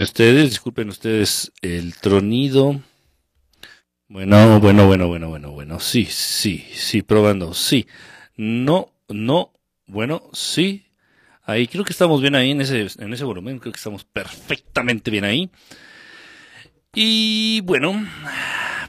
Ustedes, 0.00 0.50
disculpen 0.50 0.90
ustedes 0.90 1.52
el 1.60 1.96
tronido. 1.96 2.80
Bueno, 4.06 4.60
bueno, 4.60 4.86
bueno, 4.86 5.08
bueno, 5.08 5.28
bueno, 5.28 5.50
bueno. 5.50 5.80
Sí, 5.80 6.04
sí, 6.04 6.64
sí, 6.72 7.02
probando. 7.02 7.52
Sí. 7.52 7.88
No, 8.36 8.92
no, 9.08 9.52
bueno, 9.88 10.30
sí. 10.32 10.86
Ahí 11.42 11.66
creo 11.66 11.84
que 11.84 11.92
estamos 11.92 12.20
bien 12.20 12.36
ahí 12.36 12.52
en 12.52 12.60
ese, 12.60 12.86
en 13.02 13.12
ese 13.12 13.24
volumen. 13.24 13.58
Creo 13.58 13.72
que 13.72 13.78
estamos 13.78 14.04
perfectamente 14.04 15.10
bien 15.10 15.24
ahí. 15.24 15.50
Y 16.94 17.60
bueno, 17.62 18.06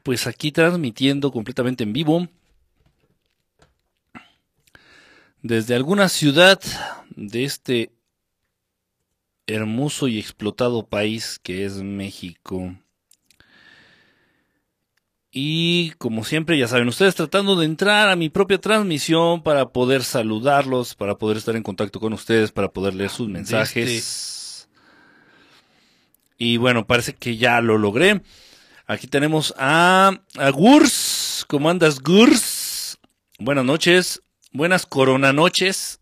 pues 0.03 0.27
aquí 0.27 0.51
transmitiendo 0.51 1.31
completamente 1.31 1.83
en 1.83 1.93
vivo. 1.93 2.27
Desde 5.41 5.73
alguna 5.73 6.07
ciudad 6.07 6.61
de 7.15 7.45
este 7.45 7.98
hermoso 9.49 10.07
y 10.07 10.19
explotado 10.19 10.87
país 10.87 11.39
que 11.41 11.65
es 11.65 11.77
México. 11.81 12.75
Y 15.31 15.91
como 15.99 16.23
siempre, 16.23 16.57
ya 16.57 16.67
saben 16.67 16.87
ustedes, 16.87 17.15
tratando 17.15 17.55
de 17.55 17.65
entrar 17.65 18.09
a 18.09 18.15
mi 18.15 18.29
propia 18.29 18.59
transmisión 18.59 19.43
para 19.43 19.69
poder 19.69 20.03
saludarlos, 20.03 20.95
para 20.95 21.17
poder 21.17 21.37
estar 21.37 21.55
en 21.55 21.63
contacto 21.63 21.99
con 21.99 22.13
ustedes, 22.13 22.51
para 22.51 22.69
poder 22.69 22.95
leer 22.95 23.11
sus 23.11 23.29
mensajes. 23.29 24.67
Y 26.37 26.57
bueno, 26.57 26.87
parece 26.87 27.13
que 27.13 27.37
ya 27.37 27.61
lo 27.61 27.77
logré. 27.77 28.21
Aquí 28.87 29.05
tenemos 29.05 29.53
a, 29.57 30.19
a 30.35 30.49
Gurs. 30.49 31.45
¿Cómo 31.47 31.69
andas, 31.69 31.99
Gurs? 31.99 32.97
Buenas 33.37 33.65
noches. 33.65 34.23
Buenas 34.51 34.87
corona 34.87 35.31
noches. 35.31 35.99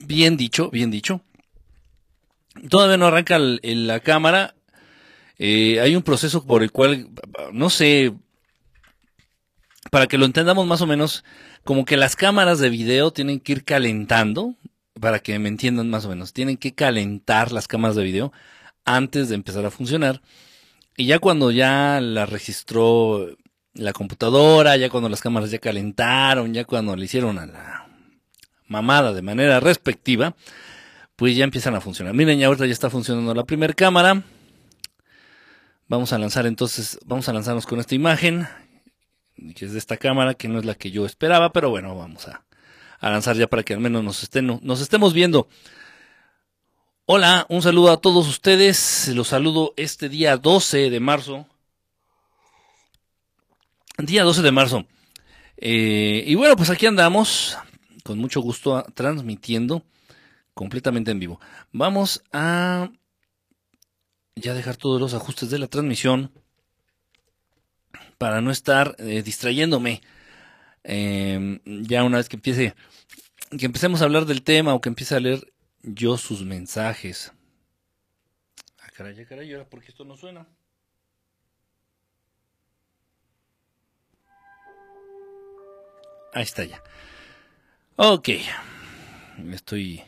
Bien 0.00 0.36
dicho, 0.36 0.70
bien 0.70 0.90
dicho. 0.90 1.20
Todavía 2.68 2.96
no 2.96 3.06
arranca 3.06 3.38
la 3.38 4.00
cámara. 4.00 4.54
Eh, 5.38 5.80
hay 5.80 5.96
un 5.96 6.02
proceso 6.02 6.46
por 6.46 6.62
el 6.62 6.70
cual, 6.70 7.08
no 7.52 7.70
sé, 7.70 8.12
para 9.90 10.06
que 10.06 10.18
lo 10.18 10.26
entendamos 10.26 10.66
más 10.66 10.80
o 10.80 10.86
menos, 10.86 11.24
como 11.64 11.84
que 11.84 11.96
las 11.96 12.16
cámaras 12.16 12.58
de 12.58 12.70
video 12.70 13.12
tienen 13.12 13.40
que 13.40 13.52
ir 13.52 13.64
calentando, 13.64 14.54
para 15.00 15.18
que 15.18 15.38
me 15.38 15.48
entiendan 15.48 15.90
más 15.90 16.04
o 16.04 16.08
menos, 16.08 16.32
tienen 16.32 16.56
que 16.56 16.74
calentar 16.74 17.52
las 17.52 17.66
cámaras 17.66 17.96
de 17.96 18.04
video 18.04 18.32
antes 18.84 19.28
de 19.28 19.34
empezar 19.34 19.64
a 19.66 19.70
funcionar. 19.70 20.22
Y 20.96 21.06
ya 21.06 21.18
cuando 21.18 21.50
ya 21.50 22.00
la 22.00 22.26
registró 22.26 23.28
la 23.74 23.92
computadora, 23.92 24.76
ya 24.76 24.90
cuando 24.90 25.08
las 25.08 25.20
cámaras 25.20 25.50
ya 25.50 25.58
calentaron, 25.58 26.52
ya 26.52 26.64
cuando 26.64 26.94
le 26.94 27.06
hicieron 27.06 27.38
a 27.38 27.46
la 27.46 27.88
mamada 28.68 29.12
de 29.12 29.22
manera 29.22 29.60
respectiva, 29.60 30.36
pues 31.22 31.36
ya 31.36 31.44
empiezan 31.44 31.76
a 31.76 31.80
funcionar. 31.80 32.14
Miren, 32.14 32.40
ya 32.40 32.48
ahorita 32.48 32.66
ya 32.66 32.72
está 32.72 32.90
funcionando 32.90 33.32
la 33.32 33.44
primera 33.44 33.72
cámara. 33.72 34.24
Vamos 35.86 36.12
a 36.12 36.18
lanzar 36.18 36.46
entonces, 36.46 36.98
vamos 37.04 37.28
a 37.28 37.32
lanzarnos 37.32 37.64
con 37.64 37.78
esta 37.78 37.94
imagen, 37.94 38.48
que 39.54 39.66
es 39.66 39.72
de 39.72 39.78
esta 39.78 39.98
cámara, 39.98 40.34
que 40.34 40.48
no 40.48 40.58
es 40.58 40.64
la 40.64 40.74
que 40.74 40.90
yo 40.90 41.06
esperaba, 41.06 41.52
pero 41.52 41.70
bueno, 41.70 41.96
vamos 41.96 42.26
a, 42.26 42.44
lanzar 43.00 43.36
ya 43.36 43.46
para 43.46 43.62
que 43.62 43.72
al 43.72 43.78
menos 43.78 44.02
nos, 44.02 44.24
estén, 44.24 44.58
nos 44.62 44.80
estemos 44.80 45.14
viendo. 45.14 45.46
Hola, 47.06 47.46
un 47.48 47.62
saludo 47.62 47.92
a 47.92 48.00
todos 48.00 48.26
ustedes. 48.26 49.06
Los 49.14 49.28
saludo 49.28 49.74
este 49.76 50.08
día 50.08 50.36
12 50.36 50.90
de 50.90 50.98
marzo. 50.98 51.46
Día 53.96 54.24
12 54.24 54.42
de 54.42 54.50
marzo. 54.50 54.86
Eh, 55.56 56.24
y 56.26 56.34
bueno, 56.34 56.56
pues 56.56 56.68
aquí 56.68 56.86
andamos, 56.86 57.56
con 58.02 58.18
mucho 58.18 58.40
gusto 58.40 58.84
transmitiendo 58.94 59.84
completamente 60.54 61.10
en 61.10 61.18
vivo. 61.18 61.40
Vamos 61.72 62.22
a 62.32 62.90
ya 64.34 64.54
dejar 64.54 64.76
todos 64.76 65.00
los 65.00 65.14
ajustes 65.14 65.50
de 65.50 65.58
la 65.58 65.66
transmisión 65.66 66.32
para 68.18 68.40
no 68.40 68.50
estar 68.50 68.94
eh, 68.98 69.22
distrayéndome. 69.22 70.00
Em, 70.84 71.60
ya 71.64 72.02
una 72.04 72.16
vez 72.16 72.28
que 72.28 72.36
empiece, 72.36 72.74
que 73.56 73.66
empecemos 73.66 74.02
a 74.02 74.04
hablar 74.04 74.26
del 74.26 74.42
tema 74.42 74.74
o 74.74 74.80
que 74.80 74.88
empiece 74.88 75.14
a 75.14 75.20
leer 75.20 75.52
yo 75.82 76.16
sus 76.16 76.44
mensajes. 76.44 77.32
Ah, 78.78 78.90
caray, 78.94 79.24
caray, 79.26 79.52
ahora 79.52 79.68
porque 79.68 79.88
esto 79.88 80.04
no 80.04 80.16
suena. 80.16 80.46
Ahí 86.34 86.44
está 86.44 86.64
ya. 86.64 86.82
Ok. 87.96 88.30
Estoy 89.52 90.02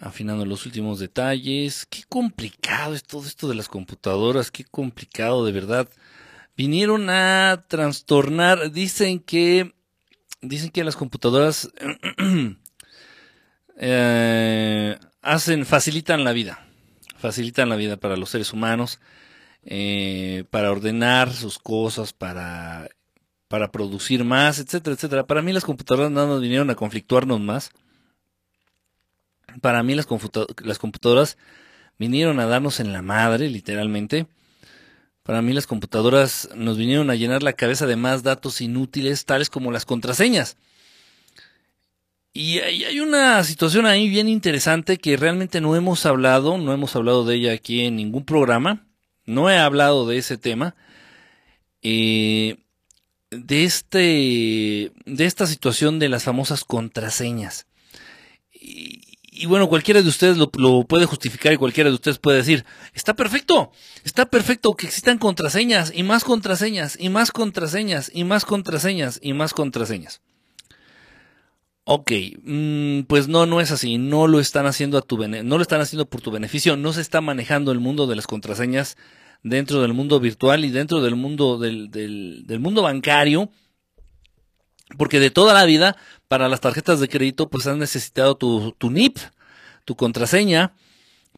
afinando 0.00 0.44
los 0.44 0.66
últimos 0.66 0.98
detalles. 0.98 1.86
Qué 1.86 2.02
complicado 2.08 2.94
es 2.94 3.04
todo 3.04 3.26
esto 3.26 3.48
de 3.48 3.54
las 3.54 3.68
computadoras, 3.68 4.50
qué 4.50 4.64
complicado 4.64 5.44
de 5.44 5.52
verdad. 5.52 5.88
Vinieron 6.56 7.08
a 7.10 7.64
trastornar, 7.68 8.72
dicen 8.72 9.20
que 9.20 9.74
dicen 10.42 10.70
que 10.70 10.84
las 10.84 10.96
computadoras 10.96 11.70
eh, 13.78 14.98
hacen 15.22 15.66
facilitan 15.66 16.24
la 16.24 16.32
vida, 16.32 16.66
facilitan 17.18 17.68
la 17.68 17.76
vida 17.76 17.96
para 17.98 18.16
los 18.16 18.30
seres 18.30 18.52
humanos, 18.52 19.00
eh, 19.62 20.44
para 20.50 20.70
ordenar 20.70 21.32
sus 21.32 21.58
cosas, 21.58 22.12
para 22.12 22.88
para 23.48 23.72
producir 23.72 24.22
más, 24.22 24.60
etcétera, 24.60 24.94
etcétera. 24.94 25.26
Para 25.26 25.42
mí 25.42 25.52
las 25.52 25.64
computadoras 25.64 26.12
no 26.12 26.26
nos 26.26 26.40
vinieron 26.40 26.70
a 26.70 26.76
conflictuarnos 26.76 27.40
más 27.40 27.72
para 29.60 29.82
mí 29.82 29.94
las, 29.94 30.06
computadoras 30.06 31.36
vinieron 31.98 32.40
a 32.40 32.46
darnos 32.46 32.80
en 32.80 32.92
la 32.92 33.02
madre, 33.02 33.48
literalmente. 33.48 34.26
Para 35.22 35.42
mí 35.42 35.52
las 35.52 35.66
computadoras 35.66 36.48
nos 36.54 36.76
vinieron 36.76 37.10
a 37.10 37.14
llenar 37.14 37.42
la 37.42 37.52
cabeza 37.52 37.86
de 37.86 37.96
más 37.96 38.22
datos 38.22 38.60
inútiles, 38.60 39.24
tales 39.24 39.50
como 39.50 39.72
las 39.72 39.84
contraseñas. 39.84 40.56
Y 42.32 42.60
hay 42.60 43.00
una 43.00 43.42
situación 43.42 43.86
ahí 43.86 44.08
bien 44.08 44.28
interesante 44.28 44.98
que 44.98 45.16
realmente 45.16 45.60
no 45.60 45.74
hemos 45.74 46.06
hablado, 46.06 46.58
no 46.58 46.72
hemos 46.72 46.94
hablado 46.94 47.24
de 47.24 47.34
ella 47.34 47.52
aquí 47.52 47.80
en 47.80 47.96
ningún 47.96 48.24
programa, 48.24 48.86
no 49.26 49.50
he 49.50 49.58
hablado 49.58 50.06
de 50.06 50.18
ese 50.18 50.38
tema, 50.38 50.76
eh, 51.82 52.58
de, 53.30 53.64
este, 53.64 54.92
de 55.06 55.24
esta 55.24 55.46
situación 55.46 55.98
de 55.98 56.08
las 56.08 56.24
famosas 56.24 56.64
contraseñas. 56.64 57.66
Y, 59.40 59.46
bueno, 59.46 59.68
cualquiera 59.68 60.02
de 60.02 60.08
ustedes 60.08 60.36
lo, 60.36 60.50
puede 60.84 61.06
justificar 61.06 61.52
y 61.52 61.56
cualquiera 61.56 61.88
de 61.88 61.94
ustedes 61.94 62.18
puede 62.18 62.36
decir, 62.36 62.66
está 62.92 63.14
perfecto, 63.14 63.72
está 64.04 64.26
perfecto 64.26 64.74
que 64.74 64.86
existan 64.86 65.16
contraseñas 65.16 65.92
y 65.94 66.02
más 66.02 66.24
contraseñas 66.24 66.98
y 67.00 67.08
más 67.08 67.32
contraseñas 67.32 68.10
y 68.12 68.24
más 68.24 68.44
contraseñas 68.44 69.18
y 69.22 69.32
más 69.32 69.54
contraseñas. 69.54 70.20
Ok, 71.84 72.12
mm, 72.42 73.00
pues 73.04 73.28
no, 73.28 73.46
no 73.46 73.62
es 73.62 73.70
así, 73.70 73.96
no 73.96 74.26
lo 74.26 74.40
están 74.40 74.66
haciendo 74.66 74.98
a 74.98 75.02
tu 75.02 75.16
no 75.16 75.56
lo 75.56 75.62
están 75.62 75.80
haciendo 75.80 76.04
por 76.04 76.20
tu 76.20 76.30
beneficio, 76.30 76.76
no 76.76 76.92
se 76.92 77.00
está 77.00 77.22
manejando 77.22 77.72
el 77.72 77.80
mundo 77.80 78.06
de 78.06 78.16
las 78.16 78.26
contraseñas 78.26 78.98
dentro 79.42 79.80
del 79.80 79.94
mundo 79.94 80.20
virtual 80.20 80.66
y 80.66 80.70
dentro 80.70 81.00
del 81.00 81.16
mundo 81.16 81.58
del, 81.58 81.90
del 81.90 82.60
mundo 82.60 82.82
bancario, 82.82 83.50
porque 84.96 85.20
de 85.20 85.30
toda 85.30 85.54
la 85.54 85.64
vida 85.64 85.96
para 86.28 86.48
las 86.48 86.60
tarjetas 86.60 87.00
de 87.00 87.08
crédito, 87.08 87.48
pues 87.48 87.66
has 87.66 87.76
necesitado 87.76 88.36
tu, 88.36 88.72
tu 88.78 88.90
NIP, 88.90 89.18
tu 89.84 89.96
contraseña, 89.96 90.72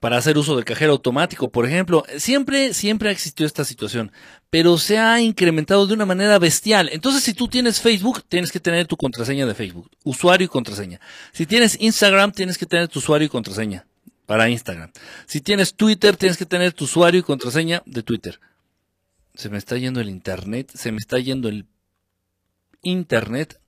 para 0.03 0.17
hacer 0.17 0.37
uso 0.37 0.57
del 0.57 0.65
cajero 0.65 0.91
automático, 0.91 1.53
por 1.53 1.65
ejemplo. 1.65 2.03
Siempre, 2.19 2.75
siempre 2.75 3.09
ha 3.09 3.13
existido 3.13 3.47
esta 3.47 3.65
situación, 3.65 4.11
pero 4.51 4.77
se 4.77 4.99
ha 4.99 5.21
incrementado 5.21 5.87
de 5.87 5.95
una 5.95 6.05
manera 6.05 6.41
bestial. 6.41 6.91
Entonces, 6.93 7.23
si 7.23 7.35
tú 7.35 7.47
tienes 7.47 7.81
Facebook, 7.81 8.25
tienes 8.29 8.51
que 8.51 8.59
tener 8.59 8.89
tu 8.89 8.97
contraseña 8.97 9.47
de 9.47 9.55
Facebook, 9.55 9.89
usuario 10.03 10.47
y 10.47 10.49
contraseña. 10.49 11.01
Si 11.33 11.47
tienes 11.47 11.81
Instagram, 11.81 12.33
tienes 12.33 12.59
que 12.59 12.67
tener 12.67 12.89
tu 12.89 12.99
usuario 12.99 13.27
y 13.27 13.29
contraseña 13.29 13.87
para 14.27 14.51
Instagram. 14.51 14.91
Si 15.27 15.41
tienes 15.41 15.75
Twitter, 15.75 16.17
tienes 16.17 16.37
que 16.37 16.47
tener 16.47 16.73
tu 16.73 16.87
usuario 16.87 17.21
y 17.21 17.23
contraseña 17.23 17.85
de 17.87 18.03
Twitter. 18.03 18.41
Se 19.35 19.51
me 19.51 19.59
está 19.59 19.77
yendo 19.77 20.01
el 20.01 20.09
Internet, 20.09 20.73
se 20.75 20.91
me 20.91 20.99
está 20.99 21.21
yendo 21.21 21.49
el 21.49 21.65
Internet. 22.83 23.61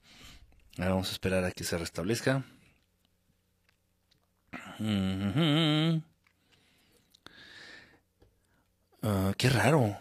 Ahora 0.78 0.90
vamos 0.90 1.08
a 1.08 1.12
esperar 1.12 1.44
a 1.44 1.52
que 1.52 1.64
se 1.64 1.78
restablezca. 1.78 2.44
Ah, 9.02 9.32
qué 9.37 9.49
raro. 9.49 9.96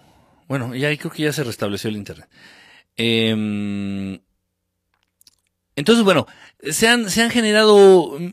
Bueno, 0.48 0.76
ya 0.76 0.96
creo 0.98 1.12
que 1.12 1.24
ya 1.24 1.34
se 1.34 1.44
restableció 1.44 1.90
el 1.90 1.98
internet. 1.98 2.30
Em, 2.96 4.20
entonces, 5.76 6.04
bueno, 6.04 6.28
se 6.62 6.88
han, 6.88 7.10
se 7.10 7.24
han 7.24 7.32
generado 7.32 8.18
mm, 8.20 8.32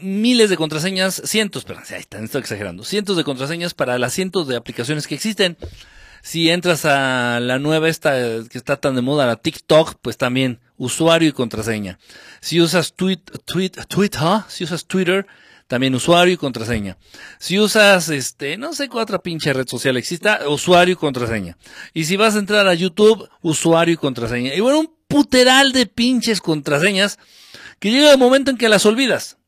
miles 0.00 0.50
de 0.50 0.56
contraseñas, 0.56 1.22
cientos, 1.24 1.64
perdón, 1.64 1.84
ahí 1.90 2.00
está, 2.00 2.18
estoy 2.18 2.40
exagerando, 2.40 2.84
cientos 2.84 3.16
de 3.16 3.24
contraseñas 3.24 3.74
para 3.74 3.98
las 3.98 4.12
cientos 4.12 4.48
de 4.48 4.56
aplicaciones 4.56 5.06
que 5.06 5.14
existen. 5.14 5.56
Si 6.22 6.50
entras 6.50 6.84
a 6.84 7.40
la 7.40 7.58
nueva 7.58 7.88
esta 7.88 8.12
que 8.48 8.56
está 8.56 8.76
tan 8.76 8.94
de 8.94 9.02
moda, 9.02 9.26
la 9.26 9.36
TikTok, 9.36 9.96
pues 10.00 10.16
también 10.16 10.60
usuario 10.76 11.28
y 11.28 11.32
contraseña. 11.32 11.98
Si 12.40 12.60
usas 12.60 12.94
tweet, 12.94 13.20
tweet, 13.44 13.72
Twitter, 13.88 14.20
si 14.48 14.64
usas 14.64 14.86
Twitter, 14.86 15.26
también 15.66 15.94
usuario 15.94 16.34
y 16.34 16.36
contraseña. 16.36 16.96
Si 17.38 17.58
usas, 17.58 18.08
este, 18.08 18.56
no 18.56 18.72
sé 18.72 18.88
cuál 18.88 19.04
otra 19.04 19.18
pinche 19.20 19.52
red 19.52 19.66
social 19.66 19.96
exista, 19.96 20.48
usuario 20.48 20.92
y 20.92 20.96
contraseña. 20.96 21.56
Y 21.92 22.04
si 22.04 22.16
vas 22.16 22.36
a 22.36 22.38
entrar 22.38 22.68
a 22.68 22.74
YouTube, 22.74 23.28
usuario 23.40 23.94
y 23.94 23.96
contraseña. 23.96 24.54
Y 24.54 24.60
bueno, 24.60 24.80
un 24.80 24.94
puteral 25.08 25.72
de 25.72 25.86
pinches 25.86 26.40
contraseñas 26.40 27.18
que 27.78 27.90
llega 27.90 28.12
el 28.12 28.18
momento 28.18 28.50
en 28.50 28.58
que 28.58 28.68
las 28.68 28.86
olvidas. 28.86 29.38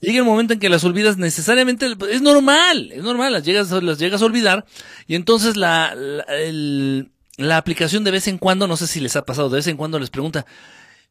Llega 0.00 0.18
el 0.18 0.24
momento 0.24 0.52
en 0.52 0.60
que 0.60 0.68
las 0.68 0.84
olvidas 0.84 1.16
necesariamente, 1.16 1.86
es 2.10 2.22
normal, 2.22 2.90
es 2.92 3.02
normal, 3.02 3.32
las 3.32 3.44
llegas, 3.44 3.70
las 3.70 3.98
llegas 3.98 4.22
a 4.22 4.26
olvidar 4.26 4.64
y 5.06 5.14
entonces 5.14 5.56
la, 5.56 5.94
la, 5.94 7.56
aplicación 7.56 8.04
de 8.04 8.10
vez 8.10 8.28
en 8.28 8.38
cuando, 8.38 8.66
no 8.66 8.76
sé 8.76 8.86
si 8.86 9.00
les 9.00 9.16
ha 9.16 9.24
pasado, 9.24 9.50
de 9.50 9.56
vez 9.56 9.66
en 9.66 9.76
cuando 9.76 9.98
les 9.98 10.10
pregunta, 10.10 10.46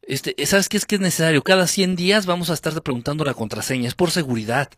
este, 0.02 0.36
¿sabes 0.46 0.70
qué 0.70 0.78
es 0.78 0.86
que 0.86 0.96
es 0.96 1.02
necesario? 1.02 1.44
Cada 1.44 1.68
100 1.68 1.96
días 1.96 2.26
vamos 2.26 2.50
a 2.50 2.54
estarte 2.54 2.82
preguntando 2.82 3.24
la 3.24 3.34
contraseña, 3.34 3.88
es 3.88 3.96
por 3.96 4.12
seguridad. 4.12 4.70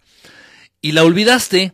Y 0.82 0.92
la 0.92 1.04
olvidaste 1.04 1.74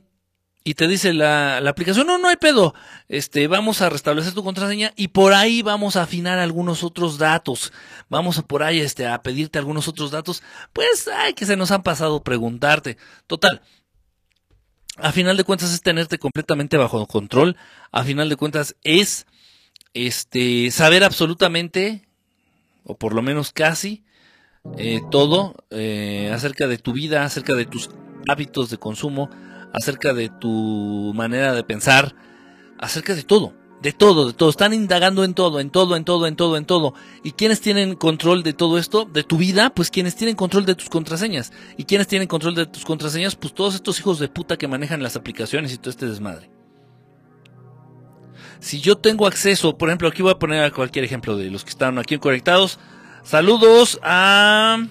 y 0.64 0.76
te 0.76 0.88
dice 0.88 1.14
la, 1.14 1.60
la, 1.62 1.70
aplicación, 1.72 2.06
no, 2.06 2.18
no 2.18 2.28
hay 2.28 2.36
pedo, 2.36 2.74
este, 3.10 3.48
vamos 3.48 3.82
a 3.82 3.90
restablecer 3.90 4.34
tu 4.34 4.44
contraseña 4.44 4.94
y 4.96 5.10
por 5.10 5.34
ahí 5.34 5.62
vamos 5.62 5.96
a 5.96 6.04
afinar 6.04 6.38
algunos 6.40 6.84
otros 6.84 7.18
datos, 7.18 7.74
vamos 8.10 8.38
a 8.38 8.44
por 8.44 8.64
ahí, 8.64 8.80
este, 8.80 9.08
a 9.08 9.22
pedirte 9.22 9.58
algunos 9.58 9.88
otros 9.88 10.12
datos, 10.12 10.44
pues, 10.74 11.08
ay, 11.08 11.34
que 11.34 11.46
se 11.46 11.58
nos 11.58 11.72
han 11.72 11.84
pasado 11.84 12.24
preguntarte. 12.24 12.98
Total, 13.28 13.62
a 14.98 15.12
final 15.12 15.38
de 15.38 15.44
cuentas 15.44 15.74
es 15.74 15.82
tenerte 15.82 16.20
completamente 16.20 16.78
bajo 16.78 17.06
control, 17.08 17.58
a 17.92 18.04
final 18.04 18.30
de 18.30 18.36
cuentas 18.36 18.76
es, 18.84 19.26
este, 19.94 20.70
saber 20.72 21.04
absolutamente 21.04 22.08
o 22.84 22.98
por 22.98 23.14
lo 23.14 23.22
menos 23.22 23.52
casi, 23.52 24.04
eh, 24.78 25.02
todo 25.10 25.56
eh, 25.72 26.32
acerca 26.34 26.68
de 26.68 26.78
tu 26.78 26.94
vida, 26.94 27.24
acerca 27.24 27.54
de 27.54 27.66
tus 27.66 27.90
hábitos 28.28 28.70
de 28.70 28.78
consumo, 28.78 29.30
acerca 29.74 30.14
de 30.14 30.30
tu 30.30 31.14
manera 31.16 31.54
de 31.54 31.64
pensar, 31.64 32.16
acerca 32.78 33.16
de 33.16 33.24
todo, 33.24 33.54
de 33.82 33.94
todo, 33.94 34.28
de 34.28 34.34
todo. 34.34 34.50
Están 34.50 34.74
indagando 34.74 35.24
en 35.24 35.34
todo, 35.34 35.60
en 35.60 35.70
todo, 35.70 35.96
en 35.96 36.06
todo, 36.06 36.28
en 36.28 36.36
todo, 36.36 36.58
en 36.58 36.66
todo. 36.66 36.94
¿Y 37.24 37.32
quiénes 37.32 37.62
tienen 37.62 37.96
control 37.96 38.44
de 38.44 38.54
todo 38.54 38.78
esto? 38.78 39.06
De 39.06 39.24
tu 39.24 39.38
vida, 39.38 39.74
pues 39.74 39.90
quienes 39.90 40.16
tienen 40.16 40.36
control 40.36 40.66
de 40.66 40.76
tus 40.76 40.90
contraseñas. 40.90 41.52
¿Y 41.78 41.86
quiénes 41.86 42.08
tienen 42.08 42.28
control 42.28 42.56
de 42.56 42.66
tus 42.66 42.86
contraseñas? 42.86 43.36
Pues 43.36 43.54
todos 43.54 43.76
estos 43.76 44.00
hijos 44.00 44.20
de 44.20 44.28
puta 44.28 44.58
que 44.58 44.68
manejan 44.68 45.02
las 45.02 45.16
aplicaciones 45.16 45.74
y 45.74 45.78
todo 45.78 45.90
este 45.90 46.08
desmadre. 46.08 46.52
Si 48.60 48.80
yo 48.80 48.98
tengo 48.98 49.26
acceso, 49.26 49.76
por 49.78 49.90
ejemplo, 49.90 50.08
aquí 50.08 50.22
voy 50.22 50.32
a 50.32 50.40
poner 50.40 50.72
cualquier 50.72 51.04
ejemplo 51.04 51.36
de 51.36 51.50
los 51.50 51.64
que 51.64 51.72
están 51.72 51.98
aquí 51.98 52.18
conectados. 52.20 52.80
Saludos 53.24 54.00
a... 54.04 54.86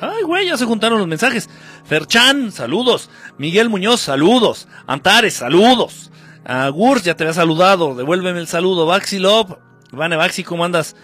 Ay, 0.00 0.22
güey, 0.24 0.46
ya 0.46 0.56
se 0.56 0.64
juntaron 0.64 0.98
los 0.98 1.08
mensajes. 1.08 1.48
Ferchan, 1.84 2.52
saludos. 2.52 3.10
Miguel 3.38 3.68
Muñoz, 3.68 4.00
saludos. 4.00 4.68
Antares, 4.86 5.34
saludos. 5.34 6.10
A 6.44 6.68
Gurs, 6.68 7.04
ya 7.04 7.16
te 7.16 7.24
había 7.24 7.34
saludado. 7.34 7.94
Devuélveme 7.94 8.40
el 8.40 8.46
saludo. 8.46 8.86
Baxilop. 8.86 9.58
Vane 9.92 10.16
Baxi, 10.16 10.44
¿cómo 10.44 10.64
andas? 10.64 10.96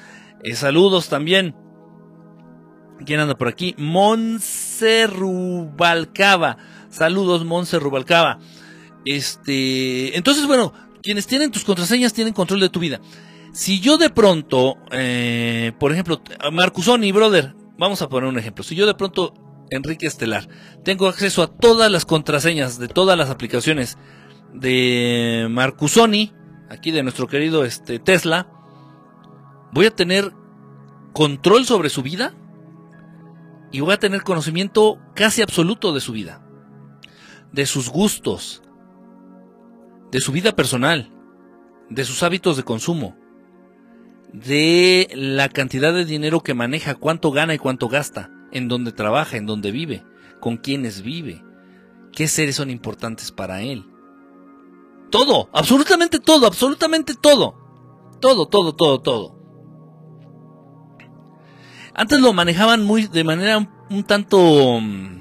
Eh, 0.42 0.54
saludos 0.54 1.08
también. 1.08 1.56
¿Quién 3.04 3.20
anda 3.20 3.36
por 3.36 3.48
aquí? 3.48 3.74
Monse 3.78 5.06
Rubalcaba. 5.06 6.58
Saludos, 6.90 7.44
Monse 7.44 7.78
Rubalcaba. 7.78 8.38
Este, 9.04 10.16
entonces, 10.16 10.46
bueno, 10.46 10.72
quienes 11.02 11.26
tienen 11.26 11.50
tus 11.50 11.64
contraseñas 11.64 12.12
tienen 12.12 12.32
control 12.32 12.60
de 12.60 12.68
tu 12.68 12.80
vida. 12.80 13.00
Si 13.52 13.80
yo 13.80 13.98
de 13.98 14.10
pronto, 14.10 14.78
eh, 14.90 15.72
por 15.78 15.92
ejemplo, 15.92 16.22
Marcusoni, 16.52 17.12
brother, 17.12 17.54
vamos 17.78 18.02
a 18.02 18.08
poner 18.08 18.28
un 18.28 18.38
ejemplo. 18.38 18.64
Si 18.64 18.74
yo 18.74 18.86
de 18.86 18.94
pronto, 18.94 19.34
Enrique 19.70 20.06
Estelar, 20.06 20.48
tengo 20.84 21.08
acceso 21.08 21.42
a 21.42 21.48
todas 21.48 21.90
las 21.90 22.04
contraseñas 22.04 22.78
de 22.78 22.88
todas 22.88 23.16
las 23.18 23.30
aplicaciones 23.30 23.98
de 24.52 25.46
Marcusoni, 25.50 26.32
aquí 26.70 26.90
de 26.90 27.02
nuestro 27.02 27.26
querido 27.26 27.64
este, 27.64 27.98
Tesla, 27.98 28.48
voy 29.72 29.86
a 29.86 29.90
tener 29.90 30.32
control 31.12 31.64
sobre 31.64 31.88
su 31.88 32.02
vida 32.02 32.34
y 33.72 33.80
voy 33.80 33.94
a 33.94 33.98
tener 33.98 34.22
conocimiento 34.22 34.98
casi 35.14 35.42
absoluto 35.42 35.92
de 35.92 36.00
su 36.00 36.12
vida, 36.12 36.46
de 37.52 37.66
sus 37.66 37.88
gustos, 37.88 38.62
de 40.12 40.20
su 40.20 40.30
vida 40.30 40.54
personal, 40.54 41.10
de 41.90 42.04
sus 42.04 42.22
hábitos 42.22 42.56
de 42.56 42.62
consumo, 42.62 43.16
de 44.34 45.08
la 45.14 45.48
cantidad 45.48 45.94
de 45.94 46.04
dinero 46.04 46.40
que 46.40 46.54
maneja, 46.54 46.96
cuánto 46.96 47.30
gana 47.30 47.54
y 47.54 47.58
cuánto 47.58 47.88
gasta, 47.88 48.30
en 48.50 48.66
dónde 48.66 48.90
trabaja, 48.90 49.36
en 49.36 49.46
dónde 49.46 49.70
vive, 49.70 50.04
con 50.40 50.56
quiénes 50.56 51.02
vive, 51.02 51.44
qué 52.12 52.26
seres 52.26 52.56
son 52.56 52.68
importantes 52.68 53.30
para 53.30 53.62
él. 53.62 53.86
Todo, 55.10 55.48
absolutamente 55.52 56.18
todo, 56.18 56.48
absolutamente 56.48 57.14
todo. 57.14 57.54
Todo, 58.20 58.46
todo, 58.46 58.74
todo, 58.74 59.00
todo. 59.00 59.38
Antes 61.94 62.20
lo 62.20 62.32
manejaban 62.32 62.84
muy 62.84 63.06
de 63.06 63.22
manera 63.22 63.86
un 63.88 64.02
tanto 64.02 64.80
mm, 64.80 65.20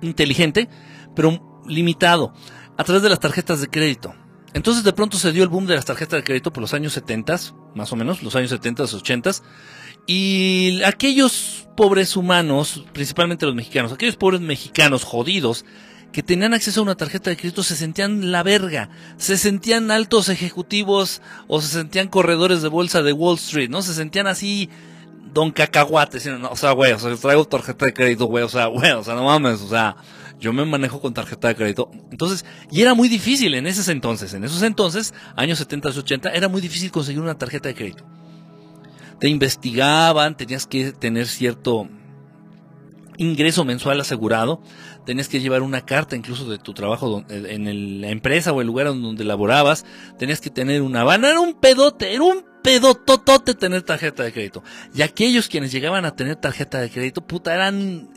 inteligente, 0.00 0.70
pero 1.14 1.60
limitado 1.66 2.32
a 2.78 2.84
través 2.84 3.02
de 3.02 3.10
las 3.10 3.20
tarjetas 3.20 3.60
de 3.60 3.68
crédito. 3.68 4.14
Entonces 4.54 4.84
de 4.84 4.92
pronto 4.92 5.16
se 5.16 5.32
dio 5.32 5.42
el 5.42 5.48
boom 5.48 5.66
de 5.66 5.74
las 5.74 5.84
tarjetas 5.84 6.18
de 6.18 6.24
crédito 6.24 6.52
por 6.52 6.60
los 6.60 6.74
años 6.74 6.92
70, 6.92 7.36
más 7.74 7.92
o 7.92 7.96
menos, 7.96 8.22
los 8.22 8.36
años 8.36 8.50
70, 8.50 8.84
80. 8.84 9.30
Y 10.06 10.82
aquellos 10.84 11.68
pobres 11.76 12.16
humanos, 12.16 12.84
principalmente 12.92 13.46
los 13.46 13.54
mexicanos, 13.54 13.92
aquellos 13.92 14.16
pobres 14.16 14.40
mexicanos 14.40 15.04
jodidos, 15.04 15.64
que 16.12 16.22
tenían 16.22 16.54
acceso 16.54 16.80
a 16.80 16.82
una 16.82 16.94
tarjeta 16.94 17.30
de 17.30 17.36
crédito 17.36 17.62
se 17.62 17.74
sentían 17.74 18.30
la 18.30 18.42
verga, 18.42 18.90
se 19.16 19.38
sentían 19.38 19.90
altos 19.90 20.28
ejecutivos 20.28 21.22
o 21.48 21.60
se 21.62 21.68
sentían 21.68 22.08
corredores 22.08 22.60
de 22.60 22.68
bolsa 22.68 23.02
de 23.02 23.12
Wall 23.12 23.36
Street, 23.36 23.70
¿no? 23.70 23.80
Se 23.80 23.94
sentían 23.94 24.26
así, 24.26 24.68
don 25.32 25.50
cacahuate, 25.50 26.18
o 26.18 26.56
sea, 26.56 26.72
güey, 26.72 26.92
o 26.92 26.98
sea, 26.98 27.16
traigo 27.16 27.46
tarjeta 27.46 27.86
de 27.86 27.94
crédito, 27.94 28.26
güey, 28.26 28.44
o 28.44 28.48
sea, 28.48 28.66
güey, 28.66 28.92
o 28.92 29.02
sea, 29.02 29.14
no 29.14 29.24
mames, 29.24 29.62
o 29.62 29.68
sea, 29.68 29.96
yo 30.42 30.52
me 30.52 30.64
manejo 30.64 31.00
con 31.00 31.14
tarjeta 31.14 31.48
de 31.48 31.54
crédito. 31.54 31.88
Entonces, 32.10 32.44
y 32.70 32.82
era 32.82 32.94
muy 32.94 33.08
difícil 33.08 33.54
en 33.54 33.68
esos 33.68 33.88
entonces, 33.88 34.34
en 34.34 34.42
esos 34.42 34.62
entonces, 34.62 35.14
años 35.36 35.58
70 35.58 35.90
y 35.90 35.98
80, 35.98 36.30
era 36.30 36.48
muy 36.48 36.60
difícil 36.60 36.90
conseguir 36.90 37.22
una 37.22 37.38
tarjeta 37.38 37.68
de 37.68 37.76
crédito. 37.76 38.04
Te 39.20 39.28
investigaban, 39.28 40.36
tenías 40.36 40.66
que 40.66 40.90
tener 40.90 41.28
cierto 41.28 41.88
ingreso 43.18 43.64
mensual 43.64 44.00
asegurado, 44.00 44.60
tenías 45.06 45.28
que 45.28 45.40
llevar 45.40 45.62
una 45.62 45.82
carta 45.82 46.16
incluso 46.16 46.50
de 46.50 46.58
tu 46.58 46.74
trabajo 46.74 47.24
en 47.28 48.00
la 48.00 48.08
empresa 48.08 48.52
o 48.52 48.60
el 48.60 48.66
lugar 48.66 48.88
donde 48.88 49.22
laborabas, 49.22 49.84
tenías 50.18 50.40
que 50.40 50.50
tener 50.50 50.82
una 50.82 51.04
van, 51.04 51.24
era 51.24 51.38
un 51.38 51.54
pedote, 51.54 52.12
era 52.12 52.24
un 52.24 52.44
pedototote 52.64 53.54
tener 53.54 53.82
tarjeta 53.82 54.24
de 54.24 54.32
crédito. 54.32 54.64
Y 54.92 55.02
aquellos 55.02 55.46
quienes 55.46 55.70
llegaban 55.70 56.04
a 56.04 56.16
tener 56.16 56.34
tarjeta 56.34 56.80
de 56.80 56.90
crédito, 56.90 57.20
puta, 57.24 57.54
eran 57.54 58.08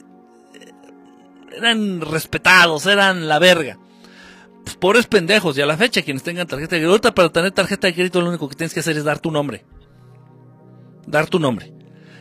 eran 1.57 2.01
respetados, 2.01 2.85
eran 2.85 3.27
la 3.27 3.39
verga. 3.39 3.79
Pues, 4.63 4.75
pobres 4.77 5.05
pendejos, 5.05 5.57
y 5.57 5.61
a 5.61 5.65
la 5.65 5.77
fecha 5.77 6.01
quienes 6.01 6.23
tengan 6.23 6.47
tarjeta 6.47 6.75
de 6.75 6.81
crédito, 6.81 6.91
ahorita 6.91 7.15
para 7.15 7.29
tener 7.29 7.51
tarjeta 7.51 7.87
de 7.87 7.93
crédito 7.93 8.21
lo 8.21 8.29
único 8.29 8.49
que 8.49 8.55
tienes 8.55 8.73
que 8.73 8.79
hacer 8.79 8.97
es 8.97 9.03
dar 9.03 9.19
tu 9.19 9.31
nombre. 9.31 9.63
Dar 11.05 11.27
tu 11.27 11.39
nombre. 11.39 11.71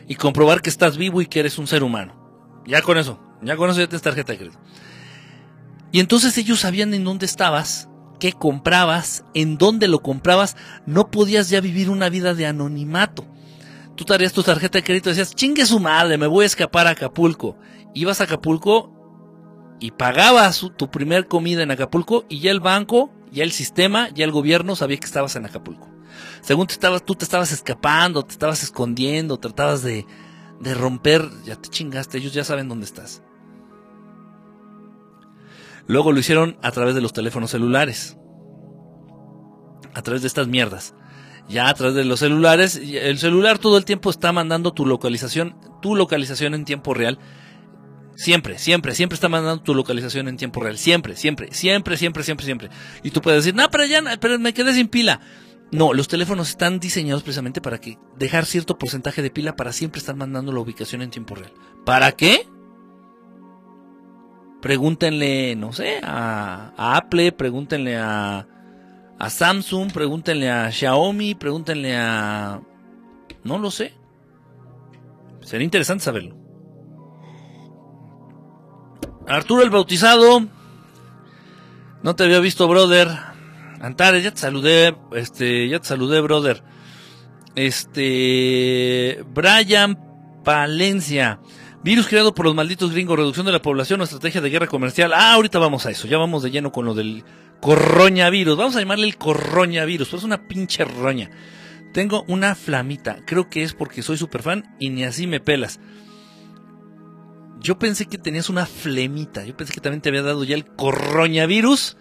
Y 0.07 0.15
comprobar 0.17 0.61
que 0.61 0.69
estás 0.69 0.99
vivo 0.99 1.23
y 1.23 1.27
que 1.27 1.41
eres 1.41 1.59
un 1.59 1.67
ser 1.67 1.83
humano. 1.83 2.63
Ya 2.67 2.83
con 2.83 2.99
eso, 2.99 3.19
ya 3.43 3.57
con 3.57 3.71
eso 3.71 3.81
ya 3.81 3.87
tienes 3.87 4.03
tarjeta 4.03 4.33
de 4.33 4.39
crédito. 4.39 4.59
Y 5.91 6.01
entonces 6.01 6.37
ellos 6.37 6.61
sabían 6.61 6.93
en 6.93 7.05
dónde 7.05 7.25
estabas, 7.25 7.89
qué 8.21 8.33
comprabas, 8.33 9.25
en 9.33 9.57
dónde 9.57 9.89
lo 9.89 10.03
comprabas, 10.03 10.57
no 10.87 11.11
podías 11.11 11.49
ya 11.51 11.61
vivir 11.61 11.89
una 11.89 12.09
vida 12.09 12.35
de 12.35 12.47
anonimato. 12.47 13.27
Tú 13.95 14.05
darías 14.05 14.33
tu 14.33 14.43
tarjeta 14.43 14.79
de 14.79 14.85
crédito 14.85 15.09
y 15.09 15.13
decías, 15.13 15.35
chingue 15.35 15.65
su 15.65 15.79
madre, 15.79 16.19
me 16.19 16.27
voy 16.27 16.43
a 16.43 16.47
escapar 16.47 16.89
a 16.89 16.91
Acapulco. 16.91 17.57
Ibas 17.95 18.21
a 18.21 18.25
Acapulco 18.25 19.04
y 19.85 19.91
pagabas 19.91 20.67
tu 20.79 20.91
primer 20.91 21.29
comida 21.29 21.63
en 21.63 21.71
Acapulco 21.71 22.25
y 22.31 22.41
ya 22.41 22.51
el 22.51 22.61
banco, 22.61 23.13
ya 23.31 23.45
el 23.45 23.53
sistema, 23.53 24.09
ya 24.15 24.25
el 24.25 24.33
gobierno 24.33 24.77
sabía 24.77 24.97
que 24.97 25.05
estabas 25.05 25.37
en 25.37 25.45
Acapulco. 25.45 25.91
Según 26.41 26.69
estabas, 26.71 27.05
tú 27.05 27.15
te 27.15 27.25
estabas 27.27 27.53
escapando, 27.53 28.23
te 28.23 28.33
estabas 28.33 28.63
escondiendo, 28.63 29.37
tratabas 29.37 29.83
de, 29.83 30.07
de 30.59 30.75
romper, 30.75 31.29
ya 31.45 31.57
te 31.57 31.69
chingaste, 31.69 32.17
ellos 32.17 32.33
ya 32.33 32.45
saben 32.45 32.67
dónde 32.67 32.87
estás. 32.87 33.23
Luego 35.87 36.13
lo 36.13 36.19
hicieron 36.19 36.57
a 36.63 36.71
través 36.71 36.95
de 36.95 37.03
los 37.03 37.13
teléfonos 37.13 37.51
celulares. 37.51 38.17
A 39.93 40.01
través 40.01 40.23
de 40.23 40.29
estas 40.29 40.49
mierdas. 40.49 40.95
Ya 41.47 41.69
a 41.69 41.75
través 41.75 41.95
de 41.95 42.07
los 42.07 42.21
celulares, 42.21 42.81
el 42.83 43.19
celular 43.19 43.59
todo 43.59 43.77
el 43.77 43.85
tiempo 43.85 44.09
está 44.09 44.33
mandando 44.33 44.73
tu 44.73 44.87
localización, 44.87 45.59
tu 45.83 45.95
localización 45.95 46.55
en 46.55 46.65
tiempo 46.65 46.95
real 46.95 47.19
Siempre, 48.17 48.59
siempre, 48.59 48.95
siempre 48.95 49.15
está 49.15 49.29
mandando 49.29 49.63
tu 49.63 49.75
localización 49.75 50.29
en 50.29 50.37
tiempo 50.37 50.61
real. 50.61 50.79
Siempre, 50.79 51.17
siempre, 51.17 51.53
siempre, 51.53 51.97
siempre, 51.97 52.23
siempre, 52.23 52.47
siempre. 52.47 52.71
Y 53.03 53.11
tú 53.11 53.21
puedes 53.21 53.45
decir, 53.45 53.55
no, 53.55 53.69
pero 53.71 53.85
ya, 53.85 54.03
pero 54.21 54.39
me 54.39 54.55
quedé 54.55 54.73
sin 54.75 54.89
pila. 54.89 55.21
No, 55.73 55.93
los 55.93 56.07
teléfonos 56.07 56.51
están 56.51 56.79
diseñados 56.79 57.23
precisamente 57.23 57.61
para 57.61 57.79
que 57.79 57.99
dejar 58.17 58.47
cierto 58.47 58.79
porcentaje 58.79 59.23
de 59.23 59.31
pila 59.31 59.57
para 59.57 59.73
siempre 59.73 59.99
estar 59.99 60.15
mandando 60.15 60.53
la 60.53 60.61
ubicación 60.61 61.03
en 61.03 61.11
tiempo 61.11 61.35
real. 61.35 61.53
¿Para 61.85 62.13
qué? 62.13 62.47
Pregúntenle, 64.61 65.57
no 65.57 65.73
sé, 65.73 65.99
a, 66.03 66.73
Apple, 66.77 67.33
pregúntenle 67.33 67.97
a 67.97 68.47
Samsung, 69.29 69.93
pregúntenle 69.93 70.51
a 70.51 70.71
Xiaomi, 70.71 71.35
pregúntenle 71.35 71.97
a... 71.97 72.61
No 73.43 73.59
lo 73.59 73.71
sé. 73.71 73.95
Sería 75.43 75.65
interesante 75.65 76.05
saberlo. 76.05 76.44
Arturo 79.27 79.63
el 79.63 79.71
Bautizado. 79.71 80.47
No 82.03 82.15
te 82.15 82.25
había 82.25 82.41
visto, 82.41 82.69
brother. 82.69 83.09
Antares, 83.81 84.23
ya 84.23 84.31
te 84.31 84.39
saludé. 84.39 84.95
Este, 85.13 85.69
ya 85.69 85.81
te 85.81 85.87
saludé, 85.87 86.21
brother. 86.21 86.63
Este. 87.55 89.25
Brian 89.33 89.99
Palencia. 90.45 91.41
Virus 91.83 92.07
creado 92.07 92.35
por 92.35 92.47
los 92.47 92.55
malditos 92.55 92.93
gringos, 92.93 93.19
reducción 93.19 93.45
de 93.45 93.53
la 93.53 93.61
población 93.61 94.01
o 94.01 94.05
estrategia 94.05 94.41
de 94.41 94.49
guerra 94.51 94.67
comercial. 94.67 95.13
Ah, 95.15 95.35
ahorita 95.35 95.59
vamos 95.59 95.85
a 95.87 95.91
eso. 95.91 96.07
Ya 96.07 96.17
vamos 96.17 96.43
de 96.43 96.51
lleno 96.51 96.73
con 96.73 96.87
lo 96.87 96.95
del 96.95 97.25
corroñavirus. 97.61 98.57
Vamos 98.57 98.77
a 98.77 98.81
llamarle 98.81 99.07
el 99.07 99.17
corroñavirus. 99.17 100.09
Pues 100.09 100.21
es 100.23 100.25
una 100.25 100.47
pinche 100.49 100.85
roña. 100.85 101.31
Tengo 101.93 102.25
una 102.27 102.55
flamita. 102.55 103.19
Creo 103.27 103.49
que 103.49 103.63
es 103.63 103.75
porque 103.75 104.03
soy 104.03 104.17
super 104.17 104.43
fan 104.43 104.75
y 104.79 104.91
ni 104.91 105.05
así 105.05 105.27
me 105.27 105.41
pelas. 105.41 105.79
Yo 107.65 107.79
pensé 107.79 108.05
que 108.05 108.19
tenías 108.19 108.51
una 108.51 108.67
flemita. 108.67 109.43
Yo 109.43 109.57
pensé 109.57 109.73
que 109.73 109.81
también 109.81 110.03
te 110.03 110.11
había 110.11 110.23
dado 110.23 110.45
ya 110.45 110.55
el 110.55 110.67
corroñavirus. 110.67 111.97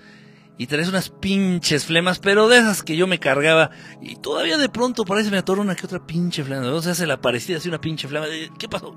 Y 0.57 0.67
traes 0.67 0.89
unas 0.89 1.09
pinches 1.09 1.85
flemas, 1.85 2.19
pero 2.19 2.49
de 2.49 2.57
esas 2.57 2.83
que 2.83 2.97
yo 2.97 3.07
me 3.07 3.17
cargaba. 3.17 3.71
Y 4.01 4.17
todavía 4.17 4.57
de 4.57 4.67
pronto 4.67 5.05
parece 5.05 5.31
me 5.31 5.37
atoró 5.37 5.61
una 5.61 5.75
que 5.75 5.85
otra 5.85 6.05
pinche 6.05 6.43
flema. 6.43 6.67
O 6.67 6.81
sea, 6.81 6.93
se 6.93 7.07
la 7.07 7.21
parecía 7.21 7.57
así 7.57 7.69
una 7.69 7.79
pinche 7.79 8.09
flema. 8.09 8.25
¿Qué 8.59 8.67
pasó? 8.67 8.93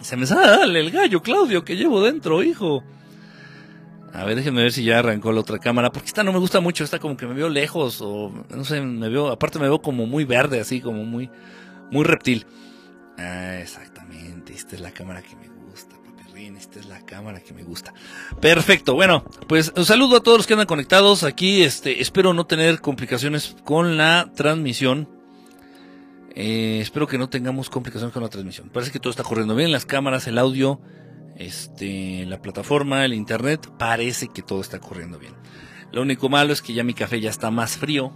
Se 0.00 0.16
me 0.16 0.26
sale 0.26 0.80
el 0.80 0.90
gallo, 0.90 1.22
Claudio, 1.22 1.64
que 1.64 1.76
llevo 1.76 2.02
dentro, 2.02 2.42
hijo. 2.42 2.82
A 4.12 4.24
ver, 4.24 4.34
déjenme 4.34 4.62
ver 4.62 4.72
si 4.72 4.82
ya 4.82 4.98
arrancó 4.98 5.30
la 5.30 5.40
otra 5.40 5.60
cámara, 5.60 5.92
porque 5.92 6.08
esta 6.08 6.24
no 6.24 6.32
me 6.32 6.40
gusta 6.40 6.58
mucho, 6.58 6.82
esta 6.82 6.98
como 6.98 7.16
que 7.16 7.26
me 7.26 7.34
veo 7.34 7.48
lejos, 7.48 8.00
o 8.00 8.30
no 8.50 8.64
sé, 8.64 8.80
me 8.80 9.08
veo, 9.08 9.28
aparte 9.28 9.58
me 9.58 9.64
veo 9.64 9.80
como 9.80 10.06
muy 10.06 10.24
verde, 10.24 10.60
así 10.60 10.80
como 10.80 11.04
muy, 11.04 11.30
muy 11.90 12.04
reptil. 12.04 12.46
Ah, 13.18 13.58
esta 14.52 14.76
es 14.76 14.80
la 14.80 14.90
cámara 14.90 15.22
que 15.22 15.36
me 15.36 15.48
gusta, 15.48 15.96
papirrín, 16.04 16.56
esta 16.56 16.80
es 16.80 16.86
la 16.86 17.00
cámara 17.04 17.40
que 17.40 17.54
me 17.54 17.62
gusta. 17.62 17.94
Perfecto, 18.40 18.94
bueno, 18.94 19.24
pues 19.48 19.72
un 19.76 19.84
saludo 19.84 20.16
a 20.16 20.20
todos 20.20 20.38
los 20.38 20.46
que 20.46 20.54
andan 20.54 20.66
conectados 20.66 21.24
aquí, 21.24 21.62
este, 21.62 22.00
espero 22.00 22.34
no 22.34 22.46
tener 22.46 22.80
complicaciones 22.80 23.56
con 23.64 23.96
la 23.96 24.30
transmisión. 24.34 25.08
Eh, 26.36 26.80
espero 26.80 27.06
que 27.06 27.16
no 27.16 27.28
tengamos 27.28 27.70
complicaciones 27.70 28.12
con 28.12 28.22
la 28.22 28.28
transmisión. 28.28 28.68
Parece 28.68 28.90
que 28.90 28.98
todo 28.98 29.10
está 29.10 29.22
corriendo 29.22 29.54
bien, 29.54 29.70
las 29.70 29.86
cámaras, 29.86 30.26
el 30.26 30.38
audio, 30.38 30.80
este, 31.36 32.26
la 32.26 32.42
plataforma, 32.42 33.04
el 33.04 33.14
internet, 33.14 33.70
parece 33.78 34.28
que 34.28 34.42
todo 34.42 34.60
está 34.60 34.80
corriendo 34.80 35.18
bien. 35.18 35.34
Lo 35.92 36.02
único 36.02 36.28
malo 36.28 36.52
es 36.52 36.60
que 36.60 36.74
ya 36.74 36.82
mi 36.82 36.92
café 36.92 37.20
ya 37.20 37.30
está 37.30 37.52
más 37.52 37.76
frío 37.76 38.12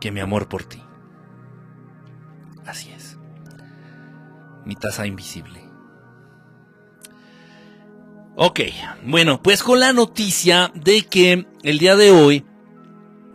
que 0.00 0.10
mi 0.10 0.20
amor 0.20 0.48
por 0.48 0.64
ti. 0.64 0.83
Mi 4.64 4.76
taza 4.76 5.06
invisible. 5.06 5.62
Ok, 8.36 8.60
bueno, 9.04 9.42
pues 9.42 9.62
con 9.62 9.78
la 9.78 9.92
noticia 9.92 10.72
de 10.74 11.02
que 11.02 11.46
el 11.62 11.78
día 11.78 11.94
de 11.94 12.10
hoy 12.10 12.44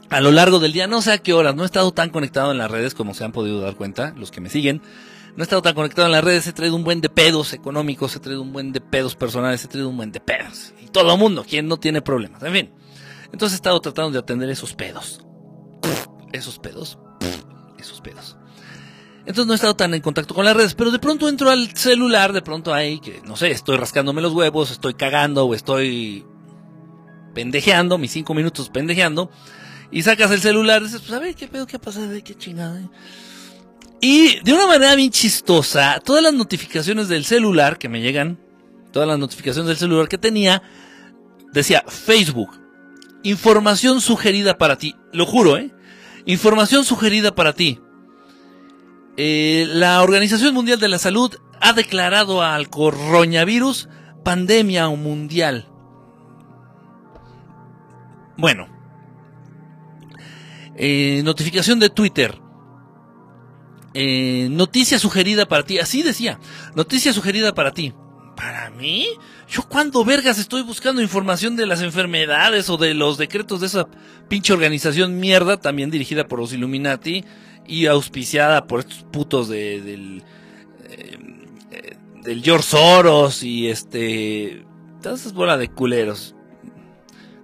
a 0.09 0.21
lo 0.21 0.31
largo 0.31 0.59
del 0.59 0.73
día, 0.73 0.87
no 0.87 1.01
sé 1.01 1.11
a 1.11 1.17
qué 1.19 1.33
horas, 1.33 1.55
no 1.55 1.63
he 1.63 1.65
estado 1.65 1.91
tan 1.91 2.09
conectado 2.09 2.51
en 2.51 2.57
las 2.57 2.71
redes 2.71 2.95
como 2.95 3.13
se 3.13 3.23
han 3.23 3.31
podido 3.31 3.61
dar 3.61 3.75
cuenta, 3.75 4.13
los 4.17 4.31
que 4.31 4.41
me 4.41 4.49
siguen. 4.49 4.81
No 5.35 5.43
he 5.43 5.45
estado 5.45 5.61
tan 5.61 5.75
conectado 5.75 6.07
en 6.07 6.11
las 6.11 6.23
redes, 6.23 6.47
he 6.47 6.53
traído 6.53 6.75
un 6.75 6.83
buen 6.83 6.99
de 6.99 7.09
pedos 7.09 7.53
económicos, 7.53 8.15
he 8.15 8.19
traído 8.19 8.41
un 8.41 8.51
buen 8.51 8.73
de 8.73 8.81
pedos 8.81 9.15
personales, 9.15 9.63
he 9.63 9.67
traído 9.67 9.89
un 9.89 9.97
buen 9.97 10.11
de 10.11 10.19
pedos. 10.19 10.73
Y 10.81 10.87
todo 10.87 11.13
el 11.13 11.19
mundo, 11.19 11.45
quien 11.47 11.67
no 11.67 11.77
tiene 11.77 12.01
problemas, 12.01 12.41
en 12.43 12.53
fin. 12.53 12.73
Entonces 13.31 13.53
he 13.53 13.55
estado 13.57 13.79
tratando 13.79 14.11
de 14.11 14.19
atender 14.19 14.49
esos 14.49 14.73
pedos. 14.73 15.21
Esos 16.33 16.57
pedos. 16.57 16.97
Esos 17.77 18.01
pedos. 18.01 18.37
Entonces 19.29 19.45
no 19.45 19.53
he 19.53 19.55
estado 19.57 19.75
tan 19.75 19.93
en 19.93 20.01
contacto 20.01 20.33
con 20.33 20.43
las 20.43 20.57
redes, 20.57 20.73
pero 20.73 20.89
de 20.89 20.97
pronto 20.97 21.29
entro 21.29 21.51
al 21.51 21.69
celular, 21.75 22.33
de 22.33 22.41
pronto 22.41 22.73
ahí, 22.73 22.99
que 22.99 23.21
no 23.27 23.35
sé, 23.35 23.51
estoy 23.51 23.77
rascándome 23.77 24.23
los 24.23 24.33
huevos, 24.33 24.71
estoy 24.71 24.95
cagando 24.95 25.45
o 25.45 25.53
estoy 25.53 26.25
pendejeando, 27.35 27.99
mis 27.99 28.11
cinco 28.11 28.33
minutos 28.33 28.71
pendejeando 28.71 29.29
y 29.91 30.01
sacas 30.01 30.31
el 30.31 30.41
celular 30.41 30.81
dices, 30.81 31.01
pues 31.01 31.13
a 31.13 31.19
ver, 31.19 31.35
¿qué 31.35 31.47
pedo? 31.47 31.67
¿Qué 31.67 31.75
ha 31.75 31.79
pasado? 31.79 32.09
¿Qué 32.23 32.33
chingada? 32.33 32.81
Y 34.01 34.39
de 34.39 34.51
una 34.51 34.65
manera 34.65 34.95
bien 34.95 35.11
chistosa, 35.11 36.01
todas 36.03 36.23
las 36.23 36.33
notificaciones 36.33 37.07
del 37.07 37.23
celular 37.23 37.77
que 37.77 37.87
me 37.87 38.01
llegan, 38.01 38.39
todas 38.91 39.07
las 39.07 39.19
notificaciones 39.19 39.67
del 39.67 39.77
celular 39.77 40.07
que 40.07 40.17
tenía, 40.17 40.63
decía 41.53 41.83
Facebook, 41.87 42.59
información 43.21 44.01
sugerida 44.01 44.57
para 44.57 44.79
ti, 44.79 44.95
lo 45.13 45.27
juro, 45.27 45.55
¿eh? 45.55 45.71
Información 46.25 46.83
sugerida 46.83 47.35
para 47.35 47.53
ti. 47.53 47.79
Eh, 49.21 49.67
la 49.67 50.01
Organización 50.01 50.53
Mundial 50.53 50.79
de 50.79 50.87
la 50.87 50.97
Salud 50.97 51.35
ha 51.59 51.73
declarado 51.73 52.41
al 52.41 52.69
coronavirus 52.69 53.89
pandemia 54.23 54.87
mundial. 54.87 55.67
Bueno, 58.37 58.69
eh, 60.77 61.21
notificación 61.25 61.81
de 61.81 61.89
Twitter. 61.89 62.39
Eh, 63.93 64.47
noticia 64.51 64.97
sugerida 64.97 65.49
para 65.49 65.63
ti. 65.63 65.79
Así 65.79 66.01
decía. 66.01 66.39
Noticia 66.73 67.11
sugerida 67.11 67.53
para 67.53 67.73
ti. 67.73 67.93
¿Para 68.37 68.69
mí? 68.69 69.05
Yo 69.49 69.63
cuando 69.63 70.05
vergas 70.05 70.39
estoy 70.39 70.61
buscando 70.61 71.01
información 71.01 71.57
de 71.57 71.65
las 71.65 71.81
enfermedades 71.81 72.69
o 72.69 72.77
de 72.77 72.93
los 72.93 73.17
decretos 73.17 73.59
de 73.59 73.67
esa 73.67 73.85
pinche 74.29 74.53
organización 74.53 75.19
mierda, 75.19 75.57
también 75.57 75.91
dirigida 75.91 76.25
por 76.25 76.39
los 76.39 76.53
Illuminati 76.53 77.25
y 77.69 77.85
auspiciada 77.85 78.65
por 78.65 78.79
estos 78.81 79.03
putos 79.03 79.47
de, 79.47 79.81
del, 79.81 80.23
eh, 80.89 81.95
del 82.23 82.43
George 82.43 82.67
Soros 82.67 83.43
y 83.43 83.69
este... 83.69 84.65
Todas 85.01 85.21
esas 85.21 85.33
bolas 85.33 85.59
de 85.59 85.69
culeros. 85.69 86.35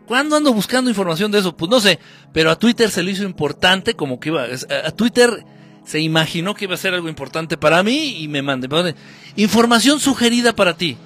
¿Cuándo 0.07 0.35
ando 0.35 0.51
buscando 0.53 0.89
información 0.89 1.31
de 1.31 1.39
eso? 1.39 1.55
Pues 1.55 1.71
no 1.71 1.79
sé, 1.79 1.99
pero 2.33 2.51
a 2.51 2.59
Twitter 2.59 2.91
se 2.91 3.01
le 3.01 3.11
hizo 3.11 3.23
importante, 3.23 3.95
como 3.95 4.19
que 4.19 4.29
iba, 4.29 4.43
a 4.43 4.91
Twitter 4.91 5.45
se 5.85 5.99
imaginó 6.01 6.53
que 6.53 6.65
iba 6.65 6.73
a 6.73 6.77
ser 6.77 6.93
algo 6.93 7.07
importante 7.07 7.57
para 7.57 7.81
mí 7.81 8.17
y 8.21 8.27
me 8.27 8.41
mande, 8.41 8.95
información 9.35 9.99
sugerida 9.99 10.53
para 10.53 10.75
ti. 10.75 10.97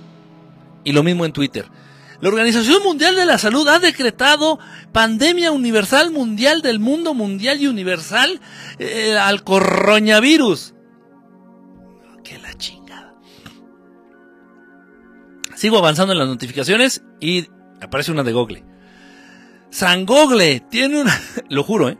Y 0.84 0.94
lo 0.94 1.04
mismo 1.04 1.26
en 1.26 1.34
Twitter. 1.34 1.66
La 2.22 2.30
Organización 2.30 2.84
Mundial 2.84 3.16
de 3.16 3.26
la 3.26 3.38
Salud 3.38 3.68
ha 3.70 3.80
decretado 3.80 4.60
pandemia 4.92 5.52
universal 5.52 6.12
mundial 6.12 6.62
del 6.62 6.80
mundo 6.80 7.14
mundial 7.14 7.62
y 7.62 7.68
universal 7.68 8.42
eh, 8.78 9.18
al 9.18 9.44
coronavirus. 9.44 10.74
Que 12.24 12.38
la 12.40 12.54
chingada. 12.56 13.16
Sigo 15.56 15.78
avanzando 15.78 16.12
en 16.12 16.20
las 16.20 16.28
notificaciones 16.28 17.04
y 17.22 17.48
aparece 17.82 18.12
una 18.12 18.24
de 18.24 18.34
Google. 18.34 18.66
San 19.70 20.06
Google 20.06 20.62
tiene 20.70 21.02
una, 21.02 21.18
lo 21.50 21.64
juro, 21.64 21.88
¿eh? 21.88 21.98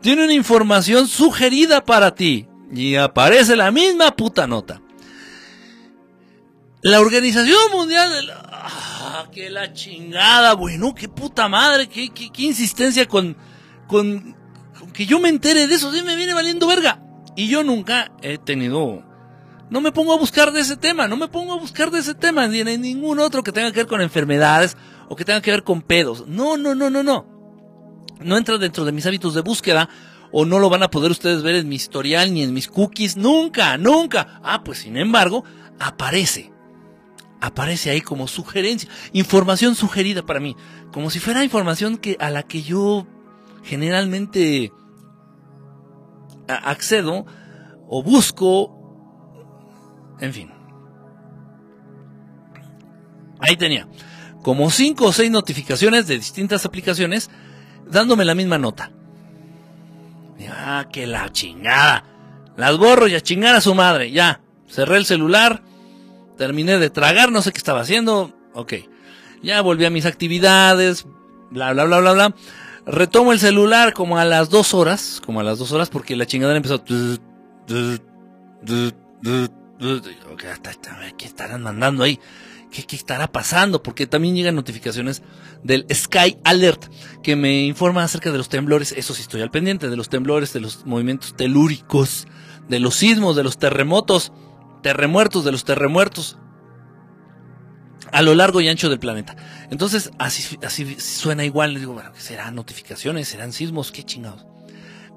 tiene 0.00 0.24
una 0.24 0.34
información 0.34 1.06
sugerida 1.06 1.84
para 1.84 2.14
ti. 2.14 2.48
Y 2.72 2.96
aparece 2.96 3.56
la 3.56 3.70
misma 3.70 4.12
puta 4.12 4.46
nota. 4.46 4.80
La 6.82 7.00
Organización 7.00 7.58
Mundial 7.72 8.10
de 8.10 8.22
la... 8.22 8.40
Ah, 8.42 9.28
que 9.30 9.50
la 9.50 9.72
chingada, 9.74 10.54
bueno, 10.54 10.94
qué 10.94 11.08
puta 11.08 11.46
madre, 11.46 11.88
qué, 11.88 12.08
qué, 12.08 12.42
insistencia 12.42 13.06
con, 13.06 13.36
con, 13.86 14.34
con, 14.78 14.90
que 14.90 15.04
yo 15.04 15.20
me 15.20 15.28
entere 15.28 15.66
de 15.66 15.74
eso, 15.74 15.92
sí 15.92 16.02
me 16.02 16.16
viene 16.16 16.32
valiendo 16.32 16.66
verga. 16.66 17.02
Y 17.36 17.48
yo 17.48 17.62
nunca 17.62 18.12
he 18.22 18.38
tenido... 18.38 19.04
No 19.68 19.80
me 19.80 19.92
pongo 19.92 20.14
a 20.14 20.18
buscar 20.18 20.52
de 20.52 20.60
ese 20.60 20.76
tema, 20.76 21.06
no 21.06 21.16
me 21.16 21.28
pongo 21.28 21.52
a 21.52 21.58
buscar 21.58 21.90
de 21.90 22.00
ese 22.00 22.14
tema, 22.14 22.48
ni 22.48 22.60
en 22.60 22.80
ningún 22.80 23.20
otro 23.20 23.42
que 23.42 23.52
tenga 23.52 23.70
que 23.70 23.80
ver 23.80 23.86
con 23.86 24.00
enfermedades 24.00 24.76
o 25.08 25.16
que 25.16 25.24
tenga 25.24 25.42
que 25.42 25.50
ver 25.50 25.62
con 25.62 25.82
pedos. 25.82 26.26
No, 26.26 26.56
no, 26.56 26.74
no, 26.74 26.88
no, 26.88 27.02
no. 27.02 27.26
No 28.20 28.36
entra 28.36 28.58
dentro 28.58 28.84
de 28.84 28.92
mis 28.92 29.06
hábitos 29.06 29.34
de 29.34 29.42
búsqueda 29.42 29.88
o 30.32 30.44
no 30.44 30.58
lo 30.58 30.70
van 30.70 30.82
a 30.82 30.90
poder 30.90 31.10
ustedes 31.10 31.42
ver 31.42 31.56
en 31.56 31.68
mi 31.68 31.76
historial 31.76 32.32
ni 32.32 32.42
en 32.42 32.54
mis 32.54 32.68
cookies. 32.68 33.16
Nunca, 33.16 33.76
nunca. 33.76 34.40
Ah, 34.42 34.64
pues 34.64 34.78
sin 34.78 34.96
embargo, 34.96 35.44
aparece. 35.78 36.50
Aparece 37.40 37.90
ahí 37.90 38.00
como 38.00 38.28
sugerencia, 38.28 38.90
información 39.12 39.74
sugerida 39.74 40.24
para 40.24 40.40
mí, 40.40 40.56
como 40.92 41.10
si 41.10 41.20
fuera 41.20 41.42
información 41.42 41.96
que 41.96 42.16
a 42.20 42.30
la 42.30 42.42
que 42.42 42.62
yo 42.62 43.06
generalmente 43.62 44.72
accedo 46.46 47.26
o 47.88 48.02
busco, 48.02 48.76
en 50.20 50.32
fin. 50.32 50.50
Ahí 53.40 53.56
tenía 53.56 53.88
como 54.42 54.70
cinco 54.70 55.06
o 55.06 55.12
seis 55.12 55.30
notificaciones 55.30 56.06
de 56.06 56.16
distintas 56.16 56.64
aplicaciones 56.64 57.30
dándome 57.86 58.24
la 58.24 58.34
misma 58.34 58.58
nota. 58.58 58.90
Ah, 60.48 60.86
que 60.90 61.06
la 61.06 61.30
chingada. 61.30 62.04
Las 62.56 62.78
borro 62.78 63.06
y 63.06 63.14
a 63.14 63.20
chingar 63.20 63.54
a 63.54 63.60
su 63.60 63.74
madre. 63.74 64.10
Ya. 64.10 64.40
Cerré 64.68 64.96
el 64.96 65.04
celular. 65.04 65.62
Terminé 66.40 66.78
de 66.78 66.88
tragar, 66.88 67.30
no 67.30 67.42
sé 67.42 67.52
qué 67.52 67.58
estaba 67.58 67.82
haciendo, 67.82 68.32
ok. 68.54 68.72
Ya 69.42 69.60
volví 69.60 69.84
a 69.84 69.90
mis 69.90 70.06
actividades, 70.06 71.04
bla, 71.50 71.74
bla, 71.74 71.84
bla, 71.84 72.00
bla, 72.00 72.12
bla. 72.14 72.34
Retomo 72.86 73.34
el 73.34 73.40
celular 73.40 73.92
como 73.92 74.16
a 74.16 74.24
las 74.24 74.48
dos 74.48 74.72
horas, 74.72 75.20
como 75.26 75.40
a 75.40 75.42
las 75.42 75.58
dos 75.58 75.70
horas, 75.72 75.90
porque 75.90 76.16
la 76.16 76.24
chingadera 76.24 76.56
empezó. 76.56 76.82
¿Qué 76.82 77.18
estarán 81.26 81.62
mandando 81.62 82.04
ahí? 82.04 82.18
¿Qué, 82.70 82.84
¿Qué, 82.84 82.96
estará 82.96 83.30
pasando? 83.30 83.82
Porque 83.82 84.06
también 84.06 84.34
llegan 84.34 84.54
notificaciones 84.54 85.22
del 85.62 85.84
Sky 85.92 86.38
Alert 86.44 86.86
que 87.22 87.36
me 87.36 87.66
informa 87.66 88.02
acerca 88.02 88.32
de 88.32 88.38
los 88.38 88.48
temblores. 88.48 88.92
Eso 88.92 89.12
sí 89.12 89.20
estoy 89.20 89.42
al 89.42 89.50
pendiente, 89.50 89.90
de 89.90 89.96
los 89.96 90.08
temblores, 90.08 90.54
de 90.54 90.60
los 90.60 90.86
movimientos 90.86 91.36
telúricos, 91.36 92.26
de 92.66 92.80
los 92.80 92.94
sismos, 92.94 93.36
de 93.36 93.44
los 93.44 93.58
terremotos, 93.58 94.32
terremuertos, 94.82 95.44
de 95.44 95.52
los 95.52 95.64
terremuertos 95.64 96.38
a 98.12 98.22
lo 98.22 98.34
largo 98.34 98.60
y 98.60 98.68
ancho 98.68 98.88
del 98.88 98.98
planeta. 98.98 99.36
Entonces, 99.70 100.10
así, 100.18 100.42
suena 100.98 101.44
igual. 101.44 101.74
Le 101.74 101.80
digo, 101.80 101.92
bueno, 101.92 102.10
¿serán 102.16 102.54
notificaciones? 102.54 103.28
¿Serán 103.28 103.52
sismos? 103.52 103.92
¿Qué 103.92 104.04
chingados? 104.04 104.46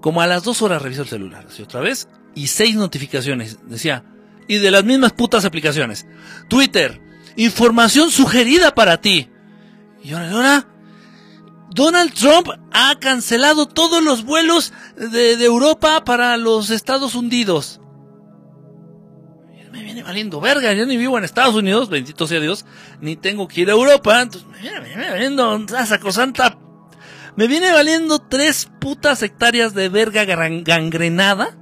Como 0.02 0.22
a 0.22 0.28
las 0.28 0.44
dos 0.44 0.62
horas 0.62 0.82
reviso 0.82 1.04
el 1.04 1.08
celular, 1.08 1.46
así 1.48 1.62
otra 1.62 1.80
vez, 1.80 2.08
y 2.36 2.48
seis 2.48 2.76
notificaciones. 2.76 3.60
Decía, 3.68 4.04
y 4.48 4.58
de 4.58 4.72
las 4.72 4.84
mismas 4.84 5.14
putas 5.14 5.46
aplicaciones. 5.46 6.06
Twitter, 6.50 7.02
información 7.36 8.12
sugerida 8.12 8.76
para 8.76 9.00
ti. 9.00 9.30
Y 10.04 10.14
ahora, 10.14 10.32
ahora, 10.32 10.68
Donald 11.72 12.14
Trump 12.14 12.50
ha 12.72 13.00
cancelado 13.00 13.68
todos 13.68 14.04
los 14.04 14.24
vuelos 14.26 14.74
de 14.98 15.44
Europa 15.44 16.04
para 16.04 16.38
los 16.38 16.70
Estados 16.70 17.16
Unidos 17.16 17.80
me 19.74 19.82
viene 19.82 20.04
valiendo 20.04 20.40
verga, 20.40 20.72
yo 20.74 20.86
ni 20.86 20.98
vivo 20.98 21.18
en 21.18 21.24
Estados 21.24 21.56
Unidos, 21.56 21.90
bendito 21.90 22.28
sea 22.28 22.40
Dios, 22.40 22.64
ni 23.02 23.16
tengo 23.16 23.48
que 23.48 23.62
ir 23.62 23.70
a 23.70 23.74
Europa, 23.74 24.22
entonces 24.22 24.48
me 24.48 24.60
viene, 24.60 24.80
me 24.82 24.88
viene 24.88 25.10
valiendo 25.10 25.66
santa. 26.12 26.60
Me 27.36 27.48
viene 27.48 27.72
valiendo 27.72 28.20
tres 28.20 28.70
putas 28.80 29.24
hectáreas 29.24 29.74
de 29.74 29.90
verga 29.90 30.26
gangrenada. 30.26 31.58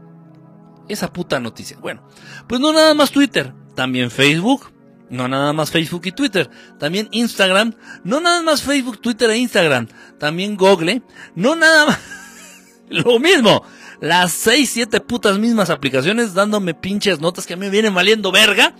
Esa 0.89 1.13
puta 1.13 1.39
noticia. 1.39 1.77
Bueno, 1.79 2.05
pues 2.47 2.59
no 2.59 2.73
nada 2.73 2.93
más 2.93 3.11
Twitter, 3.11 3.53
también 3.75 4.11
Facebook. 4.11 4.73
No 5.09 5.29
nada 5.29 5.53
más 5.53 5.71
Facebook 5.71 6.01
y 6.03 6.11
Twitter, 6.11 6.49
también 6.79 7.07
Instagram. 7.11 7.75
No 8.03 8.19
nada 8.19 8.41
más 8.41 8.61
Facebook, 8.61 8.99
Twitter 8.99 9.29
e 9.29 9.37
Instagram, 9.37 9.87
también 10.19 10.57
Google. 10.57 11.01
No 11.33 11.55
nada 11.55 11.85
más... 11.85 11.99
Lo 12.89 13.19
mismo 13.19 13.63
las 14.01 14.31
6, 14.31 14.67
7 14.67 14.99
putas 15.01 15.37
mismas 15.37 15.69
aplicaciones 15.69 16.33
dándome 16.33 16.73
pinches 16.73 17.19
notas 17.19 17.45
que 17.45 17.53
a 17.53 17.55
mí 17.55 17.67
me 17.67 17.69
vienen 17.69 17.93
valiendo 17.93 18.31
verga. 18.31 18.75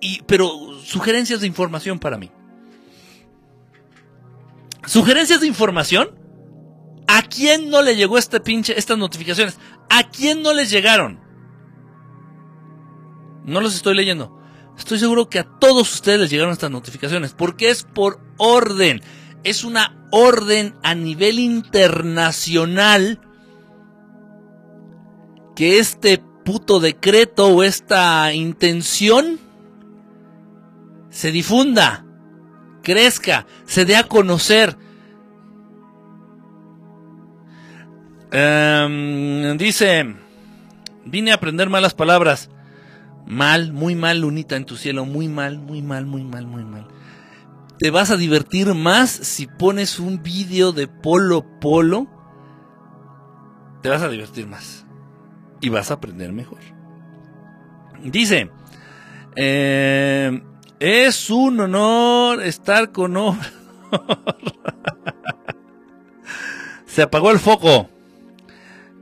Y, 0.00 0.22
pero 0.22 0.50
sugerencias 0.82 1.42
de 1.42 1.46
información 1.46 1.98
para 1.98 2.16
mí. 2.16 2.30
Sugerencias 4.86 5.42
de 5.42 5.46
información. 5.46 6.08
¿A 7.06 7.22
quién 7.22 7.68
no 7.68 7.82
le 7.82 7.96
llegó 7.96 8.16
este 8.16 8.40
pinche, 8.40 8.78
estas 8.78 8.96
notificaciones? 8.96 9.58
¿A 9.90 10.08
quién 10.08 10.42
no 10.42 10.54
les 10.54 10.70
llegaron? 10.70 11.20
No 13.44 13.60
los 13.60 13.74
estoy 13.74 13.94
leyendo. 13.94 14.40
Estoy 14.78 14.98
seguro 14.98 15.28
que 15.28 15.40
a 15.40 15.44
todos 15.44 15.92
ustedes 15.92 16.20
les 16.20 16.30
llegaron 16.30 16.52
estas 16.52 16.70
notificaciones. 16.70 17.34
Porque 17.34 17.68
es 17.68 17.82
por 17.82 18.20
orden. 18.38 19.02
Es 19.44 19.64
una 19.64 20.08
orden 20.12 20.76
a 20.82 20.94
nivel 20.94 21.38
internacional 21.38 23.20
que 25.58 25.80
este 25.80 26.22
puto 26.44 26.78
decreto 26.78 27.48
o 27.48 27.64
esta 27.64 28.32
intención 28.32 29.40
se 31.10 31.32
difunda, 31.32 32.04
crezca, 32.84 33.44
se 33.64 33.84
dé 33.84 33.96
a 33.96 34.04
conocer. 34.04 34.76
Em, 38.30 39.58
dice, 39.58 40.14
vine 41.04 41.32
a 41.32 41.34
aprender 41.34 41.68
malas 41.68 41.92
palabras. 41.92 42.50
Mal, 43.26 43.72
muy 43.72 43.96
mal, 43.96 44.20
lunita 44.20 44.54
en 44.54 44.64
tu 44.64 44.76
cielo, 44.76 45.06
muy 45.06 45.26
mal, 45.26 45.58
muy 45.58 45.82
mal, 45.82 46.06
muy 46.06 46.22
mal, 46.22 46.46
muy 46.46 46.64
mal. 46.64 46.86
Te 47.80 47.90
vas 47.90 48.12
a 48.12 48.16
divertir 48.16 48.74
más 48.74 49.10
si 49.10 49.48
pones 49.48 49.98
un 49.98 50.22
vídeo 50.22 50.70
de 50.70 50.86
Polo 50.86 51.44
Polo. 51.58 52.06
Te 53.82 53.88
vas 53.88 54.02
a 54.02 54.08
divertir 54.08 54.46
más 54.46 54.87
y 55.60 55.68
vas 55.68 55.90
a 55.90 55.94
aprender 55.94 56.32
mejor. 56.32 56.60
Dice, 58.02 58.50
eh, 59.36 60.42
es 60.80 61.30
un 61.30 61.60
honor 61.60 62.42
estar 62.42 62.92
con 62.92 63.16
Se 66.86 67.02
apagó 67.02 67.30
el 67.30 67.38
foco. 67.38 67.88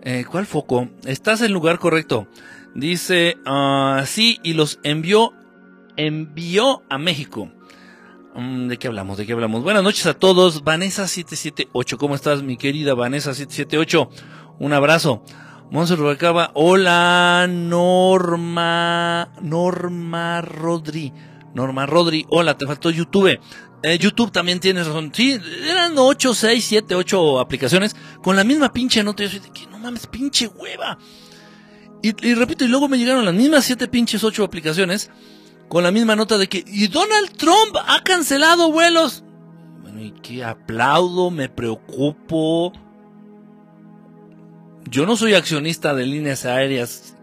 Eh, 0.02 0.24
¿Cuál 0.30 0.46
foco? 0.46 0.88
Estás 1.04 1.40
en 1.42 1.52
lugar 1.52 1.78
correcto. 1.78 2.28
Dice, 2.74 3.36
uh, 3.46 4.04
sí, 4.04 4.38
y 4.42 4.52
los 4.52 4.78
envió, 4.82 5.32
envió 5.96 6.82
a 6.90 6.98
México. 6.98 7.50
Mm, 8.34 8.68
¿De 8.68 8.76
qué 8.76 8.86
hablamos? 8.86 9.16
¿De 9.16 9.24
qué 9.26 9.32
hablamos? 9.32 9.62
Buenas 9.62 9.82
noches 9.82 10.04
a 10.06 10.14
todos. 10.14 10.62
Vanessa778, 10.62 11.96
¿cómo 11.96 12.14
estás, 12.14 12.42
mi 12.42 12.58
querida 12.58 12.94
Vanessa778? 12.94 14.08
Un 14.58 14.72
abrazo. 14.74 15.22
Monse 15.70 15.96
Rubalcaba, 15.96 16.52
hola 16.54 17.46
Norma, 17.48 19.32
Norma 19.42 20.40
Rodri, 20.40 21.12
Norma 21.54 21.86
Rodri, 21.86 22.24
hola, 22.30 22.56
te 22.56 22.66
faltó 22.66 22.90
YouTube. 22.90 23.40
Eh, 23.82 23.98
YouTube 23.98 24.30
también 24.30 24.60
tienes 24.60 24.86
razón. 24.86 25.10
Sí, 25.12 25.38
eran 25.68 25.94
8, 25.98 26.34
6, 26.34 26.64
7, 26.64 26.94
8 26.94 27.40
aplicaciones 27.40 27.96
con 28.22 28.36
la 28.36 28.44
misma 28.44 28.72
pinche 28.72 29.02
nota. 29.02 29.24
Yo 29.24 29.28
soy 29.28 29.40
de 29.40 29.50
que 29.50 29.66
no 29.66 29.78
mames, 29.78 30.06
pinche 30.06 30.46
hueva. 30.46 30.98
Y, 32.00 32.12
repito, 32.34 32.64
y 32.64 32.68
luego 32.68 32.88
me 32.88 32.98
llegaron 32.98 33.24
las 33.24 33.34
mismas 33.34 33.64
7 33.64 33.88
pinches 33.88 34.22
8 34.22 34.44
aplicaciones 34.44 35.10
con 35.68 35.82
la 35.82 35.90
misma 35.90 36.14
nota 36.14 36.38
de 36.38 36.48
que, 36.48 36.62
y 36.64 36.86
Donald 36.86 37.32
Trump 37.36 37.76
ha 37.84 38.04
cancelado 38.04 38.70
vuelos. 38.70 39.24
Bueno, 39.82 40.00
y 40.00 40.12
que 40.12 40.44
aplaudo, 40.44 41.32
me 41.32 41.48
preocupo 41.48 42.72
yo 44.88 45.06
no 45.06 45.16
soy 45.16 45.34
accionista 45.34 45.94
de 45.94 46.06
líneas 46.06 46.44
aéreas 46.44 47.16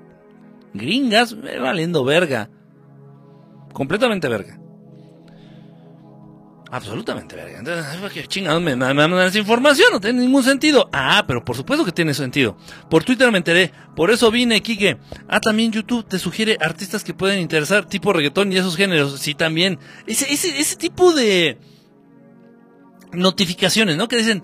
gringas, 0.74 1.34
me 1.34 1.60
valiendo 1.60 2.04
verga. 2.04 2.50
Completamente 3.74 4.28
verga. 4.28 4.60
Absolutamente 6.74 7.36
verga. 7.36 7.60
Entonces, 7.60 7.86
¿qué 8.12 8.26
chingados 8.26 8.60
me, 8.60 8.76
mandan 8.76 9.14
esa 9.28 9.38
información? 9.38 9.90
No 9.92 10.02
tiene 10.02 10.22
ningún 10.22 10.44
sentido. 10.44 10.90
Ah, 10.92 11.24
pero 11.28 11.46
por 11.46 11.56
supuesto 11.56 11.86
que 11.86 11.92
tiene 11.92 12.16
sentido. 12.16 12.58
Por 12.90 13.04
Twitter 13.04 13.32
me 13.32 13.38
enteré. 13.38 13.72
Por 13.96 14.10
eso 14.10 14.32
vine, 14.32 14.62
Kike. 14.62 14.98
Ah, 15.28 15.40
también 15.40 15.72
YouTube 15.72 16.08
te 16.08 16.18
sugiere 16.18 16.58
artistas 16.60 17.04
que 17.04 17.14
pueden 17.14 17.40
interesar, 17.42 17.86
tipo 17.86 18.12
reggaetón 18.12 18.52
y 18.52 18.58
esos 18.58 18.76
géneros. 18.76 19.20
Sí, 19.20 19.36
también. 19.36 19.78
Ese, 20.08 20.34
ese, 20.34 20.60
ese 20.60 20.76
tipo 20.76 21.14
de 21.14 21.60
notificaciones, 23.12 23.96
¿no? 23.96 24.08
Que 24.08 24.18
dicen, 24.18 24.42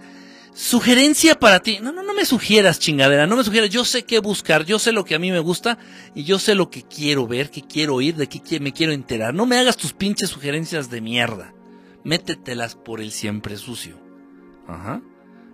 Sugerencia 0.62 1.39
para 1.39 1.62
ti. 1.62 1.80
No, 1.82 1.93
no, 1.93 2.04
no 2.04 2.13
me 2.13 2.26
sugieras 2.26 2.80
chingadera, 2.80 3.26
no 3.26 3.38
me 3.38 3.45
sugieras. 3.45 3.69
Yo 3.69 3.86
sé 3.86 4.04
qué 4.04 4.19
buscar, 4.19 4.65
yo 4.65 4.78
sé 4.78 4.91
lo 4.91 5.06
que 5.06 5.15
a 5.15 5.19
mí 5.19 5.32
me 5.32 5.39
gusta 5.39 5.78
y 6.13 6.26
yo 6.26 6.38
sé 6.38 6.54
lo 6.54 6.69
que 6.69 6.84
quiero 6.84 7.28
ver, 7.28 7.50
qué 7.50 7.62
quiero 7.62 7.95
oír, 7.95 8.17
de 8.17 8.28
qué 8.28 8.60
me 8.60 8.74
quiero 8.74 8.91
enterar. 8.91 9.34
No 9.34 9.45
me 9.45 9.58
hagas 9.58 9.78
tus 9.78 9.93
pinches 9.93 10.30
sugerencias 10.30 10.89
de 10.89 11.00
mierda. 11.00 11.54
Métetelas 12.04 12.76
por 12.76 13.00
el 13.00 13.13
siempre 13.13 13.56
sucio. 13.56 14.02
Ajá. 14.67 15.02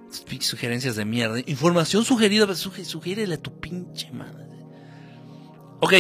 Tus 0.10 0.22
pinches 0.22 0.50
sugerencias 0.50 0.96
de 0.96 1.06
mierda. 1.06 1.38
Información 1.46 2.04
sugerida, 2.04 2.56
sugiérele 2.56 3.36
a 3.36 3.40
tu 3.40 3.60
pinche 3.60 4.12
madre. 4.12 4.48
Ok, 5.82 5.94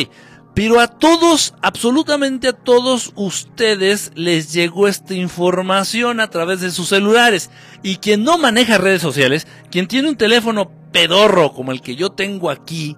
pero 0.55 0.79
a 0.79 0.87
todos, 0.87 1.53
absolutamente 1.61 2.47
a 2.47 2.53
todos 2.53 3.11
ustedes 3.15 4.13
les 4.15 4.53
llegó 4.53 4.87
esta 4.87 5.13
información 5.13 6.21
a 6.21 6.29
través 6.29 6.61
de 6.61 6.71
sus 6.71 6.87
celulares. 6.87 7.49
Y 7.83 7.97
quien 7.97 8.23
no 8.23 8.37
maneja 8.37 8.77
redes 8.77 9.01
sociales, 9.01 9.47
quien 9.69 9.89
tiene 9.89 10.07
un 10.07 10.15
teléfono 10.15 10.71
pedorro 10.93 11.53
como 11.53 11.73
el 11.73 11.81
que 11.81 11.97
yo 11.97 12.13
tengo 12.13 12.49
aquí, 12.49 12.95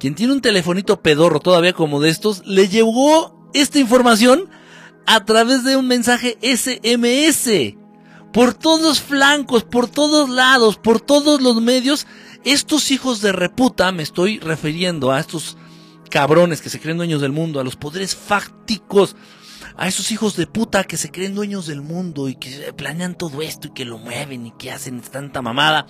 quien 0.00 0.16
tiene 0.16 0.32
un 0.32 0.40
telefonito 0.40 1.00
pedorro 1.00 1.38
todavía 1.38 1.72
como 1.74 2.00
de 2.00 2.10
estos, 2.10 2.44
le 2.44 2.68
llegó 2.68 3.48
esta 3.54 3.78
información 3.78 4.50
a 5.06 5.24
través 5.24 5.62
de 5.62 5.76
un 5.76 5.86
mensaje 5.86 6.36
SMS. 6.42 7.76
Por 8.32 8.52
todos 8.52 9.00
flancos, 9.00 9.62
por 9.62 9.88
todos 9.88 10.28
lados, 10.28 10.76
por 10.76 11.00
todos 11.00 11.40
los 11.40 11.62
medios, 11.62 12.08
estos 12.44 12.90
hijos 12.90 13.20
de 13.20 13.30
reputa, 13.30 13.92
me 13.92 14.02
estoy 14.02 14.40
refiriendo 14.40 15.12
a 15.12 15.20
estos 15.20 15.56
cabrones 16.10 16.60
que 16.60 16.70
se 16.70 16.80
creen 16.80 16.96
dueños 16.96 17.20
del 17.20 17.32
mundo, 17.32 17.60
a 17.60 17.64
los 17.64 17.76
poderes 17.76 18.14
fácticos, 18.14 19.16
a 19.76 19.88
esos 19.88 20.10
hijos 20.10 20.36
de 20.36 20.46
puta 20.46 20.84
que 20.84 20.96
se 20.96 21.10
creen 21.10 21.34
dueños 21.34 21.66
del 21.66 21.82
mundo 21.82 22.28
y 22.28 22.36
que 22.36 22.72
planean 22.72 23.16
todo 23.16 23.42
esto 23.42 23.68
y 23.68 23.72
que 23.72 23.84
lo 23.84 23.98
mueven 23.98 24.46
y 24.46 24.52
que 24.52 24.72
hacen 24.72 25.00
tanta 25.00 25.42
mamada. 25.42 25.86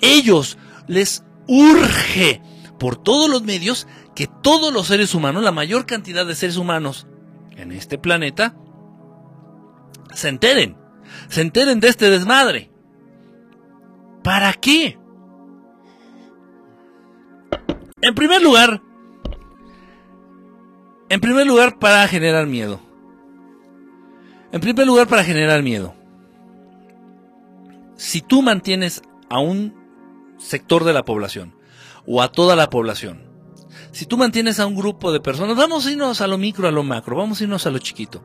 Ellos 0.00 0.58
les 0.86 1.24
urge 1.46 2.42
por 2.78 2.96
todos 2.96 3.30
los 3.30 3.42
medios 3.42 3.86
que 4.14 4.28
todos 4.42 4.72
los 4.72 4.88
seres 4.88 5.14
humanos, 5.14 5.42
la 5.42 5.52
mayor 5.52 5.86
cantidad 5.86 6.26
de 6.26 6.34
seres 6.34 6.56
humanos 6.56 7.06
en 7.56 7.72
este 7.72 7.98
planeta 7.98 8.56
se 10.12 10.28
enteren, 10.28 10.76
se 11.28 11.40
enteren 11.40 11.80
de 11.80 11.88
este 11.88 12.10
desmadre. 12.10 12.70
¿Para 14.22 14.52
qué? 14.52 14.98
En 18.00 18.14
primer 18.14 18.42
lugar, 18.42 18.82
en 21.12 21.20
primer 21.20 21.46
lugar 21.46 21.78
para 21.78 22.08
generar 22.08 22.46
miedo. 22.46 22.80
En 24.50 24.62
primer 24.62 24.86
lugar 24.86 25.08
para 25.08 25.22
generar 25.22 25.62
miedo. 25.62 25.94
Si 27.96 28.22
tú 28.22 28.40
mantienes 28.40 29.02
a 29.28 29.38
un 29.38 29.74
sector 30.38 30.84
de 30.84 30.94
la 30.94 31.04
población 31.04 31.54
o 32.06 32.22
a 32.22 32.32
toda 32.32 32.56
la 32.56 32.70
población, 32.70 33.24
si 33.90 34.06
tú 34.06 34.16
mantienes 34.16 34.58
a 34.58 34.66
un 34.66 34.74
grupo 34.74 35.12
de 35.12 35.20
personas, 35.20 35.54
vamos 35.54 35.84
a 35.84 35.92
irnos 35.92 36.22
a 36.22 36.26
lo 36.26 36.38
micro, 36.38 36.66
a 36.66 36.70
lo 36.70 36.82
macro, 36.82 37.14
vamos 37.14 37.38
a 37.38 37.44
irnos 37.44 37.66
a 37.66 37.70
lo 37.70 37.78
chiquito. 37.78 38.22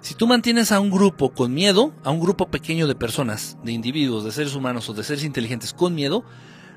Si 0.00 0.14
tú 0.14 0.28
mantienes 0.28 0.70
a 0.70 0.78
un 0.78 0.92
grupo 0.92 1.30
con 1.30 1.52
miedo, 1.52 1.92
a 2.04 2.10
un 2.10 2.20
grupo 2.20 2.46
pequeño 2.46 2.86
de 2.86 2.94
personas, 2.94 3.58
de 3.64 3.72
individuos, 3.72 4.22
de 4.22 4.30
seres 4.30 4.54
humanos 4.54 4.88
o 4.88 4.94
de 4.94 5.02
seres 5.02 5.24
inteligentes 5.24 5.72
con 5.72 5.92
miedo, 5.92 6.22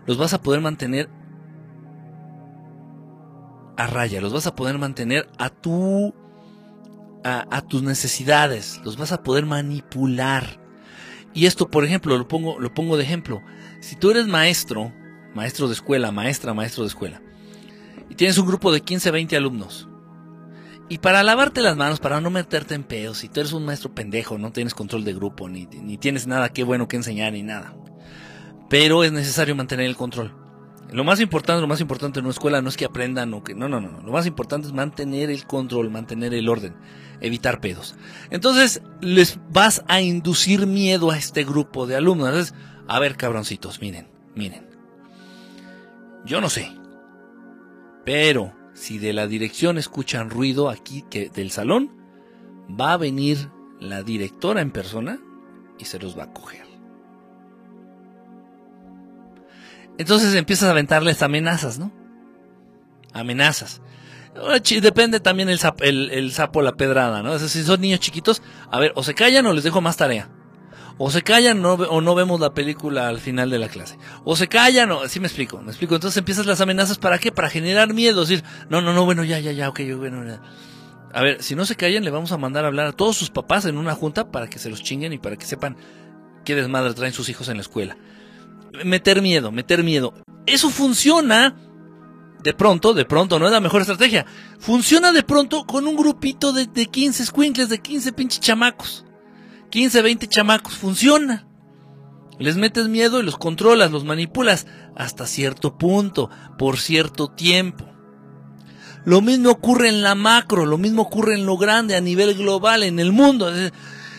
los 0.08 0.18
vas 0.18 0.34
a 0.34 0.42
poder 0.42 0.60
mantener 0.60 1.08
a 3.78 3.88
raya, 3.88 4.22
los 4.22 4.34
vas 4.34 4.48
a 4.48 4.56
poder 4.56 4.78
mantener 4.78 5.28
a 5.38 5.50
tu 5.50 6.14
a, 7.24 7.62
tus 7.62 7.84
necesidades, 7.84 8.82
los 8.84 8.98
vas 8.98 9.12
a 9.12 9.24
poder 9.24 9.46
manipular. 9.46 10.60
Y 11.34 11.46
esto, 11.46 11.70
por 11.70 11.86
ejemplo, 11.86 12.18
lo 12.18 12.28
pongo, 12.28 12.60
lo 12.60 12.74
pongo 12.74 12.98
de 12.98 13.04
ejemplo. 13.04 13.42
Si 13.80 13.96
tú 13.96 14.12
eres 14.12 14.28
maestro, 14.28 14.92
maestro 15.34 15.68
de 15.68 15.74
escuela, 15.74 16.12
maestra, 16.12 16.54
maestro 16.54 16.84
de 16.84 16.90
escuela, 16.90 17.22
y 18.10 18.16
tienes 18.16 18.38
un 18.38 18.48
grupo 18.48 18.72
de 18.72 18.82
15, 18.82 19.12
20 19.12 19.38
alumnos, 19.38 19.88
y 20.90 20.98
para 20.98 21.24
lavarte 21.24 21.62
las 21.62 21.78
manos, 21.78 22.02
para 22.02 22.20
no 22.20 22.30
meterte 22.30 22.76
en 22.76 22.84
pedos, 22.84 23.20
si 23.20 23.30
tú 23.30 23.40
eres 23.40 23.54
un 23.54 23.64
maestro 23.64 23.96
pendejo, 23.96 24.38
no 24.38 24.52
tienes 24.52 24.74
control 24.74 25.06
de 25.06 25.14
grupo, 25.14 25.48
ni, 25.48 25.66
ni 25.66 25.98
tienes 25.98 26.28
nada 26.28 26.50
que 26.50 26.66
bueno 26.66 26.90
que 26.90 26.98
enseñar, 26.98 27.32
ni 27.32 27.44
nada. 27.44 27.74
Pero 28.70 29.06
es 29.06 29.14
necesario 29.14 29.56
mantener 29.56 29.86
el 29.86 29.96
control. 29.96 30.36
Lo 30.92 31.06
más 31.06 31.22
importante, 31.22 31.62
lo 31.62 31.68
más 31.68 31.80
importante 31.80 32.20
en 32.20 32.26
una 32.26 32.34
escuela 32.34 32.62
no 32.62 32.68
es 32.68 32.76
que 32.76 32.86
aprendan 32.86 33.34
o 33.34 33.44
que 33.44 33.56
no, 33.56 33.70
no, 33.70 33.80
no, 33.80 34.02
Lo 34.02 34.12
más 34.12 34.26
importante 34.28 34.68
es 34.68 34.74
mantener 34.74 35.30
el 35.30 35.46
control, 35.46 35.90
mantener 35.90 36.34
el 36.34 36.50
orden, 36.50 36.76
evitar 37.22 37.62
pedos. 37.62 37.96
Entonces 38.30 38.82
les 39.00 39.40
vas 39.52 39.84
a 39.88 40.02
inducir 40.02 40.68
miedo 40.68 41.12
a 41.12 41.18
este 41.18 41.46
grupo 41.46 41.88
de 41.88 41.96
alumnos. 41.96 42.54
A 42.88 43.00
ver, 43.00 43.16
cabroncitos, 43.16 43.80
miren, 43.80 44.10
miren. 44.36 44.68
Yo 46.26 46.42
no 46.42 46.50
sé, 46.50 46.72
pero 48.06 48.54
si 48.74 48.98
de 48.98 49.14
la 49.14 49.28
dirección 49.28 49.78
escuchan 49.78 50.30
ruido 50.30 50.70
aquí 50.70 51.04
que 51.10 51.30
del 51.30 51.52
salón, 51.52 51.92
va 52.70 52.94
a 52.94 52.98
venir 52.98 53.50
la 53.80 54.04
directora 54.04 54.62
en 54.62 54.72
persona 54.72 55.20
y 55.80 55.86
se 55.86 56.00
los 56.00 56.18
va 56.18 56.24
a 56.24 56.34
coger. 56.34 56.71
Entonces 60.02 60.34
empiezas 60.34 60.68
a 60.68 60.72
aventarles 60.72 61.22
amenazas, 61.22 61.78
¿no? 61.78 61.92
Amenazas. 63.14 63.82
Depende 64.82 65.20
también 65.20 65.50
el 65.50 65.60
sapo, 65.60 65.84
el, 65.84 66.32
sapo 66.32 66.62
la 66.62 66.74
pedrada, 66.74 67.22
¿no? 67.22 67.38
si 67.38 67.64
son 67.64 67.82
niños 67.82 68.00
chiquitos, 68.00 68.42
a 68.72 68.80
ver, 68.80 68.94
o 68.96 69.04
se 69.04 69.14
callan 69.14 69.46
o 69.46 69.54
les 69.54 69.64
dejo 69.64 69.82
más 69.82 69.98
tarea. 69.98 70.30
O 70.98 71.12
se 71.12 71.22
callan 71.22 71.64
o 71.66 72.02
no 72.02 72.16
vemos 72.16 72.40
la 72.40 72.54
película 72.54 73.08
al 73.08 73.20
final 73.20 73.50
de 73.50 73.60
la 73.60 73.68
clase. 73.70 73.98
O 74.24 74.36
se 74.36 74.48
callan 74.48 74.92
o... 74.92 75.08
Sí 75.08 75.20
me 75.20 75.28
explico, 75.28 75.60
me 75.62 75.70
explico. 75.70 75.96
Entonces 75.96 76.18
empiezas 76.18 76.46
las 76.46 76.62
amenazas 76.62 76.98
para 76.98 77.18
qué? 77.18 77.32
Para 77.32 77.50
generar 77.50 77.94
miedo. 77.94 78.22
Decir, 78.22 78.44
no, 78.70 78.82
no, 78.82 78.94
no, 78.94 79.06
bueno, 79.06 79.24
ya, 79.24 79.40
ya, 79.40 79.52
ya, 79.52 79.70
ok, 79.70 79.80
bueno. 79.98 80.40
A 81.14 81.22
ver, 81.24 81.42
si 81.42 81.56
no 81.56 81.66
se 81.66 81.76
callan, 81.76 82.04
le 82.04 82.12
vamos 82.12 82.32
a 82.32 82.38
mandar 82.38 82.66
a 82.66 82.68
hablar 82.68 82.88
a 82.88 82.92
todos 82.92 83.18
sus 83.18 83.32
papás 83.32 83.66
en 83.66 83.78
una 83.78 83.96
junta 83.96 84.32
para 84.32 84.48
que 84.48 84.60
se 84.60 84.70
los 84.70 84.84
chinguen 84.84 85.12
y 85.14 85.18
para 85.18 85.38
que 85.38 85.46
sepan 85.46 85.76
qué 86.46 86.56
desmadre 86.56 86.94
traen 86.94 87.14
sus 87.14 87.30
hijos 87.30 87.50
en 87.50 87.58
la 87.58 87.62
escuela 87.62 87.98
meter 88.86 89.22
miedo, 89.22 89.52
meter 89.52 89.84
miedo. 89.84 90.14
Eso 90.46 90.70
funciona 90.70 91.56
de 92.44 92.54
pronto, 92.54 92.94
de 92.94 93.06
pronto, 93.06 93.38
no 93.38 93.46
es 93.46 93.52
la 93.52 93.60
mejor 93.60 93.82
estrategia. 93.82 94.26
Funciona 94.60 95.12
de 95.12 95.24
pronto 95.24 95.66
con 95.66 95.88
un 95.88 95.96
grupito 95.96 96.54
de, 96.54 96.66
de 96.66 96.88
15 96.88 97.26
squinkles, 97.28 97.70
de 97.70 97.80
15 97.80 98.14
pinches 98.14 98.40
chamacos. 98.40 99.06
15, 99.70 100.02
20 100.02 100.28
chamacos, 100.28 100.76
funciona. 100.76 101.48
Les 102.40 102.58
metes 102.58 102.88
miedo 102.88 103.20
y 103.20 103.24
los 103.24 103.38
controlas, 103.38 103.92
los 103.92 104.04
manipulas 104.04 104.66
hasta 104.96 105.28
cierto 105.28 105.78
punto, 105.78 106.30
por 106.58 106.80
cierto 106.80 107.28
tiempo. 107.30 107.86
Lo 109.06 109.22
mismo 109.22 109.52
ocurre 109.52 109.90
en 109.90 110.02
la 110.02 110.16
macro, 110.16 110.66
lo 110.66 110.78
mismo 110.78 111.04
ocurre 111.04 111.36
en 111.36 111.46
lo 111.46 111.58
grande, 111.58 111.96
a 111.96 112.02
nivel 112.02 112.36
global, 112.36 112.84
en 112.84 113.00
el 113.00 113.12
mundo. 113.12 113.52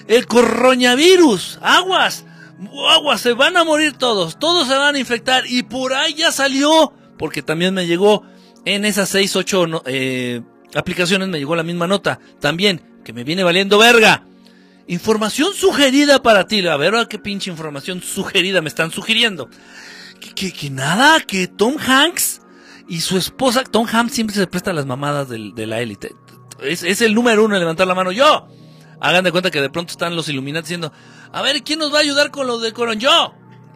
El 0.06 0.26
coronavirus, 0.26 1.58
aguas, 1.62 2.24
agua, 2.90 3.18
se 3.18 3.32
van 3.32 3.56
a 3.56 3.64
morir 3.64 3.94
todos, 3.94 4.38
todos 4.38 4.68
se 4.68 4.76
van 4.76 4.94
a 4.94 4.98
infectar 4.98 5.44
y 5.46 5.62
por 5.62 5.94
ahí 5.94 6.14
ya 6.14 6.32
salió, 6.32 6.92
porque 7.18 7.42
también 7.42 7.74
me 7.74 7.86
llegó 7.86 8.24
en 8.64 8.84
esas 8.84 9.08
6, 9.08 9.36
8 9.36 9.82
eh, 9.86 10.42
aplicaciones, 10.74 11.28
me 11.28 11.38
llegó 11.38 11.56
la 11.56 11.62
misma 11.62 11.86
nota, 11.86 12.20
también, 12.40 12.82
que 13.04 13.12
me 13.12 13.24
viene 13.24 13.44
valiendo 13.44 13.78
verga. 13.78 14.24
Información 14.86 15.54
sugerida 15.54 16.22
para 16.22 16.46
ti, 16.46 16.66
a 16.66 16.76
ver 16.76 16.94
qué 17.08 17.18
pinche 17.18 17.50
información 17.50 18.02
sugerida 18.02 18.60
me 18.60 18.68
están 18.68 18.90
sugiriendo. 18.90 19.48
Que, 20.34 20.52
que, 20.52 20.70
nada, 20.70 21.20
que 21.20 21.48
Tom 21.48 21.76
Hanks 21.78 22.42
y 22.88 23.00
su 23.00 23.16
esposa, 23.16 23.64
Tom 23.64 23.86
Hanks 23.90 24.14
siempre 24.14 24.36
se 24.36 24.46
presta 24.46 24.70
a 24.70 24.74
las 24.74 24.86
mamadas 24.86 25.28
de, 25.28 25.66
la 25.66 25.80
élite. 25.80 26.14
Es, 26.60 26.82
es 26.82 27.00
el 27.00 27.14
número 27.14 27.44
uno 27.44 27.54
en 27.54 27.60
levantar 27.60 27.86
la 27.86 27.94
mano. 27.94 28.12
Yo, 28.12 28.48
hagan 29.02 29.24
de 29.24 29.32
cuenta 29.32 29.50
que 29.50 29.60
de 29.60 29.68
pronto 29.68 29.90
están 29.90 30.14
los 30.14 30.28
Illuminati 30.28 30.62
diciendo, 30.62 30.92
a 31.32 31.42
ver, 31.42 31.62
¿quién 31.62 31.80
nos 31.80 31.92
va 31.92 31.98
a 31.98 32.02
ayudar 32.02 32.30
con 32.30 32.46
lo 32.46 32.60
de 32.60 32.72
Coron? 32.72 33.00
Yo. 33.00 33.34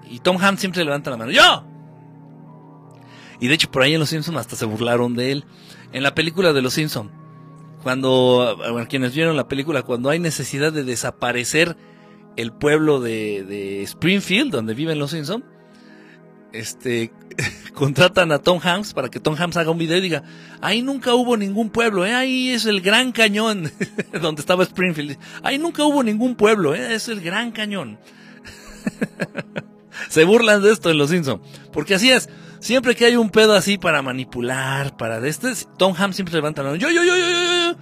Y 0.09 0.21
Tom 0.21 0.39
Hanks 0.41 0.61
siempre 0.61 0.85
levanta 0.85 1.11
la 1.11 1.17
mano, 1.17 1.33
yo. 1.33 1.65
Y 3.41 3.49
de 3.49 3.55
hecho 3.55 3.71
por 3.71 3.83
ahí 3.83 3.95
en 3.95 4.01
Los 4.01 4.11
Simpsons 4.11 4.39
hasta 4.39 4.55
se 4.55 4.65
burlaron 4.65 5.15
de 5.15 5.33
él. 5.33 5.45
En 5.93 6.05
la 6.05 6.15
película 6.15 6.53
de 6.53 6.63
Los 6.63 6.75
Simpsons, 6.75 7.11
cuando, 7.83 8.57
quienes 8.89 9.15
vieron 9.15 9.37
la 9.37 9.49
película, 9.49 9.83
cuando 9.83 10.11
hay 10.11 10.21
necesidad 10.21 10.73
de 10.73 10.85
desaparecer 10.85 11.77
el 12.37 12.53
pueblo 12.53 13.01
de, 13.01 13.45
de 13.45 13.83
Springfield, 13.83 14.53
donde 14.53 14.75
viven 14.75 14.99
Los 14.99 15.11
Simpsons, 15.11 15.45
este, 16.53 17.13
contratan 17.75 18.33
a 18.33 18.39
Tom 18.39 18.61
Hanks 18.63 18.95
para 18.95 19.09
que 19.09 19.21
Tom 19.21 19.37
Hanks 19.39 19.57
haga 19.57 19.71
un 19.71 19.79
video 19.79 19.99
y 19.99 20.01
diga, 20.01 20.23
ahí 20.61 20.83
nunca 20.83 21.15
hubo 21.15 21.37
ningún 21.37 21.71
pueblo, 21.71 22.07
¿eh? 22.07 22.15
ahí 22.15 22.51
es 22.51 22.67
el 22.67 22.81
gran 22.81 23.13
cañón 23.13 23.71
donde 24.21 24.41
estaba 24.41 24.65
Springfield. 24.65 25.19
Ahí 25.43 25.59
nunca 25.59 25.85
hubo 25.85 26.03
ningún 26.03 26.35
pueblo, 26.35 26.75
¿eh? 26.75 26.95
es 26.95 27.09
el 27.09 27.21
gran 27.21 27.53
cañón. 27.53 27.99
Se 30.09 30.25
burlan 30.25 30.63
de 30.63 30.73
esto 30.73 30.91
en 30.91 30.99
Los 30.99 31.11
Simpsons, 31.11 31.41
porque 31.73 31.95
así 31.95 32.11
es. 32.11 32.29
Siempre 32.61 32.95
que 32.95 33.05
hay 33.05 33.17
un 33.17 33.31
pedo 33.31 33.55
así 33.55 33.79
para 33.79 34.03
manipular, 34.03 34.97
para 34.97 35.21
de 35.21 35.29
este, 35.29 35.53
Tom 35.77 35.95
Hanks 35.97 36.17
siempre 36.17 36.35
levanta 36.35 36.63
la 36.63 36.71
mano, 36.71 36.81
yo, 36.81 36.91
yo, 36.91 37.05
yo, 37.05 37.17
yo, 37.17 37.27
yo. 37.27 37.77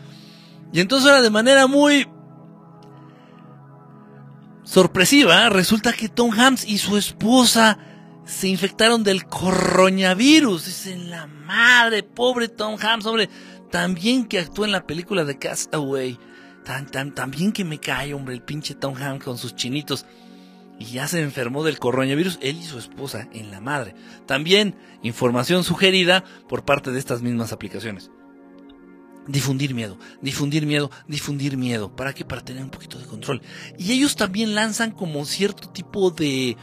Y 0.72 0.80
entonces 0.80 1.08
ahora 1.08 1.22
de 1.22 1.30
manera 1.30 1.66
muy 1.66 2.06
sorpresiva, 4.64 5.48
resulta 5.50 5.92
que 5.92 6.08
Tom 6.08 6.32
Hanks 6.32 6.64
y 6.64 6.78
su 6.78 6.96
esposa 6.96 7.78
se 8.24 8.48
infectaron 8.48 9.04
del 9.04 9.26
coronavirus. 9.26 10.66
Dicen 10.66 11.10
la 11.10 11.26
madre, 11.26 12.02
pobre 12.02 12.48
Tom 12.48 12.76
Hanks, 12.80 13.06
hombre. 13.06 13.28
También 13.70 14.26
que 14.26 14.38
actuó 14.38 14.64
en 14.64 14.72
la 14.72 14.86
película 14.86 15.24
de 15.24 15.38
Castaway. 15.38 16.18
Tan, 16.64 16.86
tan, 16.86 17.14
también 17.14 17.52
que 17.52 17.64
me 17.64 17.78
cae, 17.78 18.14
hombre, 18.14 18.34
el 18.34 18.42
pinche 18.42 18.74
Tom 18.74 18.94
Hanks 18.96 19.24
con 19.24 19.38
sus 19.38 19.54
chinitos. 19.54 20.06
Y 20.78 20.86
ya 20.86 21.06
se 21.06 21.20
enfermó 21.20 21.62
del 21.62 21.78
coronavirus, 21.78 22.38
él 22.42 22.56
y 22.56 22.64
su 22.64 22.78
esposa, 22.78 23.28
en 23.32 23.50
la 23.50 23.60
madre. 23.60 23.94
También 24.26 24.76
información 25.02 25.62
sugerida 25.62 26.24
por 26.48 26.64
parte 26.64 26.90
de 26.90 26.98
estas 26.98 27.22
mismas 27.22 27.52
aplicaciones. 27.52 28.10
Difundir 29.26 29.74
miedo, 29.74 29.98
difundir 30.20 30.66
miedo, 30.66 30.90
difundir 31.06 31.56
miedo. 31.56 31.94
¿Para 31.94 32.12
qué? 32.12 32.24
Para 32.24 32.44
tener 32.44 32.62
un 32.62 32.70
poquito 32.70 32.98
de 32.98 33.06
control. 33.06 33.40
Y 33.78 33.92
ellos 33.92 34.16
también 34.16 34.54
lanzan 34.54 34.90
como 34.90 35.24
cierto 35.24 35.70
tipo 35.70 36.10
de 36.10 36.56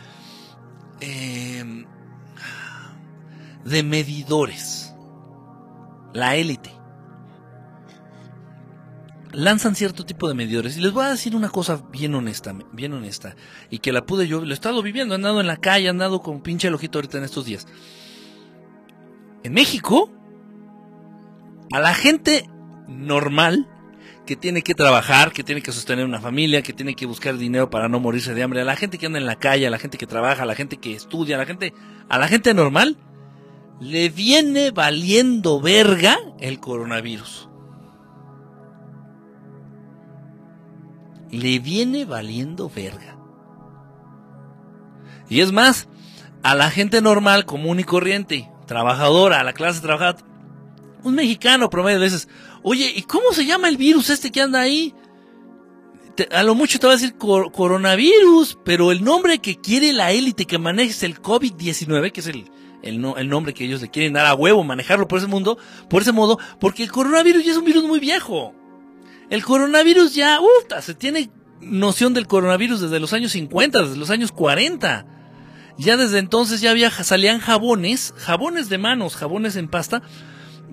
Em, 1.02 1.86
de 3.66 3.84
medidores. 3.84 4.94
La 6.14 6.36
élite. 6.36 6.72
Lanzan 9.32 9.76
cierto 9.76 10.06
tipo 10.06 10.28
de 10.28 10.36
medidores. 10.36 10.78
Y 10.78 10.82
les 10.82 10.92
voy 10.92 11.06
a 11.06 11.10
decir 11.10 11.36
una 11.36 11.50
cosa 11.50 11.84
bien 11.92 12.14
honesta, 12.14 12.54
bien 12.72 12.94
honesta. 12.94 13.36
Y 13.70 13.80
que 13.80 13.92
la 13.92 14.06
pude 14.06 14.28
yo, 14.28 14.42
lo 14.42 14.52
he 14.52 14.54
estado 14.54 14.82
viviendo, 14.84 15.16
he 15.16 15.18
andado 15.18 15.42
en 15.42 15.48
la 15.48 15.58
calle, 15.58 15.88
he 15.88 15.90
andado 15.90 16.22
con 16.22 16.42
pinche 16.42 16.68
el 16.68 16.76
ojito 16.76 17.00
ahorita 17.00 17.18
en 17.18 17.24
estos 17.24 17.46
días. 17.46 17.68
En 19.44 19.54
México, 19.54 20.12
a 21.72 21.80
la 21.80 21.96
gente 21.96 22.48
normal, 22.88 23.68
que 24.32 24.38
tiene 24.38 24.62
que 24.62 24.74
trabajar, 24.74 25.34
que 25.34 25.44
tiene 25.44 25.62
que 25.62 25.74
sostener 25.74 26.06
una 26.06 26.22
familia, 26.22 26.62
que 26.62 26.72
tiene 26.72 26.96
que 26.96 27.06
buscar 27.06 27.38
dinero 27.38 27.70
para 27.70 27.90
no 27.90 28.00
morirse 28.00 28.34
de 28.34 28.42
hambre, 28.42 28.62
a 28.62 28.64
la 28.64 28.78
gente 28.78 28.98
que 28.98 29.06
anda 29.06 29.20
en 29.20 29.26
la 29.26 29.36
calle, 29.36 29.68
a 29.68 29.70
la 29.70 29.78
gente 29.78 29.98
que 29.98 30.08
trabaja, 30.08 30.44
a 30.44 30.46
la 30.46 30.56
gente 30.56 30.78
que 30.78 30.94
estudia, 30.94 31.36
a 31.36 31.40
la 31.40 31.46
gente, 31.46 31.74
a 32.08 32.18
la 32.18 32.30
gente 32.30 32.54
normal, 32.54 32.96
le 33.82 34.08
viene 34.08 34.72
valiendo 34.72 35.60
verga 35.60 36.18
el 36.40 36.62
coronavirus. 36.62 37.50
le 41.30 41.60
viene 41.60 42.06
valiendo 42.06 42.70
verga. 42.70 43.18
Y 45.28 45.42
es 45.42 45.52
más, 45.52 45.90
a 46.42 46.56
la 46.56 46.70
gente 46.70 47.02
normal, 47.02 47.46
común 47.46 47.82
y 47.82 47.84
corriente, 47.84 48.50
trabajadora, 48.66 49.42
a 49.42 49.44
la 49.44 49.52
clase 49.52 49.82
trabajadora, 49.82 50.26
un 51.04 51.16
mexicano 51.16 51.70
promedio 51.70 52.00
de 52.00 52.06
veces, 52.06 52.28
oye, 52.64 52.92
¿y 52.96 53.04
cómo 53.04 53.34
se 53.34 53.46
llama 53.46 53.70
el 53.70 53.78
virus 53.78 54.10
este 54.10 54.32
que 54.32 54.42
anda 54.42 54.62
ahí? 54.62 54.94
a 56.32 56.44
lo 56.44 56.56
mucho 56.56 56.78
te 56.78 56.88
va 56.88 56.94
a 56.94 56.96
decir 56.96 57.16
coronavirus, 57.16 58.60
pero 58.64 58.92
el 58.92 59.04
nombre 59.04 59.40
que 59.40 59.56
quiere 59.60 59.94
la 59.94 60.12
élite 60.12 60.46
que 60.46 60.58
maneje 60.58 60.92
es 60.92 61.04
el 61.04 61.22
COVID-19, 61.22 62.12
que 62.12 62.20
es 62.20 62.28
el, 62.28 62.52
el, 62.84 63.04
el, 63.18 63.30
nombre 63.30 63.54
que 63.54 63.66
ellos 63.66 63.82
le 63.82 63.90
quieren 63.90 64.14
dar 64.14 64.26
a 64.26 64.36
huevo, 64.36 64.64
manejarlo 64.64 65.08
por 65.08 65.20
ese 65.20 65.28
mundo, 65.28 65.58
por 65.90 66.02
ese 66.02 66.12
modo, 66.12 66.38
porque 66.60 66.84
el 66.84 66.92
coronavirus 66.92 67.46
ya 67.46 67.52
es 67.52 67.58
un 67.58 67.66
virus 67.66 67.86
muy 67.86 68.00
viejo. 68.00 68.54
El 69.30 69.44
coronavirus 69.44 70.14
ya, 70.14 70.40
uff, 70.42 70.84
se 70.84 70.94
tiene 70.94 71.32
noción 71.62 72.14
del 72.14 72.28
coronavirus 72.28 72.82
desde 72.82 73.00
los 73.00 73.14
años 73.14 73.32
50, 73.32 73.84
desde 73.84 73.98
los 73.98 74.10
años 74.10 74.32
40. 74.32 75.06
Ya 75.78 75.98
desde 75.98 76.20
entonces 76.20 76.62
ya 76.62 76.72
había, 76.72 76.92
salían 76.92 77.40
jabones, 77.40 78.14
jabones 78.18 78.70
de 78.70 78.78
manos, 78.78 79.16
jabones 79.16 79.56
en 79.56 79.70
pasta, 79.70 80.02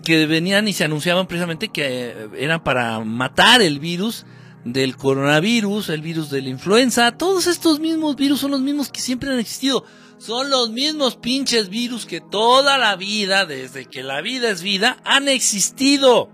que 0.02 0.26
venían 0.26 0.68
y 0.68 0.72
se 0.72 0.84
anunciaban 0.84 1.26
precisamente 1.26 1.68
que 1.68 1.84
eh, 1.86 2.28
eran 2.38 2.62
para 2.62 3.00
matar 3.00 3.62
el 3.62 3.78
virus 3.78 4.26
del 4.64 4.96
coronavirus, 4.96 5.88
el 5.90 6.02
virus 6.02 6.30
de 6.30 6.42
la 6.42 6.48
influenza, 6.48 7.12
todos 7.12 7.46
estos 7.46 7.80
mismos 7.80 8.16
virus 8.16 8.40
son 8.40 8.50
los 8.50 8.60
mismos 8.60 8.90
que 8.90 9.00
siempre 9.00 9.30
han 9.30 9.38
existido. 9.38 9.84
Son 10.18 10.50
los 10.50 10.70
mismos 10.70 11.16
pinches 11.16 11.68
virus 11.68 12.04
que 12.04 12.20
toda 12.20 12.76
la 12.76 12.96
vida, 12.96 13.46
desde 13.46 13.86
que 13.86 14.02
la 14.02 14.20
vida 14.20 14.50
es 14.50 14.62
vida, 14.62 14.96
han 15.04 15.28
existido. 15.28 16.32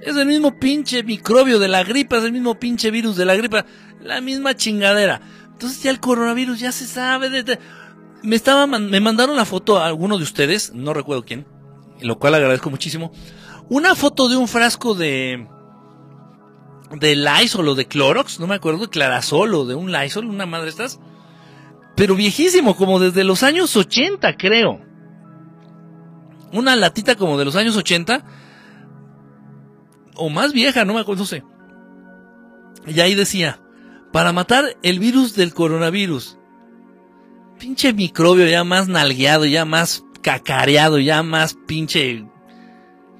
Es 0.00 0.16
el 0.16 0.26
mismo 0.26 0.58
pinche 0.58 1.02
microbio 1.02 1.58
de 1.58 1.68
la 1.68 1.84
gripa, 1.84 2.16
es 2.16 2.24
el 2.24 2.32
mismo 2.32 2.58
pinche 2.58 2.90
virus 2.90 3.16
de 3.16 3.26
la 3.26 3.36
gripa, 3.36 3.66
la 4.00 4.22
misma 4.22 4.54
chingadera. 4.54 5.20
Entonces 5.52 5.82
ya 5.82 5.90
el 5.90 6.00
coronavirus 6.00 6.58
ya 6.58 6.72
se 6.72 6.86
sabe. 6.86 7.44
Me 8.22 8.36
estaba, 8.36 8.66
me 8.66 9.00
mandaron 9.00 9.36
la 9.36 9.44
foto 9.44 9.78
a 9.78 9.86
alguno 9.86 10.16
de 10.16 10.24
ustedes, 10.24 10.72
no 10.72 10.94
recuerdo 10.94 11.24
quién, 11.26 11.46
lo 12.00 12.18
cual 12.18 12.34
agradezco 12.34 12.70
muchísimo. 12.70 13.12
Una 13.68 13.94
foto 13.94 14.28
de 14.28 14.36
un 14.36 14.48
frasco 14.48 14.94
de, 14.94 15.48
de 16.92 17.16
Lysol 17.16 17.68
o 17.68 17.74
de 17.74 17.86
Clorox, 17.86 18.38
no 18.38 18.46
me 18.46 18.54
acuerdo, 18.54 18.80
de 18.80 18.88
Clarasol 18.88 19.54
o 19.54 19.66
de 19.66 19.74
un 19.74 19.90
Lysol, 19.90 20.26
una 20.26 20.46
madre 20.46 20.68
estas. 20.68 21.00
Pero 21.96 22.14
viejísimo, 22.14 22.76
como 22.76 23.00
desde 23.00 23.24
los 23.24 23.42
años 23.42 23.74
80, 23.76 24.36
creo. 24.36 24.80
Una 26.52 26.76
latita 26.76 27.16
como 27.16 27.38
de 27.38 27.44
los 27.44 27.56
años 27.56 27.76
80. 27.76 28.24
O 30.14 30.30
más 30.30 30.52
vieja, 30.52 30.84
no 30.84 30.94
me 30.94 31.00
acuerdo, 31.00 31.22
no 31.22 31.26
sé. 31.26 31.42
Y 32.86 33.00
ahí 33.00 33.14
decía, 33.14 33.60
para 34.12 34.32
matar 34.32 34.76
el 34.82 34.98
virus 34.98 35.34
del 35.34 35.52
coronavirus. 35.52 36.38
Pinche 37.58 37.92
microbio 37.92 38.46
ya 38.46 38.64
más 38.64 38.88
nalgueado, 38.88 39.46
ya 39.46 39.64
más 39.64 40.04
cacareado, 40.26 40.98
ya 40.98 41.22
más 41.22 41.54
pinche 41.68 42.24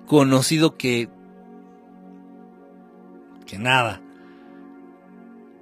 conocido 0.08 0.76
que 0.76 1.08
que 3.46 3.58
nada. 3.58 4.02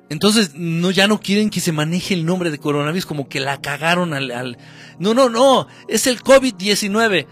Entonces, 0.08 0.54
no, 0.54 0.90
ya 0.90 1.06
no 1.06 1.20
quieren 1.20 1.50
que 1.50 1.60
se 1.60 1.70
maneje 1.70 2.14
el 2.14 2.24
nombre 2.24 2.50
de 2.50 2.56
coronavirus, 2.56 3.04
como 3.04 3.28
que 3.28 3.40
la 3.40 3.60
cagaron 3.60 4.14
al, 4.14 4.30
al... 4.30 4.56
No, 4.98 5.12
no, 5.12 5.28
no, 5.28 5.66
es 5.86 6.06
el 6.06 6.22
COVID-19. 6.22 7.26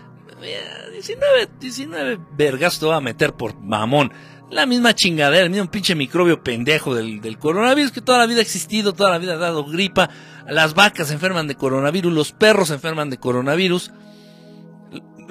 19, 0.92 1.48
19 1.58 2.18
vergas 2.36 2.78
te 2.78 2.84
va 2.84 2.96
a 2.96 3.00
meter 3.00 3.32
por 3.32 3.58
mamón. 3.58 4.12
La 4.52 4.66
misma 4.66 4.94
chingadera, 4.94 5.44
el 5.44 5.50
mismo 5.50 5.70
pinche 5.70 5.94
microbio 5.94 6.44
pendejo 6.44 6.94
del, 6.94 7.20
del 7.20 7.38
coronavirus 7.38 7.90
que 7.90 8.02
toda 8.02 8.18
la 8.18 8.26
vida 8.26 8.38
ha 8.38 8.42
existido, 8.42 8.92
toda 8.92 9.10
la 9.10 9.18
vida 9.18 9.32
ha 9.32 9.38
dado 9.38 9.64
gripa. 9.64 10.10
Las 10.46 10.74
vacas 10.74 11.08
se 11.08 11.14
enferman 11.14 11.48
de 11.48 11.56
coronavirus, 11.56 12.12
los 12.12 12.32
perros 12.32 12.68
se 12.68 12.74
enferman 12.74 13.10
de 13.10 13.18
coronavirus 13.18 13.90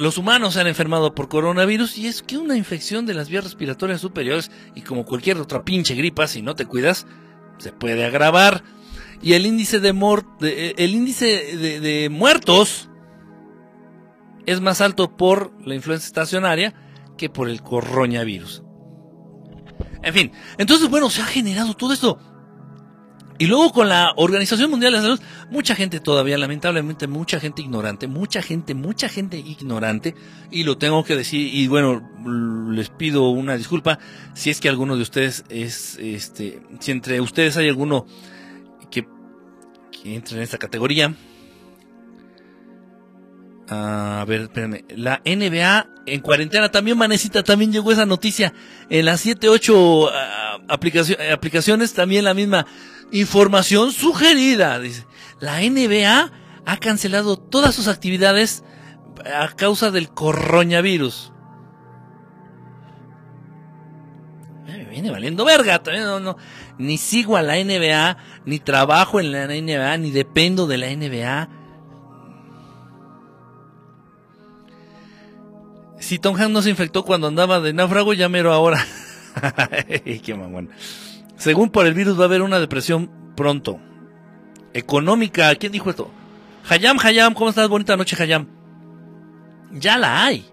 los 0.01 0.17
humanos 0.17 0.55
se 0.55 0.61
han 0.61 0.67
enfermado 0.67 1.13
por 1.13 1.29
coronavirus 1.29 1.97
y 1.99 2.07
es 2.07 2.23
que 2.23 2.37
una 2.37 2.57
infección 2.57 3.05
de 3.05 3.13
las 3.13 3.29
vías 3.29 3.43
respiratorias 3.43 4.01
superiores 4.01 4.49
y 4.73 4.81
como 4.81 5.05
cualquier 5.05 5.37
otra 5.37 5.63
pinche 5.63 5.93
gripa, 5.93 6.27
si 6.27 6.41
no 6.41 6.55
te 6.55 6.65
cuidas, 6.65 7.05
se 7.59 7.71
puede 7.71 8.03
agravar. 8.03 8.63
Y 9.21 9.33
el 9.33 9.45
índice 9.45 9.79
de, 9.79 9.89
eh, 10.41 10.73
el 10.77 10.95
índice 10.95 11.55
de, 11.55 12.09
muertos 12.09 12.89
es 14.47 14.59
más 14.59 14.81
alto 14.81 15.15
por 15.15 15.53
la 15.63 15.75
influenza 15.75 16.07
estacionaria 16.07 16.73
que 17.17 17.29
por 17.29 17.47
el 17.47 17.61
coronavirus. 17.61 18.63
En 20.03 20.13
fin, 20.13 20.31
entonces 20.57 20.89
bueno, 20.89 21.09
se 21.09 21.21
ha 21.21 21.25
generado 21.25 21.73
todo 21.75 21.93
esto 21.93 22.19
y 23.41 23.47
luego 23.47 23.71
con 23.71 23.89
la 23.89 24.13
Organización 24.17 24.69
Mundial 24.69 24.91
de 24.91 24.97
la 24.99 25.01
Salud, 25.01 25.21
mucha 25.49 25.73
gente 25.73 25.99
todavía, 25.99 26.37
lamentablemente, 26.37 27.07
mucha 27.07 27.39
gente 27.39 27.63
ignorante, 27.63 28.05
mucha 28.05 28.43
gente, 28.43 28.75
mucha 28.75 29.09
gente 29.09 29.39
ignorante, 29.39 30.13
y 30.51 30.63
lo 30.63 30.77
tengo 30.77 31.03
que 31.03 31.15
decir, 31.15 31.51
y 31.51 31.67
bueno, 31.67 32.07
les 32.71 32.89
pido 32.89 33.29
una 33.29 33.57
disculpa 33.57 33.97
si 34.35 34.51
es 34.51 34.61
que 34.61 34.69
alguno 34.69 34.95
de 34.95 35.01
ustedes 35.01 35.43
es, 35.49 35.97
este, 35.99 36.61
si 36.79 36.91
entre 36.91 37.19
ustedes 37.19 37.57
hay 37.57 37.67
alguno 37.67 38.05
que, 38.91 39.07
que 39.91 40.13
entre 40.13 40.37
en 40.37 40.43
esta 40.43 40.59
categoría. 40.59 41.15
A 43.73 44.25
ver, 44.27 44.41
espérenme. 44.41 44.83
La 44.89 45.21
NBA 45.23 45.87
en 46.05 46.19
cuarentena 46.19 46.69
también, 46.69 46.97
manecita, 46.97 47.41
también 47.41 47.71
llegó 47.71 47.91
esa 47.93 48.05
noticia. 48.05 48.53
En 48.89 49.05
las 49.05 49.21
7, 49.21 49.47
8 49.47 50.09
ah, 50.09 50.59
aplicaciones, 50.67 51.93
también 51.93 52.25
la 52.25 52.33
misma 52.33 52.65
Información 53.11 53.91
sugerida. 53.91 54.79
Dice, 54.79 55.05
la 55.39 55.59
NBA 55.61 56.31
ha 56.65 56.77
cancelado 56.77 57.37
todas 57.37 57.75
sus 57.75 57.87
actividades 57.87 58.63
a 59.25 59.49
causa 59.49 59.91
del 59.91 60.09
coronavirus. 60.09 61.33
Me 64.65 64.85
viene 64.85 65.11
valiendo 65.11 65.43
verga. 65.43 65.83
También 65.83 66.05
no, 66.05 66.19
no, 66.21 66.37
ni 66.77 66.97
sigo 66.97 67.35
a 67.35 67.41
la 67.41 67.55
NBA, 67.55 68.17
ni 68.45 68.59
trabajo 68.59 69.19
en 69.19 69.31
la 69.33 69.47
NBA, 69.47 69.97
ni 69.97 70.11
dependo 70.11 70.67
de 70.67 70.77
la 70.77 70.87
NBA. 70.87 71.60
Si 76.11 76.19
Tom 76.19 76.35
Hanks 76.35 76.51
no 76.51 76.61
se 76.61 76.69
infectó 76.69 77.05
cuando 77.05 77.27
andaba 77.27 77.61
de 77.61 77.71
náufrago, 77.71 78.13
ya 78.13 78.27
mero 78.27 78.51
ahora. 78.51 78.85
Qué 80.25 80.35
mamón. 80.35 80.69
Según 81.37 81.69
por 81.69 81.87
el 81.87 81.93
virus 81.93 82.19
va 82.19 82.23
a 82.23 82.25
haber 82.25 82.41
una 82.41 82.59
depresión 82.59 83.09
pronto. 83.37 83.79
Económica, 84.73 85.55
¿quién 85.55 85.71
dijo 85.71 85.89
esto? 85.89 86.11
Hayam, 86.67 86.99
Hayam, 87.01 87.33
¿cómo 87.33 87.49
estás? 87.49 87.69
Bonita 87.69 87.95
noche, 87.95 88.21
Hayam. 88.21 88.45
Ya 89.71 89.97
la 89.97 90.25
hay. 90.25 90.45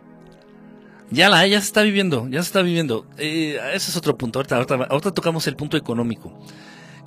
Ya 1.10 1.28
la 1.28 1.40
hay, 1.40 1.50
ya 1.50 1.60
se 1.60 1.66
está 1.66 1.82
viviendo, 1.82 2.28
ya 2.28 2.40
se 2.40 2.46
está 2.46 2.62
viviendo. 2.62 3.08
Eh, 3.16 3.58
ese 3.74 3.90
es 3.90 3.96
otro 3.96 4.16
punto. 4.16 4.38
Ahorita, 4.38 4.58
ahorita, 4.88 5.12
tocamos 5.12 5.44
el 5.48 5.56
punto 5.56 5.76
económico. 5.76 6.38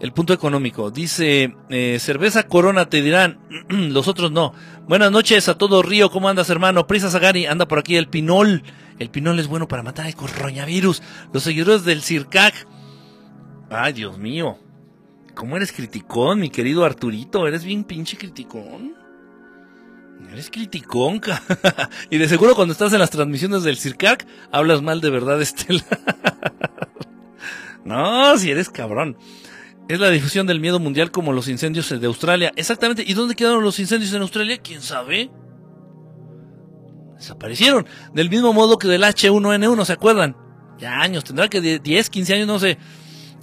El 0.02 0.12
punto 0.12 0.34
económico. 0.34 0.92
Dice, 0.92 1.56
eh, 1.70 2.00
cerveza 2.02 2.48
Corona 2.48 2.90
te 2.90 3.02
dirán, 3.02 3.40
los 3.70 4.10
otros 4.10 4.30
no. 4.30 4.54
Buenas 4.92 5.14
noches 5.14 5.48
a 5.48 5.58
todo 5.58 5.84
Río, 5.84 6.12
¿cómo 6.12 6.28
andas 6.28 6.50
hermano? 6.50 6.86
Prisa 6.86 7.10
Sagari, 7.10 7.46
anda 7.46 7.66
por 7.66 7.80
aquí 7.80 7.96
el 7.96 8.10
pinol. 8.10 8.62
El 9.00 9.10
pinol 9.10 9.40
es 9.40 9.48
bueno 9.48 9.70
para 9.70 9.84
matar 9.84 10.06
el 10.06 10.16
coronavirus. 10.18 11.02
Los 11.32 11.44
seguidores 11.44 11.86
del 11.86 12.02
CIRCAC 12.02 12.68
Ay, 13.70 13.94
Dios 13.94 14.18
mío. 14.18 14.60
¿Cómo 15.34 15.56
eres 15.56 15.72
criticón, 15.72 16.42
mi 16.42 16.50
querido 16.50 16.84
Arturito? 16.84 17.48
Eres 17.48 17.64
bien 17.64 17.86
pinche 17.86 18.18
criticón. 18.18 18.94
Eres 20.30 20.50
criticón, 20.50 21.22
y 22.10 22.18
de 22.18 22.28
seguro 22.28 22.54
cuando 22.54 22.74
estás 22.74 22.92
en 22.92 23.00
las 23.00 23.12
transmisiones 23.12 23.64
del 23.64 23.78
CIRCAC, 23.78 24.28
hablas 24.52 24.82
mal 24.82 25.00
de 25.00 25.10
verdad, 25.10 25.42
Estela. 25.42 25.86
no, 27.86 28.38
si 28.38 28.52
eres 28.52 28.70
cabrón. 28.70 29.16
Es 29.90 30.00
la 30.00 30.10
difusión 30.10 30.48
del 30.48 30.60
miedo 30.60 30.80
mundial 30.80 31.12
como 31.12 31.34
los 31.34 31.48
incendios 31.48 31.90
de 31.90 32.08
Australia. 32.08 32.54
Exactamente. 32.56 33.04
¿Y 33.06 33.14
dónde 33.14 33.36
quedaron 33.36 33.64
los 33.64 33.80
incendios 33.80 34.14
en 34.14 34.22
Australia? 34.22 34.58
¿Quién 34.58 34.82
sabe? 34.82 35.30
Desaparecieron. 37.18 37.86
Del 38.14 38.30
mismo 38.30 38.54
modo 38.54 38.78
que 38.78 38.88
del 38.88 39.04
H1N1, 39.04 39.86
¿se 39.86 39.94
acuerdan? 39.94 40.36
Ya 40.80 41.00
años, 41.00 41.24
tendrá 41.24 41.48
que 41.48 41.62
10, 41.62 42.10
15 42.10 42.34
años, 42.34 42.48
no 42.48 42.58
sé. 42.58 42.78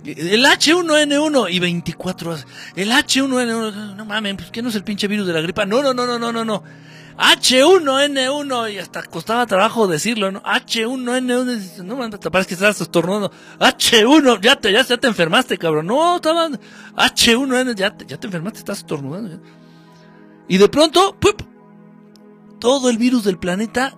El 0.05 0.44
H1N1 0.44 1.53
y 1.53 1.59
24 1.59 2.37
El 2.77 2.90
H1N1, 2.90 3.94
no 3.96 4.05
mames, 4.05 4.35
pues 4.37 4.51
que 4.51 4.62
no 4.62 4.68
es 4.68 4.74
el 4.74 4.85
pinche 4.85 5.07
virus 5.07 5.27
de 5.27 5.33
la 5.33 5.40
gripa. 5.40 5.66
No, 5.66 5.83
no, 5.83 5.92
no, 5.92 6.07
no, 6.07 6.18
no, 6.18 6.33
no, 6.33 6.44
no. 6.44 6.62
H1N1 7.18 8.72
y 8.72 8.78
hasta 8.78 9.02
costaba 9.02 9.44
trabajo 9.46 9.88
decirlo, 9.88 10.31
¿no? 10.31 10.40
H1N1, 10.42 11.83
no 11.83 11.96
mames, 11.96 12.20
te 12.20 12.31
parece 12.31 12.48
que 12.48 12.54
estás 12.54 12.81
estornudando. 12.81 13.33
H1, 13.59 14.40
ya 14.40 14.57
te, 14.57 14.72
ya, 14.72 14.85
te 14.85 15.07
enfermaste, 15.07 15.59
cabrón. 15.59 15.87
No, 15.87 16.16
estaba 16.16 16.48
H1N, 16.48 17.74
ya 17.74 17.96
te, 17.96 18.07
ya 18.07 18.18
te 18.18 18.28
enfermaste, 18.28 18.61
estás 18.61 18.78
estornudando. 18.78 19.40
Y 20.46 20.59
de 20.59 20.68
pronto, 20.68 21.16
¡pup! 21.18 21.42
todo 22.61 22.90
el 22.90 22.98
virus 22.98 23.24
del 23.24 23.38
planeta 23.38 23.96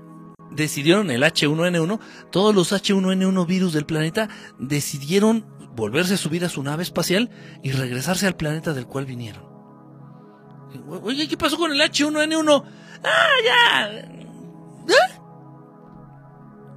decidieron 0.50 1.10
el 1.10 1.22
H1N1, 1.22 2.00
todos 2.30 2.54
los 2.54 2.72
H1N1 2.72 3.46
virus 3.46 3.72
del 3.72 3.86
planeta 3.86 4.28
decidieron 4.58 5.46
volverse 5.76 6.14
a 6.14 6.16
subir 6.16 6.44
a 6.44 6.48
su 6.48 6.62
nave 6.62 6.82
espacial 6.82 7.30
y 7.62 7.72
regresarse 7.72 8.26
al 8.26 8.36
planeta 8.36 8.72
del 8.72 8.86
cual 8.86 9.06
vinieron. 9.06 9.44
Oye, 11.02 11.28
¿qué 11.28 11.36
pasó 11.36 11.56
con 11.56 11.72
el 11.72 11.80
H1N1? 11.80 12.64
¡Ah, 13.04 13.34
ya! 13.44 13.90
¿Eh? 13.90 15.20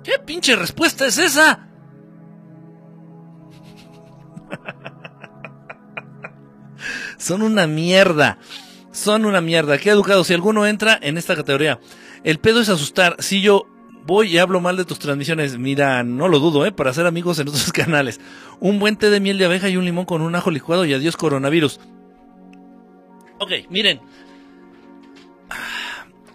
¿Qué 0.03 0.19
pinche 0.25 0.55
respuesta 0.55 1.05
es 1.05 1.17
esa? 1.17 1.67
Son 7.17 7.41
una 7.41 7.67
mierda. 7.67 8.38
Son 8.91 9.25
una 9.25 9.41
mierda. 9.41 9.77
Qué 9.77 9.89
educado. 9.89 10.23
Si 10.23 10.33
alguno 10.33 10.67
entra 10.67 10.99
en 11.01 11.17
esta 11.17 11.36
categoría. 11.36 11.79
El 12.23 12.39
pedo 12.39 12.62
es 12.62 12.69
asustar. 12.69 13.15
Si 13.19 13.41
yo 13.41 13.65
voy 14.05 14.33
y 14.33 14.38
hablo 14.38 14.59
mal 14.59 14.75
de 14.77 14.86
tus 14.86 14.99
transmisiones, 14.99 15.57
mira, 15.57 16.03
no 16.03 16.27
lo 16.27 16.39
dudo, 16.39 16.65
¿eh? 16.65 16.71
Para 16.71 16.93
ser 16.93 17.05
amigos 17.05 17.39
en 17.39 17.47
otros 17.47 17.71
canales. 17.73 18.19
Un 18.59 18.79
buen 18.79 18.97
té 18.97 19.09
de 19.09 19.19
miel 19.19 19.38
de 19.38 19.45
abeja 19.45 19.69
y 19.69 19.77
un 19.77 19.86
limón 19.86 20.05
con 20.05 20.21
un 20.21 20.36
ajo 20.36 20.51
licuado 20.51 20.86
y 20.86 20.93
adiós 20.93 21.17
coronavirus. 21.17 21.79
Ok, 23.39 23.51
miren. 23.69 24.01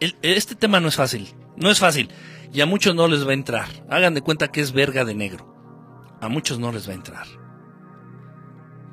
Este 0.00 0.54
tema 0.54 0.80
no 0.80 0.88
es 0.88 0.96
fácil. 0.96 1.34
No 1.56 1.70
es 1.70 1.78
fácil. 1.78 2.10
Y 2.52 2.60
a 2.60 2.66
muchos 2.66 2.94
no 2.94 3.08
les 3.08 3.26
va 3.26 3.30
a 3.30 3.34
entrar. 3.34 3.68
Hagan 3.88 4.14
de 4.14 4.22
cuenta 4.22 4.48
que 4.48 4.60
es 4.60 4.72
verga 4.72 5.04
de 5.04 5.14
negro. 5.14 5.54
A 6.20 6.28
muchos 6.28 6.58
no 6.58 6.72
les 6.72 6.88
va 6.88 6.92
a 6.92 6.96
entrar. 6.96 7.26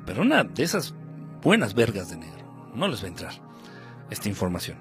Pero 0.04 0.22
una 0.22 0.44
de 0.44 0.62
esas 0.62 0.94
buenas 1.42 1.74
vergas 1.74 2.10
de 2.10 2.16
negro 2.16 2.70
no 2.74 2.88
les 2.88 3.02
va 3.02 3.06
a 3.06 3.08
entrar 3.08 3.32
esta 4.10 4.28
información. 4.28 4.78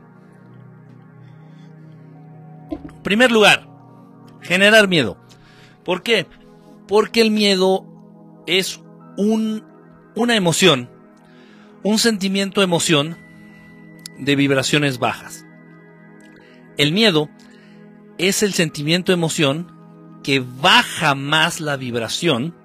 Primer 3.04 3.32
lugar, 3.32 3.68
generar 4.42 4.88
miedo. 4.88 5.18
¿Por 5.84 6.04
qué? 6.04 6.28
Porque 6.88 7.22
el 7.22 7.32
miedo 7.32 7.86
es 8.48 8.82
un, 9.18 9.64
una 10.16 10.36
emoción, 10.36 10.90
un 11.84 12.00
sentimiento 12.00 12.62
emoción 12.62 13.18
de 14.20 14.36
vibraciones 14.36 15.00
bajas. 15.00 15.45
El 16.78 16.92
miedo 16.92 17.30
es 18.18 18.44
el 18.44 18.54
sentimiento 18.54 19.14
emoción 19.14 19.72
que 20.24 20.40
baja 20.40 21.16
más 21.16 21.60
la 21.60 21.78
vibración 21.78 22.56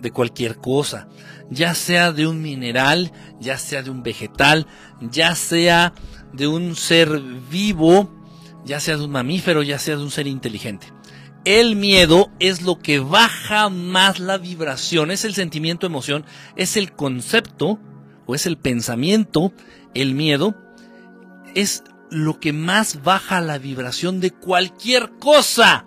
de 0.00 0.10
cualquier 0.10 0.56
cosa, 0.56 1.08
ya 1.50 1.74
sea 1.74 2.12
de 2.12 2.26
un 2.26 2.42
mineral, 2.42 3.12
ya 3.40 3.58
sea 3.58 3.82
de 3.82 3.90
un 3.90 4.02
vegetal, 4.02 4.66
ya 5.00 5.34
sea 5.34 5.94
de 6.32 6.46
un 6.46 6.76
ser 6.76 7.20
vivo, 7.50 8.12
ya 8.64 8.78
sea 8.80 8.96
de 8.96 9.04
un 9.04 9.10
mamífero, 9.10 9.62
ya 9.62 9.78
sea 9.78 9.96
de 9.96 10.02
un 10.02 10.10
ser 10.10 10.26
inteligente. 10.26 10.92
El 11.44 11.76
miedo 11.76 12.30
es 12.40 12.62
lo 12.62 12.78
que 12.78 12.98
baja 12.98 13.68
más 13.68 14.18
la 14.18 14.36
vibración, 14.36 15.10
es 15.10 15.24
el 15.24 15.34
sentimiento, 15.34 15.86
emoción, 15.86 16.24
es 16.56 16.76
el 16.76 16.92
concepto 16.92 17.78
o 18.26 18.34
es 18.34 18.46
el 18.46 18.58
pensamiento, 18.58 19.52
el 19.94 20.14
miedo, 20.14 20.56
es 21.56 21.82
lo 22.10 22.38
que 22.38 22.52
más 22.52 23.02
baja 23.02 23.40
la 23.40 23.58
vibración 23.58 24.20
de 24.20 24.30
cualquier 24.30 25.10
cosa. 25.18 25.86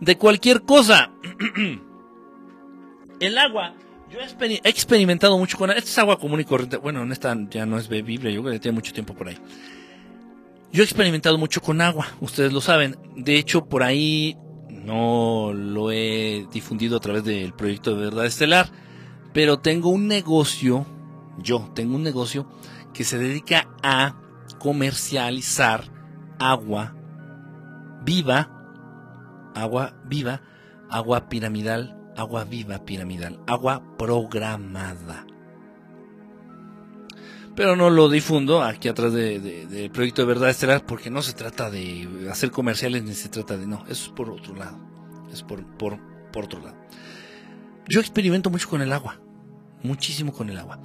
De 0.00 0.16
cualquier 0.16 0.62
cosa. 0.62 1.10
el 3.20 3.38
agua, 3.38 3.74
yo 4.10 4.18
he 4.20 4.68
experimentado 4.68 5.36
mucho 5.36 5.58
con... 5.58 5.70
Esta 5.70 5.80
es 5.80 5.98
agua 5.98 6.18
común 6.18 6.40
y 6.40 6.44
corriente. 6.44 6.76
Bueno, 6.76 7.02
en 7.02 7.12
esta 7.12 7.36
ya 7.50 7.66
no 7.66 7.78
es 7.78 7.88
bebible, 7.88 8.32
yo 8.32 8.42
creo 8.42 8.54
que 8.54 8.60
tiene 8.60 8.76
mucho 8.76 8.92
tiempo 8.92 9.14
por 9.14 9.28
ahí. 9.28 9.38
Yo 10.72 10.82
he 10.82 10.84
experimentado 10.84 11.36
mucho 11.36 11.60
con 11.60 11.80
agua, 11.80 12.06
ustedes 12.20 12.52
lo 12.52 12.60
saben. 12.60 12.96
De 13.16 13.36
hecho, 13.36 13.66
por 13.66 13.82
ahí 13.82 14.36
no 14.68 15.52
lo 15.52 15.90
he 15.90 16.46
difundido 16.52 16.96
a 16.96 17.00
través 17.00 17.24
del 17.24 17.52
proyecto 17.54 17.94
de 17.94 18.04
Verdad 18.04 18.26
Estelar, 18.26 18.70
pero 19.32 19.58
tengo 19.58 19.88
un 19.88 20.06
negocio, 20.06 20.86
yo 21.38 21.70
tengo 21.74 21.96
un 21.96 22.02
negocio 22.02 22.48
que 22.94 23.04
se 23.04 23.18
dedica 23.18 23.68
a 23.82 24.16
comercializar 24.58 25.84
agua 26.38 26.94
viva, 28.04 28.50
agua 29.54 30.00
viva, 30.04 30.42
agua 30.90 31.28
piramidal, 31.28 31.96
agua 32.16 32.44
viva 32.44 32.84
piramidal, 32.84 33.40
agua 33.46 33.82
programada 33.96 35.26
pero 37.56 37.74
no 37.74 37.88
lo 37.88 38.08
difundo 38.10 38.62
aquí 38.62 38.86
atrás 38.86 39.14
del 39.14 39.90
proyecto 39.90 40.22
de 40.22 40.28
Verdad 40.28 40.50
Estelar 40.50 40.84
porque 40.84 41.10
no 41.10 41.22
se 41.22 41.32
trata 41.32 41.70
de 41.70 42.28
hacer 42.30 42.50
comerciales 42.50 43.02
ni 43.02 43.14
se 43.14 43.30
trata 43.30 43.56
de 43.56 43.66
no, 43.66 43.82
eso 43.88 44.04
es 44.04 44.08
por 44.10 44.30
otro 44.30 44.54
lado, 44.54 44.78
es 45.32 45.42
por, 45.42 45.64
por, 45.78 45.98
por 46.30 46.44
otro 46.44 46.60
lado. 46.60 46.76
Yo 47.88 48.00
experimento 48.00 48.50
mucho 48.50 48.68
con 48.68 48.82
el 48.82 48.92
agua, 48.92 49.20
muchísimo 49.82 50.32
con 50.32 50.50
el 50.50 50.58
agua. 50.58 50.80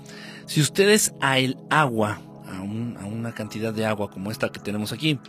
Si 0.45 0.61
ustedes 0.61 1.13
a 1.19 1.39
el 1.39 1.57
agua, 1.69 2.21
a, 2.51 2.61
una 2.61 3.33
cantidad 3.33 3.73
de 3.73 3.85
agua 3.85 4.09
como 4.11 4.31
esta 4.31 4.51
que 4.51 4.59
tenemos 4.59 4.91
aquí, 4.91 5.19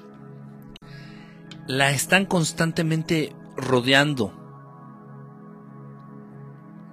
la 1.67 1.91
están 1.91 2.27
constantemente 2.27 3.35
rodeando 3.57 4.39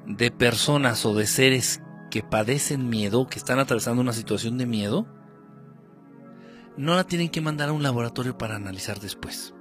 de 0.05 0.31
personas 0.31 1.05
o 1.05 1.13
de 1.13 1.27
seres 1.27 1.81
que 2.09 2.23
padecen 2.23 2.89
miedo, 2.89 3.27
que 3.27 3.39
están 3.39 3.59
atravesando 3.59 4.01
una 4.01 4.13
situación 4.13 4.57
de 4.57 4.65
miedo, 4.65 5.05
no 6.77 6.95
la 6.95 7.03
tienen 7.03 7.29
que 7.29 7.41
mandar 7.41 7.69
a 7.69 7.73
un 7.73 7.83
laboratorio 7.83 8.37
para 8.37 8.55
analizar 8.55 8.99
después. 8.99 9.53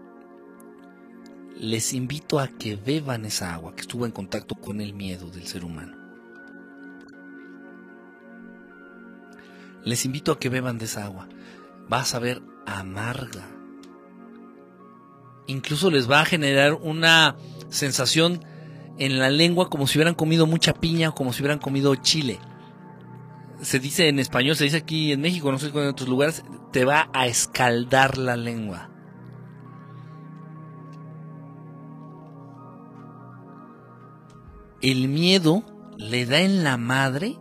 Les 1.58 1.92
invito 1.92 2.38
a 2.38 2.46
que 2.46 2.76
beban 2.76 3.24
esa 3.24 3.52
agua 3.52 3.74
que 3.74 3.80
estuvo 3.80 4.06
en 4.06 4.12
contacto 4.12 4.54
con 4.54 4.80
el 4.80 4.94
miedo 4.94 5.28
del 5.28 5.46
ser 5.46 5.64
humano. 5.64 5.97
Les 9.88 10.04
invito 10.04 10.32
a 10.32 10.38
que 10.38 10.50
beban 10.50 10.76
de 10.76 10.84
esa 10.84 11.06
agua. 11.06 11.30
Va 11.90 12.00
a 12.00 12.04
saber 12.04 12.42
amarga. 12.66 13.48
Incluso 15.46 15.90
les 15.90 16.10
va 16.10 16.20
a 16.20 16.26
generar 16.26 16.74
una 16.74 17.36
sensación 17.70 18.44
en 18.98 19.18
la 19.18 19.30
lengua 19.30 19.70
como 19.70 19.86
si 19.86 19.96
hubieran 19.96 20.14
comido 20.14 20.46
mucha 20.46 20.74
piña 20.74 21.08
o 21.08 21.14
como 21.14 21.32
si 21.32 21.40
hubieran 21.40 21.58
comido 21.58 21.94
chile. 21.94 22.38
Se 23.62 23.78
dice 23.78 24.08
en 24.08 24.18
español, 24.18 24.56
se 24.56 24.64
dice 24.64 24.76
aquí 24.76 25.12
en 25.12 25.22
México, 25.22 25.50
no 25.50 25.58
sé 25.58 25.68
en 25.68 25.88
otros 25.88 26.06
lugares, 26.06 26.44
te 26.70 26.84
va 26.84 27.08
a 27.14 27.26
escaldar 27.26 28.18
la 28.18 28.36
lengua. 28.36 28.90
El 34.82 35.08
miedo 35.08 35.64
le 35.96 36.26
da 36.26 36.40
en 36.40 36.62
la 36.62 36.76
madre 36.76 37.38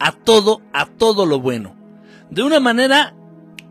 a 0.00 0.12
todo, 0.12 0.62
a 0.72 0.86
todo 0.86 1.26
lo 1.26 1.40
bueno. 1.40 1.76
De 2.30 2.42
una 2.42 2.60
manera 2.60 3.14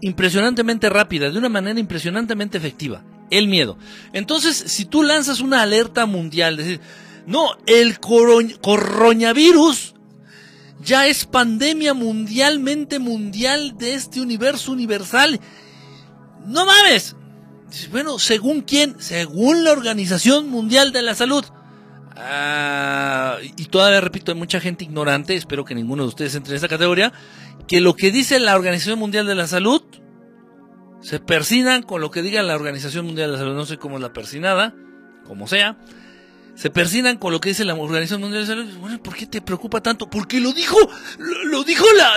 impresionantemente 0.01 0.89
rápida, 0.89 1.29
de 1.29 1.37
una 1.37 1.49
manera 1.49 1.79
impresionantemente 1.79 2.57
efectiva 2.57 3.03
el 3.31 3.47
miedo. 3.47 3.77
Entonces, 4.13 4.55
si 4.55 4.85
tú 4.85 5.03
lanzas 5.03 5.39
una 5.39 5.61
alerta 5.61 6.05
mundial, 6.05 6.79
no, 7.25 7.49
el 7.65 7.99
coronavirus 7.99 9.95
ya 10.83 11.07
es 11.07 11.25
pandemia 11.25 11.93
mundialmente 11.93 12.99
mundial 12.99 13.77
de 13.77 13.95
este 13.95 14.21
universo 14.21 14.71
universal. 14.71 15.39
No 16.45 16.65
mames. 16.65 17.15
Bueno, 17.91 18.19
¿según 18.19 18.61
quién? 18.61 18.95
Según 18.99 19.63
la 19.63 19.71
Organización 19.71 20.49
Mundial 20.49 20.91
de 20.91 21.01
la 21.01 21.15
Salud. 21.15 21.43
Ah, 22.27 23.37
y 23.55 23.65
todavía 23.65 24.01
repito, 24.01 24.31
hay 24.31 24.37
mucha 24.37 24.59
gente 24.59 24.83
ignorante, 24.83 25.35
espero 25.35 25.63
que 25.63 25.75
ninguno 25.75 26.01
de 26.03 26.09
ustedes 26.09 26.33
entre 26.33 26.53
en 26.53 26.55
esta 26.55 26.67
categoría, 26.67 27.13
que 27.67 27.81
lo 27.81 27.95
que 27.95 28.11
dice 28.11 28.39
la 28.39 28.55
Organización 28.55 28.97
Mundial 28.97 29.27
de 29.27 29.35
la 29.35 29.45
Salud 29.45 29.83
se 31.01 31.19
persinan 31.19 31.83
con 31.83 32.01
lo 32.01 32.09
que 32.09 32.23
diga 32.23 32.41
la 32.41 32.55
Organización 32.55 33.05
Mundial 33.05 33.27
de 33.27 33.33
la 33.33 33.37
Salud, 33.37 33.53
no 33.53 33.67
sé 33.67 33.77
cómo 33.77 33.97
es 33.97 34.01
la 34.01 34.11
persinada, 34.11 34.73
como 35.27 35.47
sea, 35.47 35.77
se 36.55 36.71
persinan 36.71 37.17
con 37.17 37.31
lo 37.31 37.39
que 37.39 37.49
dice 37.49 37.63
la 37.63 37.75
Organización 37.75 38.21
Mundial 38.21 38.47
de 38.47 38.55
la 38.55 38.61
Salud. 38.63 38.79
Bueno, 38.79 39.03
¿por 39.03 39.15
qué 39.15 39.27
te 39.27 39.41
preocupa 39.41 39.81
tanto? 39.81 40.09
Porque 40.09 40.39
lo 40.39 40.51
dijo, 40.51 40.77
lo, 41.19 41.63
dijo 41.63 41.85
la, 41.95 42.11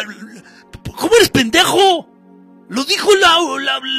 ¿cómo 0.96 1.16
eres 1.16 1.28
pendejo? 1.28 2.08
Lo 2.70 2.84
dijo 2.84 3.14
la, 3.16 3.36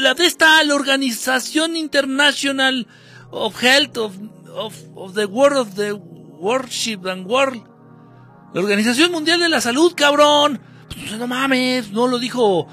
la, 0.02 0.16
de 0.16 0.26
esta, 0.26 0.64
la 0.64 0.74
Organización 0.74 1.76
International 1.76 2.88
of 3.30 3.64
Health 3.64 3.98
of, 4.60 5.14
the 5.14 5.26
World 5.26 5.58
of 5.58 5.76
the 5.76 5.94
Worship 5.94 7.06
and 7.08 7.26
World. 7.26 7.64
La 8.54 8.62
Organización 8.62 9.12
Mundial 9.12 9.40
de 9.40 9.50
la 9.50 9.62
Salud, 9.62 9.94
cabrón. 9.96 10.60
Pues, 10.88 11.18
no 11.18 11.28
mames, 11.28 11.92
no 11.92 12.08
lo 12.08 12.20
dijo 12.20 12.68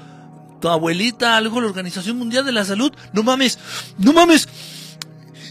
tu 0.59 0.69
abuelita, 0.69 1.37
algo 1.37 1.61
la 1.61 1.67
Organización 1.67 2.17
Mundial 2.17 2.45
de 2.45 2.51
la 2.51 2.65
Salud. 2.65 2.91
No 3.13 3.23
mames, 3.23 3.59
no 3.97 4.13
mames, 4.13 4.47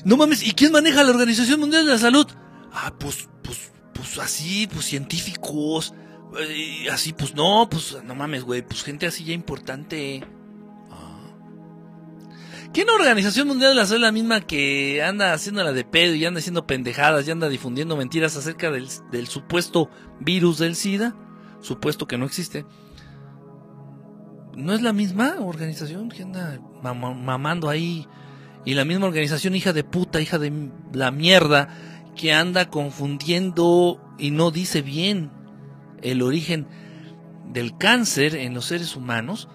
no 0.04 0.16
mames. 0.16 0.46
¿Y 0.46 0.52
quién 0.52 0.72
maneja 0.72 1.04
la 1.04 1.10
Organización 1.10 1.60
Mundial 1.60 1.84
de 1.86 1.92
la 1.92 1.98
Salud? 1.98 2.26
Ah, 2.72 2.92
pues, 2.98 3.28
pues, 3.42 3.72
pues 3.92 4.18
así, 4.18 4.66
pues 4.66 4.84
científicos. 4.84 5.94
Eh, 6.38 6.88
así, 6.90 7.12
pues 7.12 7.34
no, 7.34 7.68
pues 7.70 7.96
no 8.04 8.14
mames, 8.14 8.42
güey. 8.42 8.62
Pues 8.62 8.82
gente 8.82 9.06
así 9.06 9.24
ya 9.24 9.32
importante. 9.32 10.26
¿Qué 12.76 12.84
la 12.84 12.92
Organización 12.92 13.48
Mundial 13.48 13.70
de 13.70 13.74
la 13.74 13.86
Salud 13.86 14.02
la 14.02 14.12
misma 14.12 14.42
que 14.42 15.02
anda 15.02 15.32
haciéndola 15.32 15.72
de 15.72 15.82
pedo 15.82 16.14
y 16.14 16.26
anda 16.26 16.40
haciendo 16.40 16.66
pendejadas 16.66 17.26
y 17.26 17.30
anda 17.30 17.48
difundiendo 17.48 17.96
mentiras 17.96 18.36
acerca 18.36 18.70
del 18.70 19.26
supuesto 19.28 19.88
virus 20.20 20.58
del 20.58 20.76
SIDA? 20.76 21.16
Supuesto 21.62 22.06
que 22.06 22.18
no 22.18 22.26
existe. 22.26 22.66
¿No 24.54 24.74
es 24.74 24.82
la 24.82 24.92
misma 24.92 25.36
organización 25.40 26.10
que 26.10 26.24
anda 26.24 26.60
mamando 26.82 27.70
ahí? 27.70 28.06
Y 28.66 28.74
la 28.74 28.84
misma 28.84 29.06
organización 29.06 29.54
hija 29.54 29.72
de 29.72 29.82
puta, 29.82 30.20
hija 30.20 30.38
de 30.38 30.70
la 30.92 31.10
mierda, 31.10 31.68
que 32.14 32.34
anda 32.34 32.68
confundiendo 32.68 34.02
y 34.18 34.32
no 34.32 34.50
dice 34.50 34.82
bien 34.82 35.30
el 36.02 36.20
origen 36.20 36.68
del 37.50 37.78
cáncer 37.78 38.34
en 38.34 38.52
los 38.52 38.66
seres 38.66 38.96
humanos. 38.96 39.48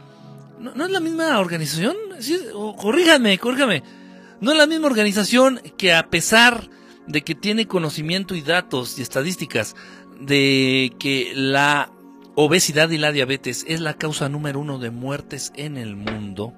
¿No, 0.61 0.85
es 0.85 0.91
la 0.91 0.99
misma 0.99 1.39
organización? 1.39 1.95
Corríjame, 2.77 3.37
corríjame. 3.39 3.83
¿No 4.39 4.51
es 4.51 4.57
la 4.57 4.67
misma 4.67 4.87
organización 4.87 5.59
que 5.77 5.93
a 5.93 6.09
pesar 6.09 6.69
de 7.07 7.23
que 7.23 7.35
tiene 7.35 7.67
conocimiento 7.67 8.35
y 8.35 8.41
datos 8.41 8.99
y 8.99 9.01
estadísticas 9.01 9.75
de 10.19 10.93
que 10.99 11.33
la 11.35 11.91
obesidad 12.35 12.89
y 12.91 12.97
la 12.97 13.11
diabetes 13.11 13.65
es 13.67 13.81
la 13.81 13.95
causa 13.95 14.29
número 14.29 14.59
uno 14.59 14.77
de 14.77 14.91
muertes 14.91 15.51
en 15.55 15.77
el 15.77 15.95
mundo 15.95 16.53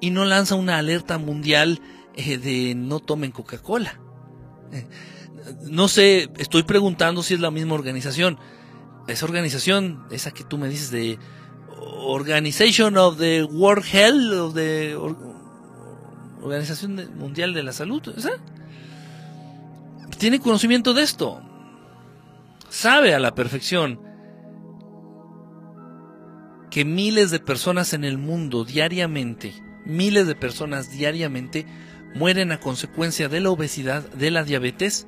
y 0.00 0.10
no 0.10 0.24
lanza 0.24 0.56
una 0.56 0.78
alerta 0.78 1.16
mundial 1.18 1.80
eh, 2.16 2.36
de 2.36 2.74
no 2.74 2.98
tomen 2.98 3.30
Coca-Cola. 3.30 4.00
Eh, 4.72 4.86
no 5.70 5.86
sé, 5.86 6.28
estoy 6.38 6.64
preguntando 6.64 7.22
si 7.22 7.34
es 7.34 7.40
la 7.40 7.52
misma 7.52 7.74
organización. 7.74 8.38
Esa 9.06 9.24
organización, 9.26 10.04
esa 10.10 10.32
que 10.32 10.44
tú 10.44 10.58
me 10.58 10.68
dices 10.68 10.90
de 10.90 11.18
Organization 12.04 12.96
of 12.96 13.18
the 13.18 13.44
World 13.44 13.84
Health, 13.84 14.32
of 14.32 14.54
the 14.54 14.96
Organización 16.42 17.16
Mundial 17.16 17.54
de 17.54 17.62
la 17.62 17.72
Salud, 17.72 18.02
tiene 20.18 20.40
conocimiento 20.40 20.94
de 20.94 21.02
esto. 21.02 21.42
Sabe 22.68 23.14
a 23.14 23.18
la 23.18 23.34
perfección 23.34 24.00
que 26.70 26.84
miles 26.84 27.30
de 27.30 27.38
personas 27.38 27.92
en 27.92 28.04
el 28.04 28.18
mundo 28.18 28.64
diariamente, 28.64 29.54
miles 29.84 30.26
de 30.26 30.34
personas 30.34 30.90
diariamente 30.90 31.66
mueren 32.14 32.50
a 32.52 32.60
consecuencia 32.60 33.28
de 33.28 33.40
la 33.40 33.50
obesidad, 33.50 34.02
de 34.10 34.30
la 34.30 34.44
diabetes, 34.44 35.06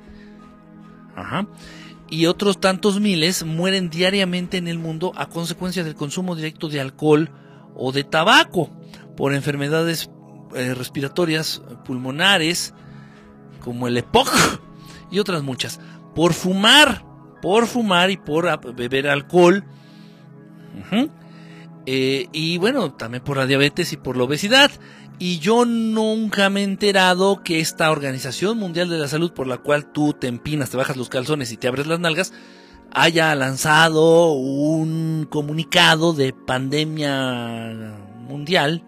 Ajá 1.15 1.47
y 2.09 2.27
otros 2.27 2.59
tantos 2.59 2.99
miles 2.99 3.43
mueren 3.43 3.89
diariamente 3.89 4.57
en 4.57 4.67
el 4.67 4.79
mundo 4.79 5.11
a 5.15 5.27
consecuencia 5.27 5.83
del 5.83 5.95
consumo 5.95 6.35
directo 6.35 6.69
de 6.69 6.81
alcohol 6.81 7.31
o 7.75 7.91
de 7.91 8.03
tabaco 8.03 8.69
por 9.17 9.33
enfermedades 9.33 10.09
eh, 10.55 10.73
respiratorias 10.73 11.61
pulmonares 11.83 12.73
como 13.59 13.87
el 13.87 13.97
EPOC 13.97 14.29
y 15.11 15.19
otras 15.19 15.43
muchas. 15.43 15.79
Por 16.13 16.33
fumar 16.33 17.03
por 17.45 17.67
fumar 17.67 18.09
y 18.09 18.17
por 18.17 18.73
beber 18.73 19.07
alcohol 19.07 19.63
eh, 21.85 22.27
y 22.31 22.57
bueno 22.57 22.93
también 22.93 23.23
por 23.23 23.37
la 23.37 23.45
diabetes 23.45 23.93
y 23.93 23.97
por 23.97 24.17
la 24.17 24.23
obesidad 24.23 24.71
y 25.17 25.39
yo 25.39 25.65
nunca 25.65 26.49
me 26.49 26.61
he 26.61 26.63
enterado 26.63 27.41
que 27.43 27.59
esta 27.59 27.91
Organización 27.91 28.57
Mundial 28.57 28.89
de 28.89 28.97
la 28.97 29.07
Salud, 29.07 29.31
por 29.31 29.47
la 29.47 29.57
cual 29.57 29.91
tú 29.91 30.13
te 30.13 30.27
empinas, 30.27 30.69
te 30.69 30.77
bajas 30.77 30.97
los 30.97 31.09
calzones 31.09 31.51
y 31.51 31.57
te 31.57 31.67
abres 31.67 31.87
las 31.87 31.99
nalgas, 31.99 32.33
haya 32.91 33.33
lanzado 33.35 34.33
un 34.33 35.27
comunicado 35.29 36.13
de 36.13 36.33
pandemia 36.33 37.93
mundial 38.27 38.83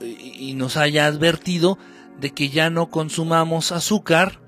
y 0.00 0.54
nos 0.54 0.76
haya 0.76 1.06
advertido 1.06 1.78
de 2.20 2.32
que 2.32 2.48
ya 2.48 2.70
no 2.70 2.90
consumamos 2.90 3.72
azúcar, 3.72 4.40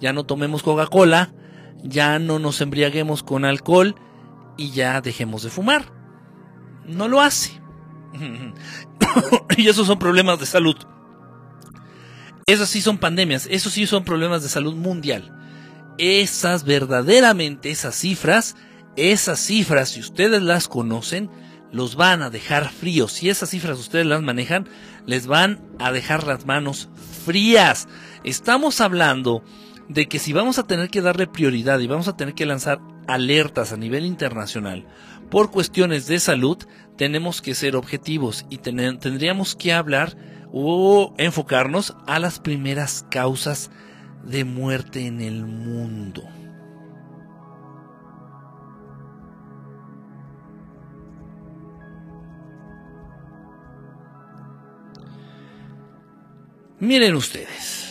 ya 0.00 0.12
no 0.12 0.24
tomemos 0.24 0.62
Coca-Cola, 0.62 1.32
ya 1.82 2.18
no 2.18 2.38
nos 2.38 2.60
embriaguemos 2.60 3.22
con 3.22 3.44
alcohol 3.44 3.94
y 4.56 4.70
ya 4.70 5.00
dejemos 5.00 5.42
de 5.42 5.50
fumar. 5.50 5.92
No 6.86 7.08
lo 7.08 7.20
hace. 7.20 7.61
y 9.56 9.68
esos 9.68 9.86
son 9.86 9.98
problemas 9.98 10.38
de 10.38 10.46
salud. 10.46 10.76
Esos 12.46 12.68
sí 12.68 12.80
son 12.80 12.98
pandemias, 12.98 13.46
esos 13.50 13.72
sí 13.72 13.86
son 13.86 14.04
problemas 14.04 14.42
de 14.42 14.48
salud 14.48 14.74
mundial. 14.74 15.38
Esas 15.98 16.64
verdaderamente, 16.64 17.70
esas 17.70 17.94
cifras, 17.94 18.56
esas 18.96 19.38
cifras, 19.38 19.90
si 19.90 20.00
ustedes 20.00 20.42
las 20.42 20.68
conocen, 20.68 21.30
los 21.70 21.96
van 21.96 22.22
a 22.22 22.30
dejar 22.30 22.70
fríos. 22.70 23.12
Si 23.12 23.30
esas 23.30 23.50
cifras 23.50 23.78
ustedes 23.78 24.06
las 24.06 24.22
manejan, 24.22 24.68
les 25.06 25.26
van 25.26 25.60
a 25.78 25.92
dejar 25.92 26.26
las 26.26 26.46
manos 26.46 26.88
frías. 27.24 27.88
Estamos 28.24 28.80
hablando 28.80 29.42
de 29.88 30.08
que 30.08 30.18
si 30.18 30.32
vamos 30.32 30.58
a 30.58 30.66
tener 30.66 30.90
que 30.90 31.00
darle 31.00 31.26
prioridad 31.26 31.78
y 31.80 31.86
vamos 31.86 32.08
a 32.08 32.16
tener 32.16 32.34
que 32.34 32.46
lanzar 32.46 32.80
alertas 33.06 33.72
a 33.72 33.76
nivel 33.76 34.04
internacional 34.04 34.86
por 35.32 35.50
cuestiones 35.50 36.06
de 36.08 36.20
salud, 36.20 36.58
tenemos 36.98 37.40
que 37.40 37.54
ser 37.54 37.74
objetivos 37.74 38.44
y 38.50 38.58
tendríamos 38.58 39.56
que 39.56 39.72
hablar 39.72 40.14
o 40.52 41.14
enfocarnos 41.16 41.96
a 42.06 42.18
las 42.18 42.38
primeras 42.38 43.06
causas 43.10 43.70
de 44.24 44.44
muerte 44.44 45.06
en 45.06 45.22
el 45.22 45.46
mundo. 45.46 46.22
Miren 56.78 57.14
ustedes, 57.14 57.90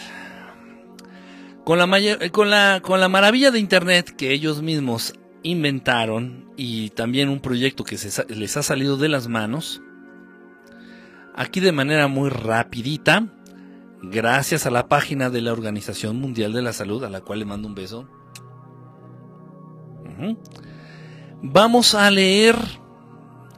con 1.63 1.79
la, 1.79 1.87
con 2.31 2.51
la, 2.51 2.81
con 2.83 2.99
la 2.99 3.09
maravilla 3.09 3.49
de 3.49 3.57
Internet 3.57 4.15
que 4.15 4.31
ellos 4.31 4.61
mismos 4.61 5.15
inventaron 5.43 6.51
y 6.57 6.89
también 6.91 7.29
un 7.29 7.39
proyecto 7.39 7.83
que 7.83 7.97
les 8.29 8.57
ha 8.57 8.63
salido 8.63 8.97
de 8.97 9.09
las 9.09 9.27
manos. 9.27 9.81
Aquí 11.35 11.59
de 11.59 11.71
manera 11.71 12.07
muy 12.07 12.29
rapidita, 12.29 13.27
gracias 14.01 14.65
a 14.65 14.71
la 14.71 14.87
página 14.87 15.29
de 15.29 15.41
la 15.41 15.53
Organización 15.53 16.19
Mundial 16.19 16.53
de 16.53 16.61
la 16.61 16.73
Salud, 16.73 17.03
a 17.03 17.09
la 17.09 17.21
cual 17.21 17.39
le 17.39 17.45
mando 17.45 17.67
un 17.67 17.75
beso. 17.75 18.07
Vamos 21.41 21.95
a 21.95 22.11
leer, 22.11 22.55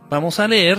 vamos 0.10 0.40
a 0.40 0.48
leer 0.48 0.78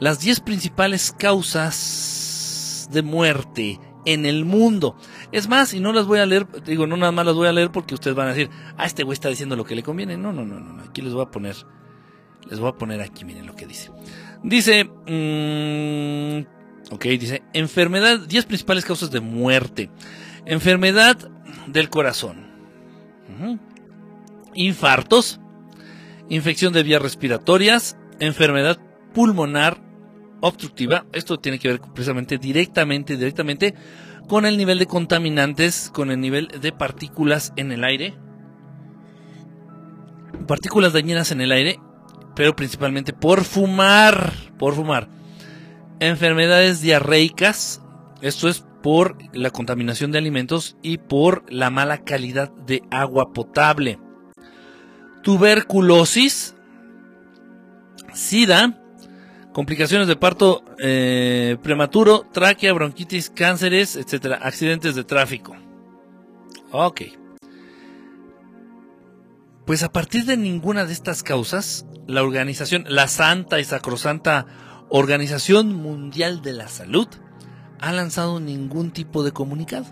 las 0.00 0.20
10 0.20 0.40
principales 0.40 1.14
causas 1.16 2.88
de 2.90 3.02
muerte 3.02 3.80
en 4.04 4.26
el 4.26 4.44
mundo. 4.44 4.96
Es 5.32 5.48
más, 5.48 5.72
y 5.72 5.80
no 5.80 5.92
las 5.92 6.06
voy 6.06 6.18
a 6.18 6.26
leer, 6.26 6.46
digo, 6.66 6.86
no 6.86 6.98
nada 6.98 7.10
más 7.10 7.24
las 7.24 7.34
voy 7.34 7.48
a 7.48 7.52
leer 7.52 7.72
porque 7.72 7.94
ustedes 7.94 8.14
van 8.14 8.28
a 8.28 8.34
decir, 8.34 8.50
ah, 8.76 8.84
este 8.84 9.02
güey 9.02 9.14
está 9.14 9.30
diciendo 9.30 9.56
lo 9.56 9.64
que 9.64 9.74
le 9.74 9.82
conviene. 9.82 10.18
No, 10.18 10.32
no, 10.32 10.44
no, 10.44 10.60
no, 10.60 10.82
aquí 10.82 11.00
les 11.00 11.14
voy 11.14 11.22
a 11.22 11.30
poner, 11.30 11.56
les 12.50 12.60
voy 12.60 12.68
a 12.68 12.74
poner 12.74 13.00
aquí, 13.00 13.24
miren 13.24 13.46
lo 13.46 13.56
que 13.56 13.66
dice. 13.66 13.90
Dice, 14.42 14.84
mm, 14.84 16.94
ok, 16.94 17.04
dice, 17.18 17.42
enfermedad, 17.54 18.20
10 18.20 18.44
principales 18.44 18.84
causas 18.84 19.10
de 19.10 19.20
muerte. 19.20 19.90
Enfermedad 20.44 21.16
del 21.66 21.88
corazón. 21.88 22.52
Infartos, 24.54 25.40
infección 26.28 26.74
de 26.74 26.82
vías 26.82 27.00
respiratorias, 27.00 27.96
enfermedad 28.20 28.78
pulmonar 29.14 29.80
obstructiva. 30.40 31.06
Esto 31.12 31.38
tiene 31.38 31.58
que 31.58 31.68
ver 31.68 31.80
precisamente 31.80 32.36
directamente, 32.36 33.16
directamente 33.16 33.74
con 34.28 34.46
el 34.46 34.56
nivel 34.56 34.78
de 34.78 34.86
contaminantes, 34.86 35.90
con 35.92 36.10
el 36.10 36.20
nivel 36.20 36.48
de 36.48 36.72
partículas 36.72 37.52
en 37.56 37.72
el 37.72 37.84
aire. 37.84 38.14
Partículas 40.46 40.92
dañinas 40.92 41.30
en 41.30 41.40
el 41.40 41.52
aire, 41.52 41.78
pero 42.34 42.56
principalmente 42.56 43.12
por 43.12 43.44
fumar, 43.44 44.32
por 44.58 44.74
fumar. 44.74 45.08
Enfermedades 46.00 46.80
diarreicas, 46.80 47.80
esto 48.20 48.48
es 48.48 48.64
por 48.82 49.16
la 49.32 49.50
contaminación 49.50 50.10
de 50.10 50.18
alimentos 50.18 50.76
y 50.82 50.98
por 50.98 51.44
la 51.52 51.70
mala 51.70 51.98
calidad 51.98 52.50
de 52.66 52.82
agua 52.90 53.32
potable. 53.32 53.98
Tuberculosis, 55.22 56.56
SIDA, 58.12 58.81
complicaciones 59.52 60.08
de 60.08 60.16
parto 60.16 60.64
eh, 60.78 61.56
prematuro, 61.62 62.26
tráquea, 62.32 62.72
bronquitis, 62.72 63.30
cánceres, 63.30 63.96
etcétera, 63.96 64.36
accidentes 64.42 64.94
de 64.94 65.04
tráfico. 65.04 65.56
Ok. 66.70 67.02
Pues 69.66 69.82
a 69.82 69.92
partir 69.92 70.24
de 70.24 70.36
ninguna 70.36 70.84
de 70.84 70.92
estas 70.92 71.22
causas, 71.22 71.86
la 72.06 72.22
organización, 72.22 72.84
la 72.88 73.08
santa 73.08 73.60
y 73.60 73.64
sacrosanta 73.64 74.46
Organización 74.88 75.74
Mundial 75.74 76.42
de 76.42 76.52
la 76.52 76.68
Salud, 76.68 77.08
ha 77.80 77.92
lanzado 77.92 78.40
ningún 78.40 78.90
tipo 78.90 79.22
de 79.22 79.32
comunicado. 79.32 79.86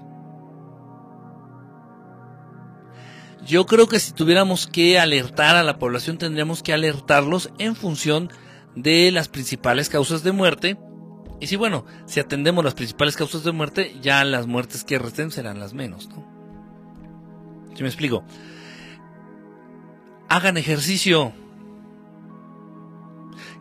Yo 3.46 3.66
creo 3.66 3.88
que 3.88 4.00
si 4.00 4.12
tuviéramos 4.12 4.66
que 4.66 4.98
alertar 4.98 5.56
a 5.56 5.62
la 5.62 5.78
población, 5.78 6.18
tendríamos 6.18 6.62
que 6.62 6.72
alertarlos 6.72 7.50
en 7.58 7.74
función 7.74 8.28
de 8.28 8.49
las 8.74 9.28
principales 9.28 9.88
causas 9.88 10.22
de 10.22 10.32
muerte 10.32 10.78
Y 11.40 11.46
si 11.46 11.56
bueno, 11.56 11.84
si 12.06 12.20
atendemos 12.20 12.64
las 12.64 12.74
principales 12.74 13.16
causas 13.16 13.44
de 13.44 13.52
muerte, 13.52 13.96
ya 14.02 14.24
las 14.24 14.46
muertes 14.46 14.84
que 14.84 14.98
resten 14.98 15.30
serán 15.30 15.58
las 15.58 15.74
menos, 15.74 16.08
¿no? 16.08 16.26
¿Sí 17.74 17.82
me 17.82 17.88
explico? 17.88 18.24
Hagan 20.28 20.56
ejercicio. 20.56 21.32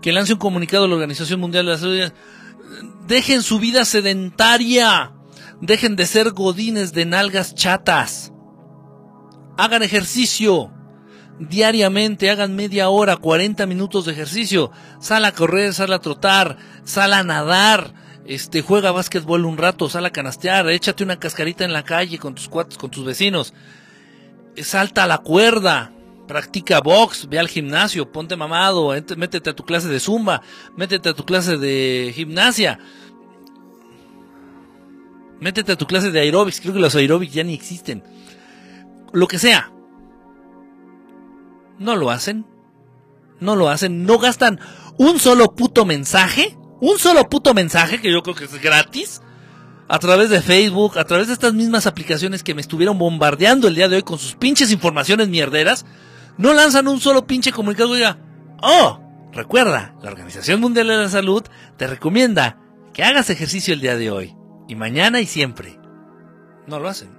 Que 0.01 0.11
lance 0.11 0.33
un 0.33 0.39
comunicado 0.39 0.85
a 0.85 0.87
la 0.87 0.95
Organización 0.95 1.39
Mundial 1.39 1.65
de 1.65 1.71
la 1.71 1.77
Salud. 1.77 2.11
Dejen 3.07 3.43
su 3.43 3.59
vida 3.59 3.85
sedentaria. 3.85 5.13
Dejen 5.61 5.95
de 5.95 6.05
ser 6.05 6.31
godines 6.31 6.93
de 6.93 7.05
nalgas 7.05 7.55
chatas. 7.55 8.31
Hagan 9.57 9.83
ejercicio. 9.83 10.71
Diariamente 11.39 12.29
hagan 12.29 12.55
media 12.55 12.89
hora, 12.89 13.15
40 13.15 13.65
minutos 13.65 14.05
de 14.05 14.11
ejercicio. 14.11 14.71
Sal 14.99 15.23
a 15.23 15.31
correr, 15.31 15.73
sal 15.73 15.93
a 15.93 15.99
trotar, 15.99 16.57
sal 16.83 17.13
a 17.13 17.23
nadar. 17.23 17.93
Este, 18.25 18.61
juega 18.61 18.91
básquetbol 18.91 19.45
un 19.45 19.57
rato, 19.57 19.89
sal 19.89 20.05
a 20.05 20.11
canastear, 20.11 20.69
échate 20.69 21.03
una 21.03 21.17
cascarita 21.17 21.65
en 21.65 21.73
la 21.73 21.83
calle 21.83 22.19
con 22.19 22.35
tus 22.35 22.49
cuates, 22.49 22.77
con 22.77 22.91
tus 22.91 23.05
vecinos. 23.05 23.53
Salta 24.57 25.05
a 25.05 25.07
la 25.07 25.19
cuerda, 25.19 25.93
practica 26.27 26.81
box, 26.81 27.27
ve 27.29 27.39
al 27.39 27.47
gimnasio, 27.47 28.11
ponte 28.11 28.35
mamado, 28.35 28.93
métete 29.17 29.49
a 29.49 29.55
tu 29.55 29.63
clase 29.63 29.87
de 29.87 29.99
zumba, 29.99 30.41
métete 30.75 31.09
a 31.09 31.13
tu 31.13 31.25
clase 31.25 31.57
de 31.57 32.11
gimnasia. 32.13 32.79
Métete 35.39 35.71
a 35.71 35.77
tu 35.77 35.87
clase 35.87 36.11
de 36.11 36.19
aeróbics, 36.19 36.59
creo 36.59 36.73
que 36.73 36.81
los 36.81 36.95
aeróbics 36.95 37.33
ya 37.33 37.43
ni 37.43 37.53
existen. 37.53 38.03
Lo 39.13 39.27
que 39.27 39.39
sea. 39.39 39.71
No 41.79 41.95
lo 41.95 42.11
hacen. 42.11 42.45
No 43.39 43.55
lo 43.55 43.69
hacen. 43.69 44.03
No 44.03 44.19
gastan 44.19 44.59
un 44.97 45.19
solo 45.19 45.55
puto 45.55 45.85
mensaje. 45.85 46.57
Un 46.81 46.99
solo 46.99 47.27
puto 47.27 47.53
mensaje, 47.53 47.99
que 47.99 48.11
yo 48.11 48.21
creo 48.21 48.35
que 48.35 48.45
es 48.45 48.61
gratis. 48.61 49.21
A 49.87 49.97
través 49.99 50.29
de 50.29 50.41
Facebook, 50.41 50.99
a 50.99 51.05
través 51.05 51.27
de 51.27 51.33
estas 51.33 51.53
mismas 51.53 51.87
aplicaciones 51.87 52.43
que 52.43 52.53
me 52.53 52.61
estuvieron 52.61 52.97
bombardeando 52.97 53.67
el 53.67 53.75
día 53.75 53.89
de 53.89 53.97
hoy 53.97 54.03
con 54.03 54.19
sus 54.19 54.35
pinches 54.35 54.71
informaciones 54.71 55.29
mierderas. 55.29 55.85
No 56.37 56.53
lanzan 56.53 56.87
un 56.87 57.01
solo 57.01 57.25
pinche 57.25 57.51
comunicado 57.51 57.95
diga, 57.95 58.19
oh, 58.61 59.01
recuerda, 59.33 59.95
la 60.01 60.09
Organización 60.09 60.61
Mundial 60.61 60.87
de 60.87 60.97
la 60.97 61.09
Salud 61.09 61.43
te 61.75 61.87
recomienda 61.87 62.61
que 62.93 63.03
hagas 63.03 63.29
ejercicio 63.29 63.73
el 63.73 63.81
día 63.81 63.97
de 63.97 64.11
hoy. 64.11 64.35
Y 64.67 64.75
mañana 64.75 65.19
y 65.19 65.25
siempre. 65.25 65.79
No 66.67 66.79
lo 66.79 66.87
hacen. 66.87 67.18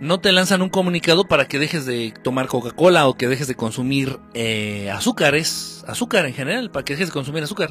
No 0.00 0.20
te 0.20 0.32
lanzan 0.32 0.62
un 0.62 0.68
comunicado 0.68 1.24
para 1.26 1.46
que 1.46 1.58
dejes 1.58 1.86
de 1.86 2.12
tomar 2.22 2.48
Coca-Cola 2.48 3.08
o 3.08 3.14
que 3.14 3.28
dejes 3.28 3.48
de 3.48 3.54
consumir 3.54 4.20
eh, 4.34 4.90
azúcares, 4.90 5.84
azúcar 5.88 6.26
en 6.26 6.34
general, 6.34 6.70
para 6.70 6.84
que 6.84 6.92
dejes 6.92 7.08
de 7.08 7.14
consumir 7.14 7.42
azúcar. 7.42 7.70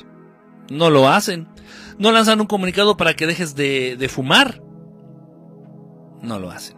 No 0.72 0.90
lo 0.90 1.08
hacen. 1.08 1.48
No 2.00 2.12
lanzan 2.12 2.42
un 2.42 2.48
comunicado 2.48 2.98
para 2.98 3.14
que 3.14 3.28
dejes 3.28 3.56
de, 3.56 3.96
de 3.98 4.10
fumar. 4.10 4.62
No 6.22 6.40
lo 6.40 6.50
hacen. 6.50 6.78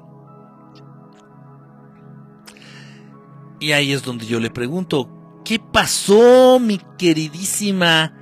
Y 3.59 3.71
ahí 3.71 3.93
es 3.93 4.03
donde 4.03 4.25
yo 4.25 4.39
le 4.39 4.49
pregunto, 4.51 5.41
¿qué 5.45 5.59
pasó, 5.59 6.59
mi 6.59 6.79
queridísima 6.97 8.13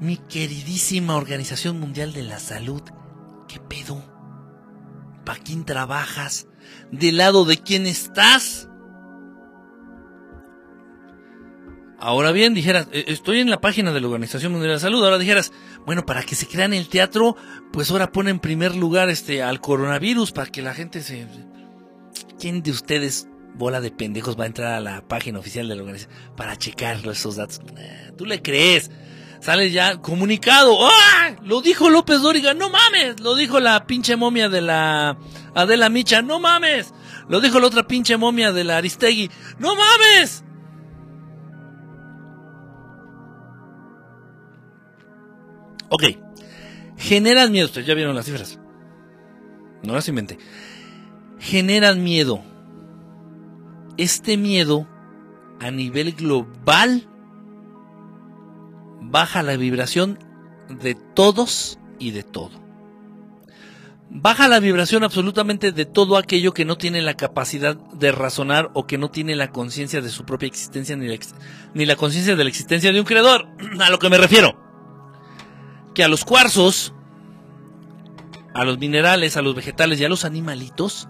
mi 0.00 0.16
queridísima 0.16 1.16
Organización 1.16 1.78
Mundial 1.78 2.14
de 2.14 2.22
la 2.22 2.38
Salud, 2.38 2.82
¿qué 3.46 3.60
pedo? 3.60 4.02
¿Para 5.26 5.38
quién 5.38 5.66
trabajas? 5.66 6.48
¿Del 6.92 7.18
lado 7.18 7.44
de 7.44 7.58
quién 7.58 7.86
estás? 7.86 8.68
Ahora 11.98 12.32
bien, 12.32 12.54
dijeras, 12.54 12.88
eh, 12.92 13.04
estoy 13.08 13.40
en 13.40 13.50
la 13.50 13.60
página 13.60 13.92
de 13.92 14.00
la 14.00 14.06
Organización 14.06 14.52
Mundial 14.52 14.70
de 14.70 14.74
la 14.76 14.80
Salud, 14.80 15.04
ahora 15.04 15.18
dijeras, 15.18 15.52
bueno, 15.84 16.06
para 16.06 16.22
que 16.22 16.34
se 16.34 16.46
crean 16.46 16.72
el 16.72 16.88
teatro, 16.88 17.36
pues 17.72 17.90
ahora 17.90 18.10
pone 18.10 18.30
en 18.30 18.38
primer 18.38 18.74
lugar 18.74 19.10
este 19.10 19.42
al 19.42 19.60
coronavirus 19.60 20.32
para 20.32 20.50
que 20.50 20.62
la 20.62 20.72
gente 20.72 21.02
se 21.02 21.26
¿Quién 22.38 22.62
de 22.62 22.70
ustedes 22.70 23.28
bola 23.54 23.82
de 23.82 23.90
pendejos 23.90 24.38
va 24.38 24.44
a 24.44 24.46
entrar 24.46 24.72
a 24.72 24.80
la 24.80 25.06
página 25.06 25.38
oficial 25.38 25.68
de 25.68 25.76
la 25.76 25.82
organización 25.82 26.16
para 26.36 26.56
checar 26.56 27.06
esos 27.06 27.36
datos? 27.36 27.60
¿Tú 28.16 28.24
le 28.24 28.40
crees? 28.40 28.90
sale 29.40 29.70
ya 29.70 29.96
comunicado. 30.00 30.76
¡Ah! 30.80 31.34
Lo 31.42 31.60
dijo 31.60 31.90
López 31.90 32.20
Dóriga, 32.20 32.54
no 32.54 32.70
mames. 32.70 33.20
Lo 33.20 33.34
dijo 33.34 33.58
la 33.60 33.86
pinche 33.86 34.16
momia 34.16 34.48
de 34.48 34.60
la 34.60 35.18
Adela 35.54 35.88
Micha, 35.88 36.22
no 36.22 36.40
mames. 36.40 36.92
Lo 37.28 37.40
dijo 37.40 37.60
la 37.60 37.66
otra 37.66 37.86
pinche 37.86 38.16
momia 38.16 38.52
de 38.52 38.64
la 38.64 38.78
Aristegui, 38.78 39.30
no 39.58 39.74
mames. 39.74 40.44
Ok. 45.90 46.04
Generan 46.96 47.50
miedo. 47.50 47.66
Ustedes 47.66 47.86
ya 47.86 47.94
vieron 47.94 48.14
las 48.14 48.26
cifras. 48.26 48.58
No 49.82 49.94
las 49.94 50.08
inventé. 50.08 50.38
Generan 51.38 52.02
miedo. 52.02 52.42
Este 53.96 54.36
miedo 54.36 54.86
a 55.60 55.70
nivel 55.70 56.12
global 56.12 57.06
baja 59.00 59.42
la 59.42 59.56
vibración 59.56 60.18
de 60.68 60.94
todos 60.94 61.78
y 61.98 62.12
de 62.12 62.22
todo. 62.22 62.69
Baja 64.12 64.48
la 64.48 64.58
vibración 64.58 65.04
absolutamente 65.04 65.70
de 65.70 65.86
todo 65.86 66.16
aquello 66.16 66.52
que 66.52 66.64
no 66.64 66.76
tiene 66.76 67.00
la 67.00 67.14
capacidad 67.14 67.76
de 67.76 68.10
razonar 68.10 68.72
o 68.74 68.84
que 68.84 68.98
no 68.98 69.08
tiene 69.08 69.36
la 69.36 69.52
conciencia 69.52 70.00
de 70.00 70.08
su 70.08 70.24
propia 70.24 70.48
existencia 70.48 70.96
ni 70.96 71.06
la, 71.06 71.16
ni 71.74 71.86
la 71.86 71.94
conciencia 71.94 72.34
de 72.34 72.42
la 72.42 72.50
existencia 72.50 72.92
de 72.92 72.98
un 72.98 73.06
creador. 73.06 73.46
A 73.80 73.88
lo 73.88 74.00
que 74.00 74.10
me 74.10 74.18
refiero. 74.18 74.58
Que 75.94 76.02
a 76.04 76.08
los 76.08 76.24
cuarzos, 76.24 76.92
a 78.54 78.64
los 78.64 78.78
minerales, 78.78 79.36
a 79.36 79.42
los 79.42 79.54
vegetales 79.54 80.00
y 80.00 80.04
a 80.04 80.08
los 80.08 80.24
animalitos, 80.24 81.08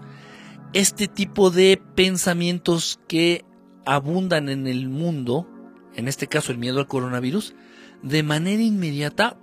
este 0.73 1.07
tipo 1.07 1.51
de 1.51 1.81
pensamientos 1.95 2.99
que 3.07 3.45
abundan 3.85 4.49
en 4.49 4.67
el 4.67 4.89
mundo, 4.89 5.47
en 5.95 6.07
este 6.07 6.27
caso 6.27 6.51
el 6.51 6.57
miedo 6.57 6.79
al 6.79 6.87
coronavirus, 6.87 7.53
de 8.01 8.23
manera 8.23 8.61
inmediata 8.61 9.37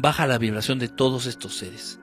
baja 0.00 0.26
la 0.26 0.38
vibración 0.38 0.78
de 0.78 0.88
todos 0.88 1.26
estos 1.26 1.56
seres. 1.56 2.00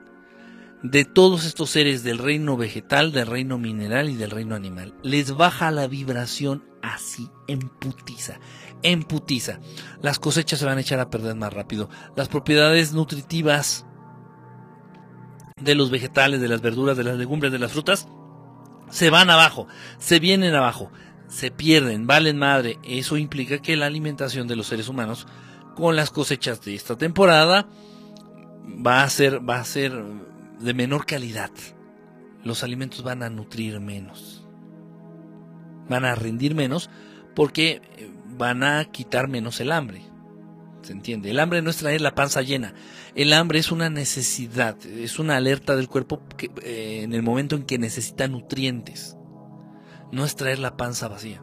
De 0.82 1.04
todos 1.04 1.44
estos 1.44 1.70
seres 1.70 2.04
del 2.04 2.18
reino 2.18 2.56
vegetal, 2.56 3.12
del 3.12 3.26
reino 3.26 3.58
mineral 3.58 4.08
y 4.08 4.14
del 4.14 4.30
reino 4.30 4.54
animal. 4.54 4.94
Les 5.02 5.32
baja 5.32 5.70
la 5.70 5.86
vibración 5.88 6.64
así, 6.82 7.28
en 7.48 7.60
putiza. 7.68 8.38
En 8.82 9.02
putiza. 9.02 9.58
Las 10.00 10.18
cosechas 10.18 10.60
se 10.60 10.66
van 10.66 10.78
a 10.78 10.82
echar 10.82 11.00
a 11.00 11.10
perder 11.10 11.34
más 11.34 11.52
rápido. 11.52 11.88
Las 12.14 12.28
propiedades 12.28 12.92
nutritivas 12.92 13.86
de 15.60 15.74
los 15.74 15.90
vegetales, 15.90 16.40
de 16.40 16.48
las 16.48 16.60
verduras, 16.60 16.96
de 16.96 17.04
las 17.04 17.16
legumbres, 17.16 17.50
de 17.50 17.58
las 17.58 17.72
frutas, 17.72 18.06
se 18.90 19.10
van 19.10 19.30
abajo, 19.30 19.66
se 19.98 20.20
vienen 20.20 20.54
abajo 20.54 20.90
se 21.28 21.50
pierden, 21.50 22.06
valen 22.06 22.38
madre. 22.38 22.78
Eso 22.82 23.16
implica 23.16 23.58
que 23.58 23.76
la 23.76 23.86
alimentación 23.86 24.48
de 24.48 24.56
los 24.56 24.66
seres 24.66 24.88
humanos 24.88 25.26
con 25.76 25.94
las 25.94 26.10
cosechas 26.10 26.60
de 26.62 26.74
esta 26.74 26.96
temporada 26.96 27.68
va 28.64 29.02
a 29.02 29.08
ser, 29.08 29.48
va 29.48 29.60
a 29.60 29.64
ser 29.64 29.92
de 30.60 30.74
menor 30.74 31.06
calidad. 31.06 31.50
Los 32.44 32.62
alimentos 32.62 33.02
van 33.02 33.22
a 33.22 33.30
nutrir 33.30 33.80
menos. 33.80 34.46
Van 35.88 36.04
a 36.04 36.14
rendir 36.14 36.54
menos 36.54 36.90
porque 37.34 37.82
van 38.36 38.62
a 38.62 38.84
quitar 38.86 39.28
menos 39.28 39.60
el 39.60 39.72
hambre. 39.72 40.02
¿Se 40.82 40.92
entiende? 40.92 41.30
El 41.30 41.40
hambre 41.40 41.60
no 41.60 41.70
es 41.70 41.76
traer 41.78 42.00
la 42.00 42.14
panza 42.14 42.40
llena. 42.42 42.74
El 43.14 43.32
hambre 43.32 43.58
es 43.58 43.72
una 43.72 43.90
necesidad, 43.90 44.76
es 44.86 45.18
una 45.18 45.36
alerta 45.36 45.76
del 45.76 45.88
cuerpo 45.88 46.22
que, 46.36 46.50
eh, 46.62 47.00
en 47.02 47.12
el 47.12 47.22
momento 47.22 47.56
en 47.56 47.64
que 47.64 47.78
necesita 47.78 48.28
nutrientes 48.28 49.16
no 50.12 50.24
es 50.24 50.36
traer 50.36 50.58
la 50.58 50.76
panza 50.76 51.08
vacía. 51.08 51.42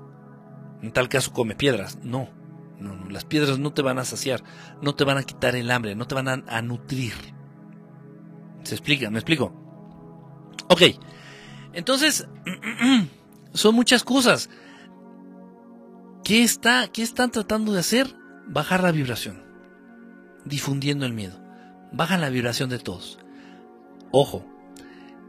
En 0.81 0.91
tal 0.91 1.09
caso 1.09 1.33
come 1.33 1.55
piedras. 1.55 1.99
No, 2.03 2.29
Las 3.09 3.25
piedras 3.25 3.59
no 3.59 3.73
te 3.73 3.81
van 3.81 3.99
a 3.99 4.05
saciar, 4.05 4.43
no 4.81 4.95
te 4.95 5.03
van 5.03 5.17
a 5.17 5.23
quitar 5.23 5.55
el 5.55 5.71
hambre, 5.71 5.95
no 5.95 6.07
te 6.07 6.15
van 6.15 6.43
a, 6.47 6.61
nutrir. 6.61 7.13
¿Se 8.63 8.75
explica? 8.75 9.09
¿Me 9.09 9.19
explico? 9.19 9.53
Ok. 10.69 10.81
Entonces, 11.73 12.27
son 13.53 13.75
muchas 13.75 14.03
cosas. 14.03 14.49
¿Qué, 16.23 16.43
está, 16.43 16.87
¿Qué 16.91 17.03
están 17.03 17.31
tratando 17.31 17.71
de 17.71 17.79
hacer? 17.79 18.15
Bajar 18.47 18.83
la 18.83 18.91
vibración. 18.91 19.43
Difundiendo 20.43 21.05
el 21.05 21.13
miedo. 21.13 21.39
Bajan 21.91 22.21
la 22.21 22.29
vibración 22.29 22.69
de 22.69 22.79
todos. 22.79 23.19
Ojo, 24.11 24.45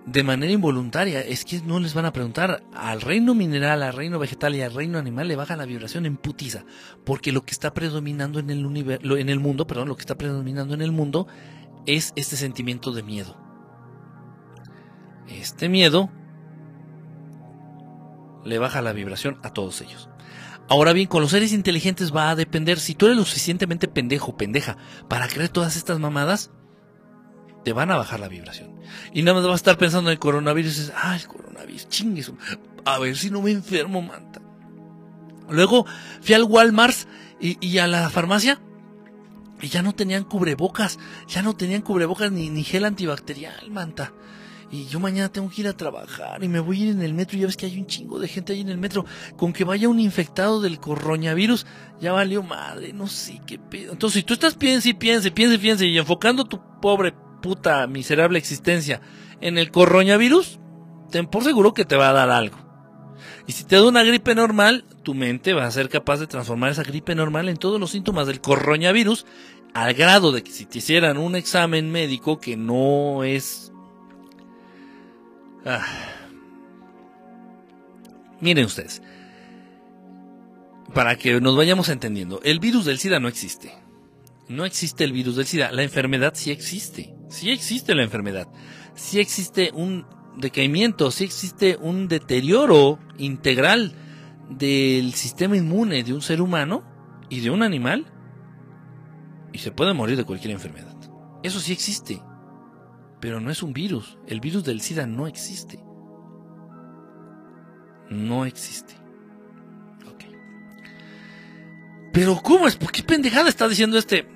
de 0.07 0.23
manera 0.23 0.53
involuntaria. 0.53 1.21
Es 1.21 1.45
que 1.45 1.61
no 1.61 1.81
les 1.81 1.93
van 1.93 2.07
a 2.07 2.13
preguntar 2.13 2.63
al 2.73 3.01
reino 3.01 3.35
mineral, 3.35 3.83
al 3.83 3.93
reino 3.93 4.19
vegetal 4.19 4.55
y 4.55 4.63
al 4.63 4.73
reino 4.73 4.99
animal 4.99 5.29
le 5.29 5.37
baja 5.37 5.57
la 5.57 5.67
vibración 5.67 6.07
en 6.07 6.17
putiza, 6.17 6.65
porque 7.05 7.33
lo 7.33 7.45
que 7.45 7.53
está 7.53 7.75
predominando 7.75 8.39
en 8.39 8.51
el 8.51 8.65
universo, 8.65 9.17
en 9.17 9.29
el 9.29 9.41
mundo, 9.41 9.67
perdón, 9.67 9.89
lo 9.89 9.97
que 9.97 10.03
está 10.03 10.17
predominando 10.17 10.75
en 10.75 10.83
el 10.83 10.93
mundo 10.93 11.27
es 11.85 12.13
este 12.17 12.37
sentimiento 12.37 12.93
de 12.93 13.03
miedo. 13.03 13.37
Este 15.29 15.69
miedo 15.69 16.11
le 18.45 18.59
baja 18.59 18.81
la 18.81 18.93
vibración 18.93 19.39
a 19.43 19.53
todos 19.53 19.81
ellos. 19.81 20.09
Ahora 20.69 20.93
bien, 20.93 21.07
con 21.07 21.21
los 21.21 21.31
seres 21.31 21.53
inteligentes 21.53 22.15
va 22.15 22.31
a 22.31 22.37
depender. 22.37 22.81
Si 22.81 22.95
tú 22.95 23.07
eres 23.07 23.19
lo 23.19 23.25
suficientemente 23.25 23.87
pendejo, 23.87 24.37
pendeja, 24.37 24.77
para 25.09 25.29
creer 25.29 25.49
todas 25.49 25.77
estas 25.77 26.01
mamadas, 26.01 26.51
te 27.67 27.73
van 27.73 27.91
a 27.91 27.97
bajar 27.97 28.21
la 28.21 28.29
vibración. 28.29 28.71
Y 29.13 29.23
nada 29.23 29.35
más 29.35 29.43
vas 29.43 29.55
a 29.55 29.57
estar 29.57 29.77
pensando 29.77 30.09
en 30.09 30.13
el 30.13 30.21
coronavirus 30.21 30.73
y 30.73 30.79
dices, 30.79 30.93
ah, 30.95 31.17
el 31.17 31.27
coronavirus, 31.27 31.89
chingues. 31.89 32.31
A 32.85 33.01
ver 33.01 33.17
si 33.17 33.29
no 33.29 33.43
me 33.43 33.51
enfermo, 33.51 34.03
manta. 34.03 34.41
Luego 35.51 35.85
fui 36.21 36.37
al 36.37 36.45
Walmart 36.45 36.95
y, 37.41 37.59
y 37.67 37.79
a 37.79 37.89
la 37.89 38.09
farmacia 38.09 38.61
y 39.61 39.67
ya 39.67 39.83
no 39.83 39.97
tenían 39.97 40.23
cubrebocas, 40.23 41.01
ya 41.27 41.43
no 41.43 41.57
tenían 41.57 41.83
cubrebocas 41.83 42.31
ni, 42.31 42.51
ni 42.51 42.63
gel 42.63 42.85
antibacterial, 42.85 43.69
manta. 43.69 44.13
Y 44.71 44.87
yo 44.87 45.01
mañana 45.01 45.29
tengo 45.29 45.51
que 45.51 45.63
ir 45.63 45.67
a 45.67 45.77
trabajar 45.77 46.45
y 46.45 46.49
me 46.49 46.61
voy 46.61 46.81
a 46.81 46.85
ir 46.85 46.91
en 46.91 47.03
el 47.03 47.15
metro 47.15 47.37
y 47.37 47.41
ya 47.41 47.47
ves 47.49 47.57
que 47.57 47.67
hay 47.67 47.81
un 47.81 47.89
chingo 47.89 48.21
de 48.21 48.29
gente 48.29 48.53
ahí 48.53 48.61
en 48.61 48.69
el 48.69 48.79
metro. 48.79 49.05
Con 49.37 49.53
que 49.53 49.65
vaya 49.65 49.89
un 49.89 49.99
infectado 49.99 50.61
del 50.61 50.79
coronavirus, 50.79 51.67
ya 52.01 52.13
valió 52.13 52.45
madre, 52.45 52.93
no 52.93 53.09
sé 53.09 53.41
qué 53.45 53.59
pedo. 53.59 53.91
Entonces, 53.91 54.21
si 54.21 54.23
tú 54.23 54.35
estás 54.35 54.55
piense 54.55 54.91
y 54.91 54.95
piense, 54.95 55.33
piense, 55.33 55.59
piense 55.59 55.87
y 55.87 55.99
enfocando 55.99 56.45
tu 56.45 56.61
pobre 56.81 57.26
puta 57.47 57.87
miserable 57.87 58.39
existencia 58.41 59.01
en 59.41 59.57
el 59.57 59.71
coronavirus, 59.71 60.59
ten 61.13 61.29
por 61.29 61.45
seguro 61.45 61.75
que 61.75 61.85
te 61.85 61.95
va 61.95 62.11
a 62.11 62.13
dar 62.13 62.31
algo. 62.31 62.59
Y 63.47 63.53
si 63.53 63.63
te 63.63 63.77
da 63.77 63.87
una 63.87 64.03
gripe 64.03 64.35
normal, 64.35 64.85
tu 65.05 65.15
mente 65.15 65.53
va 65.53 65.65
a 65.65 65.71
ser 65.71 65.89
capaz 65.89 66.19
de 66.19 66.27
transformar 66.27 66.73
esa 66.73 66.83
gripe 66.83 67.15
normal 67.15 67.49
en 67.49 67.57
todos 67.57 67.79
los 67.79 67.93
síntomas 67.93 68.27
del 68.27 68.41
coronavirus, 68.41 69.27
al 69.75 69.95
grado 69.95 70.33
de 70.33 70.43
que 70.43 70.51
si 70.51 70.67
te 70.67 70.79
hicieran 70.79 71.19
un 71.19 71.37
examen 71.37 71.93
médico 71.93 72.41
que 72.41 72.57
no 72.57 73.23
es... 73.23 73.73
Ah. 75.65 75.87
Miren 78.41 78.65
ustedes, 78.65 79.03
para 80.93 81.17
que 81.17 81.41
nos 81.41 81.57
vayamos 81.57 81.89
entendiendo, 81.91 82.41
el 82.43 82.59
virus 82.59 82.85
del 82.85 82.99
SIDA 82.99 83.21
no 83.21 83.29
existe. 83.29 83.73
No 84.49 84.65
existe 84.65 85.05
el 85.05 85.13
virus 85.13 85.37
del 85.37 85.47
SIDA. 85.47 85.73
La 85.73 85.83
enfermedad 85.83 86.33
sí 86.35 86.51
existe. 86.51 87.16
Sí 87.29 87.51
existe 87.51 87.95
la 87.95 88.03
enfermedad. 88.03 88.49
Sí 88.95 89.21
existe 89.21 89.71
un 89.75 90.07
decaimiento, 90.37 91.11
sí 91.11 91.25
existe 91.25 91.77
un 91.81 92.09
deterioro 92.09 92.99
integral 93.19 93.95
del 94.51 95.15
sistema 95.15 95.57
inmune 95.57 96.03
de 96.05 96.13
un 96.13 96.23
ser 96.23 96.41
humano 96.41 96.85
y 97.29 97.41
de 97.41 97.51
un 97.51 97.63
animal 97.63 98.07
y 99.53 99.59
se 99.59 99.73
puede 99.73 99.95
morir 99.95 100.17
de 100.17 100.25
cualquier 100.25 100.53
enfermedad. 100.53 100.95
Eso 101.43 101.61
sí 101.61 101.73
existe, 101.73 102.23
pero 103.21 103.41
no 103.41 103.51
es 103.51 103.63
un 103.63 103.73
virus. 103.73 104.19
El 104.27 104.41
virus 104.41 104.65
del 104.65 104.81
SIDA 104.81 105.07
no 105.07 105.27
existe. 105.27 105.83
No 108.11 108.45
existe. 108.45 108.95
Ok. 110.07 110.25
Pero 112.13 112.41
¿cómo 112.43 112.67
es? 112.67 112.77
¿Por 112.77 112.93
qué 112.93 113.03
pendejada 113.03 113.49
está 113.49 113.69
diciendo 113.69 113.99
este? 113.99 114.36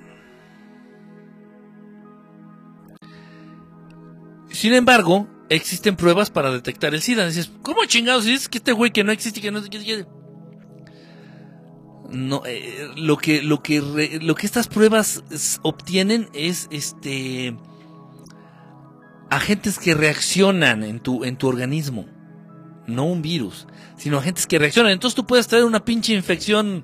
Sin 4.51 4.73
embargo, 4.73 5.27
existen 5.49 5.95
pruebas 5.95 6.29
para 6.29 6.51
detectar 6.51 6.93
el 6.93 7.01
SIDA. 7.01 7.25
Dices, 7.27 7.51
¿cómo 7.61 7.85
chingados? 7.85 8.25
es 8.25 8.49
que 8.49 8.57
este 8.57 8.71
güey 8.71 8.91
que 8.91 9.03
no 9.03 9.11
existe, 9.11 9.41
que 9.41 9.51
no 9.51 9.61
que 9.63 10.05
no 12.11 12.43
eh, 12.45 12.89
lo 12.97 13.17
que 13.17 13.41
lo 13.41 13.63
que 13.63 13.81
lo 14.21 14.35
que 14.35 14.45
estas 14.45 14.67
pruebas 14.67 15.23
obtienen 15.61 16.29
es 16.33 16.67
este 16.71 17.55
agentes 19.29 19.79
que 19.79 19.95
reaccionan 19.95 20.83
en 20.83 20.99
tu 20.99 21.23
en 21.23 21.37
tu 21.37 21.47
organismo 21.47 22.05
no 22.85 23.05
un 23.05 23.21
virus 23.21 23.65
sino 23.97 24.17
agentes 24.17 24.45
que 24.45 24.59
reaccionan 24.59 24.91
entonces 24.91 25.15
tú 25.15 25.25
puedes 25.25 25.47
tener 25.47 25.63
una 25.63 25.85
pinche 25.85 26.13
infección 26.13 26.83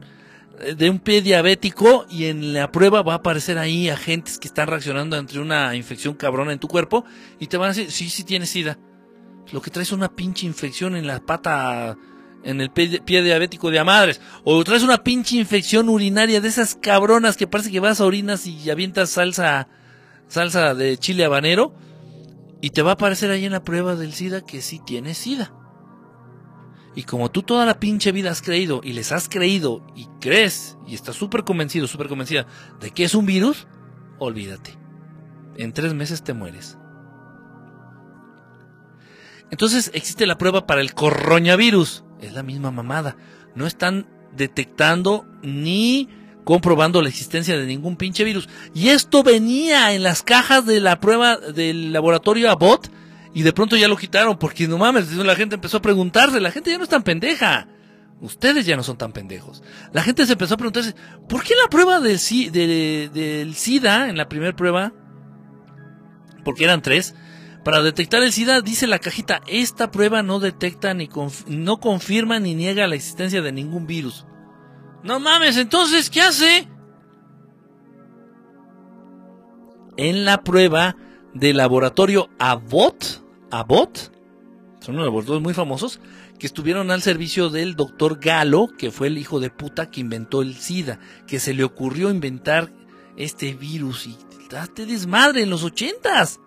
de 0.58 0.89
un 0.89 0.99
pie 0.99 1.22
diabético 1.22 2.05
y 2.10 2.26
en 2.26 2.53
la 2.53 2.72
prueba 2.72 3.03
va 3.03 3.14
a 3.14 3.18
aparecer 3.18 3.58
ahí 3.58 3.89
agentes 3.89 4.39
que 4.39 4.47
están 4.47 4.68
reaccionando 4.68 5.16
entre 5.16 5.39
una 5.39 5.76
infección 5.76 6.16
cabrona 6.16 6.51
en 6.51 6.60
tu 6.60 6.68
cuerpo 6.68 7.05
y 7.39 7.47
te 7.47 7.58
van 7.58 7.72
a 7.72 7.74
decir, 7.74 7.91
sí, 7.91 8.10
sí 8.10 8.24
tienes 8.24 8.49
SIDA. 8.49 8.80
Lo 9.51 9.62
que 9.62 9.72
traes 9.72 9.89
es 9.89 9.93
una 9.93 10.14
pinche 10.14 10.45
infección 10.45 10.95
en 10.95 11.08
la 11.08 11.20
pata, 11.20 11.97
en 12.43 12.60
el 12.60 12.72
pie, 12.72 13.01
diabético 13.05 13.72
de 13.72 13.80
a 13.80 13.84
madres. 13.84 14.20
O 14.43 14.62
traes 14.64 14.84
una 14.84 15.03
pinche 15.03 15.38
infección 15.38 15.89
urinaria 15.89 16.41
de 16.41 16.47
esas 16.47 16.76
cabronas 16.76 17.38
que 17.38 17.47
parece 17.47 17.72
que 17.72 17.80
vas 17.80 18.01
a 18.01 18.05
orinas 18.05 18.45
y 18.45 18.70
avientas 18.70 19.12
salsa, 19.12 19.70
salsa 20.28 20.74
de 20.74 20.97
chile 20.97 21.24
habanero. 21.24 21.74
Y 22.60 22.72
te 22.72 22.82
va 22.82 22.91
a 22.91 22.93
aparecer 22.95 23.30
ahí 23.32 23.45
en 23.45 23.51
la 23.51 23.64
prueba 23.64 23.95
del 23.95 24.14
SIDA 24.14 24.41
que 24.41 24.62
sí 24.62 24.82
tienes 24.86 25.20
SIDA. 25.20 25.53
Y 26.98 27.04
como 27.04 27.30
tú 27.30 27.43
toda 27.43 27.68
la 27.68 27.80
pinche 27.80 28.12
vida 28.12 28.32
has 28.32 28.41
creído 28.41 28.82
y 28.84 28.93
les 28.93 29.12
has 29.12 29.30
creído 29.30 29.86
y 29.95 30.08
crees 30.20 30.80
y 30.88 30.95
estás 30.95 31.16
súper 31.16 31.43
convencido, 31.43 31.86
súper 31.86 32.08
convencida 32.08 32.48
de 32.80 32.89
que 32.89 33.04
es 33.04 33.14
un 33.14 33.28
virus, 33.28 33.68
olvídate. 34.18 34.76
En 35.58 35.74
tres 35.74 35.93
meses 35.93 36.24
te 36.24 36.34
mueres. 36.34 36.80
Entonces 39.52 39.91
existe 39.93 40.26
la 40.26 40.39
prueba 40.39 40.66
para 40.66 40.82
el 40.82 40.95
coronavirus. 40.95 42.04
Es 42.20 42.34
la 42.34 42.41
misma 42.41 42.72
mamada. 42.72 43.16
No 43.54 43.68
están 43.68 44.08
detectando 44.36 45.28
ni 45.43 46.10
comprobando 46.45 47.04
la 47.04 47.10
existencia 47.10 47.60
de 47.60 47.68
ningún 47.68 47.95
pinche 47.95 48.24
virus. 48.24 48.50
Y 48.74 48.89
esto 48.89 49.22
venía 49.22 49.93
en 49.93 50.02
las 50.02 50.24
cajas 50.24 50.66
de 50.66 50.80
la 50.80 51.00
prueba 51.00 51.38
del 51.38 51.93
laboratorio 51.93 52.50
Abbott 52.50 52.89
y 53.34 53.43
de 53.43 53.53
pronto 53.53 53.75
ya 53.75 53.88
lo 53.88 53.97
quitaron 53.97 54.38
porque 54.38 54.67
no 54.67 54.78
mames, 54.78 55.13
la 55.13 55.36
gente 55.36 55.55
empezó 55.55 55.78
a 55.78 55.82
preguntarse, 55.82 56.39
la 56.39 56.51
gente 56.51 56.71
ya 56.71 56.78
no 56.78 56.84
es 56.84 56.89
tan 56.89 57.03
pendeja. 57.03 57.67
Ustedes 58.19 58.65
ya 58.65 58.75
no 58.75 58.82
son 58.82 58.97
tan 58.97 59.13
pendejos. 59.13 59.61
La 59.93 60.01
gente 60.01 60.25
se 60.25 60.34
empezó 60.34 60.55
a 60.55 60.57
preguntarse, 60.57 60.95
¿por 61.30 61.43
qué 61.43 61.53
la 61.61 61.69
prueba 61.69 61.99
del, 61.99 62.17
SIDA, 62.19 64.09
en 64.09 64.17
la 64.17 64.28
primera 64.28 64.55
prueba, 64.55 64.91
porque 66.43 66.63
eran 66.63 66.82
tres, 66.82 67.13
para 67.63 67.84
detectar 67.84 68.23
el 68.23 68.32
SIDA, 68.32 68.61
dice 68.61 68.88
la 68.88 68.97
cajita, 68.99 69.41
esta 69.45 69.91
prueba 69.91 70.23
no 70.23 70.39
detecta 70.39 70.95
ni 70.95 71.09
no 71.47 71.80
confirma 71.80 72.39
ni 72.39 72.55
niega 72.55 72.88
la 72.88 72.95
existencia 72.95 73.41
de 73.41 73.51
ningún 73.51 73.86
virus. 73.86 74.25
No 75.03 75.19
mames, 75.19 75.57
entonces, 75.57 76.09
¿qué 76.09 76.21
hace? 76.21 76.67
En 79.95 80.25
la 80.25 80.41
prueba 80.43 80.95
del 81.34 81.57
laboratorio 81.57 82.30
Abbott, 82.39 83.21
Abbott, 83.51 84.11
son 84.80 84.95
unos 84.95 85.07
laboratorios 85.07 85.43
muy 85.43 85.53
famosos, 85.53 85.99
que 86.39 86.47
estuvieron 86.47 86.91
al 86.91 87.01
servicio 87.01 87.49
del 87.49 87.75
doctor 87.75 88.19
Galo, 88.19 88.69
que 88.78 88.91
fue 88.91 89.07
el 89.07 89.17
hijo 89.17 89.39
de 89.39 89.49
puta 89.49 89.89
que 89.89 90.01
inventó 90.01 90.41
el 90.41 90.55
SIDA, 90.55 90.99
que 91.25 91.39
se 91.39 91.53
le 91.53 91.63
ocurrió 91.63 92.09
inventar 92.09 92.71
este 93.17 93.53
virus 93.53 94.07
y 94.07 94.17
date 94.49 94.86
desmadre 94.86 95.41
en 95.41 95.49
los 95.49 95.63
ochentas. 95.63 96.39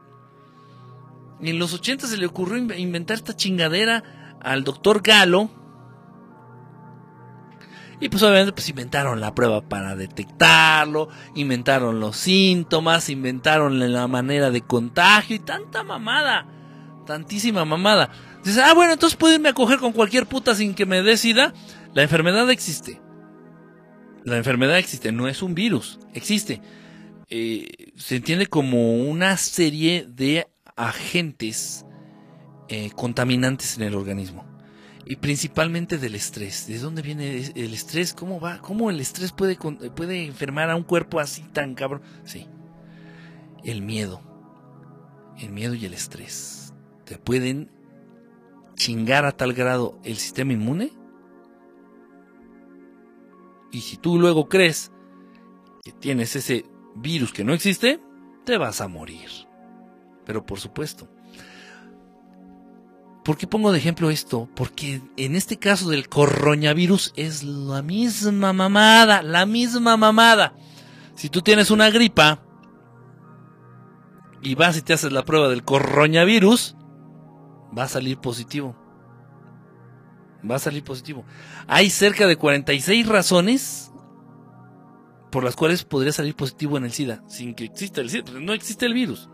En 1.41 1.59
los 1.59 1.75
ochentas 1.75 2.11
se 2.11 2.19
le 2.19 2.27
ocurrió 2.27 2.59
inventar 2.77 3.17
esta 3.17 3.35
chingadera 3.35 4.37
al 4.41 4.65
doctor 4.65 5.03
Galo, 5.03 5.51
y 8.01 8.09
pues 8.09 8.23
obviamente 8.23 8.53
pues 8.53 8.69
inventaron 8.71 9.21
la 9.21 9.35
prueba 9.35 9.61
para 9.61 9.95
detectarlo, 9.95 11.11
inventaron 11.35 12.01
los 12.01 12.17
síntomas, 12.17 13.11
inventaron 13.11 13.93
la 13.93 14.09
manera 14.09 14.51
de 14.51 14.63
contagio 14.63 15.37
y 15.37 15.41
tanta 15.41 15.85
mamada, 15.85 16.47
tantísima 17.07 17.67
mamada. 17.67 18.11
Dices, 18.43 18.63
ah 18.65 18.73
bueno, 18.73 18.95
entonces 18.95 19.19
puedo 19.19 19.35
irme 19.35 19.53
coger 19.53 19.79
con 19.79 19.93
cualquier 19.93 20.25
puta 20.25 20.55
sin 20.55 20.75
que 20.75 20.87
me 20.87 21.03
decida. 21.03 21.53
La 21.93 22.03
enfermedad 22.03 22.51
existe. 22.51 23.03
La 24.25 24.39
enfermedad 24.39 24.79
existe, 24.79 25.13
no 25.13 25.29
es 25.29 25.43
un 25.43 25.55
virus, 25.55 25.99
existe. 26.15 26.63
Eh, 27.29 27.93
se 27.97 28.17
entiende 28.17 28.47
como 28.47 28.97
una 28.97 29.37
serie 29.37 30.07
de 30.09 30.49
agentes 30.75 31.85
eh, 32.69 32.91
contaminantes 32.97 33.77
en 33.77 33.85
el 33.85 33.95
organismo 33.95 34.50
y 35.11 35.17
principalmente 35.17 35.99
del 35.99 36.15
estrés. 36.15 36.69
¿De 36.69 36.79
dónde 36.79 37.03
viene 37.03 37.51
el 37.57 37.75
estrés? 37.75 38.15
¿Cómo 38.15 38.39
va? 38.39 38.59
¿Cómo 38.59 38.91
el 38.91 39.01
estrés 39.01 39.33
puede, 39.33 39.57
puede 39.57 40.25
enfermar 40.25 40.71
a 40.71 40.77
un 40.77 40.85
cuerpo 40.85 41.19
así 41.19 41.43
tan 41.53 41.75
cabrón? 41.75 42.03
Sí. 42.23 42.47
El 43.65 43.83
miedo. 43.83 44.23
El 45.37 45.51
miedo 45.51 45.75
y 45.75 45.85
el 45.85 45.95
estrés. 45.95 46.73
Te 47.07 47.19
pueden 47.19 47.73
chingar 48.77 49.25
a 49.25 49.33
tal 49.33 49.53
grado 49.53 49.99
el 50.05 50.17
sistema 50.17 50.53
inmune. 50.53 50.93
Y 53.73 53.81
si 53.81 53.97
tú 53.97 54.17
luego 54.17 54.49
crees 54.49 54.93
que 55.83 55.91
tienes 55.91 56.37
ese 56.37 56.67
virus 56.95 57.33
que 57.33 57.43
no 57.43 57.53
existe, 57.53 58.01
te 58.45 58.59
vas 58.59 58.81
a 58.81 58.87
morir. 58.87 59.29
Pero 60.25 60.47
por 60.47 60.61
supuesto, 60.61 61.09
¿Por 63.25 63.37
qué 63.37 63.47
pongo 63.47 63.71
de 63.71 63.79
ejemplo 63.79 64.11
esto? 64.11 64.49
Porque 64.55 65.03
en 65.17 65.37
este 65.37 65.59
caso 65.59 65.91
del 65.91 66.09
coronavirus 66.09 67.13
es 67.17 67.43
la 67.43 67.83
misma 67.83 68.53
mamada, 68.53 69.23
la 69.23 69.45
misma 69.45 69.97
mamada. 69.97 70.55
Si 71.17 71.29
tú 71.29 71.43
tienes 71.43 71.71
una 71.71 71.91
gripa 71.91 72.43
y 74.43 74.55
vas 74.55 74.79
y 74.79 74.83
te 74.83 74.95
haces 74.95 75.13
la 75.13 75.25
prueba 75.25 75.49
del 75.49 75.65
coronavirus, 75.65 76.77
va 77.77 77.85
a 77.85 77.89
salir 77.89 78.19
positivo. 78.19 78.75
va 80.49 80.57
a 80.57 80.59
salir 80.59 80.83
positivo. 80.83 81.27
Hay 81.67 81.91
cerca 81.91 82.27
de 82.27 82.37
46 82.37 83.07
razones 83.07 83.93
por 85.31 85.45
las 85.45 85.57
cuales 85.57 85.85
podría 85.85 86.13
salir 86.13 86.35
positivo 86.35 86.79
en 86.79 86.85
el 86.85 86.93
SIDA, 86.93 87.23
sin 87.29 87.55
que 87.55 87.65
exista 87.65 88.01
el 88.01 88.09
SIDA, 88.09 88.33
no 88.41 88.55
existe 88.55 88.87
el 88.87 88.95
virus. 88.95 89.29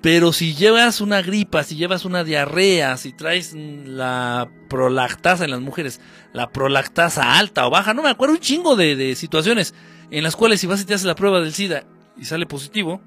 Pero 0.00 0.32
si 0.32 0.54
llevas 0.54 1.00
una 1.00 1.22
gripa, 1.22 1.64
si 1.64 1.74
llevas 1.74 2.04
una 2.04 2.22
diarrea, 2.22 2.96
si 2.96 3.12
traes 3.12 3.52
la 3.54 4.48
prolactasa 4.68 5.44
en 5.44 5.50
las 5.50 5.60
mujeres, 5.60 6.00
la 6.32 6.50
prolactasa 6.50 7.38
alta 7.38 7.66
o 7.66 7.70
baja, 7.70 7.94
no 7.94 8.02
me 8.02 8.10
acuerdo 8.10 8.34
un 8.34 8.40
chingo 8.40 8.76
de, 8.76 8.94
de 8.94 9.16
situaciones 9.16 9.74
en 10.10 10.22
las 10.22 10.36
cuales 10.36 10.60
si 10.60 10.66
vas 10.66 10.80
y 10.80 10.84
te 10.84 10.94
haces 10.94 11.06
la 11.06 11.16
prueba 11.16 11.40
del 11.40 11.52
SIDA 11.52 11.84
y 12.16 12.24
sale 12.24 12.46
positivo, 12.46 13.00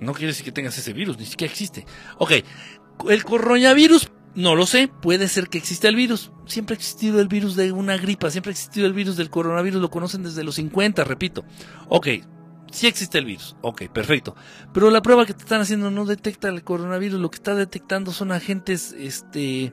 no 0.00 0.12
quiere 0.12 0.28
decir 0.28 0.44
que 0.44 0.52
tengas 0.52 0.76
ese 0.78 0.92
virus, 0.92 1.18
ni 1.18 1.24
siquiera 1.24 1.50
existe. 1.50 1.86
Ok, 2.18 2.32
el 3.08 3.24
coronavirus, 3.24 4.10
no 4.34 4.54
lo 4.54 4.66
sé, 4.66 4.88
puede 4.88 5.28
ser 5.28 5.48
que 5.48 5.58
exista 5.58 5.88
el 5.88 5.96
virus. 5.96 6.30
Siempre 6.46 6.74
ha 6.74 6.78
existido 6.78 7.20
el 7.20 7.28
virus 7.28 7.56
de 7.56 7.72
una 7.72 7.96
gripa, 7.96 8.30
siempre 8.30 8.50
ha 8.50 8.52
existido 8.52 8.86
el 8.86 8.92
virus 8.92 9.16
del 9.16 9.30
coronavirus, 9.30 9.80
lo 9.80 9.90
conocen 9.90 10.22
desde 10.22 10.44
los 10.44 10.56
50, 10.56 11.04
repito. 11.04 11.44
Ok, 11.88 12.08
sí 12.70 12.86
existe 12.86 13.18
el 13.18 13.24
virus, 13.24 13.56
ok, 13.62 13.88
perfecto. 13.88 14.34
Pero 14.72 14.90
la 14.90 15.02
prueba 15.02 15.26
que 15.26 15.34
te 15.34 15.42
están 15.42 15.60
haciendo 15.60 15.90
no 15.90 16.04
detecta 16.04 16.48
el 16.48 16.64
coronavirus, 16.64 17.20
lo 17.20 17.30
que 17.30 17.36
está 17.36 17.54
detectando 17.54 18.12
son 18.12 18.32
agentes, 18.32 18.92
este, 18.92 19.72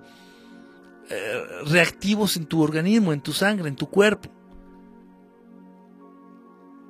eh, 1.10 1.44
reactivos 1.68 2.38
en 2.38 2.46
tu 2.46 2.62
organismo, 2.62 3.14
en 3.14 3.22
tu 3.22 3.34
sangre, 3.34 3.70
en 3.70 3.76
tu 3.76 3.88
cuerpo. 3.90 4.30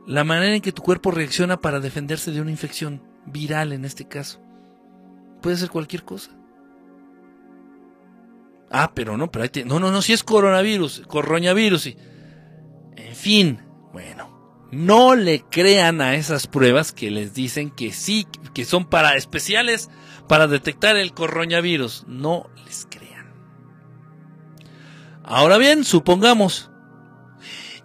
La 0.07 0.23
manera 0.23 0.55
en 0.55 0.61
que 0.61 0.71
tu 0.71 0.83
cuerpo 0.83 1.11
reacciona 1.11 1.57
para 1.57 1.79
defenderse 1.79 2.31
de 2.31 2.41
una 2.41 2.51
infección 2.51 3.01
viral 3.25 3.73
en 3.73 3.85
este 3.85 4.07
caso. 4.07 4.39
Puede 5.41 5.57
ser 5.57 5.69
cualquier 5.69 6.03
cosa. 6.03 6.31
Ah, 8.69 8.91
pero 8.93 9.17
no, 9.17 9.31
pero 9.31 9.43
ahí 9.43 9.49
te... 9.49 9.65
no, 9.65 9.79
no, 9.79 9.91
no, 9.91 10.01
si 10.01 10.13
es 10.13 10.23
coronavirus, 10.23 11.03
coronavirus, 11.07 11.81
sí. 11.81 11.97
En 12.95 13.15
fin, 13.15 13.61
bueno, 13.93 14.34
no 14.71 15.15
le 15.15 15.41
crean 15.41 16.01
a 16.01 16.15
esas 16.15 16.47
pruebas 16.47 16.91
que 16.91 17.11
les 17.11 17.33
dicen 17.33 17.69
que 17.69 17.91
sí, 17.91 18.27
que 18.53 18.65
son 18.65 18.85
para 18.85 19.15
especiales 19.15 19.89
para 20.27 20.47
detectar 20.47 20.97
el 20.97 21.13
coronavirus. 21.13 22.05
No 22.07 22.49
les 22.65 22.87
crean. 22.89 23.33
Ahora 25.23 25.57
bien, 25.57 25.83
supongamos, 25.83 26.69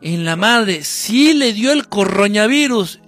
en 0.00 0.24
la 0.24 0.36
madre 0.36 0.82
sí 0.82 1.34
le 1.34 1.52
dio 1.52 1.72
el 1.72 1.88
coronavirus. 1.88 3.00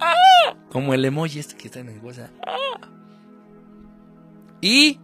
¡Ah! 0.00 0.56
Como 0.70 0.94
el 0.94 1.04
emoji 1.04 1.38
este 1.38 1.56
que 1.56 1.66
está 1.66 1.80
en 1.80 1.88
el 1.88 2.00
WhatsApp. 2.00 2.30
¡Ah! 2.46 2.88
Y 4.60 4.98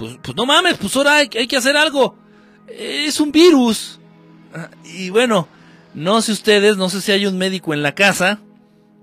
pues, 0.00 0.18
pues, 0.22 0.36
no 0.36 0.46
mames, 0.46 0.78
pues 0.78 0.96
ahora 0.96 1.16
hay, 1.16 1.28
que 1.28 1.56
hacer 1.56 1.76
algo. 1.76 2.16
Es 2.66 3.20
un 3.20 3.32
virus. 3.32 4.00
Ah, 4.54 4.70
y 4.84 5.10
bueno, 5.10 5.48
no 5.94 6.22
sé 6.22 6.32
ustedes, 6.32 6.76
no 6.76 6.88
sé 6.88 7.00
si 7.00 7.12
hay 7.12 7.26
un 7.26 7.38
médico 7.38 7.74
en 7.74 7.82
la 7.82 7.94
casa. 7.94 8.40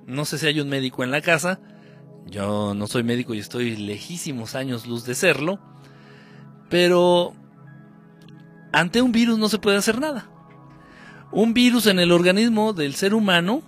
No 0.06 0.26
sé 0.26 0.38
si 0.38 0.48
hay 0.48 0.60
un 0.60 0.70
médico 0.70 1.04
en 1.04 1.12
la 1.12 1.22
casa. 1.22 1.60
Yo 2.26 2.74
no 2.74 2.88
soy 2.88 3.04
médico 3.04 3.34
y 3.34 3.40
estoy 3.40 3.76
lejísimos 3.76 4.56
años 4.56 4.88
luz 4.88 5.06
de 5.06 5.16
serlo. 5.16 5.60
Pero 6.70 7.34
ante 8.72 9.02
un 9.02 9.12
virus 9.12 9.38
no 9.38 9.50
se 9.50 9.60
puede 9.60 9.78
hacer 9.78 10.00
nada. 10.00 10.30
Un 11.32 11.54
virus 11.54 11.88
en 11.88 12.00
el 12.00 12.12
organismo 12.12 12.74
del 12.74 12.96
ser 12.96 13.14
humano 13.14 13.62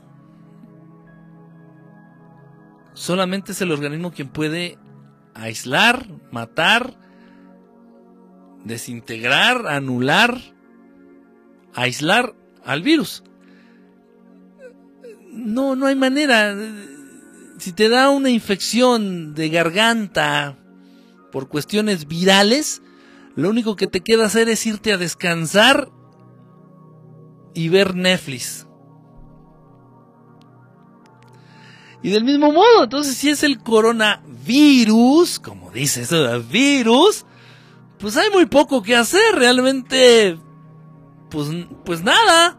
solamente 2.93 3.51
es 3.51 3.61
el 3.61 3.71
organismo 3.71 4.11
quien 4.11 4.29
puede 4.29 4.77
aislar, 5.33 6.07
matar 6.31 6.97
desintegrar, 8.63 9.67
anular, 9.67 10.37
aislar 11.73 12.35
al 12.65 12.81
virus. 12.81 13.23
No, 15.31 15.75
no 15.75 15.85
hay 15.85 15.95
manera. 15.95 16.55
Si 17.57 17.73
te 17.73 17.89
da 17.89 18.09
una 18.09 18.29
infección 18.29 19.33
de 19.35 19.49
garganta 19.49 20.57
por 21.31 21.49
cuestiones 21.49 22.07
virales, 22.07 22.81
lo 23.35 23.49
único 23.49 23.75
que 23.75 23.87
te 23.87 24.01
queda 24.01 24.25
hacer 24.25 24.49
es 24.49 24.65
irte 24.65 24.93
a 24.93 24.97
descansar 24.97 25.89
y 27.53 27.69
ver 27.69 27.95
Netflix. 27.95 28.65
Y 32.01 32.09
del 32.09 32.23
mismo 32.23 32.51
modo, 32.51 32.83
entonces 32.85 33.15
si 33.17 33.29
es 33.29 33.43
el 33.43 33.59
coronavirus, 33.59 35.39
como 35.39 35.69
dice 35.71 36.03
eso, 36.03 36.41
virus, 36.43 37.25
pues 37.99 38.15
hay 38.15 38.29
muy 38.29 38.45
poco 38.45 38.81
que 38.81 38.95
hacer, 38.95 39.35
realmente, 39.35 40.39
pues, 41.29 41.47
pues 41.85 42.03
nada. 42.03 42.57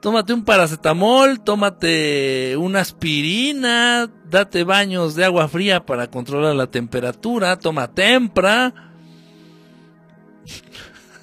Tómate 0.00 0.32
un 0.32 0.44
paracetamol, 0.44 1.40
tómate 1.40 2.56
una 2.56 2.78
aspirina, 2.80 4.08
date 4.30 4.62
baños 4.62 5.16
de 5.16 5.24
agua 5.24 5.48
fría 5.48 5.84
para 5.84 6.08
controlar 6.08 6.54
la 6.54 6.68
temperatura, 6.68 7.58
toma 7.58 7.92
tempra. 7.92 8.72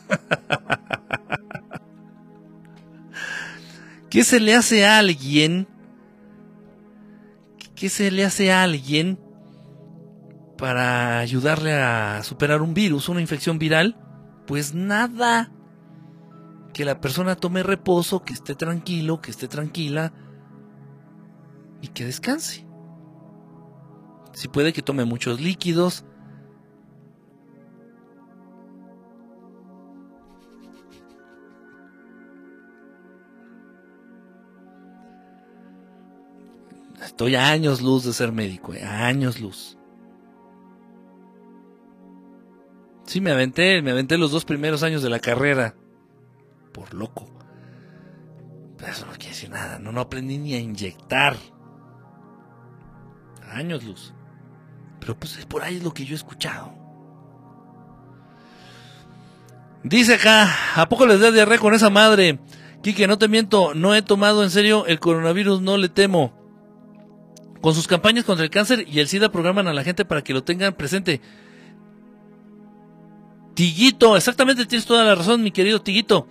¿Qué 4.09 4.25
se 4.25 4.41
le 4.41 4.55
hace 4.55 4.85
a 4.85 4.99
alguien? 4.99 5.69
¿Qué 7.75 7.87
se 7.89 8.11
le 8.11 8.25
hace 8.25 8.51
a 8.51 8.63
alguien 8.63 9.19
para 10.57 11.19
ayudarle 11.19 11.73
a 11.73 12.21
superar 12.23 12.61
un 12.61 12.73
virus, 12.73 13.07
una 13.07 13.21
infección 13.21 13.57
viral? 13.57 13.97
Pues 14.47 14.73
nada. 14.73 15.54
Que 16.75 16.83
la 16.83 16.99
persona 16.99 17.37
tome 17.37 17.63
reposo, 17.63 18.25
que 18.25 18.33
esté 18.33 18.53
tranquilo, 18.53 19.21
que 19.21 19.31
esté 19.31 19.47
tranquila 19.47 20.11
y 21.81 21.87
que 21.87 22.03
descanse. 22.03 22.67
Si 24.33 24.49
puede 24.49 24.73
que 24.73 24.81
tome 24.81 25.05
muchos 25.05 25.39
líquidos. 25.39 26.03
Estoy 37.01 37.35
a 37.35 37.51
años 37.51 37.81
luz 37.81 38.03
de 38.03 38.11
ser 38.11 38.33
médico, 38.33 38.73
eh, 38.73 38.83
a 38.83 39.05
años 39.05 39.39
luz. 39.39 39.77
Sí, 43.05 43.21
me 43.21 43.31
aventé, 43.31 43.81
me 43.81 43.91
aventé 43.91 44.17
los 44.17 44.31
dos 44.31 44.43
primeros 44.43 44.83
años 44.83 45.01
de 45.01 45.09
la 45.09 45.19
carrera. 45.19 45.73
Por 46.75 46.93
loco. 46.93 47.25
Pero 48.77 48.91
eso 48.91 49.05
no 49.05 49.13
quiere 49.13 49.29
decir 49.29 49.49
nada. 49.49 49.79
No, 49.79 49.93
no 49.93 50.01
aprendí 50.01 50.37
ni 50.37 50.55
a 50.55 50.59
inyectar. 50.59 51.37
Años 53.49 53.85
luz. 53.85 54.13
Pero 54.99 55.17
pues 55.17 55.45
por 55.45 55.63
ahí 55.63 55.77
es 55.77 55.83
lo 55.83 55.93
que 55.93 56.03
yo 56.03 56.13
he 56.13 56.17
escuchado. 56.17 56.73
Dice 59.83 60.15
acá, 60.15 60.53
¿a 60.75 60.89
poco 60.89 61.05
les 61.05 61.21
da 61.21 61.31
diarrea 61.31 61.59
con 61.59 61.73
esa 61.73 61.89
madre? 61.89 62.39
Quique, 62.83 63.07
no 63.07 63.17
te 63.17 63.29
miento, 63.29 63.73
no 63.73 63.95
he 63.95 64.01
tomado 64.01 64.43
en 64.43 64.49
serio 64.49 64.85
el 64.87 64.99
coronavirus, 64.99 65.61
no 65.61 65.77
le 65.77 65.87
temo. 65.87 66.33
Con 67.61 67.73
sus 67.73 67.87
campañas 67.87 68.25
contra 68.25 68.43
el 68.43 68.51
cáncer 68.51 68.85
y 68.87 68.99
el 68.99 69.07
SIDA 69.07 69.31
programan 69.31 69.67
a 69.67 69.73
la 69.73 69.83
gente 69.83 70.03
para 70.03 70.23
que 70.23 70.33
lo 70.33 70.43
tengan 70.43 70.73
presente. 70.73 71.21
Tiguito, 73.53 74.17
exactamente 74.17 74.65
tienes 74.65 74.85
toda 74.85 75.05
la 75.05 75.15
razón, 75.15 75.41
mi 75.41 75.51
querido 75.51 75.81
Tiguito. 75.81 76.27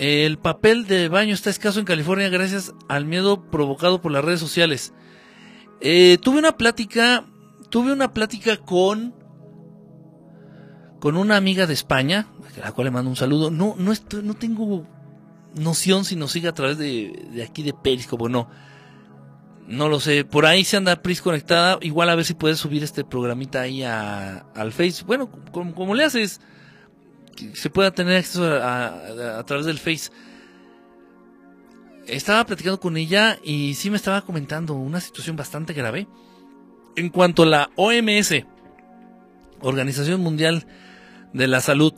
El 0.00 0.38
papel 0.38 0.86
de 0.86 1.10
baño 1.10 1.34
está 1.34 1.50
escaso 1.50 1.78
en 1.78 1.84
California 1.84 2.30
gracias 2.30 2.72
al 2.88 3.04
miedo 3.04 3.50
provocado 3.50 4.00
por 4.00 4.10
las 4.10 4.24
redes 4.24 4.40
sociales. 4.40 4.94
Eh, 5.82 6.16
tuve 6.22 6.38
una 6.38 6.56
plática, 6.56 7.26
tuve 7.68 7.92
una 7.92 8.14
plática 8.14 8.56
con 8.56 9.14
con 11.00 11.18
una 11.18 11.36
amiga 11.36 11.66
de 11.66 11.74
España, 11.74 12.28
a 12.56 12.64
la 12.64 12.72
cual 12.72 12.86
le 12.86 12.90
mando 12.92 13.10
un 13.10 13.16
saludo. 13.16 13.50
No, 13.50 13.74
no 13.76 13.92
estoy, 13.92 14.22
no 14.22 14.32
tengo 14.32 14.86
noción 15.54 16.06
si 16.06 16.16
nos 16.16 16.32
sigue 16.32 16.48
a 16.48 16.54
través 16.54 16.78
de, 16.78 17.28
de 17.34 17.42
aquí 17.42 17.62
de 17.62 17.74
Periscope 17.74 18.30
no. 18.30 18.48
No 19.66 19.90
lo 19.90 20.00
sé. 20.00 20.24
Por 20.24 20.46
ahí 20.46 20.64
se 20.64 20.78
anda 20.78 21.02
Pris 21.02 21.20
conectada. 21.20 21.78
Igual 21.82 22.08
a 22.08 22.14
ver 22.14 22.24
si 22.24 22.32
puedes 22.32 22.56
subir 22.56 22.82
este 22.82 23.04
programita 23.04 23.60
ahí 23.60 23.82
a, 23.82 24.46
al 24.54 24.72
Face. 24.72 25.04
Bueno, 25.04 25.30
como, 25.52 25.94
le 25.94 26.04
haces, 26.04 26.40
se 27.54 27.70
pueda 27.70 27.90
tener 27.90 28.18
acceso 28.18 28.44
a, 28.44 29.38
a, 29.38 29.46
través 29.46 29.66
del 29.66 29.78
Face. 29.78 30.10
Estaba 32.06 32.44
platicando 32.44 32.80
con 32.80 32.96
ella 32.96 33.38
y 33.44 33.74
sí 33.74 33.90
me 33.90 33.96
estaba 33.96 34.22
comentando 34.22 34.74
una 34.74 35.00
situación 35.00 35.36
bastante 35.36 35.72
grave. 35.72 36.08
En 36.96 37.08
cuanto 37.08 37.44
a 37.44 37.46
la 37.46 37.70
OMS, 37.76 38.44
Organización 39.60 40.20
Mundial 40.20 40.66
de 41.32 41.46
la 41.46 41.60
Salud, 41.60 41.92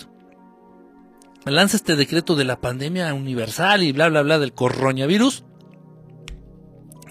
lanza 1.44 1.76
este 1.76 1.96
decreto 1.96 2.36
de 2.36 2.44
la 2.44 2.60
pandemia 2.60 3.12
universal 3.14 3.82
y 3.82 3.92
bla 3.92 4.08
bla 4.08 4.22
bla 4.22 4.38
del 4.38 4.52
coronavirus 4.52 5.44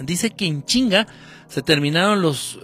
dice 0.05 0.31
que 0.31 0.45
en 0.45 0.63
chinga 0.63 1.07
se 1.47 1.61
terminaron 1.61 2.21
los, 2.21 2.59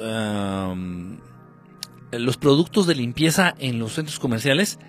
los 2.12 2.38
productos 2.38 2.88
de 2.88 2.96
limpieza 2.96 3.54
en 3.60 3.80
los 3.80 3.94
centros 3.94 4.20
comerciales 4.20 4.80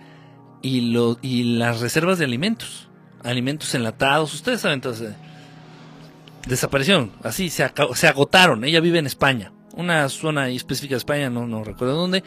y, 0.62 0.92
lo, 0.92 1.18
y 1.22 1.56
las 1.56 1.80
reservas 1.80 2.18
de 2.18 2.24
alimentos, 2.24 2.88
alimentos 3.22 3.74
enlatados, 3.74 4.34
ustedes 4.34 4.61
saben, 4.61 4.76
entonces, 4.76 5.14
desaparecieron, 6.46 7.12
así, 7.22 7.50
se, 7.50 7.70
se 7.94 8.09
agotaron, 8.09 8.64
ella 8.64 8.80
vive 8.80 8.98
en 8.98 9.06
España, 9.06 9.52
una 9.74 10.09
zona 10.09 10.48
específica 10.48 10.94
de 10.94 10.98
España, 10.98 11.30
no, 11.30 11.46
no 11.46 11.64
recuerdo 11.64 11.94
dónde, 11.94 12.24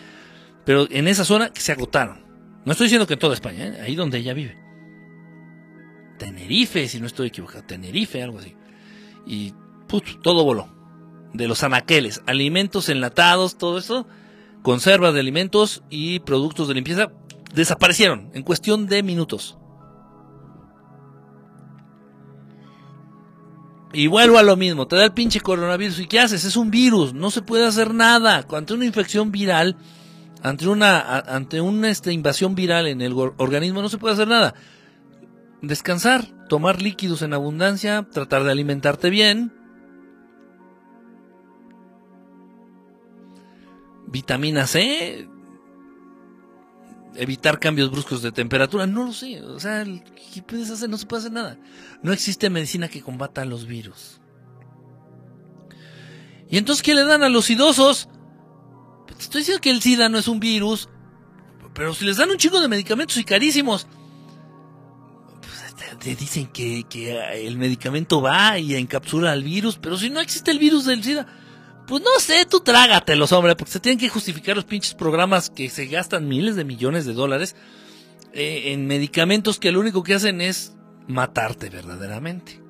pero 0.65 0.87
en 0.89 1.07
esa 1.07 1.25
zona 1.25 1.51
se 1.53 1.71
agotaron. 1.71 2.25
No 2.63 2.73
estoy 2.73 2.85
diciendo 2.85 3.07
que 3.07 3.13
en 3.13 3.19
toda 3.19 3.33
España, 3.33 3.65
¿eh? 3.65 3.81
ahí 3.81 3.95
donde 3.95 4.19
ella 4.19 4.33
vive. 4.33 4.57
Tenerife, 6.19 6.87
si 6.87 6.99
no 6.99 7.07
estoy 7.07 7.29
equivocado, 7.29 7.63
Tenerife, 7.63 8.21
algo 8.21 8.37
así. 8.37 8.55
Y 9.25 9.53
todo 10.21 10.43
voló. 10.43 10.69
De 11.33 11.47
los 11.47 11.63
anaqueles, 11.63 12.21
alimentos 12.27 12.89
enlatados, 12.89 13.57
todo 13.57 13.79
eso, 13.79 14.07
conservas 14.61 15.13
de 15.13 15.21
alimentos 15.21 15.83
y 15.89 16.19
productos 16.19 16.67
de 16.67 16.75
limpieza 16.75 17.11
desaparecieron 17.53 18.29
en 18.33 18.43
cuestión 18.43 18.87
de 18.87 19.03
minutos. 19.03 19.57
Y 23.93 24.07
vuelvo 24.07 24.37
a 24.37 24.43
lo 24.43 24.55
mismo, 24.55 24.87
te 24.87 24.95
da 24.95 25.05
el 25.05 25.11
pinche 25.11 25.41
coronavirus 25.41 25.99
y 25.99 26.07
¿qué 26.07 26.19
haces? 26.19 26.45
Es 26.45 26.55
un 26.55 26.71
virus, 26.71 27.13
no 27.13 27.29
se 27.29 27.41
puede 27.41 27.65
hacer 27.65 27.93
nada. 27.93 28.45
Ante 28.49 28.73
una 28.73 28.85
infección 28.85 29.31
viral, 29.31 29.75
ante 30.41 30.67
una, 30.67 31.19
ante 31.19 31.59
una 31.59 31.89
este, 31.89 32.13
invasión 32.13 32.55
viral 32.55 32.87
en 32.87 33.01
el 33.01 33.13
organismo 33.13 33.81
no 33.81 33.89
se 33.89 33.97
puede 33.97 34.13
hacer 34.13 34.29
nada. 34.29 34.55
Descansar, 35.61 36.25
tomar 36.47 36.81
líquidos 36.81 37.21
en 37.21 37.33
abundancia, 37.33 38.07
tratar 38.11 38.43
de 38.43 38.51
alimentarte 38.51 39.09
bien. 39.09 39.53
Vitamina 44.07 44.67
C, 44.67 45.27
evitar 47.15 47.59
cambios 47.59 47.91
bruscos 47.91 48.21
de 48.21 48.31
temperatura, 48.31 48.87
no 48.87 49.05
lo 49.05 49.13
sé, 49.13 49.41
o 49.41 49.59
sea, 49.59 49.83
¿qué 50.33 50.41
puedes 50.41 50.69
hacer? 50.69 50.89
No 50.89 50.97
se 50.97 51.05
puede 51.05 51.21
hacer 51.21 51.31
nada. 51.31 51.57
No 52.01 52.13
existe 52.13 52.49
medicina 52.49 52.87
que 52.87 53.01
combata 53.01 53.45
los 53.45 53.65
virus. 53.65 54.19
¿Y 56.49 56.57
entonces 56.57 56.83
qué 56.83 56.95
le 56.95 57.03
dan 57.03 57.23
a 57.23 57.29
los 57.29 57.49
idosos? 57.49 58.09
Pues 59.07 59.21
estoy 59.21 59.41
diciendo 59.41 59.61
que 59.61 59.71
el 59.71 59.81
SIDA 59.81 60.09
no 60.09 60.17
es 60.17 60.27
un 60.27 60.39
virus, 60.39 60.89
pero 61.73 61.93
si 61.93 62.05
les 62.05 62.17
dan 62.17 62.29
un 62.29 62.37
chico 62.37 62.59
de 62.59 62.67
medicamentos 62.67 63.17
y 63.17 63.23
carísimos, 63.23 63.87
pues 65.41 65.97
te, 65.99 66.15
dicen 66.15 66.47
que, 66.47 66.83
que 66.89 67.47
el 67.47 67.57
medicamento 67.57 68.21
va 68.21 68.59
y 68.59 68.75
encapsula 68.75 69.31
al 69.31 69.43
virus, 69.43 69.77
pero 69.77 69.97
si 69.97 70.09
no 70.09 70.19
existe 70.19 70.51
el 70.51 70.59
virus 70.59 70.85
del 70.85 71.03
SIDA, 71.03 71.27
pues 71.91 72.03
no 72.03 72.21
sé, 72.21 72.45
tú 72.45 72.61
trágatelos, 72.61 73.33
hombre, 73.33 73.53
porque 73.57 73.73
se 73.73 73.81
tienen 73.81 73.99
que 73.99 74.07
justificar 74.07 74.55
los 74.55 74.63
pinches 74.63 74.93
programas 74.93 75.49
que 75.49 75.69
se 75.69 75.87
gastan 75.87 76.25
miles 76.25 76.55
de 76.55 76.63
millones 76.63 77.05
de 77.05 77.11
dólares 77.11 77.53
eh, 78.31 78.71
en 78.71 78.87
medicamentos 78.87 79.59
que 79.59 79.73
lo 79.73 79.81
único 79.81 80.01
que 80.01 80.13
hacen 80.13 80.39
es 80.39 80.73
matarte 81.09 81.69
verdaderamente. 81.69 82.63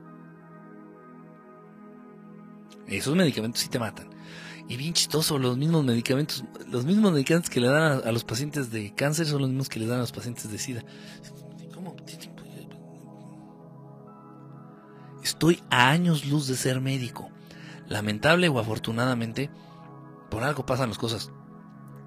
Esos 2.87 3.15
medicamentos 3.15 3.61
sí 3.61 3.69
te 3.69 3.77
matan. 3.77 4.09
Y 4.67 4.75
bien 4.75 4.93
chistoso, 4.93 5.37
los 5.37 5.55
mismos 5.55 5.85
medicamentos, 5.85 6.43
los 6.67 6.83
mismos 6.83 7.11
medicamentos 7.11 7.51
que 7.51 7.59
le 7.59 7.67
dan 7.67 8.01
a, 8.03 8.11
los 8.11 8.23
pacientes 8.23 8.71
de 8.71 8.91
cáncer 8.95 9.27
son 9.27 9.41
los 9.41 9.49
mismos 9.49 9.69
que 9.69 9.79
le 9.79 9.85
dan 9.85 9.99
a 9.99 10.01
los 10.01 10.11
pacientes 10.11 10.51
de 10.51 10.57
SIDA. 10.57 10.83
¿Cómo? 11.75 11.95
Estoy 15.23 15.61
a 15.69 15.91
años 15.91 16.25
luz 16.25 16.47
de 16.47 16.55
ser 16.55 16.81
médico 16.81 17.29
lamentable 17.91 18.47
o 18.47 18.59
afortunadamente, 18.59 19.49
por 20.29 20.43
algo 20.43 20.65
pasan 20.65 20.89
las 20.89 20.97
cosas. 20.97 21.31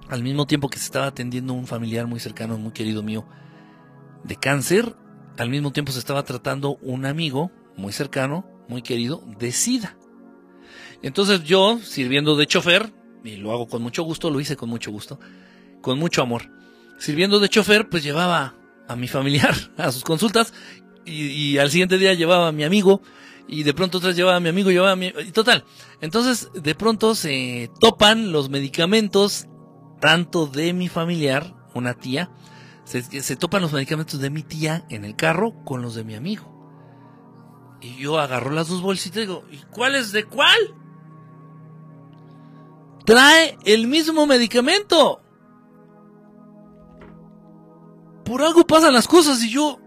Al 0.09 0.23
mismo 0.23 0.47
tiempo 0.47 0.69
que 0.69 0.79
se 0.79 0.87
estaba 0.87 1.07
atendiendo 1.07 1.53
un 1.53 1.67
familiar 1.67 2.07
muy 2.07 2.21
cercano, 2.21 2.59
muy 2.59 2.73
querido 2.73 3.03
mío, 3.03 3.27
de 4.25 4.37
cáncer, 4.37 4.97
al 5.39 5.51
mismo 5.51 5.73
tiempo 5.73 5.93
se 5.93 5.99
estaba 5.99 6.23
tratando 6.25 6.77
un 6.83 7.07
amigo 7.07 7.51
muy 7.77 7.93
cercano, 7.93 8.47
muy 8.69 8.83
querido, 8.83 9.23
de 9.39 9.53
SIDA. 9.53 9.97
Entonces 11.03 11.45
yo, 11.45 11.79
sirviendo 11.83 12.37
de 12.37 12.47
chofer, 12.47 12.93
y 13.23 13.37
lo 13.37 13.53
hago 13.53 13.69
con 13.69 13.83
mucho 13.83 14.03
gusto, 14.03 14.31
lo 14.31 14.41
hice 14.41 14.57
con 14.57 14.71
mucho 14.71 14.91
gusto, 14.91 15.19
con 15.83 15.99
mucho 15.99 16.23
amor. 16.23 16.51
Sirviendo 16.99 17.41
de 17.41 17.49
chofer, 17.49 17.89
pues 17.89 18.03
llevaba 18.03 18.55
a 18.89 18.97
mi 18.97 19.09
familiar 19.09 19.55
a 19.77 19.93
sus 19.93 20.05
consultas 20.05 20.55
y, 21.05 21.59
al 21.59 21.71
siguiente 21.71 21.99
día 21.99 22.15
llevaba 22.15 22.49
a 22.49 22.53
mi 22.53 22.65
amigo 22.65 23.03
y 23.47 23.63
de 23.63 23.75
pronto 23.75 23.99
otra 23.99 24.13
llevaba 24.13 24.37
a 24.37 24.41
mi 24.41 24.49
amigo, 24.49 24.71
llevaba 24.71 24.93
a 24.93 24.97
mi... 24.97 25.07
Y 25.07 25.33
total. 25.33 25.65
Entonces, 26.01 26.51
de 26.55 26.75
pronto 26.75 27.15
se 27.15 27.71
topan 27.81 28.33
los 28.33 28.49
medicamentos, 28.49 29.47
tanto 30.01 30.47
de 30.47 30.73
mi 30.73 30.89
familiar, 30.89 31.55
una 31.75 31.95
tía, 31.95 32.31
se, 32.85 33.03
se 33.03 33.37
topan 33.37 33.63
los 33.63 33.73
medicamentos 33.73 34.21
de 34.21 34.31
mi 34.31 34.43
tía 34.43 34.85
en 34.89 35.05
el 35.05 35.17
carro 35.17 35.55
con 35.65 35.83
los 35.83 35.95
de 35.95 36.05
mi 36.05 36.15
amigo. 36.15 36.55
Y 37.81 37.97
yo 37.97 38.19
agarro 38.19 38.51
las 38.51 38.69
dos 38.69 38.81
bolsitas 38.81 39.19
y 39.19 39.21
digo, 39.21 39.45
¿y 39.51 39.59
cuál 39.71 39.95
es 39.95 40.13
de 40.13 40.25
cuál? 40.25 40.59
Trae 43.05 43.59
el 43.67 43.87
mismo 43.87 44.27
medicamento. 44.27 45.21
Por 48.25 48.41
algo 48.41 48.67
pasan 48.67 48.95
las 48.95 49.07
cosas 49.07 49.43
y 49.43 49.51
yo, 49.51 49.79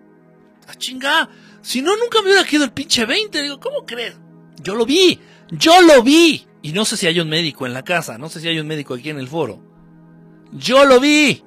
a 0.67 0.75
chinga, 0.75 1.27
si 1.67 1.81
no, 1.81 1.97
nunca 1.97 2.21
me 2.21 2.29
hubiera 2.29 2.45
quedado 2.45 2.63
el 2.63 2.71
pinche 2.71 3.05
20. 3.05 3.41
Digo, 3.41 3.59
¿cómo 3.59 3.85
crees? 3.85 4.17
Yo 4.63 4.73
lo 4.73 4.85
vi, 4.85 5.19
yo 5.51 5.81
lo 5.81 6.01
vi. 6.01 6.47
Y 6.61 6.71
no 6.71 6.85
sé 6.85 6.95
si 6.95 7.07
hay 7.07 7.19
un 7.19 7.27
médico 7.27 7.65
en 7.65 7.73
la 7.73 7.83
casa, 7.83 8.17
no 8.17 8.29
sé 8.29 8.39
si 8.39 8.47
hay 8.47 8.57
un 8.57 8.67
médico 8.67 8.93
aquí 8.93 9.09
en 9.09 9.19
el 9.19 9.27
foro. 9.27 9.61
Yo 10.53 10.85
lo 10.85 11.01
vi. 11.01 11.43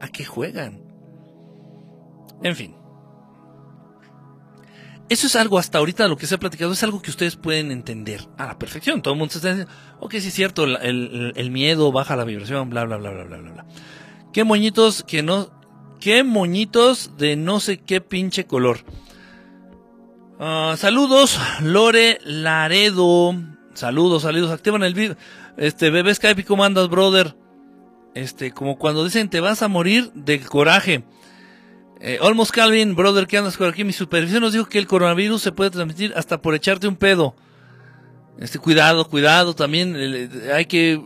¿A 0.00 0.08
qué 0.08 0.24
juegan? 0.24 0.82
En 2.42 2.56
fin. 2.56 2.74
Eso 5.08 5.28
es 5.28 5.36
algo 5.36 5.60
hasta 5.60 5.78
ahorita 5.78 6.08
lo 6.08 6.16
que 6.16 6.26
se 6.26 6.34
ha 6.34 6.38
platicado, 6.38 6.72
es 6.72 6.82
algo 6.82 7.00
que 7.02 7.10
ustedes 7.10 7.36
pueden 7.36 7.70
entender 7.70 8.26
a 8.36 8.46
la 8.46 8.58
perfección. 8.58 9.00
Todo 9.00 9.14
el 9.14 9.18
mundo 9.20 9.30
se 9.30 9.38
está 9.38 9.50
diciendo, 9.50 9.72
ok, 10.00 10.10
sí 10.14 10.26
es 10.26 10.34
cierto, 10.34 10.64
el, 10.64 11.50
miedo 11.52 11.92
baja 11.92 12.16
la 12.16 12.24
vibración, 12.24 12.68
bla, 12.68 12.84
bla, 12.84 12.96
bla, 12.96 13.12
bla, 13.12 13.24
bla, 13.24 13.38
bla. 13.38 13.66
Qué 14.32 14.42
moñitos 14.42 15.04
que 15.04 15.22
no 15.22 15.62
Qué 16.04 16.22
moñitos 16.22 17.12
de 17.16 17.34
no 17.34 17.60
sé 17.60 17.78
qué 17.78 18.02
pinche 18.02 18.44
color. 18.44 18.80
Ah, 20.38 20.74
saludos, 20.76 21.40
Lore 21.62 22.18
Laredo. 22.26 23.34
Saludos, 23.72 24.24
saludos. 24.24 24.50
Activan 24.50 24.82
el 24.82 24.92
video. 24.92 25.16
Este, 25.56 25.88
bebé 25.88 26.14
Skype, 26.14 26.44
¿cómo 26.44 26.62
andas, 26.62 26.90
brother? 26.90 27.34
Este, 28.14 28.50
como 28.50 28.76
cuando 28.76 29.02
dicen 29.02 29.30
te 29.30 29.40
vas 29.40 29.62
a 29.62 29.68
morir 29.68 30.12
de 30.12 30.40
coraje. 30.40 31.04
Eh, 32.02 32.18
Calvin, 32.52 32.94
brother, 32.94 33.26
¿qué 33.26 33.38
andas 33.38 33.56
por 33.56 33.68
aquí? 33.68 33.82
Mi 33.82 33.94
supervisión 33.94 34.42
nos 34.42 34.52
dijo 34.52 34.66
que 34.66 34.78
el 34.78 34.86
coronavirus 34.86 35.40
se 35.40 35.52
puede 35.52 35.70
transmitir 35.70 36.12
hasta 36.16 36.42
por 36.42 36.54
echarte 36.54 36.86
un 36.86 36.96
pedo. 36.96 37.34
Este, 38.38 38.58
cuidado, 38.58 39.08
cuidado, 39.08 39.54
también 39.54 39.94
eh, 39.96 40.28
hay 40.52 40.66
que 40.66 41.00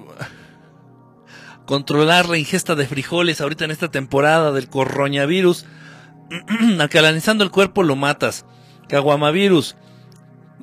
controlar 1.68 2.30
la 2.30 2.38
ingesta 2.38 2.74
de 2.76 2.86
frijoles 2.86 3.42
ahorita 3.42 3.66
en 3.66 3.70
esta 3.70 3.90
temporada 3.90 4.52
del 4.52 4.70
coronavirus. 4.70 5.66
Alcalinizando 6.80 7.44
el 7.44 7.50
cuerpo 7.50 7.82
lo 7.82 7.94
matas. 7.94 8.46
Caguamavirus. 8.88 9.76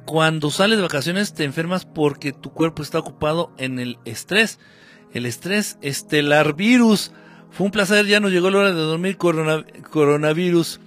Cuando 0.06 0.50
sales 0.50 0.78
de 0.78 0.82
vacaciones 0.82 1.36
te 1.36 1.44
enfermas 1.44 1.86
porque 1.86 2.34
tu 2.34 2.54
cuerpo 2.54 2.82
está 2.82 2.98
ocupado 2.98 3.54
en 3.60 3.78
el 3.78 4.00
estrés. 4.06 4.58
El 5.14 5.28
estrés 5.28 5.78
estelar 5.84 6.56
virus. 6.56 7.12
Fue 7.52 7.68
un 7.68 7.72
placer, 7.72 8.08
ya 8.08 8.20
nos 8.20 8.32
llegó 8.32 8.50
la 8.50 8.58
hora 8.58 8.74
de 8.74 8.82
dormir 8.82 9.18
coronavirus. 9.18 10.80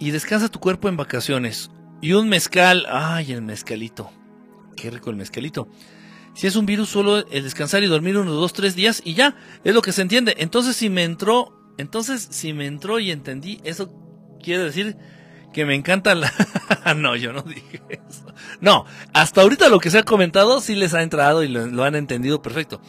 Y 0.00 0.10
descansa 0.10 0.48
tu 0.48 0.58
cuerpo 0.58 0.88
en 0.88 0.96
vacaciones. 0.96 1.70
Y 2.00 2.14
un 2.14 2.28
mezcal. 2.28 2.86
Ay, 2.90 3.30
el 3.30 3.42
mezcalito. 3.42 4.10
Qué 4.74 4.90
rico 4.90 5.10
el 5.10 5.16
mezcalito. 5.16 5.68
Si 6.34 6.46
es 6.46 6.56
un 6.56 6.66
virus, 6.66 6.88
solo 6.88 7.18
el 7.18 7.42
descansar 7.42 7.82
y 7.82 7.86
dormir 7.86 8.16
unos 8.16 8.34
dos, 8.34 8.52
tres 8.52 8.74
días 8.74 9.02
y 9.04 9.14
ya, 9.14 9.36
es 9.64 9.74
lo 9.74 9.82
que 9.82 9.92
se 9.92 10.02
entiende. 10.02 10.34
Entonces, 10.38 10.76
si 10.76 10.88
me 10.88 11.04
entró, 11.04 11.58
entonces, 11.76 12.26
si 12.30 12.52
me 12.52 12.66
entró 12.66 12.98
y 12.98 13.10
entendí, 13.10 13.60
eso 13.64 13.92
quiere 14.42 14.64
decir 14.64 14.96
que 15.52 15.66
me 15.66 15.74
encanta 15.74 16.14
la... 16.14 16.32
no, 16.96 17.16
yo 17.16 17.32
no 17.32 17.42
dije 17.42 17.82
eso. 17.90 18.34
No, 18.60 18.86
hasta 19.12 19.42
ahorita 19.42 19.68
lo 19.68 19.78
que 19.78 19.90
se 19.90 19.98
ha 19.98 20.02
comentado 20.02 20.60
sí 20.60 20.74
les 20.74 20.94
ha 20.94 21.02
entrado 21.02 21.42
y 21.42 21.48
lo, 21.48 21.84
han 21.84 21.94
entendido 21.94 22.42
perfecto. 22.42 22.80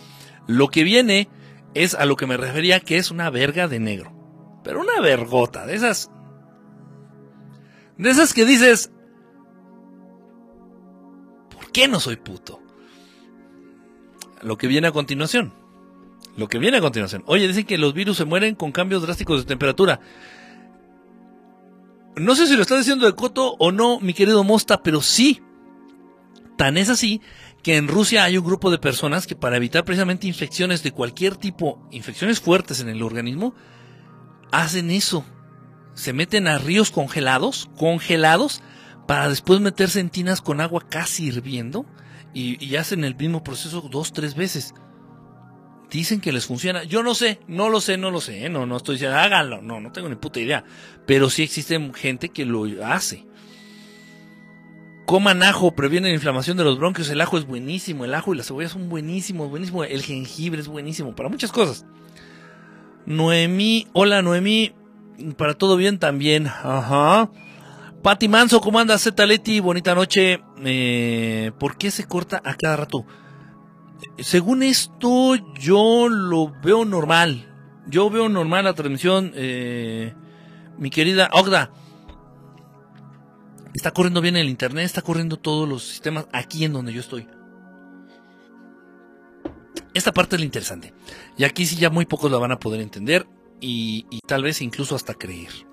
Lo 0.48 0.70
que 0.70 0.84
viene 0.84 1.30
es 1.74 1.94
a 1.94 2.06
lo 2.06 2.16
que 2.16 2.28
me 2.28 2.38
refería, 2.38 2.80
que 2.80 2.98
es 2.98 3.12
una 3.12 3.30
verga 3.30 3.68
de 3.68 3.80
negro. 3.80 4.14
Pero 4.64 4.80
una 4.80 5.02
vergota, 5.02 5.66
de 5.66 5.76
esas... 5.76 6.10
De 7.98 8.10
esas 8.10 8.34
que 8.34 8.46
dices... 8.46 8.92
¿Por 11.50 11.72
qué 11.72 11.88
no 11.88 12.00
soy 12.00 12.16
puto? 12.16 12.63
Lo 14.44 14.58
que 14.58 14.68
viene 14.68 14.88
a 14.88 14.92
continuación. 14.92 15.54
Lo 16.36 16.48
que 16.48 16.58
viene 16.58 16.78
a 16.78 16.82
continuación. 16.82 17.24
Oye, 17.28 17.48
dicen 17.48 17.66
que 17.66 17.78
los 17.78 17.94
virus 17.94 18.18
se 18.18 18.26
mueren 18.26 18.56
con 18.56 18.72
cambios 18.72 19.02
drásticos 19.02 19.42
de 19.42 19.46
temperatura. 19.46 20.00
No 22.16 22.36
sé 22.36 22.48
si 22.48 22.56
lo 22.56 22.62
está 22.62 22.78
diciendo 22.78 23.06
de 23.06 23.14
Coto 23.14 23.56
o 23.60 23.72
no, 23.72 24.00
mi 24.00 24.14
querido 24.14 24.44
Mosta, 24.44 24.82
pero 24.84 25.02
sí. 25.02 25.42
Tan 26.58 26.78
es 26.78 26.90
así 26.90 27.22
que 27.64 27.78
en 27.78 27.88
Rusia 27.88 28.26
hay 28.26 28.38
un 28.38 28.46
grupo 28.46 28.70
de 28.70 28.78
personas 28.78 29.26
que 29.26 29.36
para 29.36 29.58
evitar 29.58 29.86
precisamente 29.86 30.28
infecciones 30.28 30.84
de 30.84 30.92
cualquier 30.92 31.38
tipo, 31.38 31.88
infecciones 31.92 32.42
fuertes 32.42 32.82
en 32.82 32.90
el 32.90 33.02
organismo, 33.02 33.56
hacen 34.52 34.92
eso. 34.92 35.26
Se 35.94 36.14
meten 36.14 36.48
a 36.48 36.58
ríos 36.58 36.92
congelados, 36.92 37.70
congelados, 37.78 38.62
para 39.08 39.30
después 39.30 39.60
meterse 39.62 40.00
en 40.00 40.10
tinas 40.10 40.42
con 40.42 40.62
agua 40.62 40.86
casi 40.88 41.26
hirviendo 41.28 41.86
y, 42.34 42.76
hacen 42.76 43.04
el 43.04 43.16
mismo 43.16 43.44
proceso 43.44 43.82
dos, 43.92 44.12
tres 44.12 44.36
veces 44.36 44.74
dicen 45.92 46.20
que 46.20 46.32
les 46.32 46.46
funciona. 46.46 46.84
Yo 46.84 47.04
no 47.04 47.14
sé, 47.14 47.40
no 47.48 47.70
lo 47.70 47.80
sé, 47.80 47.98
no 47.98 48.10
lo 48.12 48.20
sé. 48.20 48.46
¿eh? 48.46 48.50
No, 48.50 48.66
no 48.66 48.78
estoy 48.78 48.96
diciendo 48.96 49.18
háganlo. 49.18 49.62
No, 49.62 49.80
no 49.80 49.92
tengo 49.92 50.10
ni 50.10 50.16
puta 50.16 50.40
idea. 50.40 50.64
Pero 51.06 51.30
sí 51.30 51.44
existe 51.44 51.80
gente 51.94 52.30
que 52.30 52.46
lo 52.46 52.66
hace. 52.86 53.26
Coman 55.06 55.44
ajo, 55.44 55.76
previene 55.76 56.08
la 56.08 56.16
inflamación 56.16 56.58
de 56.58 56.64
los 56.64 56.80
bronquios. 56.80 57.10
El 57.10 57.22
ajo 57.22 57.38
es 57.38 57.46
buenísimo. 57.46 58.06
El 58.06 58.16
ajo 58.16 58.34
y 58.34 58.38
la 58.38 58.44
cebolla 58.44 58.70
son 58.70 58.90
buenísimos, 58.90 59.50
buenísimo. 59.50 59.84
El 59.84 60.02
jengibre 60.02 60.62
es 60.62 60.68
buenísimo 60.68 61.16
para 61.16 61.30
muchas 61.30 61.52
cosas. 61.52 61.86
Noemí, 63.06 63.88
hola 63.94 64.22
Noemí. 64.22 64.74
Para 65.38 65.54
todo 65.54 65.78
bien 65.78 66.00
también. 66.00 66.48
Ajá. 66.48 67.30
Pati 68.04 68.28
Manso, 68.28 68.60
¿cómo 68.60 68.80
andas? 68.80 69.02
Z 69.02 69.26
Leti, 69.26 69.62
bonita 69.62 69.96
noche. 69.96 70.42
Eh, 70.66 71.54
¿Por 71.58 71.78
qué 71.78 71.90
se 71.90 72.06
corta 72.06 72.42
a 72.44 72.54
cada 72.56 72.76
rato? 72.76 73.06
según 74.20 74.62
esto, 74.62 75.36
yo 75.58 76.10
lo 76.10 76.52
veo 76.62 76.84
normal. 76.84 77.50
Yo 77.88 78.10
veo 78.10 78.28
normal 78.28 78.66
la 78.66 78.74
transmisión. 78.74 79.32
Eh, 79.36 80.14
mi 80.78 80.90
querida 80.90 81.30
Ogda. 81.32 81.72
Está 83.74 83.92
corriendo 83.92 84.20
bien 84.20 84.36
el 84.36 84.50
internet, 84.50 84.84
está 84.84 85.02
corriendo 85.02 85.38
todos 85.38 85.68
los 85.68 85.84
sistemas 85.84 86.28
aquí 86.34 86.66
en 86.66 86.74
donde 86.74 86.92
yo 86.92 87.00
estoy. 87.00 87.26
Esta 89.94 90.12
parte 90.12 90.36
es 90.36 90.42
la 90.42 90.46
interesante. 90.46 90.94
Y 91.38 91.46
aquí 91.46 91.66
sí 91.66 91.78
ya 91.78 91.90
muy 91.90 92.06
pocos 92.06 92.30
la 92.30 92.38
van 92.38 92.52
a 92.52 92.60
poder 92.60 92.82
entender 92.82 93.26
y 93.62 94.20
tal 94.28 94.44
vez 94.44 94.62
incluso 94.62 94.94
hasta 94.94 95.14
creer. 95.14 95.73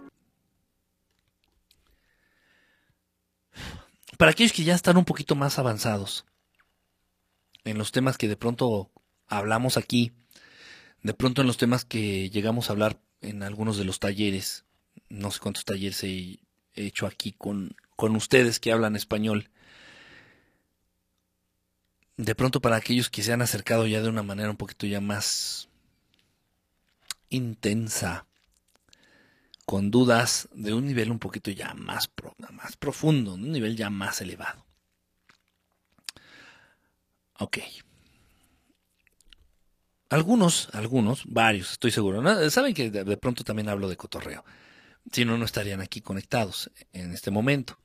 Para 4.21 4.33
aquellos 4.33 4.53
que 4.53 4.65
ya 4.65 4.75
están 4.75 4.99
un 4.99 5.07
poquito 5.07 5.35
más 5.35 5.59
avanzados, 5.59 6.27
en 7.65 7.79
los 7.79 7.91
temas 7.91 8.19
que 8.19 8.29
de 8.29 8.37
pronto 8.37 8.91
hablamos 9.27 9.79
aquí, 9.79 10.13
de 11.03 11.15
pronto 11.15 11.41
en 11.41 11.47
los 11.47 11.57
temas 11.57 11.87
que 11.87 12.29
llegamos 12.29 12.69
a 12.69 12.75
hablar 12.75 13.01
en 13.23 13.43
algunos 13.43 13.79
de 13.79 13.87
los 13.87 13.99
talleres, 13.99 14.67
no 15.09 15.31
sé 15.31 15.41
cuántos 15.41 15.65
talleres 15.65 16.05
he 16.05 16.39
hecho 16.75 17.07
aquí 17.07 17.33
con, 17.33 17.75
con 17.97 18.15
ustedes 18.15 18.61
que 18.61 18.73
hablan 18.73 18.95
español. 18.95 19.49
De 22.19 22.35
pronto 22.35 22.61
para 22.61 22.77
aquellos 22.77 23.09
que 23.09 23.23
se 23.23 23.33
han 23.33 23.41
acercado 23.41 23.87
ya 23.87 24.03
de 24.03 24.11
una 24.11 24.23
manera 24.23 24.51
un 24.51 24.59
poquito 24.59 24.87
ya 24.87 25.01
más 25.01 25.71
intensa, 27.31 28.27
con 29.71 29.93
dudas 29.93 30.49
de 30.53 30.75
un 30.75 30.85
nivel 30.85 31.13
un 31.13 31.21
poquito 31.21 31.49
ya 31.53 31.75
más, 31.75 32.11
más 32.51 32.77
profundo, 32.77 33.35
un 33.35 33.53
nivel 33.53 33.77
ya 33.77 33.89
más 33.89 34.21
elevado. 34.21 34.67
Ok. 37.39 37.59
Algunos, 40.09 40.71
algunos, 40.73 41.23
varios, 41.25 41.71
estoy 41.71 41.93
seguro. 41.93 42.51
Saben 42.51 42.75
que 42.75 42.91
de 42.91 43.17
pronto 43.17 43.45
también 43.45 43.69
hablo 43.69 43.89
de 43.89 43.97
cotorreo. 43.97 44.45
Si 45.13 45.25
no, 45.25 45.39
no 45.39 45.45
estarían 45.45 45.81
aquí 45.81 46.01
conectados 46.01 46.69
en 46.93 47.13
este 47.13 47.31
momento. 47.31 47.79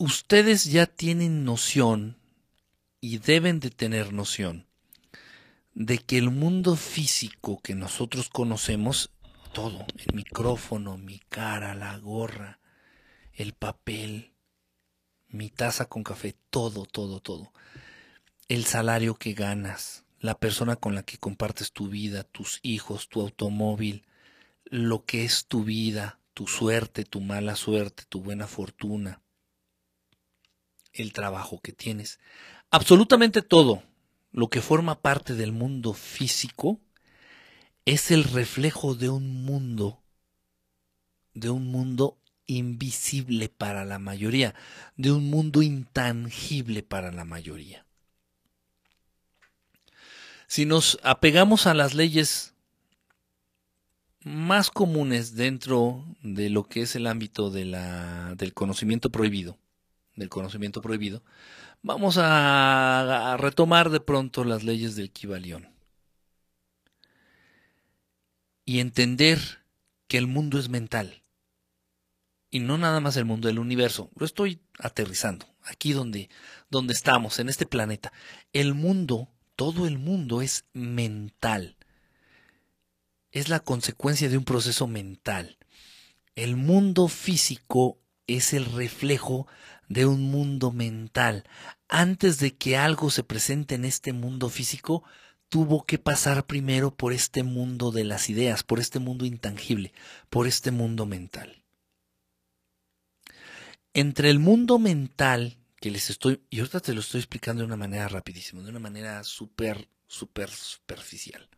Ustedes 0.00 0.64
ya 0.64 0.86
tienen 0.86 1.44
noción 1.44 2.18
y 3.00 3.18
deben 3.18 3.60
de 3.60 3.70
tener 3.70 4.12
noción 4.12 4.66
de 5.74 5.98
que 5.98 6.18
el 6.18 6.30
mundo 6.30 6.76
físico 6.76 7.60
que 7.62 7.74
nosotros 7.74 8.28
conocemos, 8.28 9.10
todo, 9.52 9.86
el 9.98 10.14
micrófono, 10.14 10.98
mi 10.98 11.18
cara, 11.28 11.74
la 11.74 11.98
gorra, 11.98 12.60
el 13.32 13.52
papel, 13.54 14.32
mi 15.28 15.50
taza 15.50 15.86
con 15.86 16.04
café, 16.04 16.36
todo, 16.50 16.84
todo, 16.84 17.20
todo. 17.20 17.52
El 18.48 18.64
salario 18.64 19.14
que 19.14 19.32
ganas, 19.32 20.04
la 20.20 20.38
persona 20.38 20.76
con 20.76 20.94
la 20.94 21.02
que 21.02 21.18
compartes 21.18 21.72
tu 21.72 21.88
vida, 21.88 22.22
tus 22.22 22.60
hijos, 22.62 23.08
tu 23.08 23.20
automóvil, 23.20 24.04
lo 24.64 25.04
que 25.04 25.24
es 25.24 25.46
tu 25.46 25.64
vida, 25.64 26.18
tu 26.34 26.46
suerte, 26.46 27.04
tu 27.04 27.20
mala 27.20 27.56
suerte, 27.56 28.04
tu 28.08 28.20
buena 28.20 28.46
fortuna, 28.46 29.22
el 30.92 31.12
trabajo 31.12 31.60
que 31.60 31.72
tienes. 31.72 32.20
Absolutamente 32.70 33.42
todo 33.42 33.82
lo 34.32 34.48
que 34.48 34.62
forma 34.62 35.00
parte 35.00 35.34
del 35.34 35.52
mundo 35.52 35.92
físico 35.92 36.80
es 37.84 38.10
el 38.10 38.24
reflejo 38.24 38.94
de 38.94 39.10
un 39.10 39.44
mundo, 39.44 40.02
de 41.34 41.50
un 41.50 41.66
mundo 41.66 42.18
invisible 42.46 43.48
para 43.48 43.84
la 43.84 43.98
mayoría, 43.98 44.54
de 44.96 45.12
un 45.12 45.28
mundo 45.28 45.62
intangible 45.62 46.82
para 46.82 47.12
la 47.12 47.24
mayoría. 47.24 47.86
Si 50.46 50.66
nos 50.66 50.98
apegamos 51.02 51.66
a 51.66 51.74
las 51.74 51.94
leyes 51.94 52.54
más 54.24 54.70
comunes 54.70 55.34
dentro 55.34 56.04
de 56.22 56.50
lo 56.50 56.64
que 56.64 56.82
es 56.82 56.94
el 56.94 57.06
ámbito 57.06 57.50
del 57.50 58.54
conocimiento 58.54 59.10
prohibido, 59.10 59.58
del 60.14 60.28
conocimiento 60.28 60.80
prohibido, 60.80 61.22
vamos 61.82 62.16
a, 62.18 63.36
retomar 63.38 63.90
de 63.90 64.00
pronto 64.00 64.44
las 64.44 64.62
leyes 64.62 64.96
del 64.96 65.10
Kibalión 65.10 65.68
y 68.64 68.78
entender 68.78 69.38
que 70.08 70.18
el 70.18 70.26
mundo 70.26 70.58
es 70.58 70.68
mental 70.68 71.22
y 72.50 72.60
no 72.60 72.78
nada 72.78 73.00
más 73.00 73.16
el 73.16 73.24
mundo 73.24 73.48
del 73.48 73.58
universo. 73.58 74.10
Lo 74.14 74.26
estoy 74.26 74.60
aterrizando 74.78 75.46
aquí 75.62 75.92
donde, 75.92 76.28
donde 76.70 76.92
estamos, 76.92 77.38
en 77.38 77.48
este 77.48 77.66
planeta. 77.66 78.12
El 78.52 78.74
mundo, 78.74 79.28
todo 79.56 79.86
el 79.86 79.98
mundo 79.98 80.42
es 80.42 80.66
mental. 80.72 81.76
Es 83.30 83.48
la 83.48 83.60
consecuencia 83.60 84.28
de 84.28 84.36
un 84.36 84.44
proceso 84.44 84.86
mental. 84.86 85.56
El 86.34 86.56
mundo 86.56 87.08
físico 87.08 87.98
es 88.26 88.52
el 88.52 88.66
reflejo 88.66 89.46
de 89.92 90.06
un 90.06 90.30
mundo 90.30 90.72
mental. 90.72 91.44
Antes 91.88 92.38
de 92.38 92.54
que 92.54 92.76
algo 92.76 93.10
se 93.10 93.24
presente 93.24 93.74
en 93.74 93.84
este 93.84 94.12
mundo 94.12 94.48
físico, 94.48 95.04
tuvo 95.48 95.84
que 95.84 95.98
pasar 95.98 96.46
primero 96.46 96.94
por 96.94 97.12
este 97.12 97.42
mundo 97.42 97.92
de 97.92 98.04
las 98.04 98.30
ideas, 98.30 98.62
por 98.62 98.80
este 98.80 98.98
mundo 98.98 99.26
intangible, 99.26 99.92
por 100.30 100.46
este 100.46 100.70
mundo 100.70 101.06
mental 101.06 101.62
entre 103.94 104.30
el 104.30 104.38
mundo 104.38 104.78
mental 104.78 105.58
que 105.80 105.90
les 105.90 106.10
estoy, 106.10 106.40
y 106.48 106.60
ahorita 106.60 106.80
te 106.80 106.94
lo 106.94 107.00
estoy 107.00 107.20
explicando 107.20 107.62
de 107.62 107.66
una 107.66 107.76
manera 107.76 108.08
rapidísima, 108.08 108.62
de 108.62 108.70
una 108.70 108.78
manera 108.78 109.22
súper, 109.24 109.88
súper 110.06 110.48
superficial. 110.48 111.48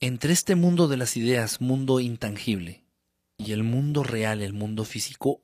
Entre 0.00 0.32
este 0.32 0.54
mundo 0.54 0.88
de 0.88 0.96
las 0.96 1.16
ideas, 1.16 1.60
mundo 1.60 2.00
intangible, 2.00 2.82
y 3.36 3.52
el 3.52 3.62
mundo 3.62 4.02
real, 4.02 4.42
el 4.42 4.52
mundo 4.52 4.84
físico, 4.84 5.42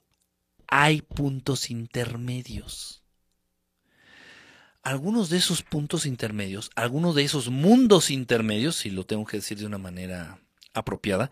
hay 0.69 1.03
puntos 1.03 1.71
intermedios. 1.71 3.03
Algunos 4.83 5.31
de 5.31 5.39
esos 5.39 5.63
puntos 5.63 6.05
intermedios, 6.05 6.71
algunos 6.75 7.15
de 7.15 7.23
esos 7.23 7.49
mundos 7.49 8.11
intermedios, 8.11 8.77
si 8.77 8.91
lo 8.91 9.07
tengo 9.07 9.25
que 9.25 9.39
decir 9.39 9.59
de 9.59 9.67
una 9.67 9.79
manera 9.79 10.41
apropiada, 10.75 11.31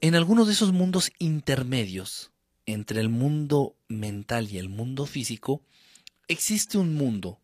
en 0.00 0.14
algunos 0.14 0.46
de 0.46 0.52
esos 0.52 0.72
mundos 0.72 1.10
intermedios 1.18 2.30
entre 2.66 3.00
el 3.00 3.08
mundo 3.08 3.76
mental 3.88 4.48
y 4.50 4.58
el 4.58 4.68
mundo 4.68 5.06
físico, 5.06 5.62
existe 6.28 6.78
un 6.78 6.94
mundo, 6.94 7.40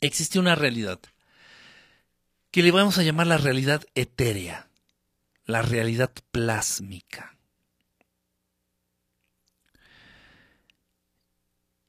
existe 0.00 0.38
una 0.38 0.54
realidad, 0.54 0.98
que 2.50 2.62
le 2.62 2.70
vamos 2.70 2.98
a 2.98 3.02
llamar 3.02 3.26
la 3.26 3.38
realidad 3.38 3.84
etérea, 3.94 4.68
la 5.46 5.62
realidad 5.62 6.12
plásmica. 6.32 7.36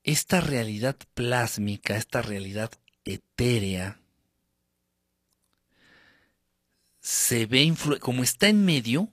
Esta 0.04 0.42
realidad 0.42 0.98
plásmica, 1.14 1.96
esta 1.96 2.22
realidad 2.22 2.72
etérea, 3.06 4.00
se 7.00 7.46
ve 7.46 7.74
como 8.00 8.24
está 8.24 8.48
en 8.48 8.66
medio, 8.66 9.10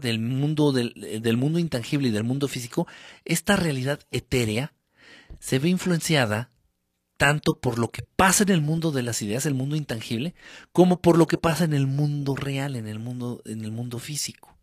del 0.00 0.20
mundo 0.20 0.72
del, 0.72 0.94
del 1.22 1.36
mundo 1.36 1.58
intangible 1.58 2.08
y 2.08 2.12
del 2.12 2.24
mundo 2.24 2.48
físico, 2.48 2.86
esta 3.24 3.56
realidad 3.56 4.00
etérea 4.10 4.72
se 5.40 5.58
ve 5.58 5.68
influenciada 5.68 6.50
tanto 7.16 7.58
por 7.58 7.78
lo 7.78 7.90
que 7.90 8.02
pasa 8.02 8.44
en 8.44 8.50
el 8.50 8.60
mundo 8.60 8.92
de 8.92 9.02
las 9.02 9.22
ideas, 9.22 9.46
el 9.46 9.54
mundo 9.54 9.74
intangible, 9.76 10.34
como 10.72 11.00
por 11.00 11.18
lo 11.18 11.26
que 11.26 11.38
pasa 11.38 11.64
en 11.64 11.72
el 11.72 11.86
mundo 11.86 12.36
real, 12.36 12.76
en 12.76 12.86
el 12.86 12.98
mundo, 12.98 13.42
en 13.46 13.64
el 13.64 13.72
mundo 13.72 13.98
físico. 13.98 14.56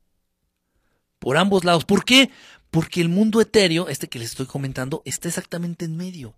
Por 1.20 1.38
ambos 1.38 1.64
lados. 1.64 1.86
¿Por 1.86 2.06
qué? 2.06 2.30
Porque 2.74 3.02
el 3.02 3.08
mundo 3.08 3.40
etéreo, 3.40 3.88
este 3.88 4.10
que 4.10 4.18
les 4.18 4.32
estoy 4.32 4.48
comentando, 4.48 5.04
está 5.06 5.28
exactamente 5.28 5.86
en 5.86 5.96
medio. 5.96 6.34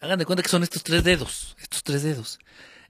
Hagan 0.00 0.20
de 0.20 0.24
cuenta 0.24 0.44
que 0.44 0.48
son 0.48 0.62
estos 0.62 0.84
tres 0.84 1.02
dedos, 1.02 1.56
estos 1.60 1.82
tres 1.82 2.04
dedos. 2.04 2.38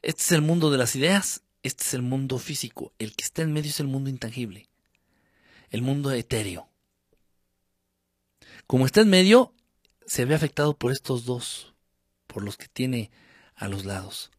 Este 0.03 0.21
es 0.21 0.33
el 0.33 0.43
mundo 0.43 0.71
de 0.71 0.77
las 0.77 0.95
ideas, 0.95 1.45
este 1.63 1.83
es 1.83 1.95
el 1.95 2.03
mundo 2.03 2.39
físico. 2.39 2.93
El 2.99 3.17
que 3.17 3.25
está 3.25 3.41
en 3.41 3.55
medio 3.55 3.71
es 3.71 3.81
el 3.81 3.87
mundo 3.87 4.11
intangible, 4.11 4.69
el 5.71 5.81
mundo 5.81 6.13
etéreo. 6.13 6.69
Como 8.67 8.85
está 8.85 9.01
en 9.01 9.09
medio, 9.09 9.55
se 10.05 10.27
ve 10.27 10.35
afectado 10.35 10.77
por 10.77 10.93
estos 10.93 11.25
dos, 11.25 11.73
por 12.27 12.43
los 12.43 12.59
que 12.59 12.69
tiene 12.69 13.11
a 13.55 13.67
los 13.67 13.87
lados. 13.87 14.31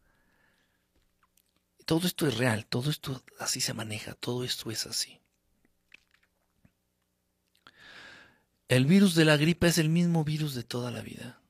Todo 1.86 2.05
esto 2.05 2.28
es 2.28 2.38
real, 2.38 2.68
todo 2.68 2.91
esto 2.91 3.24
así 3.39 3.59
se 3.59 3.74
maneja, 3.74 4.14
todo 4.14 4.43
esto 4.43 4.70
es 4.70 4.86
así. 4.86 5.22
El 8.68 8.86
virus 8.86 9.16
de 9.16 9.26
la 9.26 9.38
gripe 9.38 9.68
es 9.68 9.78
el 9.78 9.89
mismo 9.89 10.24
virus 10.24 10.55
de 10.55 10.64
toda 10.64 10.89
la 10.91 11.01
vida. 11.01 11.41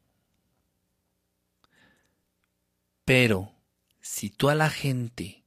Pero 3.06 3.54
si 4.02 4.30
tú 4.30 4.50
a 4.50 4.56
la 4.56 4.70
gente 4.70 5.44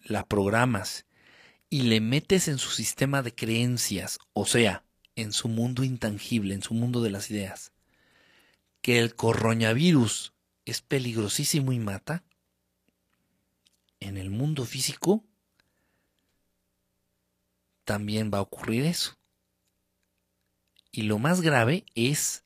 la 0.00 0.26
programas 0.26 1.06
y 1.68 1.82
le 1.82 2.00
metes 2.00 2.48
en 2.48 2.58
su 2.58 2.70
sistema 2.70 3.22
de 3.22 3.34
creencias, 3.34 4.18
o 4.32 4.46
sea, 4.46 4.84
en 5.16 5.32
su 5.32 5.48
mundo 5.48 5.82
intangible, 5.82 6.54
en 6.54 6.62
su 6.62 6.74
mundo 6.74 7.02
de 7.02 7.10
las 7.10 7.30
ideas, 7.30 7.72
que 8.82 8.98
el 8.98 9.16
coronavirus 9.16 10.32
es 10.64 10.80
peligrosísimo 10.80 11.72
y 11.72 11.78
mata, 11.78 12.22
en 13.98 14.16
el 14.16 14.30
mundo 14.30 14.64
físico 14.64 15.24
también 17.84 18.30
va 18.32 18.38
a 18.38 18.42
ocurrir 18.42 18.84
eso. 18.84 19.16
Y 20.96 21.02
lo 21.02 21.18
más 21.18 21.42
grave 21.42 21.84
es 21.94 22.42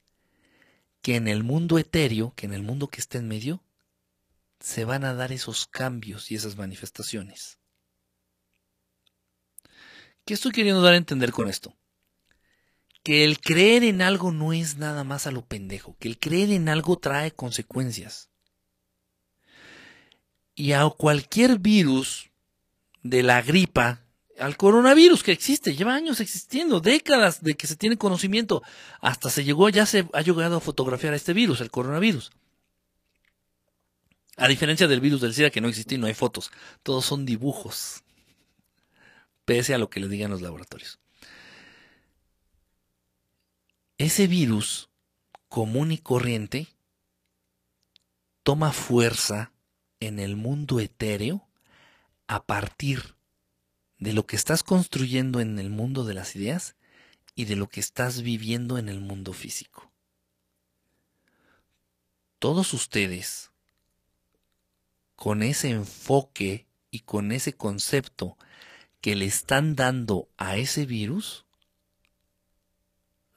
que 1.02 1.14
en 1.14 1.28
el 1.28 1.44
mundo 1.44 1.78
etéreo, 1.78 2.34
que 2.34 2.46
en 2.46 2.52
el 2.52 2.64
mundo 2.64 2.88
que 2.88 3.00
está 3.00 3.16
en 3.16 3.28
medio, 3.28 3.62
se 4.58 4.84
van 4.84 5.04
a 5.04 5.14
dar 5.14 5.30
esos 5.30 5.68
cambios 5.68 6.32
y 6.32 6.34
esas 6.34 6.56
manifestaciones. 6.56 7.60
¿Qué 10.24 10.34
estoy 10.34 10.50
queriendo 10.50 10.82
dar 10.82 10.94
a 10.94 10.96
entender 10.96 11.30
con 11.30 11.48
esto? 11.48 11.76
Que 13.04 13.22
el 13.22 13.38
creer 13.38 13.84
en 13.84 14.02
algo 14.02 14.32
no 14.32 14.52
es 14.52 14.78
nada 14.78 15.04
más 15.04 15.28
a 15.28 15.30
lo 15.30 15.46
pendejo, 15.46 15.96
que 16.00 16.08
el 16.08 16.18
creer 16.18 16.50
en 16.50 16.68
algo 16.68 16.98
trae 16.98 17.30
consecuencias. 17.30 18.30
Y 20.56 20.72
a 20.72 20.88
cualquier 20.88 21.60
virus 21.60 22.32
de 23.04 23.22
la 23.22 23.42
gripa, 23.42 24.02
al 24.40 24.56
coronavirus 24.56 25.22
que 25.22 25.32
existe, 25.32 25.76
lleva 25.76 25.94
años 25.94 26.18
existiendo, 26.20 26.80
décadas 26.80 27.42
de 27.42 27.54
que 27.54 27.66
se 27.66 27.76
tiene 27.76 27.98
conocimiento, 27.98 28.62
hasta 29.00 29.28
se 29.28 29.44
llegó, 29.44 29.68
ya 29.68 29.84
se 29.84 30.08
ha 30.12 30.22
llegado 30.22 30.56
a 30.56 30.60
fotografiar 30.60 31.12
a 31.12 31.16
este 31.16 31.34
virus, 31.34 31.60
el 31.60 31.70
coronavirus. 31.70 32.32
A 34.36 34.48
diferencia 34.48 34.88
del 34.88 35.00
virus 35.00 35.20
del 35.20 35.34
SIDA 35.34 35.50
que 35.50 35.60
no 35.60 35.68
existe 35.68 35.94
y 35.94 35.98
no 35.98 36.06
hay 36.06 36.14
fotos, 36.14 36.50
todos 36.82 37.04
son 37.04 37.26
dibujos, 37.26 38.02
pese 39.44 39.74
a 39.74 39.78
lo 39.78 39.90
que 39.90 40.00
les 40.00 40.08
digan 40.08 40.30
los 40.30 40.40
laboratorios. 40.40 40.98
Ese 43.98 44.26
virus 44.26 44.88
común 45.50 45.92
y 45.92 45.98
corriente 45.98 46.68
toma 48.42 48.72
fuerza 48.72 49.52
en 50.00 50.18
el 50.18 50.36
mundo 50.36 50.80
etéreo 50.80 51.46
a 52.26 52.42
partir 52.44 53.19
de 54.00 54.14
lo 54.14 54.26
que 54.26 54.34
estás 54.34 54.62
construyendo 54.62 55.40
en 55.40 55.58
el 55.58 55.70
mundo 55.70 56.04
de 56.04 56.14
las 56.14 56.34
ideas 56.34 56.74
y 57.34 57.44
de 57.44 57.54
lo 57.54 57.68
que 57.68 57.80
estás 57.80 58.22
viviendo 58.22 58.78
en 58.78 58.88
el 58.88 59.00
mundo 59.00 59.32
físico. 59.32 59.90
Todos 62.38 62.72
ustedes 62.72 63.50
con 65.14 65.42
ese 65.42 65.68
enfoque 65.68 66.66
y 66.90 67.00
con 67.00 67.30
ese 67.30 67.52
concepto 67.52 68.38
que 69.02 69.14
le 69.14 69.26
están 69.26 69.76
dando 69.76 70.28
a 70.38 70.56
ese 70.56 70.86
virus, 70.86 71.44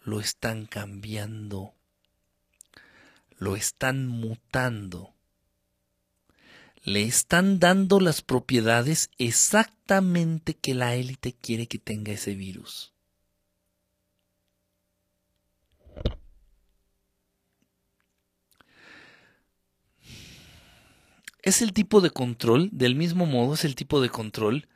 lo 0.03 0.21
están 0.21 0.65
cambiando, 0.65 1.73
lo 3.37 3.57
están 3.57 4.07
mutando, 4.07 5.12
le 6.83 7.03
están 7.03 7.59
dando 7.59 7.99
las 7.99 8.21
propiedades 8.21 9.09
exactamente 9.17 10.53
que 10.55 10.73
la 10.73 10.95
élite 10.95 11.33
quiere 11.33 11.67
que 11.67 11.79
tenga 11.79 12.11
ese 12.13 12.35
virus. 12.35 12.93
es 21.43 21.61
el 21.61 21.73
tipo 21.73 22.01
de 22.01 22.09
control, 22.09 22.69
del 22.71 22.95
mismo 22.95 23.25
modo 23.25 23.53
es 23.53 23.65
el 23.65 23.75
tipo 23.75 24.01
de 24.01 24.09
control 24.09 24.67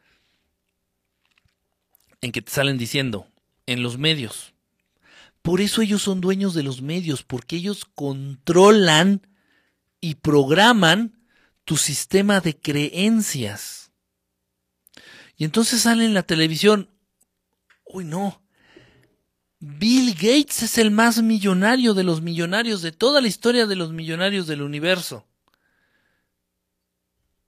en 2.22 2.32
que 2.32 2.42
te 2.42 2.52
salen 2.52 2.78
diciendo, 2.78 3.28
en 3.66 3.82
los 3.82 3.98
medios. 3.98 4.54
Por 5.42 5.62
eso 5.62 5.82
ellos 5.82 6.02
son 6.02 6.20
dueños 6.20 6.54
de 6.54 6.64
los 6.64 6.82
medios, 6.82 7.24
porque 7.24 7.56
ellos 7.56 7.86
controlan 7.86 9.26
y 10.02 10.16
programan 10.16 11.17
tu 11.68 11.76
sistema 11.76 12.40
de 12.40 12.58
creencias. 12.58 13.92
Y 15.36 15.44
entonces 15.44 15.82
sale 15.82 16.06
en 16.06 16.14
la 16.14 16.24
televisión, 16.24 16.90
uy 17.84 18.06
no, 18.06 18.42
Bill 19.60 20.14
Gates 20.14 20.64
es 20.64 20.78
el 20.78 20.92
más 20.92 21.22
millonario 21.22 21.94
de 21.94 22.06
los 22.06 22.22
millonarios 22.22 22.82
de 22.82 22.94
toda 22.94 23.20
la 23.20 23.28
historia 23.28 23.66
de 23.66 23.76
los 23.76 23.92
millonarios 23.92 24.48
del 24.48 24.62
universo. 24.62 25.28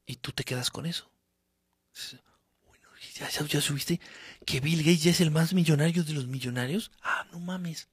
Y 0.06 0.18
tú 0.18 0.34
te 0.34 0.44
quedas 0.44 0.70
con 0.70 0.86
eso. 0.86 1.10
Bueno, 2.68 2.90
¿ya, 3.16 3.30
ya, 3.30 3.62
subiste 3.62 4.02
que 4.46 4.60
Bill 4.60 4.80
Gates 4.80 5.04
ya 5.04 5.12
es 5.12 5.22
el 5.22 5.32
más 5.32 5.54
millonario 5.54 6.04
de 6.04 6.12
los 6.12 6.28
millonarios? 6.28 6.92
Ah, 7.02 7.26
no 7.32 7.40
mames. 7.40 7.88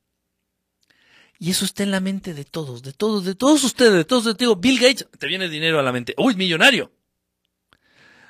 Y 1.39 1.51
eso 1.51 1.65
está 1.65 1.83
en 1.83 1.91
la 1.91 2.01
mente 2.01 2.35
de 2.35 2.45
todos, 2.45 2.83
de 2.83 2.93
todos, 2.93 3.25
de 3.25 3.35
todos 3.35 3.63
ustedes, 3.65 3.93
de 3.93 4.05
todos. 4.05 4.37
Te 4.37 4.45
digo, 4.45 4.57
Bill 4.57 4.79
Gates, 4.79 5.07
te 5.19 5.27
viene 5.27 5.49
dinero 5.49 5.79
a 5.79 5.83
la 5.83 5.93
mente. 5.93 6.15
Uy, 6.17 6.35
millonario. 6.35 6.93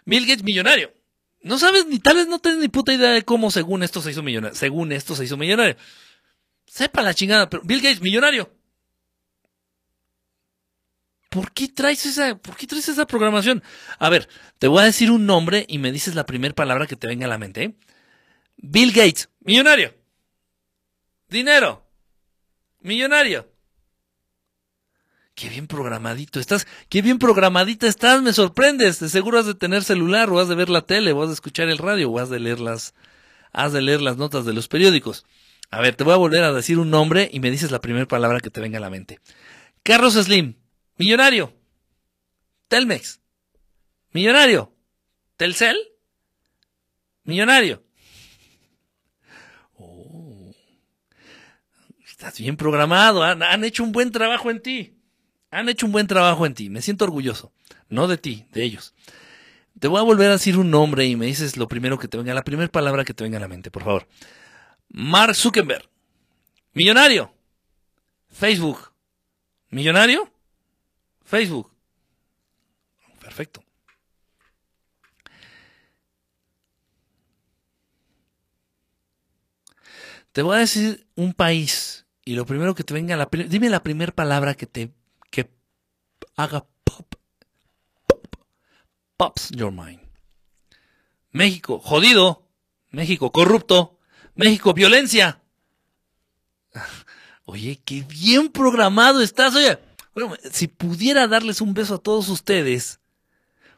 Bill 0.05 0.27
Gates, 0.27 0.43
millonario. 0.43 0.93
No 1.43 1.59
sabes 1.59 1.87
ni 1.87 2.01
tal 2.01 2.17
vez 2.17 2.27
no 2.27 2.41
tienes 2.41 2.61
ni 2.61 2.69
puta 2.69 2.93
idea 2.93 3.13
de 3.13 3.23
cómo 3.23 3.51
según 3.51 3.83
esto 3.85 4.03
se 4.03 4.11
hizo 4.11 4.23
millonario. 4.23 4.57
Según 4.57 4.91
esto 4.91 5.15
se 5.15 5.25
hizo 5.25 5.37
millonario. 5.37 5.77
Sepa 6.67 7.03
la 7.03 7.15
chingada, 7.15 7.49
pero 7.49 7.63
Bill 7.65 7.81
Gates, 7.81 8.01
millonario. 8.01 8.51
¿Por 11.31 11.53
qué 11.53 11.69
traes 11.69 12.05
esa, 12.07 12.37
por 12.37 12.57
qué 12.57 12.67
traes 12.67 12.89
esa 12.89 13.07
programación? 13.07 13.63
A 13.99 14.09
ver, 14.09 14.29
te 14.59 14.69
voy 14.69 14.81
a 14.81 14.87
decir 14.87 15.11
un 15.11 15.27
nombre 15.27 15.65
y 15.69 15.79
me 15.79 15.93
dices 15.93 16.15
la 16.15 16.27
primera 16.27 16.55
palabra 16.55 16.87
que 16.87 16.97
te 16.97 17.07
venga 17.07 17.27
a 17.27 17.29
la 17.29 17.39
mente. 17.39 17.77
Bill 18.57 18.91
Gates, 18.93 19.29
millonario. 19.41 19.95
Dinero. 21.29 21.86
Millonario. 22.87 23.53
Qué 25.35 25.49
bien 25.49 25.67
programadito 25.67 26.39
estás, 26.39 26.69
qué 26.89 27.03
bien 27.03 27.19
programadita 27.19 27.89
estás, 27.89 28.23
me 28.23 28.33
sorprendes. 28.33 29.01
De 29.01 29.09
seguro 29.09 29.41
has 29.41 29.47
de 29.47 29.55
tener 29.55 29.83
celular, 29.83 30.31
o 30.31 30.39
has 30.39 30.47
de 30.47 30.55
ver 30.55 30.69
la 30.71 30.83
tele, 30.83 31.11
o 31.11 31.21
has 31.21 31.29
de 31.29 31.35
escuchar 31.35 31.69
el 31.69 31.79
radio, 31.79 32.09
o 32.09 32.19
has 32.21 32.31
de 32.31 32.39
leer 32.39 32.61
las, 32.61 32.95
has 33.53 33.73
de 33.73 33.83
leer 33.83 34.01
las 34.03 34.19
notas 34.19 34.45
de 34.45 34.53
los 34.53 34.69
periódicos. 34.69 35.27
A 35.69 35.81
ver, 35.81 35.97
te 35.97 36.05
voy 36.05 36.15
a 36.15 36.17
volver 36.17 36.45
a 36.45 36.53
decir 36.53 36.79
un 36.79 36.91
nombre 36.91 37.29
y 37.33 37.41
me 37.41 37.51
dices 37.51 37.73
la 37.73 37.81
primera 37.81 38.07
palabra 38.07 38.39
que 38.39 38.51
te 38.51 38.61
venga 38.61 38.79
a 38.79 38.81
la 38.81 38.89
mente. 38.89 39.19
Carlos 39.83 40.15
Slim. 40.15 40.55
Millonario. 40.97 41.53
Telmex. 42.69 43.21
Millonario. 44.13 44.73
Telcel. 45.37 45.77
Millonario. 47.25 47.83
Oh. 49.75 50.07
Estás 52.27 52.41
bien 52.41 52.57
programado. 52.57 53.23
Han, 53.23 53.41
han, 53.45 53.63
hecho 53.63 53.85
un 53.85 53.93
buen 53.93 54.11
trabajo 54.11 54.51
en 54.51 54.61
ti. 54.61 54.99
Han 55.53 55.69
hecho 55.69 55.87
un 55.87 55.93
buen 55.93 56.09
trabajo 56.09 56.45
en 56.45 56.55
ti. 56.55 56.69
Me 56.69 56.83
siento 56.83 57.05
orgulloso. 57.05 57.53
No 57.89 58.09
de 58.09 58.19
ti, 58.19 58.47
de 58.51 58.65
ellos. 58.65 58.95
Te 59.79 59.87
voy 59.87 60.01
a 60.01 60.03
volver 60.03 60.31
a 60.31 60.33
decir 60.33 60.59
un 60.59 60.69
nombre 60.69 61.07
y 61.07 61.15
me 61.15 61.27
dices 61.27 61.57
lo 61.57 61.69
primero 61.69 62.01
que 62.01 62.09
te 62.09 62.17
venga, 62.17 62.35
la 62.35 62.43
primera 62.43 62.69
palabra 62.69 63.05
que 63.05 63.15
te 63.15 63.23
venga 63.23 63.37
a 63.37 63.41
la 63.41 63.47
mente, 63.47 63.71
por 63.71 63.85
favor. 63.85 64.09
Mark 64.89 65.37
Zuckerberg. 65.37 65.89
Millonario. 66.73 67.33
Facebook. 68.29 68.91
Millonario. 69.71 70.29
Facebook. 71.25 71.71
Perfecto. 73.21 73.63
Te 80.33 80.43
voy 80.43 80.57
a 80.57 80.59
decir 80.59 81.07
un 81.15 81.33
país 81.33 82.06
y 82.27 82.35
lo 82.35 82.45
primero 82.45 82.75
que 82.75 82.83
te 82.83 82.93
venga, 82.93 83.17
la, 83.17 83.29
dime 83.31 83.71
la 83.71 83.85
primera 83.85 84.13
palabra 84.13 84.55
que 84.55 84.67
te 84.67 84.93
que 85.31 85.49
haga 86.35 86.67
pop, 86.83 87.15
pop, 88.09 88.27
pops 89.17 89.51
your 89.51 89.71
mind. 89.71 90.01
México, 91.31 91.79
jodido. 91.79 92.43
México, 92.91 93.31
corrupto. 93.31 94.01
México, 94.35 94.75
violencia. 94.75 95.41
Oye, 97.45 97.81
qué 97.85 98.03
bien 98.03 98.49
programado 98.49 99.23
estás. 99.23 99.55
Oye, 99.55 99.79
si 100.51 100.67
pudiera 100.67 101.29
darles 101.29 101.61
un 101.61 101.75
beso 101.75 101.95
a 101.95 101.99
todos 101.99 102.29
ustedes 102.29 102.99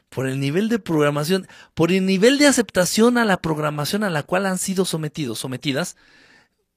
por 0.09 0.25
el 0.25 0.39
nivel 0.39 0.69
de 0.69 0.79
programación, 0.79 1.47
por 1.75 1.91
el 1.91 2.03
nivel 2.03 2.39
de 2.39 2.47
aceptación 2.47 3.19
a 3.19 3.25
la 3.25 3.43
programación 3.43 4.03
a 4.03 4.09
la 4.09 4.23
cual 4.23 4.47
han 4.47 4.57
sido 4.57 4.85
sometidos, 4.85 5.37
sometidas, 5.37 5.97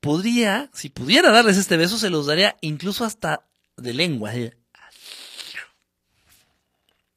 podría, 0.02 0.68
si 0.74 0.88
pudiera 0.90 1.30
darles 1.30 1.56
este 1.56 1.76
beso, 1.76 1.96
se 1.96 2.10
los 2.10 2.26
daría 2.26 2.56
incluso 2.60 3.04
hasta 3.04 3.46
de 3.76 3.94
lengua. 3.94 4.34
¿eh? 4.34 4.58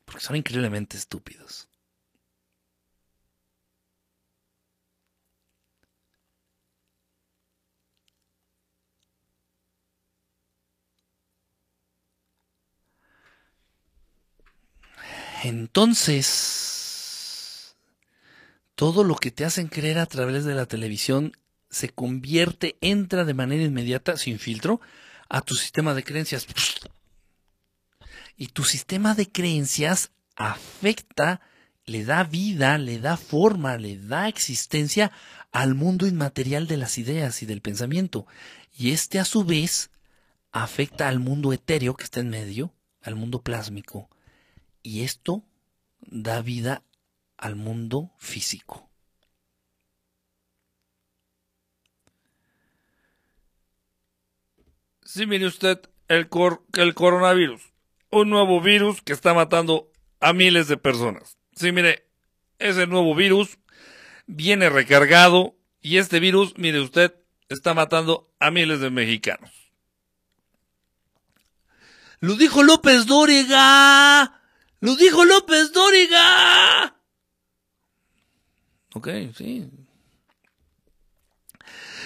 Porque 0.05 0.21
son 0.21 0.35
increíblemente 0.35 0.95
estúpidos. 0.95 1.67
Entonces, 15.43 16.35
todo 18.75 19.03
lo 19.03 19.15
que 19.15 19.31
te 19.31 19.43
hacen 19.43 19.69
creer 19.69 19.97
a 19.97 20.05
través 20.05 20.45
de 20.45 20.53
la 20.53 20.67
televisión 20.67 21.33
se 21.75 21.89
convierte, 21.89 22.77
entra 22.79 23.25
de 23.25 23.33
manera 23.33 23.61
inmediata, 23.61 24.15
sin 24.15 24.39
filtro, 24.39 24.79
a 25.27 25.41
tu 25.41 25.55
sistema 25.55 25.93
de 25.93 26.05
creencias. 26.05 26.47
Y 28.37 28.47
tu 28.47 28.63
sistema 28.63 29.13
de 29.13 29.29
creencias 29.29 30.11
afecta, 30.37 31.41
le 31.85 32.05
da 32.05 32.23
vida, 32.23 32.77
le 32.77 32.99
da 32.99 33.17
forma, 33.17 33.75
le 33.75 33.97
da 33.97 34.29
existencia 34.29 35.11
al 35.51 35.75
mundo 35.75 36.07
inmaterial 36.07 36.65
de 36.67 36.77
las 36.77 36.97
ideas 36.97 37.43
y 37.43 37.45
del 37.45 37.59
pensamiento. 37.59 38.25
Y 38.77 38.91
este 38.91 39.19
a 39.19 39.25
su 39.25 39.43
vez 39.43 39.89
afecta 40.53 41.09
al 41.09 41.19
mundo 41.19 41.51
etéreo 41.51 41.97
que 41.97 42.05
está 42.05 42.21
en 42.21 42.29
medio, 42.29 42.73
al 43.01 43.15
mundo 43.15 43.41
plásmico, 43.41 44.09
y 44.81 45.03
esto 45.03 45.43
da 45.99 46.41
vida 46.41 46.83
al 47.35 47.57
mundo 47.57 48.13
físico. 48.17 48.89
Sí, 55.15 55.25
mire 55.27 55.45
usted, 55.45 55.79
el, 56.09 56.27
el 56.73 56.93
coronavirus, 56.93 57.61
un 58.09 58.29
nuevo 58.29 58.59
virus 58.59 59.01
que 59.01 59.13
está 59.13 59.33
matando 59.33 59.89
a 60.19 60.33
miles 60.33 60.67
de 60.67 60.75
personas. 60.75 61.37
Sí, 61.55 61.71
mire, 61.71 62.05
ese 62.59 62.85
nuevo 62.85 63.15
virus 63.15 63.57
viene 64.27 64.69
recargado 64.69 65.55
y 65.79 65.99
este 65.99 66.19
virus, 66.19 66.57
mire 66.57 66.81
usted, 66.81 67.15
está 67.47 67.73
matando 67.73 68.29
a 68.39 68.51
miles 68.51 68.81
de 68.81 68.89
mexicanos. 68.89 69.51
Lo 72.19 72.35
dijo 72.35 72.61
López 72.61 73.05
Dóriga. 73.05 74.41
¡Lo 74.81 74.97
dijo 74.97 75.23
López 75.23 75.71
Dóriga! 75.71 76.99
Ok, 78.93 79.07
sí. 79.33 79.69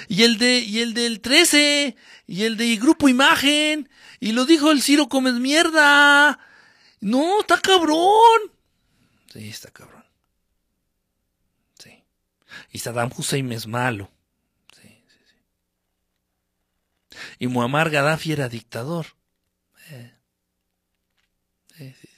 Y 0.07 0.23
el 0.23 0.37
de, 0.37 0.59
y 0.59 0.81
el 0.81 0.93
del 0.93 1.21
13, 1.21 1.95
y 2.29 2.43
el 2.43 2.57
de 2.57 2.75
Grupo 2.75 3.09
Imagen, 3.09 3.89
y 4.19 4.33
lo 4.33 4.45
dijo 4.45 4.69
el 4.69 4.83
Ciro 4.83 5.09
Comes 5.09 5.33
Mierda. 5.33 6.37
No, 7.01 7.39
está 7.39 7.59
cabrón. 7.59 8.51
Sí, 9.33 9.49
está 9.49 9.71
cabrón. 9.71 10.05
Sí. 11.83 12.03
Y 12.71 12.77
Saddam 12.77 13.09
Hussein 13.17 13.51
es 13.51 13.65
malo. 13.65 14.11
Sí, 14.79 15.03
sí, 15.07 15.17
sí. 17.09 17.17
Y 17.39 17.47
Muammar 17.47 17.89
Gaddafi 17.89 18.31
era 18.31 18.47
dictador. 18.47 19.07
Eh. 19.89 20.13
Sí, 21.75 21.95
sí. 21.99 22.09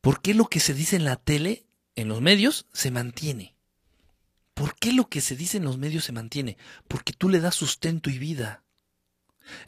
¿Por 0.00 0.22
qué 0.22 0.32
lo 0.32 0.46
que 0.46 0.60
se 0.60 0.72
dice 0.72 0.96
en 0.96 1.04
la 1.04 1.16
tele, 1.16 1.66
en 2.00 2.08
los 2.08 2.20
medios, 2.20 2.66
se 2.72 2.90
mantiene? 2.90 3.54
¿Por 4.54 4.76
qué 4.76 4.92
lo 4.92 5.08
que 5.08 5.20
se 5.20 5.36
dice 5.36 5.56
en 5.56 5.64
los 5.64 5.78
medios 5.78 6.04
se 6.04 6.12
mantiene? 6.12 6.56
Porque 6.88 7.12
tú 7.12 7.28
le 7.28 7.40
das 7.40 7.54
sustento 7.54 8.10
y 8.10 8.18
vida. 8.18 8.62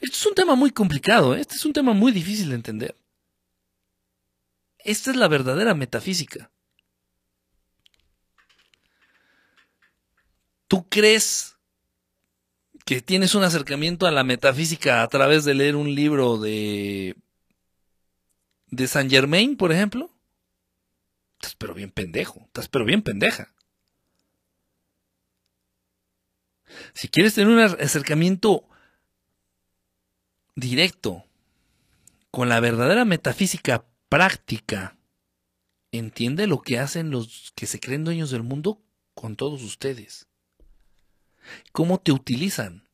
Esto 0.01 0.17
es 0.17 0.25
un 0.25 0.35
tema 0.35 0.55
muy 0.55 0.71
complicado, 0.71 1.35
¿eh? 1.35 1.41
este 1.41 1.55
es 1.55 1.65
un 1.65 1.73
tema 1.73 1.93
muy 1.93 2.11
difícil 2.11 2.49
de 2.49 2.55
entender. 2.55 2.97
Esta 4.79 5.11
es 5.11 5.17
la 5.17 5.27
verdadera 5.27 5.73
metafísica. 5.73 6.51
¿Tú 10.67 10.87
crees 10.89 11.55
que 12.85 13.01
tienes 13.01 13.33
un 13.35 13.43
acercamiento 13.43 14.05
a 14.05 14.11
la 14.11 14.23
metafísica 14.23 15.03
a 15.03 15.07
través 15.07 15.45
de 15.45 15.53
leer 15.53 15.75
un 15.75 15.93
libro 15.95 16.37
de 16.37 17.15
de 18.67 18.87
Saint 18.87 19.09
Germain, 19.09 19.55
por 19.55 19.71
ejemplo? 19.71 20.12
Estás 21.43 21.55
pero 21.55 21.73
bien 21.73 21.91
pendejo, 21.91 22.39
estás 22.45 22.69
pero 22.69 22.85
bien 22.85 23.01
pendeja. 23.01 23.53
Si 26.93 27.09
quieres 27.09 27.33
tener 27.33 27.49
un 27.49 27.59
acercamiento 27.59 28.65
directo 30.55 31.25
con 32.31 32.47
la 32.47 32.61
verdadera 32.61 33.03
metafísica 33.03 33.83
práctica, 34.07 34.95
entiende 35.91 36.47
lo 36.47 36.61
que 36.61 36.79
hacen 36.79 37.11
los 37.11 37.51
que 37.55 37.67
se 37.67 37.81
creen 37.81 38.05
dueños 38.05 38.31
del 38.31 38.43
mundo 38.43 38.81
con 39.13 39.35
todos 39.35 39.63
ustedes. 39.63 40.27
Cómo 41.73 41.99
te 41.99 42.13
utilizan. 42.13 42.87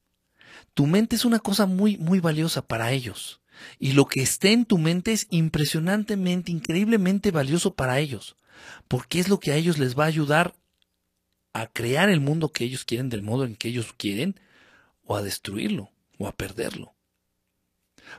Tu 0.73 0.87
mente 0.87 1.15
es 1.15 1.23
una 1.23 1.37
cosa 1.37 1.67
muy, 1.67 1.97
muy 1.97 2.19
valiosa 2.19 2.67
para 2.67 2.93
ellos. 2.93 3.41
Y 3.77 3.91
lo 3.91 4.07
que 4.07 4.23
esté 4.23 4.53
en 4.53 4.65
tu 4.65 4.79
mente 4.79 5.13
es 5.13 5.27
impresionantemente, 5.29 6.51
increíblemente 6.51 7.29
valioso 7.29 7.75
para 7.75 7.99
ellos, 7.99 8.35
porque 8.87 9.19
es 9.19 9.29
lo 9.29 9.39
que 9.39 9.51
a 9.51 9.55
ellos 9.55 9.77
les 9.77 9.97
va 9.97 10.05
a 10.05 10.07
ayudar 10.07 10.55
a 11.53 11.67
crear 11.67 12.09
el 12.09 12.19
mundo 12.19 12.51
que 12.51 12.63
ellos 12.63 12.85
quieren 12.85 13.09
del 13.09 13.21
modo 13.21 13.45
en 13.45 13.55
que 13.55 13.69
ellos 13.69 13.93
quieren, 13.97 14.39
o 15.03 15.15
a 15.15 15.21
destruirlo, 15.21 15.91
o 16.17 16.27
a 16.27 16.31
perderlo. 16.31 16.93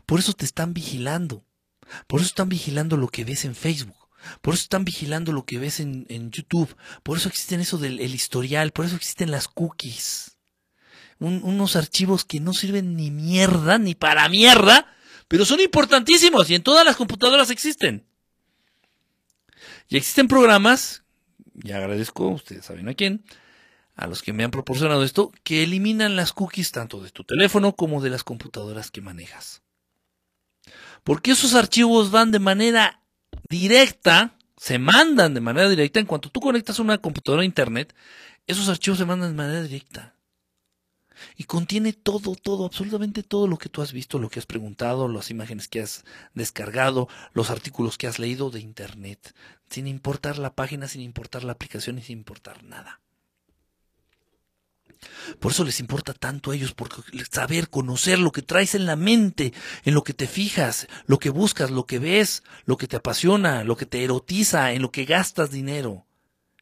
Por 0.06 0.18
eso 0.18 0.32
te 0.32 0.44
están 0.44 0.74
vigilando, 0.74 1.44
por 2.06 2.20
eso 2.20 2.28
están 2.28 2.48
vigilando 2.48 2.96
lo 2.96 3.08
que 3.08 3.24
ves 3.24 3.44
en 3.44 3.54
Facebook, 3.54 4.08
por 4.40 4.54
eso 4.54 4.64
están 4.64 4.84
vigilando 4.84 5.32
lo 5.32 5.44
que 5.44 5.58
ves 5.58 5.80
en, 5.80 6.30
YouTube, 6.30 6.76
por 7.02 7.16
eso 7.16 7.28
existen 7.28 7.60
eso 7.60 7.78
del 7.78 8.00
historial, 8.14 8.72
por 8.72 8.84
eso 8.84 8.96
existen 8.96 9.30
las 9.30 9.48
cookies. 9.48 10.36
unos 11.18 11.76
archivos 11.76 12.24
que 12.24 12.40
no 12.40 12.52
sirven 12.54 12.96
ni 12.96 13.10
mierda, 13.10 13.78
ni 13.78 13.94
para 13.94 14.28
mierda, 14.28 14.86
pero 15.28 15.44
son 15.44 15.60
importantísimos 15.60 16.50
y 16.50 16.56
en 16.56 16.62
todas 16.62 16.84
las 16.84 16.96
computadoras 16.96 17.50
existen. 17.50 18.09
Y 19.90 19.96
existen 19.96 20.28
programas, 20.28 21.02
y 21.64 21.72
agradezco, 21.72 22.28
ustedes 22.28 22.64
saben 22.64 22.88
a 22.88 22.94
quién, 22.94 23.24
a 23.96 24.06
los 24.06 24.22
que 24.22 24.32
me 24.32 24.44
han 24.44 24.52
proporcionado 24.52 25.02
esto, 25.02 25.32
que 25.42 25.64
eliminan 25.64 26.14
las 26.14 26.32
cookies 26.32 26.70
tanto 26.70 27.00
de 27.00 27.10
tu 27.10 27.24
teléfono 27.24 27.74
como 27.74 28.00
de 28.00 28.08
las 28.08 28.22
computadoras 28.22 28.92
que 28.92 29.00
manejas. 29.00 29.62
Porque 31.02 31.32
esos 31.32 31.54
archivos 31.54 32.12
van 32.12 32.30
de 32.30 32.38
manera 32.38 33.02
directa, 33.48 34.38
se 34.56 34.78
mandan 34.78 35.34
de 35.34 35.40
manera 35.40 35.68
directa, 35.68 35.98
en 35.98 36.06
cuanto 36.06 36.30
tú 36.30 36.38
conectas 36.38 36.78
una 36.78 36.98
computadora 36.98 37.42
a 37.42 37.46
internet, 37.46 37.92
esos 38.46 38.68
archivos 38.68 38.98
se 38.98 39.06
mandan 39.06 39.30
de 39.30 39.36
manera 39.36 39.60
directa 39.60 40.14
y 41.36 41.44
contiene 41.44 41.92
todo, 41.92 42.34
todo, 42.34 42.64
absolutamente 42.64 43.22
todo 43.22 43.46
lo 43.46 43.58
que 43.58 43.68
tú 43.68 43.82
has 43.82 43.92
visto, 43.92 44.18
lo 44.18 44.28
que 44.28 44.38
has 44.38 44.46
preguntado, 44.46 45.08
las 45.08 45.30
imágenes 45.30 45.68
que 45.68 45.80
has 45.80 46.04
descargado, 46.34 47.08
los 47.32 47.50
artículos 47.50 47.98
que 47.98 48.06
has 48.06 48.18
leído 48.18 48.50
de 48.50 48.60
Internet, 48.60 49.34
sin 49.68 49.86
importar 49.86 50.38
la 50.38 50.54
página, 50.54 50.88
sin 50.88 51.00
importar 51.02 51.44
la 51.44 51.52
aplicación 51.52 51.98
y 51.98 52.02
sin 52.02 52.18
importar 52.18 52.64
nada. 52.64 53.00
Por 55.38 55.52
eso 55.52 55.64
les 55.64 55.80
importa 55.80 56.12
tanto 56.12 56.50
a 56.50 56.54
ellos, 56.54 56.74
porque 56.74 57.02
saber, 57.30 57.70
conocer 57.70 58.18
lo 58.18 58.32
que 58.32 58.42
traes 58.42 58.74
en 58.74 58.86
la 58.86 58.96
mente, 58.96 59.52
en 59.84 59.94
lo 59.94 60.04
que 60.04 60.12
te 60.12 60.26
fijas, 60.26 60.88
lo 61.06 61.18
que 61.18 61.30
buscas, 61.30 61.70
lo 61.70 61.86
que 61.86 61.98
ves, 61.98 62.42
lo 62.64 62.76
que 62.76 62.86
te 62.86 62.96
apasiona, 62.96 63.64
lo 63.64 63.76
que 63.76 63.86
te 63.86 64.04
erotiza, 64.04 64.72
en 64.72 64.82
lo 64.82 64.90
que 64.90 65.04
gastas 65.04 65.50
dinero, 65.50 66.06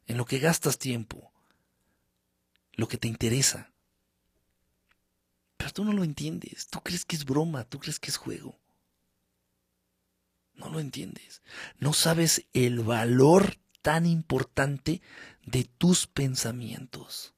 en 0.07 0.17
lo 0.17 0.25
que 0.25 0.39
gastas 0.39 0.77
tiempo, 0.77 1.31
lo 2.73 2.87
que 2.87 2.97
te 2.97 3.07
interesa. 3.07 3.68
Tú 5.73 5.85
no 5.85 5.93
lo 5.93 6.03
entiendes. 6.03 6.67
Tú 6.67 6.81
crees 6.81 7.05
que 7.05 7.15
es 7.15 7.25
broma, 7.25 7.63
tú 7.63 7.79
crees 7.79 7.99
que 7.99 8.09
es 8.09 8.17
juego. 8.17 8.59
No 10.53 10.69
lo 10.69 10.79
entiendes. 10.79 11.41
No 11.77 11.93
sabes 11.93 12.45
el 12.53 12.79
valor 12.79 13.57
tan 13.81 14.05
importante 14.05 15.01
de 15.45 15.63
tus 15.63 16.05
pensamientos. 16.07 17.33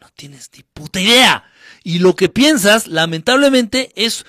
No 0.00 0.08
tienes 0.16 0.50
ni 0.56 0.62
puta 0.62 1.00
idea. 1.00 1.44
Y 1.84 1.98
lo 1.98 2.16
que 2.16 2.28
piensas, 2.28 2.86
lamentablemente, 2.86 3.92
es 3.96 4.24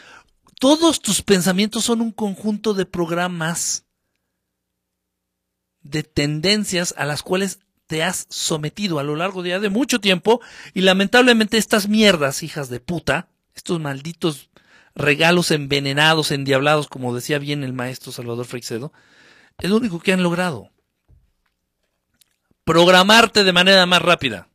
todos 0.59 1.01
tus 1.01 1.21
pensamientos 1.21 1.85
son 1.85 2.01
un 2.01 2.11
conjunto 2.11 2.73
de 2.73 2.85
programas, 2.85 3.85
de 5.81 6.03
tendencias 6.03 6.93
a 6.97 7.05
las 7.05 7.21
cuales 7.23 7.59
te 7.93 8.01
has 8.01 8.25
sometido 8.27 8.97
a 8.97 9.03
lo 9.03 9.15
largo 9.15 9.43
de, 9.43 9.49
ya 9.49 9.59
de 9.59 9.69
mucho 9.69 10.01
tiempo 10.01 10.41
y 10.73 10.81
lamentablemente 10.81 11.59
estas 11.59 11.87
mierdas, 11.87 12.41
hijas 12.41 12.67
de 12.67 12.79
puta, 12.79 13.27
estos 13.53 13.79
malditos 13.79 14.49
regalos 14.95 15.51
envenenados, 15.51 16.31
endiablados, 16.31 16.87
como 16.87 17.13
decía 17.13 17.37
bien 17.37 17.63
el 17.63 17.71
maestro 17.71 18.11
Salvador 18.11 18.47
Freixedo, 18.47 18.91
es 19.59 19.69
lo 19.69 19.77
único 19.77 19.99
que 19.99 20.11
han 20.11 20.23
logrado. 20.23 20.71
Programarte 22.63 23.43
de 23.43 23.53
manera 23.53 23.85
más 23.85 24.01
rápida. 24.01 24.47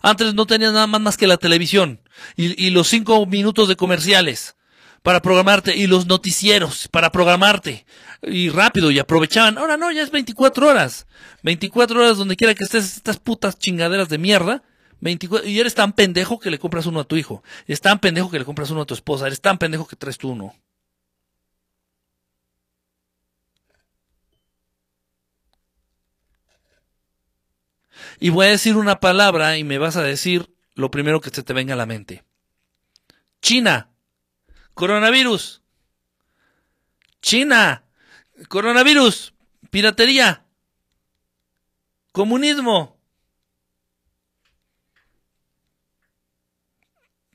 Antes 0.00 0.34
no 0.34 0.46
tenías 0.46 0.72
nada 0.72 0.86
más, 0.86 1.00
más 1.00 1.16
que 1.16 1.26
la 1.26 1.36
televisión 1.36 2.00
y, 2.36 2.64
y 2.64 2.70
los 2.70 2.86
cinco 2.86 3.26
minutos 3.26 3.66
de 3.66 3.74
comerciales 3.74 4.54
para 5.02 5.22
programarte 5.22 5.76
y 5.76 5.86
los 5.86 6.06
noticieros 6.06 6.88
para 6.88 7.10
programarte 7.12 7.86
y 8.22 8.48
rápido 8.50 8.90
y 8.90 8.98
aprovechaban. 8.98 9.58
Ahora 9.58 9.76
no, 9.76 9.90
ya 9.92 10.02
es 10.02 10.10
24 10.10 10.68
horas. 10.68 11.06
24 11.42 12.00
horas 12.00 12.18
donde 12.18 12.36
quiera 12.36 12.54
que 12.54 12.64
estés 12.64 12.96
estas 12.96 13.18
putas 13.18 13.58
chingaderas 13.58 14.08
de 14.08 14.18
mierda 14.18 14.62
24, 15.00 15.48
y 15.48 15.60
eres 15.60 15.74
tan 15.74 15.92
pendejo 15.92 16.38
que 16.38 16.50
le 16.50 16.58
compras 16.58 16.86
uno 16.86 17.00
a 17.00 17.04
tu 17.04 17.16
hijo. 17.16 17.42
Eres 17.66 17.80
tan 17.80 18.00
pendejo 18.00 18.30
que 18.30 18.38
le 18.38 18.44
compras 18.44 18.70
uno 18.70 18.82
a 18.82 18.86
tu 18.86 18.94
esposa. 18.94 19.26
Eres 19.26 19.40
tan 19.40 19.58
pendejo 19.58 19.86
que 19.86 19.96
traes 19.96 20.18
tú 20.18 20.30
uno. 20.30 20.54
Y 28.20 28.30
voy 28.30 28.46
a 28.46 28.50
decir 28.50 28.76
una 28.76 29.00
palabra 29.00 29.58
y 29.58 29.64
me 29.64 29.78
vas 29.78 29.96
a 29.96 30.02
decir 30.02 30.52
lo 30.74 30.90
primero 30.90 31.20
que 31.20 31.30
se 31.30 31.42
te 31.42 31.52
venga 31.52 31.74
a 31.74 31.76
la 31.76 31.86
mente. 31.86 32.24
China. 33.40 33.90
Coronavirus. 34.78 35.60
China. 37.20 37.82
Coronavirus. 38.48 39.34
Piratería. 39.70 40.46
Comunismo. 42.12 42.96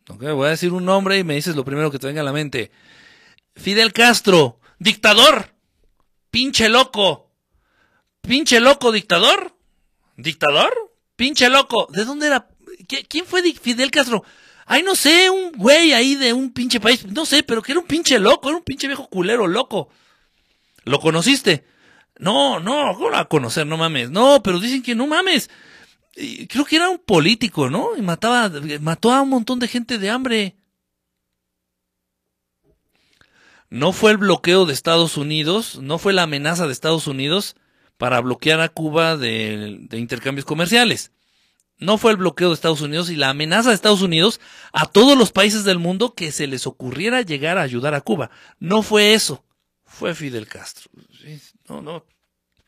voy 0.08 0.48
a 0.48 0.52
decir 0.52 0.72
un 0.72 0.86
nombre 0.86 1.18
y 1.18 1.26
me 1.26 1.36
dices 1.36 1.58
lo 1.58 1.66
primero 1.66 1.92
que 1.92 2.00
te 2.00 2.08
venga 2.08 2.22
a 2.22 2.24
la 2.24 2.32
mente. 2.32 2.72
Fidel 3.56 3.92
Castro, 3.92 4.62
dictador. 4.80 5.54
Pinche 6.32 6.70
loco. 6.70 7.30
Pinche 8.22 8.62
loco, 8.62 8.94
dictador. 8.94 9.54
¿Dictador? 10.16 10.74
Pinche 11.18 11.50
loco. 11.50 11.88
¿De 11.92 12.06
dónde 12.06 12.28
era? 12.28 12.48
¿Quién 12.88 13.26
fue 13.26 13.44
Fidel 13.54 13.92
Castro? 13.92 14.24
Ay, 14.66 14.84
no 14.84 14.96
sé, 14.96 15.30
un 15.30 15.52
güey 15.52 15.94
ahí 15.94 16.16
de 16.16 16.34
un 16.34 16.52
pinche 16.52 16.80
país. 16.80 17.06
No 17.06 17.26
sé, 17.26 17.44
pero 17.44 17.62
que 17.62 17.74
era 17.74 17.82
un 17.82 17.88
pinche 17.88 18.20
loco, 18.20 18.50
era 18.50 18.58
un 18.58 18.64
pinche 18.64 18.88
viejo 18.88 19.08
culero 19.08 19.48
loco. 19.48 19.90
¿Lo 20.86 21.00
conociste? 21.00 21.66
No, 22.20 22.60
no, 22.60 22.94
¿cómo 22.94 23.10
lo 23.10 23.16
va 23.16 23.22
a 23.22 23.26
conocer? 23.26 23.66
No 23.66 23.78
mames. 23.78 24.10
No, 24.10 24.42
pero 24.44 24.60
dicen 24.60 24.84
que 24.84 24.96
no 24.96 25.08
mames 25.08 25.50
creo 26.48 26.66
que 26.66 26.76
era 26.76 26.90
un 26.90 27.00
político, 27.00 27.70
¿no? 27.70 27.96
Y 27.98 28.02
mataba, 28.02 28.52
mató 28.82 29.12
a 29.12 29.22
un 29.22 29.30
montón 29.30 29.60
de 29.60 29.68
gente 29.68 29.98
de 29.98 30.10
hambre. 30.10 30.56
No 33.70 33.92
fue 33.92 34.12
el 34.12 34.18
bloqueo 34.18 34.66
de 34.66 34.74
Estados 34.74 35.18
Unidos, 35.18 35.80
no 35.82 35.98
fue 35.98 36.14
la 36.14 36.24
amenaza 36.24 36.68
de 36.68 36.74
Estados 36.74 37.08
Unidos 37.08 37.56
para 37.98 38.22
bloquear 38.22 38.60
a 38.62 38.70
Cuba 38.70 39.18
de, 39.18 39.78
de 39.90 39.98
intercambios 39.98 40.46
comerciales. 40.46 41.12
No 41.84 41.98
fue 41.98 42.12
el 42.12 42.18
bloqueo 42.18 42.48
de 42.48 42.54
Estados 42.54 42.80
Unidos 42.80 43.10
y 43.10 43.18
la 43.18 43.30
amenaza 43.30 43.70
de 43.70 43.76
Estados 43.76 44.02
Unidos 44.02 44.40
a 44.72 44.86
todos 44.86 45.18
los 45.18 45.34
países 45.34 45.66
del 45.66 45.80
mundo 45.80 46.14
que 46.14 46.32
se 46.32 46.48
les 46.48 46.66
ocurriera 46.66 47.22
llegar 47.22 47.58
a 47.58 47.62
ayudar 47.62 47.94
a 47.94 48.00
Cuba. 48.00 48.32
No 48.58 48.84
fue 48.84 49.14
eso. 49.14 49.44
Fue 49.86 50.16
Fidel 50.16 50.48
Castro. 50.48 50.90
No, 51.68 51.82
no. 51.82 52.06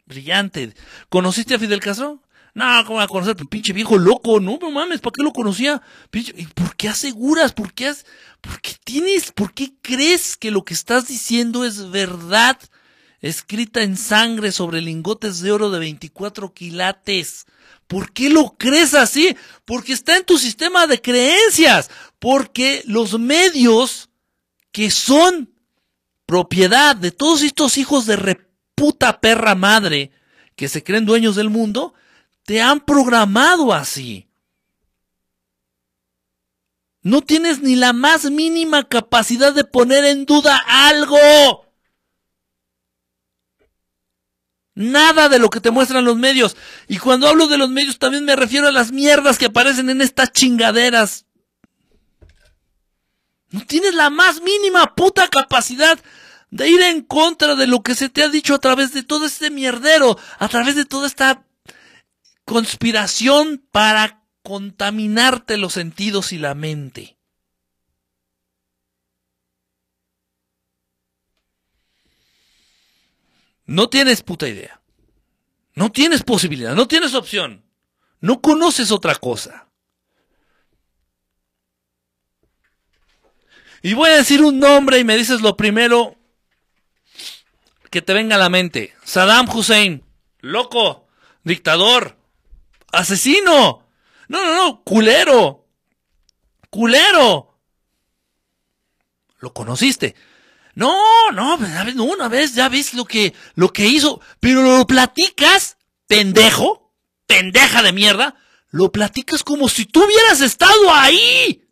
Brillante. 0.06 0.74
¿Conociste 1.08 1.56
a 1.56 1.60
Fidel 1.60 1.80
Castro? 1.80 2.22
No, 2.54 2.84
¿cómo 2.86 2.98
va 2.98 3.04
a 3.04 3.08
conocer? 3.08 3.38
Pinche 3.50 3.72
viejo 3.72 3.98
loco, 3.98 4.42
no, 4.42 4.58
no 4.62 4.70
mames, 4.70 5.00
¿para 5.00 5.14
qué 5.14 5.24
lo 5.24 5.32
conocía? 5.32 5.82
¿Y 6.12 6.46
por 6.48 6.76
qué 6.76 6.90
aseguras? 6.90 7.54
¿Por 7.54 7.74
qué, 7.74 7.88
has, 7.88 8.06
¿Por 8.42 8.60
qué 8.60 8.72
tienes? 8.84 9.32
¿Por 9.32 9.54
qué 9.54 9.74
crees 9.82 10.36
que 10.36 10.52
lo 10.52 10.66
que 10.66 10.74
estás 10.74 11.08
diciendo 11.08 11.64
es 11.64 11.90
verdad? 11.90 12.60
Escrita 13.22 13.82
en 13.82 13.96
sangre 13.96 14.52
sobre 14.52 14.82
lingotes 14.82 15.40
de 15.40 15.52
oro 15.54 15.70
de 15.70 15.80
24 15.80 16.54
quilates. 16.54 17.46
¿Por 17.88 18.12
qué 18.12 18.30
lo 18.30 18.56
crees 18.58 18.94
así? 18.94 19.36
Porque 19.64 19.94
está 19.94 20.18
en 20.18 20.26
tu 20.26 20.38
sistema 20.38 20.88
de 20.88 21.02
creencias. 21.02 21.90
Porque 22.20 22.84
los 22.86 23.20
medios 23.20 24.10
que 24.72 24.90
son 24.90 25.54
propiedad 26.26 26.96
de 26.96 27.12
todos 27.12 27.44
estos 27.44 27.78
hijos 27.78 28.06
de 28.06 28.16
reputa 28.16 29.22
perra 29.22 29.56
madre 29.56 30.12
que 30.56 30.68
se 30.70 30.84
creen 30.84 31.06
dueños 31.06 31.36
del 31.36 31.50
mundo, 31.50 31.94
te 32.44 32.62
han 32.62 32.80
programado 32.80 33.74
así. 33.74 34.28
No 37.02 37.22
tienes 37.22 37.62
ni 37.62 37.76
la 37.76 37.94
más 37.94 38.32
mínima 38.32 38.88
capacidad 38.88 39.54
de 39.54 39.64
poner 39.64 40.06
en 40.06 40.26
duda 40.26 40.60
algo. 40.66 41.65
Nada 44.76 45.30
de 45.30 45.40
lo 45.40 45.50
que 45.50 45.62
te 45.62 45.72
muestran 45.72 46.04
los 46.04 46.18
medios. 46.18 46.58
Y 46.88 46.98
cuando 46.98 47.28
hablo 47.28 47.48
de 47.48 47.58
los 47.58 47.70
medios 47.70 47.98
también 47.98 48.26
me 48.26 48.36
refiero 48.36 48.68
a 48.68 48.72
las 48.74 48.92
mierdas 48.92 49.38
que 49.38 49.46
aparecen 49.46 49.90
en 49.90 50.02
estas 50.02 50.34
chingaderas. 50.34 51.26
No 53.52 53.66
tienes 53.66 53.96
la 53.96 54.10
más 54.10 54.42
mínima 54.42 54.96
puta 54.96 55.30
capacidad 55.30 55.98
de 56.52 56.70
ir 56.70 56.82
en 56.82 57.02
contra 57.02 57.56
de 57.56 57.68
lo 57.68 57.84
que 57.84 57.96
se 57.96 58.10
te 58.10 58.22
ha 58.22 58.28
dicho 58.28 58.54
a 58.54 58.60
través 58.60 58.94
de 58.94 59.04
todo 59.04 59.26
este 59.26 59.50
mierdero, 59.50 60.20
a 60.40 60.50
través 60.50 60.76
de 60.76 60.86
toda 60.86 61.08
esta 61.08 61.46
conspiración 62.44 63.66
para 63.72 64.24
contaminarte 64.44 65.58
los 65.58 65.74
sentidos 65.74 66.34
y 66.34 66.38
la 66.38 66.54
mente. 66.54 67.15
No 73.66 73.90
tienes 73.90 74.22
puta 74.22 74.48
idea. 74.48 74.82
No 75.74 75.92
tienes 75.92 76.24
posibilidad, 76.24 76.74
no 76.74 76.88
tienes 76.88 77.14
opción. 77.14 77.66
No 78.22 78.42
conoces 78.42 78.92
otra 78.92 79.16
cosa. 79.16 79.68
Y 83.82 83.94
voy 83.94 84.10
a 84.10 84.16
decir 84.16 84.42
un 84.42 84.60
nombre 84.60 84.98
y 85.00 85.04
me 85.04 85.16
dices 85.18 85.42
lo 85.42 85.58
primero 85.58 86.16
que 87.92 88.02
te 88.02 88.14
venga 88.14 88.36
a 88.36 88.40
la 88.40 88.50
mente. 88.50 88.96
Saddam 89.04 89.48
Hussein, 89.50 90.04
loco, 90.40 91.08
dictador, 91.44 92.18
asesino. 92.92 93.88
No, 94.28 94.44
no, 94.44 94.56
no, 94.56 94.84
culero. 94.84 95.68
Culero. 96.70 97.60
¿Lo 99.38 99.54
conociste? 99.54 100.16
No, 100.76 101.32
no, 101.32 101.58
pues, 101.58 101.96
una 101.96 102.28
vez 102.28 102.54
ya 102.54 102.70
ves 102.70 102.94
lo 102.94 103.06
que, 103.06 103.34
lo 103.56 103.72
que 103.72 103.88
hizo, 103.88 104.22
pero 104.40 104.62
lo 104.62 104.86
platicas, 104.86 105.78
pendejo, 106.06 106.94
pendeja 107.26 107.82
de 107.82 107.94
mierda, 107.94 108.36
lo 108.70 108.92
platicas 108.92 109.44
como 109.44 109.70
si 109.70 109.86
tú 109.86 110.04
hubieras 110.04 110.42
estado 110.42 110.94
ahí. 110.94 111.64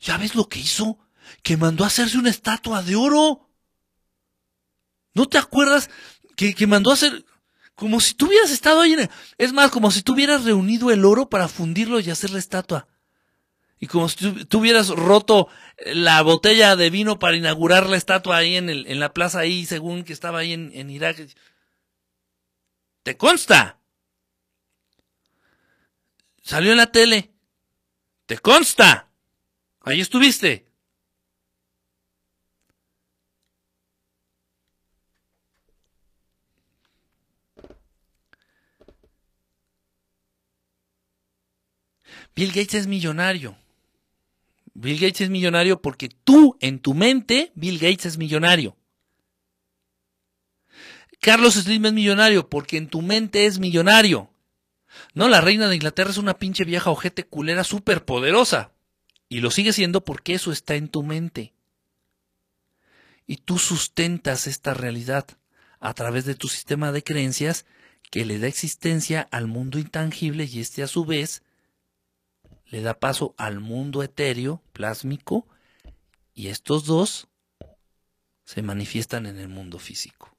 ¿Ya 0.00 0.16
ves 0.16 0.34
lo 0.36 0.48
que 0.48 0.60
hizo? 0.60 0.98
Que 1.42 1.56
mandó 1.56 1.82
a 1.82 1.88
hacerse 1.88 2.18
una 2.18 2.30
estatua 2.30 2.82
de 2.82 2.94
oro. 2.94 3.50
¿No 5.12 5.26
te 5.26 5.38
acuerdas 5.38 5.90
que, 6.36 6.54
que 6.54 6.66
mandó 6.66 6.90
a 6.90 6.94
hacer 6.94 7.24
como 7.76 8.00
si 8.00 8.14
tú 8.14 8.26
hubieras 8.26 8.50
estado 8.50 8.80
ahí. 8.80 8.96
Es 9.38 9.52
más, 9.52 9.70
como 9.70 9.90
si 9.90 10.02
tú 10.02 10.14
hubieras 10.14 10.44
reunido 10.44 10.90
el 10.90 11.04
oro 11.04 11.28
para 11.28 11.46
fundirlo 11.46 12.00
y 12.00 12.10
hacer 12.10 12.30
la 12.30 12.38
estatua. 12.38 12.88
Y 13.78 13.88
como 13.88 14.08
si 14.08 14.44
tú 14.46 14.60
hubieras 14.60 14.88
roto 14.88 15.48
la 15.84 16.22
botella 16.22 16.76
de 16.76 16.90
vino 16.90 17.18
para 17.18 17.36
inaugurar 17.36 17.88
la 17.88 17.96
estatua 17.96 18.38
ahí 18.38 18.56
en, 18.56 18.70
el, 18.70 18.86
en 18.86 19.00
la 19.00 19.12
plaza 19.12 19.40
ahí, 19.40 19.66
según 19.66 20.04
que 20.04 20.14
estaba 20.14 20.38
ahí 20.38 20.52
en, 20.52 20.70
en 20.74 20.90
Irak. 20.90 21.28
¿Te 23.02 23.16
consta? 23.16 23.78
Salió 26.42 26.70
en 26.70 26.78
la 26.78 26.90
tele. 26.90 27.32
¿Te 28.24 28.38
consta? 28.38 29.10
Ahí 29.82 30.00
estuviste. 30.00 30.66
Bill 42.34 42.48
Gates 42.48 42.74
es 42.74 42.86
millonario. 42.86 43.56
Bill 44.78 45.00
Gates 45.00 45.22
es 45.22 45.30
millonario 45.30 45.80
porque 45.80 46.10
tú, 46.10 46.58
en 46.60 46.80
tu 46.80 46.92
mente, 46.92 47.50
Bill 47.54 47.78
Gates 47.78 48.04
es 48.04 48.18
millonario. 48.18 48.76
Carlos 51.18 51.54
Slim 51.54 51.86
es 51.86 51.92
millonario 51.94 52.50
porque 52.50 52.76
en 52.76 52.88
tu 52.88 53.00
mente 53.00 53.46
es 53.46 53.58
millonario. 53.58 54.30
No, 55.14 55.28
la 55.28 55.40
reina 55.40 55.68
de 55.68 55.76
Inglaterra 55.76 56.10
es 56.10 56.18
una 56.18 56.38
pinche 56.38 56.64
vieja 56.64 56.90
ojete 56.90 57.24
culera 57.24 57.64
súper 57.64 58.04
poderosa. 58.04 58.72
Y 59.30 59.40
lo 59.40 59.50
sigue 59.50 59.72
siendo 59.72 60.04
porque 60.04 60.34
eso 60.34 60.52
está 60.52 60.74
en 60.74 60.88
tu 60.88 61.02
mente. 61.02 61.54
Y 63.26 63.38
tú 63.38 63.58
sustentas 63.58 64.46
esta 64.46 64.74
realidad 64.74 65.26
a 65.80 65.94
través 65.94 66.26
de 66.26 66.34
tu 66.34 66.48
sistema 66.48 66.92
de 66.92 67.02
creencias 67.02 67.64
que 68.10 68.26
le 68.26 68.38
da 68.38 68.46
existencia 68.46 69.26
al 69.30 69.46
mundo 69.46 69.78
intangible 69.78 70.44
y 70.44 70.60
este 70.60 70.82
a 70.82 70.86
su 70.86 71.06
vez 71.06 71.42
le 72.66 72.80
da 72.80 72.98
paso 72.98 73.34
al 73.38 73.60
mundo 73.60 74.02
etéreo, 74.02 74.62
plásmico, 74.72 75.46
y 76.34 76.48
estos 76.48 76.84
dos 76.84 77.28
se 78.44 78.62
manifiestan 78.62 79.26
en 79.26 79.38
el 79.38 79.48
mundo 79.48 79.78
físico. 79.78 80.36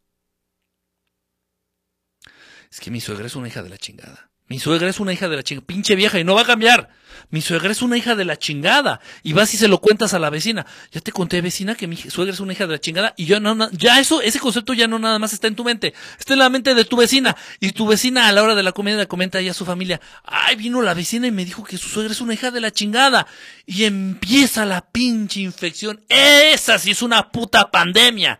Es 2.71 2.79
que 2.79 2.91
mi 2.91 3.01
suegra 3.01 3.27
es 3.27 3.35
una 3.35 3.47
hija 3.47 3.63
de 3.63 3.69
la 3.69 3.77
chingada. 3.77 4.31
Mi 4.49 4.59
suegra 4.59 4.87
es 4.87 4.99
una 5.01 5.11
hija 5.11 5.27
de 5.27 5.35
la 5.35 5.43
chingada, 5.43 5.67
pinche 5.67 5.95
vieja, 5.95 6.19
y 6.19 6.23
no 6.23 6.35
va 6.35 6.41
a 6.41 6.45
cambiar. 6.45 6.89
Mi 7.29 7.41
suegra 7.41 7.69
es 7.69 7.81
una 7.81 7.97
hija 7.97 8.15
de 8.15 8.23
la 8.23 8.37
chingada. 8.37 9.01
Y 9.21 9.33
vas 9.33 9.53
y 9.53 9.57
se 9.57 9.67
lo 9.67 9.81
cuentas 9.81 10.13
a 10.13 10.19
la 10.19 10.29
vecina. 10.29 10.65
Ya 10.91 11.01
te 11.01 11.11
conté, 11.11 11.41
vecina, 11.41 11.75
que 11.75 11.87
mi 11.87 11.97
suegra 11.97 12.33
es 12.33 12.39
una 12.39 12.53
hija 12.53 12.65
de 12.65 12.73
la 12.73 12.79
chingada. 12.79 13.13
Y 13.17 13.25
yo 13.25 13.41
no, 13.41 13.69
ya 13.71 13.99
eso, 13.99 14.21
ese 14.21 14.39
concepto 14.39 14.73
ya 14.73 14.87
no 14.87 14.99
nada 14.99 15.19
más 15.19 15.33
está 15.33 15.47
en 15.47 15.55
tu 15.55 15.65
mente. 15.65 15.93
Está 16.17 16.33
en 16.33 16.39
la 16.39 16.49
mente 16.49 16.73
de 16.75 16.85
tu 16.85 16.95
vecina. 16.95 17.35
Y 17.59 17.73
tu 17.73 17.87
vecina 17.87 18.29
a 18.29 18.31
la 18.31 18.41
hora 18.41 18.55
de 18.55 18.63
la 18.63 18.71
comida 18.71 19.05
comenta 19.05 19.39
ahí 19.39 19.49
a 19.49 19.53
su 19.53 19.65
familia. 19.65 19.99
Ay, 20.23 20.55
vino 20.55 20.81
la 20.81 20.93
vecina 20.93 21.27
y 21.27 21.31
me 21.31 21.43
dijo 21.43 21.65
que 21.65 21.77
su 21.77 21.89
suegra 21.89 22.13
es 22.13 22.21
una 22.21 22.33
hija 22.33 22.49
de 22.49 22.61
la 22.61 22.71
chingada. 22.71 23.27
Y 23.65 23.83
empieza 23.83 24.65
la 24.65 24.89
pinche 24.89 25.41
infección. 25.41 26.05
Esa 26.07 26.79
sí 26.79 26.91
es 26.91 27.01
una 27.01 27.31
puta 27.31 27.69
pandemia. 27.69 28.39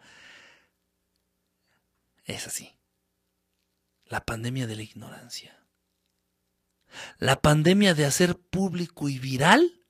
Es 2.24 2.48
así. 2.48 2.72
La 4.06 4.24
pandemia 4.24 4.68
de 4.68 4.78
la 4.78 4.84
ignorancia 4.84 5.57
la 7.20 7.42
pandemia 7.42 7.94
de 7.94 8.06
hacer 8.06 8.38
público 8.38 9.10
y 9.10 9.20
viral 9.20 9.84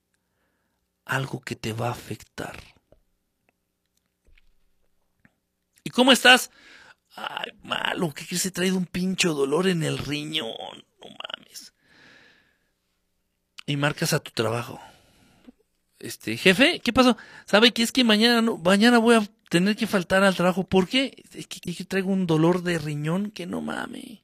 algo 1.06 1.40
que 1.40 1.56
te 1.56 1.74
va 1.74 1.88
a 1.88 1.92
afectar. 1.92 2.58
¿Y 5.84 5.90
cómo 5.90 6.12
estás? 6.12 6.52
Ay, 7.16 7.52
malo, 7.64 8.14
¿qué 8.14 8.26
crees? 8.26 8.46
He 8.46 8.52
traído 8.52 8.78
un 8.78 8.86
pincho 8.86 9.34
dolor 9.34 9.68
en 9.68 9.84
el 9.84 9.98
riñón. 9.98 10.86
No 11.00 11.08
mames. 11.08 11.74
Y 13.66 13.78
marcas 13.78 14.14
a 14.14 14.20
tu 14.20 14.32
trabajo. 14.32 14.82
Este, 16.00 16.38
jefe, 16.38 16.80
¿qué 16.80 16.94
pasó? 16.94 17.18
¿Sabe 17.46 17.72
que 17.72 17.82
es 17.82 17.92
que 17.92 18.04
mañana 18.04 18.42
no, 18.42 18.58
mañana 18.58 19.00
voy 19.00 19.16
a 19.16 19.28
tener 19.50 19.76
que 19.76 19.88
faltar 19.88 20.24
al 20.24 20.36
trabajo? 20.36 20.68
¿Por 20.68 20.88
qué? 20.88 21.24
Es 21.34 21.48
que, 21.48 21.60
que 21.60 21.86
traigo 21.86 22.12
un 22.12 22.28
dolor 22.28 22.62
de 22.62 22.78
riñón 22.78 23.32
que 23.32 23.48
no 23.48 23.62
mames. 23.62 24.20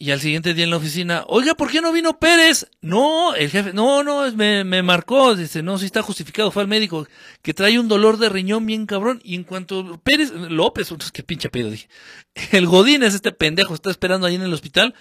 Y 0.00 0.12
al 0.12 0.20
siguiente 0.20 0.54
día 0.54 0.62
en 0.62 0.70
la 0.70 0.76
oficina, 0.76 1.24
oiga, 1.26 1.56
¿por 1.56 1.72
qué 1.72 1.80
no 1.80 1.92
vino 1.92 2.20
Pérez? 2.20 2.68
No, 2.80 3.34
el 3.34 3.50
jefe, 3.50 3.72
no, 3.72 4.04
no, 4.04 4.30
me, 4.30 4.62
me 4.62 4.80
marcó, 4.80 5.34
dice, 5.34 5.60
no, 5.60 5.76
si 5.76 5.86
está 5.86 6.02
justificado, 6.02 6.52
fue 6.52 6.62
al 6.62 6.68
médico, 6.68 7.08
que 7.42 7.52
trae 7.52 7.80
un 7.80 7.88
dolor 7.88 8.16
de 8.16 8.28
riñón 8.28 8.64
bien 8.64 8.86
cabrón, 8.86 9.20
y 9.24 9.34
en 9.34 9.42
cuanto 9.42 10.00
Pérez, 10.04 10.30
López, 10.30 10.94
qué 11.12 11.24
pinche 11.24 11.50
pedo, 11.50 11.72
dije, 11.72 11.88
el 12.52 12.66
Godín 12.68 13.02
es 13.02 13.14
este 13.14 13.32
pendejo, 13.32 13.74
está 13.74 13.90
esperando 13.90 14.28
ahí 14.28 14.36
en 14.36 14.42
el 14.42 14.54
hospital, 14.54 14.94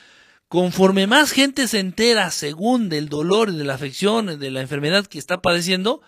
conforme 0.48 1.06
más 1.06 1.30
gente 1.30 1.68
se 1.68 1.78
entera, 1.78 2.32
según 2.32 2.90
del 2.90 3.08
dolor 3.08 3.52
de 3.52 3.66
la 3.66 3.76
afección, 3.76 4.40
de 4.40 4.50
la 4.50 4.62
enfermedad 4.62 5.06
que 5.06 5.20
está 5.20 5.44
padeciendo, 5.44 6.02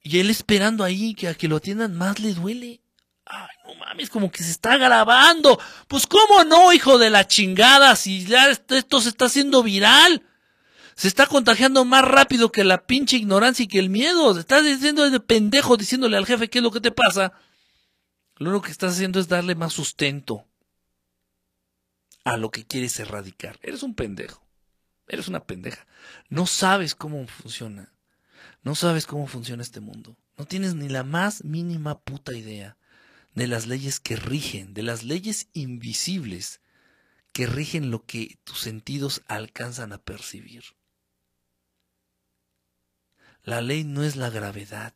y 0.00 0.20
él 0.20 0.30
esperando 0.30 0.84
ahí 0.84 1.14
que 1.14 1.28
a 1.28 1.34
que 1.34 1.48
lo 1.48 1.56
atiendan, 1.56 1.94
más 1.94 2.18
le 2.18 2.32
duele. 2.32 2.80
Ay, 3.26 3.48
no 3.66 3.74
mames, 3.74 4.08
como 4.08 4.30
que 4.30 4.44
se 4.44 4.52
está 4.52 4.76
grabando. 4.76 5.58
Pues 5.88 6.06
cómo 6.06 6.44
no, 6.44 6.72
hijo 6.72 6.96
de 6.96 7.10
la 7.10 7.26
chingada, 7.26 7.96
si 7.96 8.24
ya 8.24 8.48
esto 8.48 9.00
se 9.00 9.08
está 9.08 9.26
haciendo 9.26 9.64
viral. 9.64 10.22
Se 10.94 11.08
está 11.08 11.26
contagiando 11.26 11.84
más 11.84 12.04
rápido 12.04 12.50
que 12.50 12.64
la 12.64 12.86
pinche 12.86 13.16
ignorancia 13.16 13.64
y 13.64 13.68
que 13.68 13.80
el 13.80 13.90
miedo. 13.90 14.32
Se 14.32 14.40
está 14.40 14.62
diciendo 14.62 15.10
de 15.10 15.20
pendejo 15.20 15.76
diciéndole 15.76 16.16
al 16.16 16.24
jefe 16.24 16.48
qué 16.48 16.60
es 16.60 16.62
lo 16.62 16.70
que 16.70 16.80
te 16.80 16.92
pasa. 16.92 17.32
Lo 18.36 18.50
único 18.50 18.66
que 18.66 18.70
estás 18.70 18.94
haciendo 18.94 19.18
es 19.18 19.28
darle 19.28 19.54
más 19.56 19.72
sustento 19.72 20.46
a 22.24 22.36
lo 22.36 22.50
que 22.50 22.64
quieres 22.64 22.98
erradicar. 23.00 23.58
Eres 23.60 23.82
un 23.82 23.94
pendejo. 23.94 24.42
Eres 25.08 25.28
una 25.28 25.44
pendeja. 25.44 25.86
No 26.28 26.46
sabes 26.46 26.94
cómo 26.94 27.26
funciona. 27.26 27.92
No 28.62 28.74
sabes 28.74 29.06
cómo 29.06 29.26
funciona 29.26 29.62
este 29.62 29.80
mundo. 29.80 30.16
No 30.38 30.46
tienes 30.46 30.74
ni 30.74 30.88
la 30.88 31.02
más 31.02 31.44
mínima 31.44 31.98
puta 31.98 32.32
idea 32.32 32.76
de 33.36 33.46
las 33.46 33.66
leyes 33.66 34.00
que 34.00 34.16
rigen, 34.16 34.72
de 34.72 34.82
las 34.82 35.04
leyes 35.04 35.48
invisibles 35.52 36.62
que 37.32 37.46
rigen 37.46 37.90
lo 37.90 38.06
que 38.06 38.38
tus 38.44 38.60
sentidos 38.60 39.22
alcanzan 39.28 39.92
a 39.92 39.98
percibir. 39.98 40.64
La 43.42 43.60
ley 43.60 43.84
no 43.84 44.02
es 44.04 44.16
la 44.16 44.30
gravedad. 44.30 44.94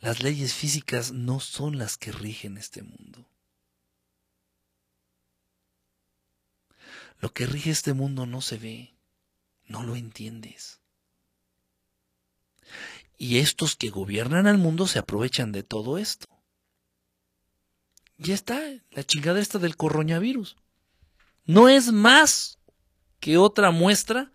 Las 0.00 0.24
leyes 0.24 0.54
físicas 0.54 1.12
no 1.12 1.38
son 1.38 1.78
las 1.78 1.96
que 1.96 2.10
rigen 2.10 2.58
este 2.58 2.82
mundo. 2.82 3.30
Lo 7.20 7.32
que 7.32 7.46
rige 7.46 7.70
este 7.70 7.92
mundo 7.92 8.26
no 8.26 8.40
se 8.40 8.58
ve, 8.58 8.94
no 9.66 9.84
lo 9.84 9.94
entiendes. 9.94 10.79
Y 13.22 13.36
estos 13.36 13.76
que 13.76 13.90
gobiernan 13.90 14.46
al 14.46 14.56
mundo 14.56 14.86
se 14.86 14.98
aprovechan 14.98 15.52
de 15.52 15.62
todo 15.62 15.98
esto. 15.98 16.26
Ya 18.16 18.32
está, 18.32 18.58
la 18.92 19.04
chingada 19.04 19.40
esta 19.40 19.58
del 19.58 19.76
coronavirus. 19.76 20.56
No 21.44 21.68
es 21.68 21.92
más 21.92 22.58
que 23.20 23.36
otra 23.36 23.72
muestra 23.72 24.32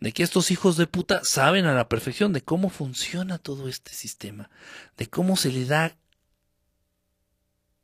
de 0.00 0.12
que 0.12 0.22
estos 0.22 0.50
hijos 0.50 0.78
de 0.78 0.86
puta 0.86 1.22
saben 1.22 1.66
a 1.66 1.74
la 1.74 1.90
perfección 1.90 2.32
de 2.32 2.42
cómo 2.42 2.70
funciona 2.70 3.36
todo 3.36 3.68
este 3.68 3.92
sistema, 3.92 4.48
de 4.96 5.06
cómo 5.06 5.36
se 5.36 5.52
le 5.52 5.66
da, 5.66 5.94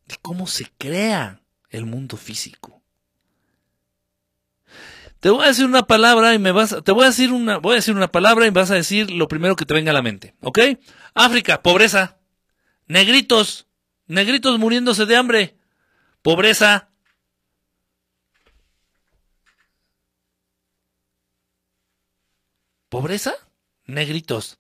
de 0.07 0.17
cómo 0.23 0.47
se 0.47 0.73
crea 0.79 1.43
el 1.69 1.85
mundo 1.85 2.17
físico. 2.17 2.80
Te 5.21 5.29
voy 5.29 5.45
a 5.45 5.49
decir 5.49 5.67
una 5.67 5.83
palabra 5.83 6.33
y 6.33 6.39
me 6.39 6.51
vas, 6.51 6.75
te 6.83 6.93
voy 6.93 7.05
a 7.05 7.09
decir 7.09 7.31
una, 7.31 7.59
voy 7.59 7.73
a 7.73 7.77
decir 7.77 7.95
una 7.95 8.11
palabra 8.11 8.47
y 8.47 8.51
vas 8.51 8.71
a 8.71 8.75
decir 8.75 9.11
lo 9.11 9.29
primero 9.29 9.55
que 9.55 9.67
te 9.67 9.75
venga 9.75 9.91
a 9.91 9.95
la 9.95 10.01
mente, 10.01 10.35
¿ok? 10.41 10.59
África, 11.15 11.63
pobreza. 11.63 12.19
Negritos, 12.87 13.67
negritos 14.07 14.59
muriéndose 14.59 15.05
de 15.05 15.17
hambre. 15.17 15.57
Pobreza. 16.23 16.89
¿Pobreza? 22.89 23.35
Negritos. 23.85 24.59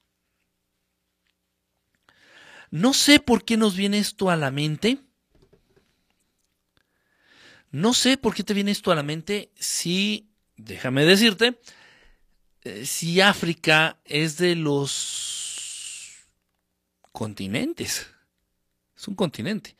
No 2.71 2.93
sé 2.93 3.19
por 3.19 3.45
qué 3.45 3.57
nos 3.57 3.77
viene 3.77 3.99
esto 3.99 4.31
a 4.31 4.37
la 4.37 4.51
mente. 4.51 4.99
No 7.71 7.95
sé 7.95 8.19
por 8.19 8.35
qué 8.35 8.45
te 8.45 8.55
viene 8.55 8.71
esto 8.71 8.93
a 8.93 8.95
la 8.95 9.03
mente 9.03 9.51
si 9.57 10.30
déjame 10.65 11.05
decirte, 11.05 11.61
eh, 12.63 12.87
si 12.87 13.21
África 13.21 14.01
es 14.05 14.39
de 14.39 14.57
los 14.57 16.17
continentes, 17.13 18.09
es 18.97 19.07
un 19.09 19.15
continente, 19.15 19.77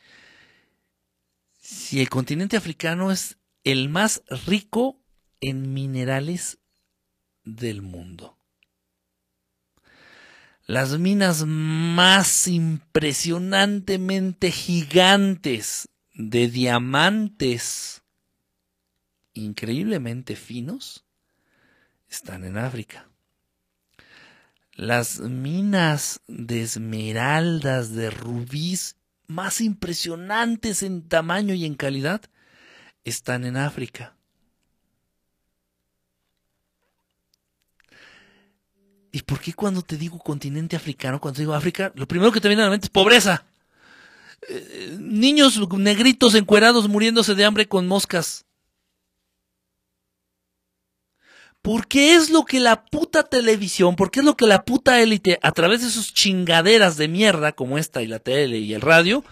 si 1.59 1.99
el 2.01 2.09
continente 2.09 2.57
africano 2.57 3.11
es 3.11 3.37
el 3.63 3.89
más 3.89 4.23
rico 4.47 4.99
en 5.39 5.73
minerales 5.73 6.57
del 7.43 7.81
mundo. 7.81 8.37
Las 10.65 10.99
minas 10.99 11.45
más 11.45 12.47
impresionantemente 12.47 14.51
gigantes 14.51 15.89
de 16.13 16.47
diamantes 16.47 18.00
increíblemente 19.33 20.35
finos 20.35 21.05
están 22.09 22.43
en 22.43 22.57
África. 22.57 23.07
Las 24.73 25.19
minas 25.19 26.21
de 26.27 26.61
esmeraldas, 26.61 27.93
de 27.93 28.09
rubíes 28.09 28.95
más 29.27 29.61
impresionantes 29.61 30.83
en 30.83 31.07
tamaño 31.07 31.53
y 31.53 31.65
en 31.65 31.75
calidad 31.75 32.21
están 33.03 33.45
en 33.45 33.57
África. 33.57 34.15
¿Y 39.11 39.23
por 39.23 39.39
qué 39.39 39.53
cuando 39.53 39.81
te 39.81 39.97
digo 39.97 40.19
continente 40.19 40.75
africano, 40.75 41.19
cuando 41.19 41.37
te 41.37 41.41
digo 41.41 41.53
África, 41.53 41.91
lo 41.95 42.07
primero 42.07 42.31
que 42.31 42.39
te 42.39 42.47
viene 42.47 42.63
a 42.63 42.65
la 42.65 42.71
mente 42.71 42.85
es 42.85 42.91
pobreza? 42.91 43.45
Eh, 44.47 44.97
niños 44.99 45.59
negritos 45.77 46.33
encuerados 46.33 46.87
muriéndose 46.87 47.35
de 47.35 47.45
hambre 47.45 47.67
con 47.67 47.87
moscas. 47.87 48.45
Porque 51.61 52.15
es 52.15 52.31
lo 52.31 52.43
que 52.43 52.59
la 52.59 52.85
puta 52.85 53.23
televisión, 53.23 53.95
porque 53.95 54.21
es 54.21 54.25
lo 54.25 54.35
que 54.35 54.47
la 54.47 54.63
puta 54.63 54.99
élite, 54.99 55.39
a 55.43 55.51
través 55.51 55.81
de 55.81 55.91
sus 55.91 56.13
chingaderas 56.13 56.97
de 56.97 57.07
mierda 57.07 57.51
como 57.51 57.77
esta 57.77 58.01
y 58.01 58.07
la 58.07 58.19
tele 58.19 58.57
y 58.59 58.73
el 58.73 58.81
radio, 58.81 59.23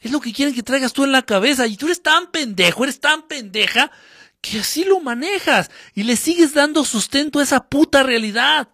Es 0.00 0.10
lo 0.10 0.20
que 0.20 0.32
quieren 0.32 0.54
que 0.54 0.62
traigas 0.62 0.92
tú 0.92 1.04
en 1.04 1.12
la 1.12 1.22
cabeza. 1.22 1.66
Y 1.66 1.76
tú 1.76 1.86
eres 1.86 2.02
tan 2.02 2.30
pendejo, 2.30 2.84
eres 2.84 3.00
tan 3.00 3.28
pendeja, 3.28 3.90
que 4.40 4.60
así 4.60 4.84
lo 4.84 5.00
manejas. 5.00 5.70
Y 5.94 6.04
le 6.04 6.16
sigues 6.16 6.54
dando 6.54 6.84
sustento 6.84 7.38
a 7.38 7.42
esa 7.42 7.68
puta 7.68 8.02
realidad. 8.02 8.68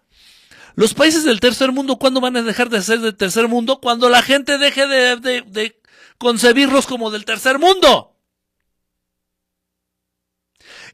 Los 0.75 0.93
países 0.93 1.23
del 1.23 1.39
tercer 1.39 1.71
mundo, 1.71 1.97
¿cuándo 1.97 2.21
van 2.21 2.37
a 2.37 2.43
dejar 2.43 2.69
de 2.69 2.81
ser 2.81 2.99
del 2.99 3.15
tercer 3.15 3.47
mundo? 3.47 3.79
Cuando 3.81 4.09
la 4.09 4.21
gente 4.21 4.57
deje 4.57 4.87
de, 4.87 5.17
de, 5.17 5.41
de 5.41 5.81
concebirlos 6.17 6.87
como 6.87 7.11
del 7.11 7.25
tercer 7.25 7.59
mundo. 7.59 8.16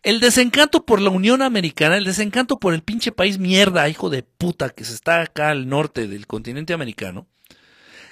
El 0.04 0.20
desencanto 0.20 0.86
por 0.86 1.02
la 1.02 1.10
Unión 1.10 1.42
Americana, 1.42 1.96
el 1.96 2.04
desencanto 2.04 2.60
por 2.60 2.74
el 2.74 2.84
pinche 2.84 3.14
país 3.14 3.40
mierda, 3.40 3.88
hijo 3.88 4.10
de 4.10 4.24
puta, 4.24 4.70
que 4.70 4.84
se 4.84 4.94
está 4.94 5.22
acá 5.22 5.50
al 5.50 5.70
norte 5.70 6.08
del 6.08 6.28
continente 6.28 6.74
americano, 6.74 7.28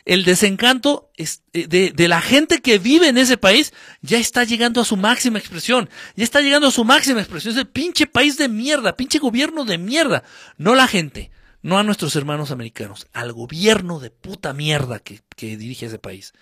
el 0.06 0.24
desencanto 0.24 1.12
eh, 1.18 1.92
de, 1.94 2.08
la 2.08 2.22
gente 2.22 2.62
que 2.62 2.80
vive 2.80 3.10
en 3.10 3.18
ese 3.18 3.38
país 3.38 3.74
ya 4.02 4.18
está 4.18 4.44
llegando 4.44 4.82
a 4.82 4.86
su 4.86 4.98
máxima 4.98 5.38
expresión. 5.38 5.90
Ya 6.16 6.24
está 6.24 6.42
llegando 6.42 6.68
a 6.68 6.72
su 6.72 6.84
máxima 6.86 7.20
expresión. 7.20 7.54
Es 7.54 7.60
el 7.60 7.68
pinche 7.68 8.08
país 8.08 8.38
de 8.38 8.48
mierda, 8.48 8.96
pinche 8.96 9.20
gobierno 9.20 9.66
de 9.66 9.78
mierda. 9.78 10.24
No 10.58 10.76
la 10.76 10.88
gente, 10.88 11.30
no 11.62 11.78
a 11.78 11.84
nuestros 11.84 12.16
hermanos 12.16 12.52
americanos, 12.52 13.08
al 13.14 13.34
gobierno 13.34 14.00
de 14.00 14.10
puta 14.10 14.54
mierda 14.54 15.00
que, 15.00 15.22
que 15.36 15.58
dirige 15.58 15.86
ese 15.86 16.00
país. 16.00 16.34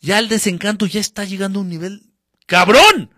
Ya 0.00 0.18
el 0.18 0.28
desencanto 0.28 0.86
ya 0.86 1.00
está 1.00 1.24
llegando 1.24 1.60
a 1.60 1.62
un 1.62 1.68
nivel 1.68 2.02
cabrón. 2.46 3.10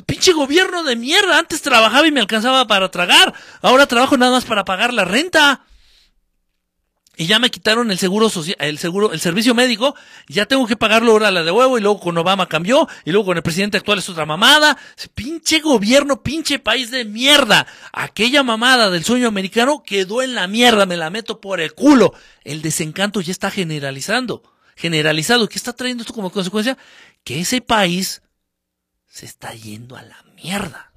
Pinche 0.00 0.32
gobierno 0.32 0.82
de 0.84 0.96
mierda. 0.96 1.38
Antes 1.38 1.60
trabajaba 1.62 2.06
y 2.06 2.12
me 2.12 2.20
alcanzaba 2.20 2.66
para 2.66 2.90
tragar. 2.90 3.34
Ahora 3.60 3.86
trabajo 3.86 4.16
nada 4.16 4.32
más 4.32 4.44
para 4.44 4.64
pagar 4.64 4.94
la 4.94 5.04
renta. 5.04 5.66
Y 7.14 7.26
ya 7.26 7.38
me 7.38 7.50
quitaron 7.50 7.90
el 7.90 7.98
seguro 7.98 8.30
social, 8.30 8.56
el 8.58 8.78
seguro, 8.78 9.12
el 9.12 9.20
servicio 9.20 9.54
médico, 9.54 9.94
ya 10.28 10.46
tengo 10.46 10.66
que 10.66 10.78
pagarlo 10.78 11.12
ahora 11.12 11.30
la 11.30 11.42
de 11.42 11.50
huevo, 11.50 11.76
y 11.76 11.82
luego 11.82 12.00
con 12.00 12.16
Obama 12.16 12.48
cambió, 12.48 12.88
y 13.04 13.12
luego 13.12 13.26
con 13.26 13.36
el 13.36 13.42
presidente 13.42 13.76
actual 13.76 13.98
es 13.98 14.08
otra 14.08 14.24
mamada. 14.24 14.78
Pinche 15.14 15.60
gobierno, 15.60 16.22
pinche 16.22 16.58
país 16.58 16.90
de 16.90 17.04
mierda. 17.04 17.66
Aquella 17.92 18.42
mamada 18.42 18.88
del 18.88 19.04
sueño 19.04 19.28
americano 19.28 19.82
quedó 19.84 20.22
en 20.22 20.34
la 20.34 20.46
mierda, 20.46 20.86
me 20.86 20.96
la 20.96 21.10
meto 21.10 21.38
por 21.38 21.60
el 21.60 21.74
culo. 21.74 22.14
El 22.44 22.62
desencanto 22.62 23.20
ya 23.20 23.32
está 23.32 23.50
generalizando, 23.50 24.42
generalizado. 24.74 25.50
¿Qué 25.50 25.58
está 25.58 25.74
trayendo 25.74 26.02
esto 26.02 26.14
como 26.14 26.32
consecuencia? 26.32 26.78
Que 27.24 27.40
ese 27.40 27.60
país 27.60 28.22
se 29.12 29.26
está 29.26 29.52
yendo 29.52 29.94
a 29.94 30.02
la 30.02 30.22
mierda. 30.42 30.90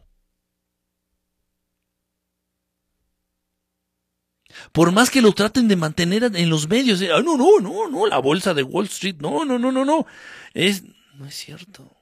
Por 4.72 4.94
más 4.94 5.10
que 5.10 5.22
lo 5.22 5.34
traten 5.34 5.68
de 5.68 5.76
mantener 5.76 6.24
en 6.24 6.50
los 6.50 6.70
medios, 6.70 7.02
no, 7.02 7.36
no, 7.36 7.60
no, 7.60 7.90
no, 7.90 8.08
la 8.08 8.20
bolsa 8.20 8.54
de 8.54 8.64
Wall 8.64 8.86
Street, 8.86 9.18
no, 9.20 9.44
no, 9.44 9.60
no, 9.60 9.70
no, 9.70 9.84
no, 9.84 10.08
es, 10.54 10.84
no 11.16 11.26
es 11.26 11.36
cierto. 11.36 11.94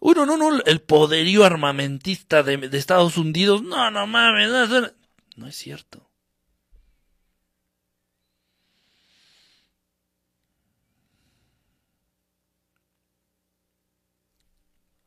Uy, 0.00 0.14
no, 0.16 0.26
no, 0.26 0.60
el 0.60 0.80
poderío 0.80 1.44
armamentista 1.44 2.42
de, 2.42 2.56
de 2.56 2.78
Estados 2.78 3.18
Unidos, 3.18 3.62
no, 3.62 3.92
no 3.92 4.08
mames, 4.08 4.50
no, 4.50 4.90
no 5.36 5.46
es 5.46 5.54
cierto. 5.54 6.05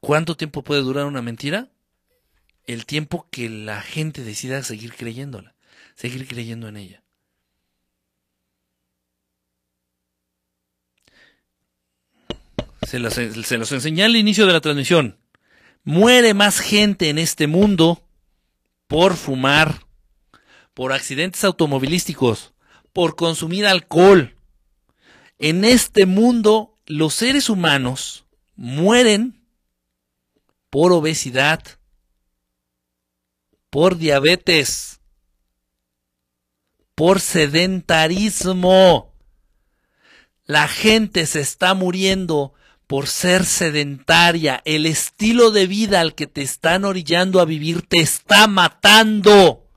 ¿Cuánto 0.09 0.35
tiempo 0.35 0.63
puede 0.63 0.81
durar 0.81 1.05
una 1.05 1.21
mentira? 1.21 1.69
El 2.65 2.87
tiempo 2.87 3.27
que 3.29 3.47
la 3.47 3.79
gente 3.79 4.23
decida 4.23 4.63
seguir 4.63 4.95
creyéndola, 4.95 5.53
seguir 5.93 6.27
creyendo 6.27 6.67
en 6.67 6.77
ella. 6.77 7.03
Se 12.87 12.97
los, 12.97 13.13
se 13.13 13.55
enseñé 13.75 14.03
al 14.03 14.15
inicio 14.15 14.47
de 14.47 14.53
la 14.53 14.61
transmisión. 14.61 15.19
Muere 15.83 16.33
más 16.33 16.59
gente 16.59 17.09
en 17.09 17.19
este 17.19 17.45
mundo 17.45 18.01
por 18.87 19.15
fumar, 19.15 19.85
por 20.73 20.91
accidentes 20.91 21.43
automovilísticos, 21.43 22.53
por 22.93 23.15
consumir 23.15 23.67
alcohol. 23.67 24.35
En 25.37 25.63
este 25.63 26.07
mundo 26.07 26.73
los 26.87 27.13
seres 27.13 27.47
humanos 27.47 28.25
mueren 28.55 29.38
por 30.69 30.91
obesidad, 30.91 31.63
por 33.69 33.97
diabetes, 33.97 34.99
por 36.95 37.19
sedentarismo. 37.19 39.13
La 40.45 40.67
gente 40.67 41.25
se 41.25 41.41
está 41.41 41.73
muriendo 41.73 42.53
por 42.87 43.07
ser 43.07 43.45
sedentaria. 43.45 44.61
El 44.65 44.85
estilo 44.87 45.51
de 45.51 45.67
vida 45.67 46.01
al 46.01 46.15
que 46.15 46.25
te 46.25 46.41
están 46.41 46.85
orillando 46.85 47.39
a 47.39 47.45
vivir 47.45 47.83
te 47.83 47.99
está 47.99 48.47
matando. 48.47 49.67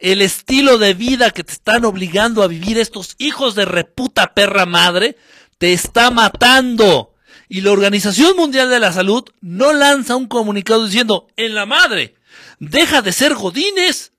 El 0.00 0.20
estilo 0.20 0.78
de 0.78 0.94
vida 0.94 1.30
que 1.30 1.44
te 1.44 1.52
están 1.52 1.84
obligando 1.84 2.42
a 2.42 2.48
vivir 2.48 2.76
estos 2.76 3.14
hijos 3.18 3.54
de 3.54 3.64
reputa 3.64 4.34
perra 4.34 4.66
madre 4.66 5.16
te 5.58 5.72
está 5.72 6.10
matando. 6.10 7.11
Y 7.54 7.60
la 7.60 7.72
Organización 7.72 8.34
Mundial 8.34 8.70
de 8.70 8.80
la 8.80 8.94
Salud 8.94 9.24
no 9.42 9.74
lanza 9.74 10.16
un 10.16 10.26
comunicado 10.26 10.86
diciendo, 10.86 11.28
en 11.36 11.54
la 11.54 11.66
madre, 11.66 12.14
deja 12.58 13.02
de 13.02 13.12
ser 13.12 13.34
godines, 13.34 14.14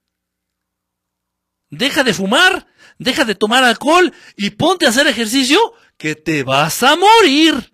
deja 1.68 2.04
de 2.04 2.14
fumar, 2.14 2.68
deja 2.96 3.24
de 3.24 3.34
tomar 3.34 3.64
alcohol 3.64 4.12
y 4.36 4.50
ponte 4.50 4.86
a 4.86 4.90
hacer 4.90 5.08
ejercicio 5.08 5.58
que 5.96 6.14
te 6.14 6.44
vas 6.44 6.80
a 6.84 6.94
morir. 6.94 7.72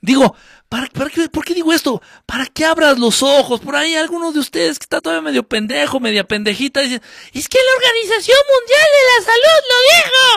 Digo, 0.00 0.34
¿para, 0.68 0.88
para 0.88 1.10
qué, 1.10 1.28
¿por 1.28 1.44
qué 1.44 1.54
digo 1.54 1.72
esto? 1.72 2.02
Para 2.26 2.46
que 2.46 2.64
abras 2.64 2.98
los 2.98 3.22
ojos. 3.22 3.60
Por 3.60 3.76
ahí 3.76 3.94
alguno 3.94 4.32
de 4.32 4.40
ustedes 4.40 4.80
que 4.80 4.86
está 4.86 5.00
todavía 5.00 5.22
medio 5.22 5.46
pendejo, 5.46 6.00
media 6.00 6.26
pendejita, 6.26 6.80
dice, 6.80 7.00
es 7.32 7.48
que 7.48 7.58
la 7.58 7.76
Organización 7.76 8.38
Mundial 8.58 8.86
de 8.90 9.06
la 9.06 9.24
Salud 9.24 9.62
lo 9.70 9.76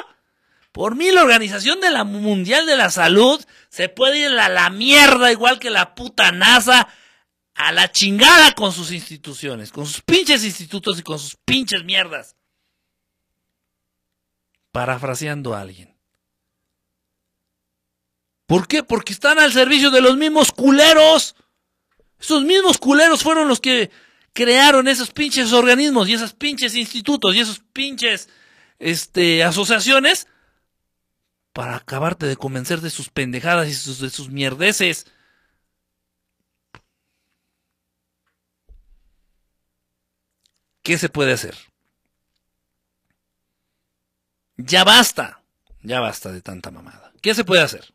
dijo. 0.05 0.16
Por 0.77 0.95
mí 0.95 1.09
la 1.09 1.23
Organización 1.23 1.81
de 1.81 1.89
la 1.89 2.03
Mundial 2.03 2.67
de 2.67 2.77
la 2.77 2.91
Salud 2.91 3.43
se 3.67 3.89
puede 3.89 4.19
ir 4.19 4.37
a 4.37 4.47
la 4.47 4.69
mierda 4.69 5.31
igual 5.31 5.57
que 5.57 5.71
la 5.71 5.95
puta 5.95 6.31
NASA 6.31 6.87
a 7.55 7.71
la 7.71 7.91
chingada 7.91 8.53
con 8.53 8.71
sus 8.71 8.91
instituciones, 8.91 9.71
con 9.71 9.87
sus 9.87 10.03
pinches 10.03 10.43
institutos 10.43 10.99
y 10.99 11.01
con 11.01 11.17
sus 11.17 11.35
pinches 11.35 11.83
mierdas. 11.83 12.35
Parafraseando 14.71 15.55
a 15.55 15.61
alguien. 15.61 15.97
¿Por 18.45 18.67
qué? 18.67 18.83
Porque 18.83 19.13
están 19.13 19.39
al 19.39 19.53
servicio 19.53 19.89
de 19.89 20.01
los 20.01 20.15
mismos 20.15 20.51
culeros. 20.51 21.35
Esos 22.19 22.43
mismos 22.43 22.77
culeros 22.77 23.23
fueron 23.23 23.47
los 23.47 23.59
que 23.59 23.89
crearon 24.31 24.87
esos 24.87 25.09
pinches 25.09 25.53
organismos 25.53 26.07
y 26.07 26.13
esos 26.13 26.33
pinches 26.33 26.75
institutos 26.75 27.33
y 27.33 27.39
esos 27.39 27.61
pinches 27.73 28.29
este, 28.77 29.43
asociaciones 29.43 30.27
para 31.57 31.75
acabarte 31.75 32.27
de 32.27 32.37
convencer 32.37 32.81
de 32.81 32.91
sus 32.91 33.09
pendejadas 33.09 33.65
y 33.65 33.71
de 33.71 34.11
sus 34.11 34.29
mierdeces. 34.29 35.07
¿Qué 40.83 40.99
se 40.99 41.09
puede 41.09 41.33
hacer? 41.33 41.57
Ya 44.57 44.83
basta, 44.83 45.41
ya 45.81 45.99
basta 45.99 46.31
de 46.31 46.43
tanta 46.43 46.69
mamada. 46.69 47.11
¿Qué 47.23 47.33
se 47.33 47.43
puede 47.43 47.63
hacer? 47.63 47.91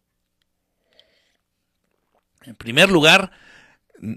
En 2.40 2.56
primer 2.56 2.90
lugar, 2.90 3.30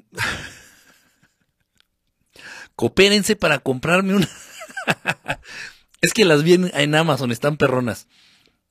coopérense 2.76 3.36
para 3.36 3.60
comprarme 3.60 4.16
una... 4.16 4.28
es 6.02 6.14
que 6.16 6.26
las 6.26 6.42
vi 6.42 6.56
en 6.56 6.96
Amazon, 6.96 7.32
están 7.32 7.58
perronas. 7.58 8.08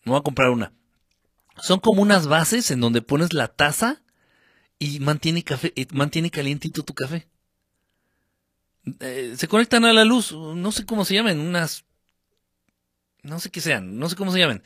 Me 0.04 0.10
voy 0.10 0.20
a 0.20 0.22
comprar 0.22 0.50
una. 0.50 0.72
Son 1.56 1.80
como 1.80 2.02
unas 2.02 2.26
bases 2.26 2.70
en 2.70 2.80
donde 2.80 3.02
pones 3.02 3.32
la 3.32 3.48
taza 3.48 4.02
y 4.78 5.00
mantiene 5.00 5.42
café, 5.42 5.72
mantiene 5.92 6.30
calientito 6.30 6.82
tu 6.82 6.94
café. 6.94 7.28
Eh, 9.00 9.34
se 9.36 9.48
conectan 9.48 9.84
a 9.84 9.92
la 9.92 10.04
luz, 10.04 10.32
no 10.32 10.72
sé 10.72 10.84
cómo 10.84 11.04
se 11.04 11.14
llaman, 11.14 11.40
unas, 11.40 11.84
no 13.22 13.40
sé 13.40 13.50
qué 13.50 13.62
sean, 13.62 13.98
no 13.98 14.08
sé 14.10 14.16
cómo 14.16 14.30
se 14.30 14.40
llaman. 14.40 14.62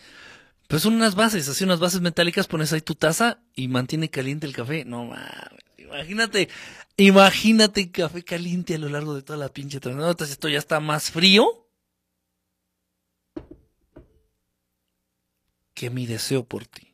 Pero 0.67 0.81
son 0.81 0.95
unas 0.95 1.15
bases, 1.15 1.49
así 1.49 1.65
unas 1.65 1.79
bases 1.79 2.01
metálicas, 2.01 2.49
pones 2.49 2.73
ahí 2.73 2.81
tu 2.81 2.95
taza 2.95 3.41
y 3.55 3.69
mantiene 3.69 4.11
caliente 4.11 4.47
el 4.47 4.55
café. 4.55 4.85
No 4.85 5.05
mames, 5.05 5.65
imagínate, 5.77 6.49
imagínate 6.97 7.91
café 7.93 8.25
caliente 8.25 8.75
a 8.75 8.79
lo 8.79 8.89
largo 8.89 9.15
de 9.15 9.23
toda 9.23 9.39
la 9.39 9.51
pinche 9.51 9.77
Entonces 9.77 10.31
esto 10.31 10.49
ya 10.49 10.59
está 10.59 10.81
más 10.81 11.11
frío 11.11 11.68
que 15.79 15.91
mi 15.91 16.07
deseo 16.07 16.43
por 16.43 16.67
ti. 16.67 16.93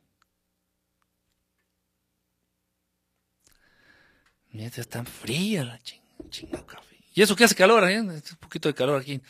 Mira, 4.53 4.71
está 4.77 5.03
fría 5.05 5.65
la 5.65 5.81
chinga, 6.29 6.67
café. 6.67 6.97
Y 7.15 7.23
eso 7.23 7.35
que 7.35 7.45
hace 7.45 7.55
calor, 7.55 7.89
¿eh? 7.91 7.99
un 7.99 8.23
poquito 8.39 8.69
de 8.69 8.75
calor 8.75 9.01
aquí. 9.01 9.23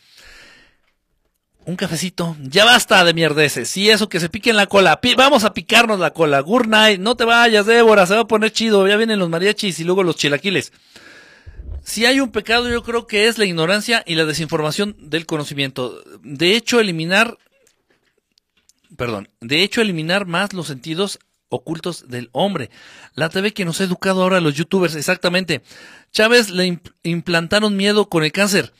un 1.67 1.77
cafecito. 1.77 2.37
Ya 2.41 2.65
basta 2.65 3.05
de 3.05 3.15
mierdeces. 3.15 3.71
Sí, 3.71 3.89
eso 3.89 4.09
que 4.09 4.19
se 4.19 4.29
pique 4.29 4.51
en 4.51 4.57
la 4.57 4.67
cola. 4.67 4.99
vamos 5.17 5.45
a 5.45 5.55
picarnos 5.55 6.01
la 6.01 6.11
cola. 6.11 6.41
Good. 6.41 6.67
No 6.99 7.17
te 7.17 7.25
vayas, 7.25 7.67
Débora. 7.67 8.07
Se 8.07 8.15
va 8.17 8.23
a 8.23 8.27
poner 8.27 8.51
chido. 8.51 8.89
Ya 8.89 8.97
vienen 8.97 9.21
los 9.21 9.31
mariachis 9.31 9.79
y 9.79 9.85
luego 9.85 10.03
los 10.03 10.17
chilaquiles. 10.17 10.73
Si 11.85 12.07
hay 12.07 12.19
un 12.19 12.33
pecado, 12.33 12.69
yo 12.69 12.83
creo 12.83 13.07
que 13.07 13.29
es 13.29 13.39
la 13.39 13.45
ignorancia 13.45 14.03
y 14.05 14.17
la 14.17 14.25
desinformación 14.25 14.97
del 14.99 15.27
conocimiento. 15.27 16.03
De 16.23 16.57
hecho, 16.57 16.81
eliminar, 16.81 17.39
perdón, 18.97 19.29
de 19.41 19.63
hecho, 19.63 19.81
eliminar 19.81 20.27
más 20.27 20.53
los 20.53 20.67
sentidos 20.67 21.19
ocultos 21.49 22.09
del 22.09 22.31
hombre. 22.33 22.71
La 23.15 23.29
TV 23.29 23.53
que 23.53 23.65
nos 23.65 23.81
ha 23.81 23.85
educado 23.85 24.23
ahora 24.23 24.41
los 24.41 24.55
youtubers, 24.55 24.95
exactamente. 24.95 25.63
Chávez 26.11 26.51
le 26.51 26.81
implantaron 27.03 27.77
miedo 27.77 28.09
con 28.09 28.25
el 28.25 28.33
cáncer. 28.33 28.73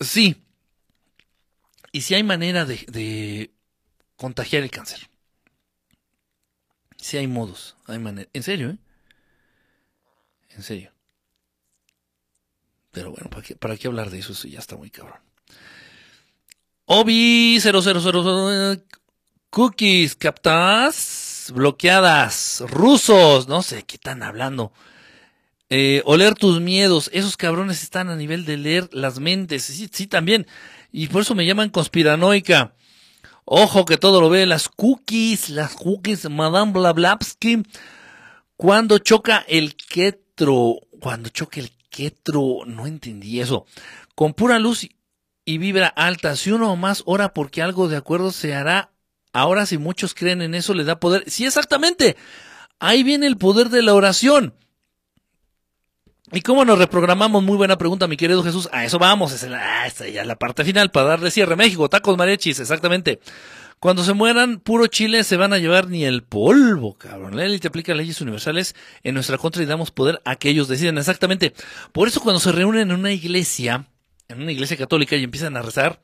Sí. 0.00 0.42
Y 1.92 2.02
si 2.02 2.14
hay 2.14 2.22
manera 2.22 2.64
de, 2.64 2.84
de 2.88 3.50
contagiar 4.16 4.62
el 4.62 4.70
cáncer. 4.70 5.08
Si 6.96 7.18
hay 7.18 7.26
modos, 7.26 7.76
hay 7.86 7.98
manera. 7.98 8.28
En 8.32 8.42
serio, 8.42 8.70
¿eh? 8.70 8.78
En 10.56 10.62
serio. 10.62 10.92
Pero 12.90 13.10
bueno, 13.10 13.28
¿para 13.28 13.42
qué, 13.42 13.56
¿para 13.56 13.76
qué 13.76 13.88
hablar 13.88 14.10
de 14.10 14.20
eso? 14.20 14.32
Eso 14.32 14.48
ya 14.48 14.60
está 14.60 14.76
muy 14.76 14.90
cabrón. 14.90 15.18
Obi 16.86 17.58
0000 17.60 18.84
cookies 19.54 20.16
captadas, 20.16 21.52
bloqueadas, 21.54 22.64
rusos, 22.66 23.46
no 23.46 23.62
sé 23.62 23.84
qué 23.84 23.94
están 23.94 24.24
hablando. 24.24 24.72
Eh, 25.70 26.02
oler 26.06 26.34
tus 26.34 26.60
miedos, 26.60 27.08
esos 27.12 27.36
cabrones 27.36 27.84
están 27.84 28.10
a 28.10 28.16
nivel 28.16 28.46
de 28.46 28.56
leer 28.56 28.88
las 28.90 29.20
mentes, 29.20 29.62
sí, 29.62 29.88
sí 29.92 30.08
también, 30.08 30.48
y 30.90 31.06
por 31.06 31.22
eso 31.22 31.36
me 31.36 31.46
llaman 31.46 31.70
conspiranoica. 31.70 32.74
Ojo 33.44 33.84
que 33.84 33.96
todo 33.96 34.20
lo 34.20 34.28
ve, 34.28 34.44
las 34.44 34.68
cookies, 34.68 35.50
las 35.50 35.76
cookies, 35.76 36.28
Madame 36.28 36.72
Blablavsky, 36.72 37.62
cuando 38.56 38.98
choca 38.98 39.44
el 39.46 39.76
ketro, 39.76 40.80
cuando 40.98 41.28
choca 41.28 41.60
el 41.60 41.70
Ketro, 41.90 42.64
no 42.66 42.88
entendí 42.88 43.40
eso. 43.40 43.66
Con 44.16 44.34
pura 44.34 44.58
luz 44.58 44.88
y 45.44 45.58
vibra 45.58 45.86
alta, 45.86 46.34
si 46.34 46.50
uno 46.50 46.74
más 46.74 47.04
ora 47.06 47.32
porque 47.32 47.62
algo 47.62 47.86
de 47.86 47.96
acuerdo 47.96 48.32
se 48.32 48.52
hará, 48.52 48.93
ahora 49.34 49.66
si 49.66 49.76
muchos 49.76 50.14
creen 50.14 50.40
en 50.40 50.54
eso 50.54 50.72
le 50.72 50.84
da 50.84 50.98
poder. 50.98 51.24
Sí, 51.26 51.44
exactamente. 51.44 52.16
Ahí 52.78 53.02
viene 53.02 53.26
el 53.26 53.36
poder 53.36 53.68
de 53.68 53.82
la 53.82 53.92
oración. 53.92 54.54
¿Y 56.32 56.40
cómo 56.40 56.64
nos 56.64 56.78
reprogramamos? 56.78 57.42
Muy 57.42 57.56
buena 57.56 57.76
pregunta, 57.76 58.08
mi 58.08 58.16
querido 58.16 58.42
Jesús. 58.42 58.68
A 58.72 58.84
eso 58.84 58.98
vamos, 58.98 59.32
es 59.32 59.42
la, 59.48 59.86
esta 59.86 60.08
ya 60.08 60.24
la 60.24 60.36
parte 60.36 60.64
final 60.64 60.90
para 60.90 61.08
darle 61.08 61.30
cierre. 61.30 61.54
México, 61.54 61.88
tacos 61.88 62.16
mariachis, 62.16 62.60
exactamente. 62.60 63.20
Cuando 63.78 64.02
se 64.02 64.14
mueran, 64.14 64.60
puro 64.60 64.86
Chile 64.86 65.24
se 65.24 65.36
van 65.36 65.52
a 65.52 65.58
llevar 65.58 65.88
ni 65.88 66.04
el 66.04 66.22
polvo, 66.22 66.94
cabrón. 66.94 67.36
La 67.36 67.44
élite 67.44 67.68
aplica 67.68 67.94
leyes 67.94 68.20
universales 68.20 68.74
en 69.02 69.14
nuestra 69.14 69.36
contra 69.36 69.62
y 69.62 69.66
damos 69.66 69.90
poder 69.90 70.22
a 70.24 70.36
que 70.36 70.48
ellos 70.48 70.68
deciden. 70.68 70.96
Exactamente. 70.96 71.52
Por 71.92 72.08
eso 72.08 72.20
cuando 72.20 72.40
se 72.40 72.50
reúnen 72.50 72.90
en 72.90 72.98
una 72.98 73.12
iglesia, 73.12 73.86
en 74.28 74.40
una 74.40 74.52
iglesia 74.52 74.76
católica 74.76 75.16
y 75.16 75.24
empiezan 75.24 75.56
a 75.56 75.62
rezar, 75.62 76.00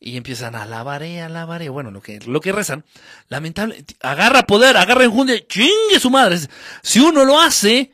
y 0.00 0.16
empiezan 0.16 0.54
a 0.54 0.62
alabaré, 0.62 1.22
alabaré, 1.22 1.68
bueno, 1.68 1.90
lo 1.90 2.02
que, 2.02 2.20
lo 2.20 2.40
que 2.40 2.52
rezan, 2.52 2.84
lamentable, 3.28 3.84
agarra 4.00 4.42
poder, 4.42 4.76
agarra 4.76 5.04
enjundia, 5.04 5.46
chingue 5.46 5.98
su 6.00 6.10
madre. 6.10 6.38
Si 6.82 7.00
uno 7.00 7.24
lo 7.24 7.40
hace, 7.40 7.92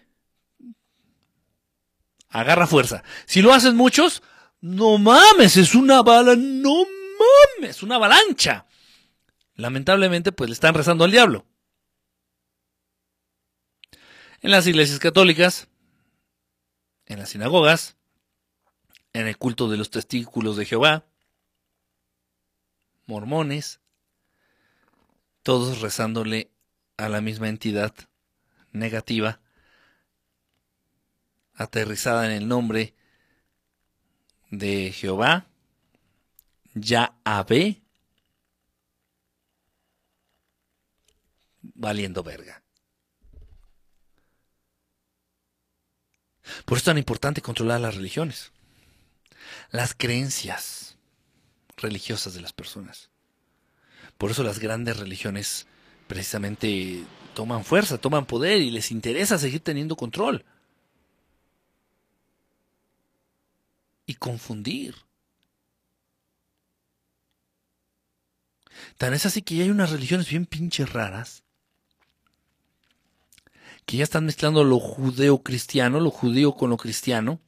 agarra 2.28 2.66
fuerza. 2.66 3.02
Si 3.26 3.42
lo 3.42 3.52
hacen 3.52 3.76
muchos, 3.76 4.22
no 4.60 4.98
mames, 4.98 5.56
es 5.56 5.74
una 5.74 6.02
bala, 6.02 6.34
no 6.36 6.84
mames, 7.58 7.82
una 7.82 7.96
avalancha 7.96 8.66
lamentablemente 9.60 10.32
pues 10.32 10.50
le 10.50 10.54
están 10.54 10.74
rezando 10.74 11.04
al 11.04 11.10
diablo. 11.10 11.46
En 14.40 14.50
las 14.50 14.66
iglesias 14.66 14.98
católicas, 14.98 15.68
en 17.06 17.18
las 17.18 17.30
sinagogas, 17.30 17.96
en 19.12 19.26
el 19.26 19.36
culto 19.36 19.68
de 19.68 19.76
los 19.76 19.90
testículos 19.90 20.56
de 20.56 20.64
Jehová, 20.64 21.04
mormones, 23.10 23.80
todos 25.42 25.80
rezándole 25.80 26.50
a 26.96 27.08
la 27.08 27.20
misma 27.20 27.48
entidad 27.48 27.92
negativa, 28.70 29.40
aterrizada 31.54 32.24
en 32.26 32.30
el 32.30 32.46
nombre 32.46 32.94
de 34.50 34.92
Jehová, 34.92 35.48
Yahvé, 36.74 37.82
valiendo 41.62 42.22
verga. 42.22 42.62
Por 46.64 46.76
eso 46.76 46.82
es 46.82 46.84
tan 46.84 46.98
importante 46.98 47.42
controlar 47.42 47.80
las 47.80 47.96
religiones, 47.96 48.52
las 49.70 49.94
creencias 49.94 50.79
religiosas 51.82 52.34
de 52.34 52.40
las 52.40 52.52
personas. 52.52 53.10
Por 54.18 54.30
eso 54.30 54.42
las 54.42 54.58
grandes 54.58 54.98
religiones 54.98 55.66
precisamente 56.06 57.04
toman 57.34 57.64
fuerza, 57.64 57.98
toman 57.98 58.26
poder 58.26 58.60
y 58.60 58.70
les 58.70 58.90
interesa 58.90 59.38
seguir 59.38 59.60
teniendo 59.60 59.96
control. 59.96 60.44
Y 64.06 64.14
confundir. 64.14 64.94
Tan 68.98 69.14
es 69.14 69.26
así 69.26 69.42
que 69.42 69.56
ya 69.56 69.64
hay 69.64 69.70
unas 69.70 69.90
religiones 69.90 70.28
bien 70.28 70.46
pinches 70.46 70.92
raras 70.92 71.42
que 73.86 73.96
ya 73.96 74.04
están 74.04 74.24
mezclando 74.24 74.62
lo 74.62 74.78
judeo-cristiano, 74.78 75.98
lo 75.98 76.10
judío 76.10 76.52
con 76.52 76.70
lo 76.70 76.76
cristiano. 76.76 77.40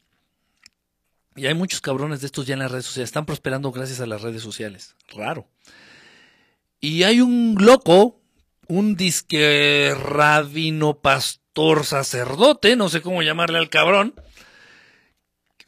Y 1.36 1.46
hay 1.46 1.54
muchos 1.54 1.80
cabrones 1.80 2.20
de 2.20 2.26
estos 2.26 2.46
ya 2.46 2.54
en 2.54 2.60
las 2.60 2.70
redes 2.70 2.86
sociales. 2.86 3.08
Están 3.08 3.26
prosperando 3.26 3.72
gracias 3.72 4.00
a 4.00 4.06
las 4.06 4.22
redes 4.22 4.42
sociales. 4.42 4.94
Raro. 5.08 5.48
Y 6.80 7.04
hay 7.04 7.20
un 7.20 7.56
loco, 7.58 8.20
un 8.68 8.96
disque 8.96 9.94
rabino, 9.98 10.94
pastor, 10.94 11.84
sacerdote, 11.84 12.76
no 12.76 12.88
sé 12.88 13.00
cómo 13.00 13.22
llamarle 13.22 13.58
al 13.58 13.70
cabrón. 13.70 14.14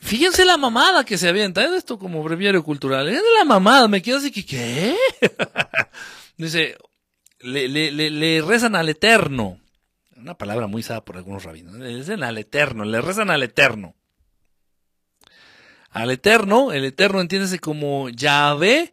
Fíjense 0.01 0.45
la 0.45 0.59
mamada 0.59 1.05
que 1.05 1.17
se 1.17 1.29
avienta. 1.29 1.65
Es 1.65 1.73
esto 1.73 1.99
como 1.99 2.23
breviario 2.23 2.63
cultural. 2.63 3.09
Es 3.09 3.23
la 3.39 3.45
mamada. 3.45 3.89
Me 3.89 4.03
quedo 4.03 4.19
así 4.19 4.31
que, 4.31 4.45
¿qué? 4.45 4.97
Dice, 6.37 6.77
le, 7.41 7.69
le, 7.69 7.91
le 7.91 8.43
rezan 8.43 8.77
al 8.77 8.89
Eterno 8.89 9.61
una 10.25 10.39
palabra 10.39 10.67
muy 10.67 10.81
usada 10.81 11.05
por 11.05 11.19
algunos 11.19 11.45
rabinos, 11.45 11.75
le 11.75 11.95
dicen 11.95 12.23
al 12.23 12.39
Eterno, 12.39 12.85
le 12.85 13.01
rezan 13.03 13.31
al 13.31 13.43
Eterno. 13.43 13.95
Al 15.95 16.11
Eterno, 16.11 16.73
el 16.73 16.85
Eterno 16.85 17.21
entiéndese 17.21 17.61
como 17.61 18.09
Yahvé, 18.09 18.93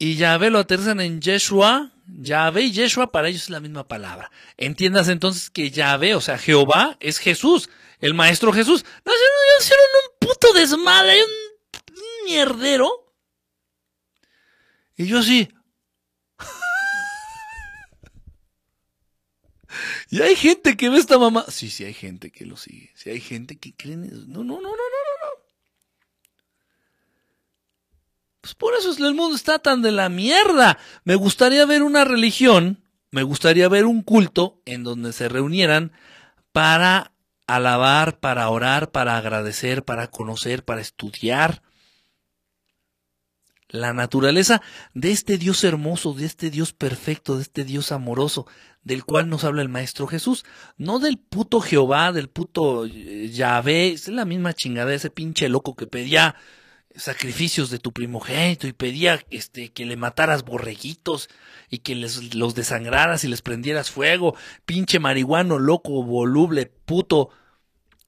y 0.00 0.16
Yahvé 0.16 0.50
lo 0.50 0.58
aterrizan 0.58 1.00
en 1.00 1.20
Yeshua, 1.20 1.92
Yahvé 2.08 2.62
y 2.62 2.72
Yeshua 2.72 3.12
para 3.12 3.28
ellos 3.28 3.44
es 3.44 3.50
la 3.50 3.60
misma 3.60 3.86
palabra. 3.86 4.32
Entiendas 4.56 5.08
entonces 5.08 5.48
que 5.48 5.70
Yahvé, 5.70 6.16
o 6.16 6.20
sea, 6.20 6.38
Jehová, 6.38 6.96
es 6.98 7.18
Jesús, 7.18 7.70
el 8.00 8.14
Maestro 8.14 8.52
Jesús. 8.52 8.84
No, 9.04 9.12
hicieron 9.60 9.86
un 10.02 10.28
puto 10.28 10.52
desmadre, 10.54 11.22
un, 11.22 11.30
un 11.94 12.24
mierdero. 12.26 12.90
Y 14.96 15.06
yo 15.06 15.20
así, 15.20 15.48
Y 20.10 20.20
hay 20.20 20.34
gente 20.34 20.76
que 20.76 20.88
ve 20.88 20.98
esta 20.98 21.16
mamá. 21.16 21.44
Sí, 21.48 21.70
sí 21.70 21.84
hay 21.84 21.94
gente 21.94 22.32
que 22.32 22.44
lo 22.44 22.56
sigue. 22.56 22.90
Sí 22.96 23.10
hay 23.10 23.20
gente 23.20 23.56
que 23.56 23.72
cree. 23.72 23.96
No, 23.96 24.08
no, 24.08 24.42
no, 24.42 24.44
no, 24.44 24.62
no, 24.62 24.68
no. 24.68 25.46
Pues 28.46 28.54
por 28.54 28.74
eso 28.74 29.04
el 29.04 29.14
mundo 29.16 29.34
está 29.34 29.58
tan 29.58 29.82
de 29.82 29.90
la 29.90 30.08
mierda. 30.08 30.78
Me 31.02 31.16
gustaría 31.16 31.66
ver 31.66 31.82
una 31.82 32.04
religión, 32.04 32.80
me 33.10 33.24
gustaría 33.24 33.68
ver 33.68 33.86
un 33.86 34.02
culto 34.02 34.62
en 34.66 34.84
donde 34.84 35.12
se 35.12 35.28
reunieran 35.28 35.90
para 36.52 37.10
alabar, 37.48 38.20
para 38.20 38.48
orar, 38.48 38.92
para 38.92 39.16
agradecer, 39.16 39.84
para 39.84 40.12
conocer, 40.12 40.64
para 40.64 40.80
estudiar 40.80 41.60
la 43.68 43.92
naturaleza 43.92 44.62
de 44.94 45.10
este 45.10 45.38
Dios 45.38 45.64
hermoso, 45.64 46.12
de 46.14 46.26
este 46.26 46.48
Dios 46.50 46.72
perfecto, 46.72 47.34
de 47.34 47.42
este 47.42 47.64
Dios 47.64 47.90
amoroso, 47.90 48.46
del 48.84 49.04
cual 49.04 49.28
nos 49.28 49.42
habla 49.42 49.62
el 49.62 49.68
Maestro 49.68 50.06
Jesús, 50.06 50.44
no 50.76 51.00
del 51.00 51.18
puto 51.18 51.60
Jehová, 51.60 52.12
del 52.12 52.28
puto 52.28 52.86
eh, 52.86 53.28
Yahvé, 53.28 53.88
es 53.88 54.06
la 54.06 54.24
misma 54.24 54.54
chingada, 54.54 54.94
ese 54.94 55.10
pinche 55.10 55.48
loco 55.48 55.74
que 55.74 55.88
pedía 55.88 56.36
sacrificios 56.96 57.70
de 57.70 57.78
tu 57.78 57.92
primogénito 57.92 58.66
y 58.66 58.72
pedía 58.72 59.24
este 59.30 59.72
que 59.72 59.86
le 59.86 59.96
mataras 59.96 60.44
borreguitos 60.44 61.28
y 61.70 61.78
que 61.78 61.94
les 61.94 62.34
los 62.34 62.54
desangraras 62.54 63.24
y 63.24 63.28
les 63.28 63.42
prendieras 63.42 63.90
fuego, 63.90 64.36
pinche 64.64 64.98
marihuano 64.98 65.58
loco, 65.58 66.02
voluble, 66.02 66.66
puto, 66.66 67.30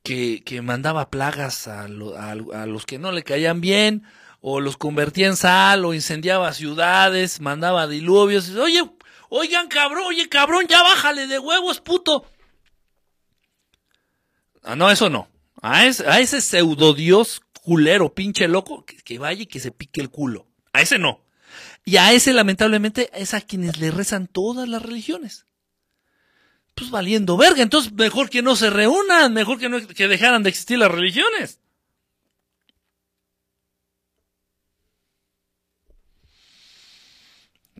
que, 0.02 0.43
que 0.44 0.62
mandaba 0.62 1.10
plagas 1.10 1.69
a, 1.69 1.82
a 1.82 2.66
los 2.66 2.86
que 2.86 2.98
no 2.98 3.12
le 3.12 3.23
caían 3.23 3.60
bien, 3.60 4.05
o 4.40 4.60
los 4.60 4.77
convertía 4.77 5.27
en 5.27 5.36
sal, 5.36 5.85
o 5.85 5.94
incendiaba 5.94 6.52
ciudades, 6.52 7.40
mandaba 7.40 7.86
diluvios. 7.86 8.48
Oye, 8.51 8.89
oigan 9.28 9.69
cabrón, 9.69 10.05
oye 10.06 10.28
cabrón, 10.28 10.66
ya 10.69 10.82
bájale 10.82 11.27
de 11.27 11.39
huevos, 11.39 11.81
puto. 11.81 12.24
Ah, 14.62 14.77
no, 14.77 14.90
eso 14.90 15.10
no. 15.10 15.28
A 15.60 15.86
ese, 15.86 16.06
a 16.09 16.20
ese 16.20 16.40
pseudo 16.40 16.94
dios 16.94 17.40
culero, 17.69 18.15
pinche 18.15 18.49
loco, 18.49 18.86
que, 18.86 19.19
vaya 19.19 19.43
y 19.43 19.47
que 19.47 19.61
se 19.61 19.70
pique 19.70 20.01
el 20.01 20.09
culo. 20.09 20.47
A 20.73 20.81
ese 20.81 20.99
no. 20.99 21.20
Y 21.85 21.99
a 21.99 22.15
ese, 22.15 22.32
lamentablemente, 22.32 23.11
es 23.12 23.35
a 23.35 23.43
quienes 23.43 23.78
le 23.78 23.90
rezan 23.90 24.27
todas 24.27 24.66
las 24.66 24.81
religiones. 24.81 25.45
Pues 26.74 26.90
valiendo 26.90 27.36
verga. 27.36 27.62
Entonces, 27.62 27.93
mejor 27.93 28.31
que 28.31 28.40
no 28.40 28.57
se 28.57 28.70
reúnan, 28.70 29.35
mejor 29.35 29.59
que, 29.59 29.69
no, 29.69 29.86
que 29.86 30.09
dejaran 30.09 30.43
de 30.43 30.49
existir 30.49 30.78
las 30.78 30.90
religiones. 30.90 31.61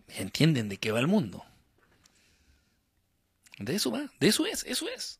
¿Entienden 0.09 0.69
de 0.69 0.77
qué 0.77 0.91
va 0.91 0.99
el 0.99 1.07
mundo? 1.07 1.43
De 3.57 3.73
eso 3.75 3.89
va, 3.89 4.11
de 4.19 4.27
eso 4.27 4.45
es, 4.45 4.63
eso 4.65 4.87
es. 4.87 5.19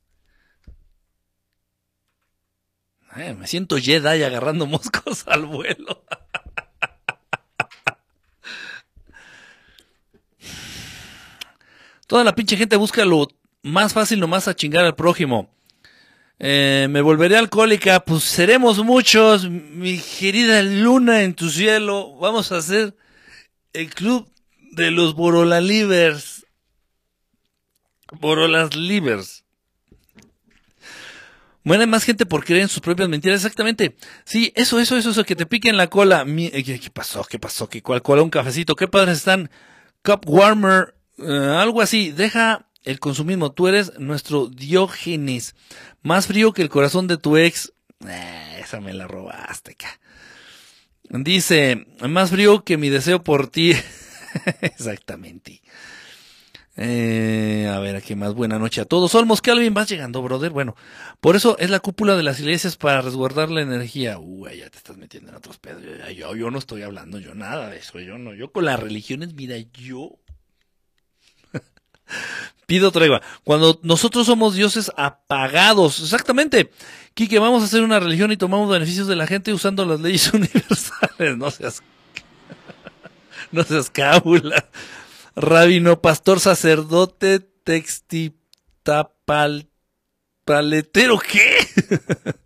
Me 3.15 3.47
siento 3.47 3.77
Jedi 3.77 4.23
agarrando 4.23 4.65
moscos 4.67 5.25
al 5.27 5.45
vuelo. 5.45 6.03
Toda 12.07 12.23
la 12.23 12.33
pinche 12.33 12.57
gente 12.57 12.75
busca 12.75 13.05
lo 13.05 13.27
más 13.61 13.93
fácil 13.93 14.19
nomás 14.19 14.47
a 14.47 14.55
chingar 14.55 14.85
al 14.85 14.95
prójimo. 14.95 15.53
Eh, 16.39 16.87
me 16.89 17.01
volveré 17.01 17.37
alcohólica, 17.37 17.99
pues 17.99 18.23
seremos 18.23 18.83
muchos, 18.83 19.49
mi 19.49 19.99
querida 19.99 20.63
luna 20.63 21.23
en 21.23 21.33
tu 21.33 21.49
cielo. 21.49 22.15
Vamos 22.15 22.51
a 22.51 22.57
hacer 22.57 22.95
el 23.73 23.93
club 23.93 24.31
de 24.71 24.89
los 24.91 25.15
Borolalivers. 25.15 26.45
Borolas 28.11 28.75
Livers. 28.75 29.43
Muere 31.69 31.85
más 31.85 32.03
gente 32.03 32.25
por 32.25 32.43
creer 32.45 32.63
en 32.63 32.67
sus 32.67 32.81
propias 32.81 33.09
mentiras, 33.09 33.35
exactamente. 33.45 33.95
Sí, 34.25 34.51
eso, 34.55 34.79
eso, 34.79 34.97
eso, 34.97 35.11
eso, 35.11 35.23
que 35.23 35.35
te 35.35 35.45
piquen 35.45 35.77
la 35.77 35.85
cola. 35.85 36.25
Eh, 36.27 36.63
¿Qué, 36.63 36.89
pasó? 36.89 37.23
¿Qué 37.23 37.37
pasó? 37.37 37.69
¿Qué 37.69 37.83
cuál 37.83 38.01
cola? 38.01 38.23
Un 38.23 38.31
cafecito. 38.31 38.75
¿Qué 38.75 38.87
padres 38.87 39.19
están? 39.19 39.51
Cup 40.03 40.21
warmer, 40.25 40.95
eh, 41.19 41.55
algo 41.59 41.83
así. 41.83 42.11
Deja 42.11 42.65
el 42.83 42.99
consumismo. 42.99 43.51
Tú 43.51 43.67
eres 43.67 43.99
nuestro 43.99 44.47
diógenes. 44.47 45.53
Más 46.01 46.25
frío 46.25 46.53
que 46.53 46.63
el 46.63 46.69
corazón 46.69 47.05
de 47.05 47.17
tu 47.17 47.37
ex. 47.37 47.71
Eh, 48.03 48.61
esa 48.63 48.81
me 48.81 48.95
la 48.95 49.05
robaste, 49.05 49.75
ca. 49.75 49.99
Dice, 51.03 51.85
más 52.01 52.31
frío 52.31 52.63
que 52.63 52.77
mi 52.77 52.89
deseo 52.89 53.23
por 53.23 53.45
ti. 53.45 53.73
Exactamente. 54.61 55.61
Eh, 56.81 57.69
a 57.69 57.77
ver, 57.79 57.97
aquí 57.97 58.15
más 58.15 58.33
buena 58.33 58.57
noche 58.57 58.79
a 58.79 58.85
todos. 58.85 59.13
Olmos 59.13 59.41
Calvin, 59.41 59.73
vas 59.73 59.89
llegando, 59.89 60.21
brother. 60.21 60.51
Bueno, 60.51 60.77
por 61.19 61.35
eso 61.35 61.57
es 61.59 61.69
la 61.69 61.81
cúpula 61.81 62.15
de 62.15 62.23
las 62.23 62.39
iglesias 62.39 62.77
para 62.77 63.01
resguardar 63.01 63.51
la 63.51 63.61
energía. 63.61 64.17
Uy, 64.17 64.59
ya 64.59 64.69
te 64.69 64.77
estás 64.77 64.95
metiendo 64.95 65.29
en 65.29 65.35
otros 65.35 65.57
pedos. 65.57 65.83
Yo, 66.15 66.35
yo, 66.37 66.49
no 66.49 66.57
estoy 66.57 66.83
hablando 66.83 67.19
yo 67.19 67.35
nada 67.35 67.69
de 67.69 67.79
eso. 67.79 67.99
Yo 67.99 68.17
no, 68.17 68.33
yo 68.33 68.53
con 68.53 68.63
las 68.63 68.79
religiones, 68.79 69.33
mira, 69.33 69.57
yo 69.57 70.19
pido 72.65 72.93
tregua. 72.93 73.21
Cuando 73.43 73.81
nosotros 73.83 74.25
somos 74.25 74.55
dioses 74.55 74.89
apagados, 74.95 75.99
exactamente. 75.99 76.71
Quique, 77.13 77.39
vamos 77.39 77.61
a 77.61 77.65
hacer 77.65 77.81
una 77.81 77.99
religión 77.99 78.31
y 78.31 78.37
tomamos 78.37 78.69
beneficios 78.69 79.07
de 79.07 79.17
la 79.17 79.27
gente 79.27 79.51
usando 79.51 79.83
las 79.83 79.99
leyes 79.99 80.31
universales. 80.33 81.35
No 81.35 81.51
seas, 81.51 81.83
no 83.51 83.63
seas 83.63 83.89
cábula 83.89 84.65
rabino, 85.39 86.01
pastor, 86.01 86.39
sacerdote, 86.39 87.39
textitapal, 87.63 88.37
paletero, 90.45 91.17
¿qué? 91.19 91.57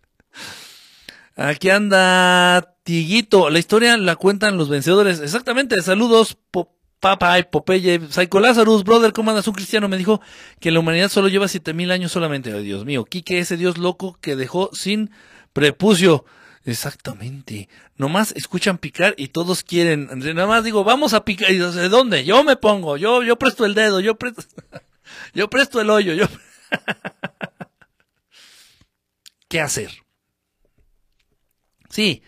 Aquí 1.35 1.71
anda 1.71 2.75
Tiguito. 2.83 3.49
La 3.49 3.57
historia 3.57 3.97
la 3.97 4.15
cuentan 4.15 4.57
los 4.57 4.69
vencedores. 4.69 5.19
Exactamente. 5.19 5.81
Saludos, 5.81 6.37
Papa 6.99 7.39
y 7.39 7.43
Popeye. 7.43 7.99
Psycho 8.09 8.39
Lazarus, 8.39 8.83
brother, 8.83 9.13
¿cómo 9.13 9.31
andas? 9.31 9.47
Un 9.47 9.55
cristiano 9.55 9.89
me 9.89 9.97
dijo 9.97 10.21
que 10.59 10.69
la 10.69 10.79
humanidad 10.79 11.09
solo 11.09 11.29
lleva 11.29 11.47
siete 11.47 11.73
mil 11.73 11.89
años 11.91 12.11
solamente. 12.11 12.53
Ay, 12.53 12.63
Dios 12.63 12.85
mío. 12.85 13.05
Quique, 13.05 13.39
ese 13.39 13.57
Dios 13.57 13.79
loco 13.79 14.17
que 14.21 14.35
dejó 14.35 14.69
sin 14.73 15.09
prepucio. 15.53 16.25
Exactamente. 16.65 17.67
Nomás 17.97 18.31
escuchan 18.31 18.77
picar 18.77 19.15
y 19.17 19.27
todos 19.27 19.63
quieren. 19.63 20.09
Nada 20.13 20.47
más 20.47 20.63
digo, 20.63 20.83
vamos 20.83 21.13
a 21.13 21.25
picar. 21.25 21.51
¿Y 21.51 21.57
de 21.57 21.89
dónde? 21.89 22.23
Yo 22.23 22.43
me 22.43 22.55
pongo. 22.55 22.97
Yo, 22.97 23.23
yo 23.23 23.37
presto 23.37 23.65
el 23.65 23.73
dedo. 23.73 23.99
Yo 23.99 24.15
presto, 24.15 24.43
yo 25.33 25.49
presto 25.49 25.81
el 25.81 25.89
hoyo. 25.89 26.13
Yo. 26.13 26.25
¿Qué 29.49 29.59
hacer? 29.59 29.91
Sí, 31.89 32.23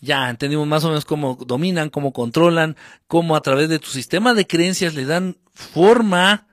ya 0.00 0.28
entendimos 0.28 0.66
más 0.66 0.84
o 0.84 0.88
menos 0.88 1.04
cómo 1.04 1.38
dominan, 1.46 1.88
cómo 1.88 2.12
controlan, 2.12 2.76
cómo 3.06 3.36
a 3.36 3.42
través 3.42 3.68
de 3.68 3.78
tu 3.78 3.90
sistema 3.90 4.34
de 4.34 4.46
creencias 4.46 4.94
le 4.94 5.04
dan 5.04 5.36
forma 5.52 6.48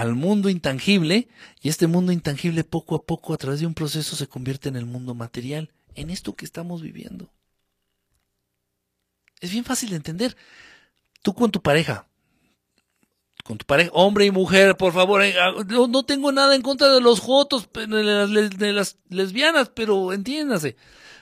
al 0.00 0.14
mundo 0.14 0.48
intangible 0.48 1.28
y 1.62 1.68
este 1.68 1.86
mundo 1.86 2.12
intangible 2.12 2.64
poco 2.64 2.96
a 2.96 3.02
poco 3.02 3.32
a 3.32 3.36
través 3.36 3.60
de 3.60 3.66
un 3.66 3.74
proceso 3.74 4.16
se 4.16 4.26
convierte 4.26 4.68
en 4.68 4.76
el 4.76 4.86
mundo 4.86 5.14
material, 5.14 5.70
en 5.94 6.10
esto 6.10 6.34
que 6.34 6.44
estamos 6.44 6.82
viviendo. 6.82 7.32
Es 9.40 9.50
bien 9.50 9.64
fácil 9.64 9.90
de 9.90 9.96
entender. 9.96 10.36
Tú 11.22 11.34
con 11.34 11.50
tu 11.50 11.62
pareja, 11.62 12.08
con 13.44 13.58
tu 13.58 13.66
pareja, 13.66 13.90
hombre 13.92 14.26
y 14.26 14.30
mujer, 14.30 14.76
por 14.76 14.92
favor, 14.92 15.22
eh, 15.22 15.34
ah, 15.38 15.52
no, 15.68 16.04
tengo 16.04 16.32
nada 16.32 16.54
en 16.54 16.62
contra 16.62 16.88
de 16.92 17.00
los 17.00 17.20
jotos, 17.20 17.68
de 17.72 17.86
las, 17.86 18.58
de 18.58 18.72
las 18.72 18.98
lesbianas, 19.08 19.70
pero 19.74 20.12
entiéndase. 20.12 20.76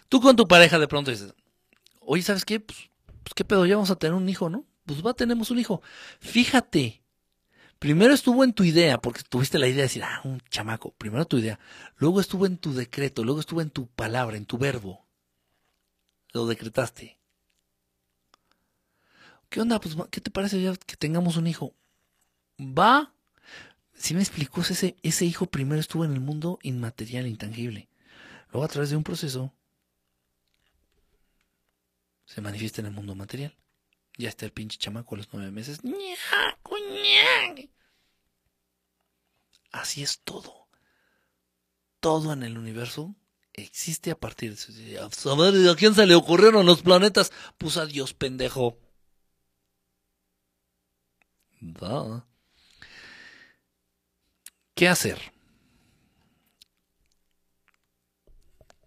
Tú 0.08 0.20
con 0.20 0.36
tu 0.36 0.46
pareja 0.46 0.78
de 0.78 0.88
pronto 0.88 1.10
dices, 1.10 1.34
oye, 2.00 2.22
¿sabes 2.22 2.44
qué? 2.44 2.60
Pues, 2.60 2.90
pues 3.22 3.34
qué 3.34 3.44
pedo, 3.44 3.66
ya 3.66 3.76
vamos 3.76 3.90
a 3.90 3.96
tener 3.96 4.14
un 4.14 4.28
hijo, 4.28 4.48
¿no? 4.48 4.64
Pues 4.86 5.04
va, 5.04 5.14
tenemos 5.14 5.50
un 5.50 5.58
hijo. 5.58 5.82
Fíjate, 6.20 7.01
Primero 7.82 8.14
estuvo 8.14 8.44
en 8.44 8.52
tu 8.52 8.62
idea, 8.62 9.00
porque 9.00 9.24
tuviste 9.28 9.58
la 9.58 9.66
idea 9.66 9.78
de 9.78 9.82
decir, 9.82 10.04
ah, 10.04 10.20
un 10.22 10.40
chamaco. 10.50 10.92
Primero 10.92 11.26
tu 11.26 11.38
idea. 11.38 11.58
Luego 11.96 12.20
estuvo 12.20 12.46
en 12.46 12.56
tu 12.56 12.74
decreto, 12.74 13.24
luego 13.24 13.40
estuvo 13.40 13.60
en 13.60 13.70
tu 13.70 13.88
palabra, 13.88 14.36
en 14.36 14.46
tu 14.46 14.56
verbo. 14.56 15.04
Lo 16.32 16.46
decretaste. 16.46 17.18
¿Qué 19.48 19.60
onda? 19.60 19.80
Pues, 19.80 19.96
¿qué 20.12 20.20
te 20.20 20.30
parece 20.30 20.62
ya 20.62 20.76
que 20.76 20.94
tengamos 20.94 21.36
un 21.36 21.48
hijo? 21.48 21.74
Va. 22.60 23.12
Si 23.94 24.14
me 24.14 24.20
explicó, 24.20 24.60
ese, 24.60 24.94
ese 25.02 25.24
hijo 25.24 25.46
primero 25.46 25.80
estuvo 25.80 26.04
en 26.04 26.12
el 26.12 26.20
mundo 26.20 26.60
inmaterial, 26.62 27.26
intangible. 27.26 27.88
Luego 28.52 28.64
a 28.64 28.68
través 28.68 28.90
de 28.90 28.96
un 28.96 29.02
proceso 29.02 29.52
se 32.26 32.40
manifiesta 32.40 32.80
en 32.80 32.86
el 32.86 32.92
mundo 32.92 33.16
material. 33.16 33.52
Ya 34.18 34.28
está 34.28 34.44
el 34.44 34.52
pinche 34.52 34.78
chamaco 34.78 35.14
a 35.14 35.18
los 35.18 35.28
nueve 35.32 35.50
meses. 35.50 35.80
Así 39.72 40.02
es 40.02 40.20
todo. 40.20 40.68
Todo 42.00 42.32
en 42.32 42.42
el 42.42 42.58
universo 42.58 43.14
existe 43.52 44.10
a 44.10 44.18
partir 44.18 44.56
de... 44.56 44.98
A 44.98 45.08
quién 45.76 45.94
se 45.94 46.06
le 46.06 46.14
ocurrieron 46.14 46.66
los 46.66 46.82
planetas? 46.82 47.32
Pues 47.58 47.76
a 47.76 47.86
Dios, 47.86 48.12
pendejo. 48.14 48.78
¿Qué 54.74 54.88
hacer? 54.88 55.32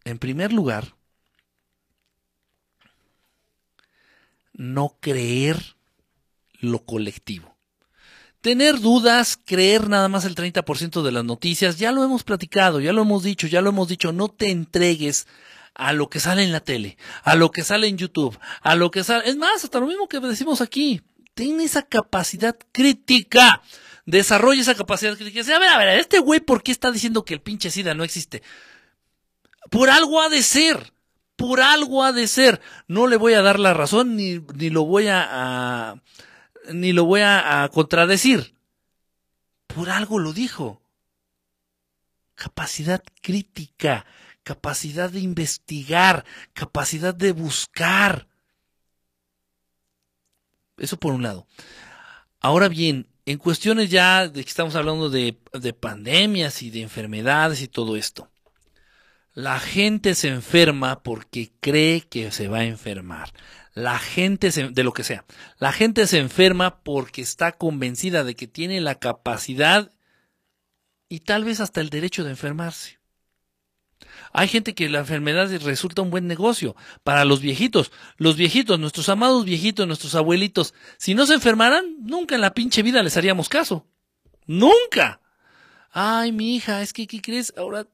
En 0.03 0.19
primer 0.19 0.53
lugar, 0.53 0.95
no 4.57 4.98
creer 4.99 5.76
lo 6.60 6.86
colectivo. 6.86 7.56
Tener 8.41 8.80
dudas, 8.80 9.40
creer 9.44 9.90
nada 9.90 10.07
más 10.07 10.23
el 10.26 10.36
30% 10.36 11.02
de 11.02 11.11
las 11.11 11.26
noticias, 11.26 11.77
ya 11.77 11.91
lo 11.91 12.03
hemos 12.03 12.23
platicado, 12.23 12.80
ya 12.80 12.94
lo 12.94 13.02
hemos 13.02 13.23
dicho, 13.23 13.48
ya 13.48 13.61
lo 13.61 13.69
hemos 13.69 13.88
dicho, 13.88 14.11
no 14.11 14.30
te 14.30 14.52
entregues 14.52 15.27
a 15.73 15.94
lo 15.94 16.10
que 16.10 16.19
sale 16.19 16.44
en 16.44 16.52
la 16.52 16.60
tele, 16.60 16.98
a 17.23 17.36
lo 17.36 17.52
que 17.52 17.64
sale 17.64 17.88
en 17.88 17.98
YouTube, 17.98 18.38
a 18.61 18.76
lo 18.76 18.91
que 18.91 19.03
sale, 19.03 19.27
es 19.30 19.36
más, 19.36 19.64
hasta 19.64 19.80
lo 19.80 19.88
mismo 19.88 20.07
que 20.07 20.19
decimos 20.19 20.61
aquí, 20.61 21.02
ten 21.34 21.60
esa 21.60 21.82
capacidad 21.82 22.56
crítica, 22.72 23.61
desarrolla 24.06 24.61
esa 24.61 24.76
capacidad 24.76 25.18
crítica. 25.18 25.41
A 25.56 25.60
ver, 25.60 25.69
a 25.69 25.77
ver, 25.77 25.99
este 25.99 26.19
güey, 26.19 26.40
¿por 26.40 26.64
qué 26.64 26.72
está 26.72 26.91
diciendo 26.91 27.26
que 27.26 27.34
el 27.34 27.41
pinche 27.41 27.72
SIDA 27.72 27.94
no 27.94 28.03
existe? 28.03 28.44
Por 29.72 29.90
algo 29.90 30.22
ha 30.22 30.30
de 30.30 30.44
ser 30.44 30.94
por 31.35 31.61
algo 31.61 32.03
ha 32.03 32.11
de 32.11 32.27
ser. 32.27 32.61
No 32.87 33.07
le 33.07 33.17
voy 33.17 33.33
a 33.33 33.41
dar 33.41 33.59
la 33.59 33.73
razón 33.73 34.15
ni, 34.15 34.39
ni 34.55 34.69
lo 34.69 34.85
voy 34.85 35.07
a, 35.09 36.01
ni 36.71 36.93
lo 36.93 37.05
voy 37.05 37.21
a, 37.21 37.69
contradecir. 37.73 38.55
Por 39.67 39.89
algo 39.89 40.19
lo 40.19 40.33
dijo. 40.33 40.81
Capacidad 42.35 43.03
crítica. 43.21 44.05
capacidad 44.43 45.09
de 45.09 45.19
investigar, 45.21 46.23
capacidad 46.53 47.15
de 47.15 47.31
buscar. 47.31 48.27
Eso 50.77 50.97
por 50.97 51.13
un 51.13 51.23
lado. 51.23 51.47
Ahora 52.41 52.67
bien, 52.67 53.07
en 53.25 53.39
cuestiones 53.39 53.89
ya 53.89 54.27
de 54.27 54.43
que 54.43 54.49
estamos 54.49 54.75
hablando 54.75 55.09
de, 55.09 55.39
de 55.51 55.73
pandemias 55.73 56.61
y 56.61 56.69
de 56.69 56.83
enfermedades 56.83 57.61
y 57.61 57.67
todo 57.67 57.95
esto. 57.95 58.29
La 59.35 59.59
gente 59.59 60.15
se 60.15 60.29
enferma 60.29 61.03
porque 61.03 61.51
cree 61.59 61.99
que 61.99 62.31
se 62.31 62.47
va 62.47 62.59
a 62.59 62.63
enfermar. 62.63 63.33
La 63.73 63.99
gente 63.99 64.49
se, 64.53 64.69
de 64.69 64.83
lo 64.85 64.93
que 64.93 65.03
sea. 65.03 65.25
La 65.59 65.73
gente 65.73 66.07
se 66.07 66.19
enferma 66.19 66.79
porque 66.83 67.21
está 67.21 67.51
convencida 67.51 68.23
de 68.23 68.37
que 68.37 68.47
tiene 68.47 68.79
la 68.79 68.95
capacidad 68.95 69.91
y 71.09 71.19
tal 71.19 71.43
vez 71.43 71.59
hasta 71.59 71.81
el 71.81 71.89
derecho 71.89 72.23
de 72.23 72.29
enfermarse. 72.29 72.97
Hay 74.31 74.47
gente 74.47 74.73
que 74.73 74.87
la 74.87 74.99
enfermedad 74.99 75.51
resulta 75.63 76.01
un 76.01 76.11
buen 76.11 76.27
negocio 76.27 76.77
para 77.03 77.25
los 77.25 77.41
viejitos. 77.41 77.91
Los 78.15 78.37
viejitos, 78.37 78.79
nuestros 78.79 79.09
amados 79.09 79.43
viejitos, 79.43 79.85
nuestros 79.85 80.15
abuelitos, 80.15 80.73
si 80.97 81.13
no 81.13 81.25
se 81.25 81.33
enfermaran, 81.33 81.97
nunca 81.99 82.35
en 82.35 82.41
la 82.41 82.53
pinche 82.53 82.83
vida 82.83 83.03
les 83.03 83.17
haríamos 83.17 83.49
caso. 83.49 83.85
Nunca. 84.45 85.19
Ay, 85.91 86.31
mi 86.31 86.55
hija, 86.55 86.81
es 86.81 86.93
que, 86.93 87.05
¿qué 87.05 87.21
crees? 87.21 87.53
Ahora 87.57 87.85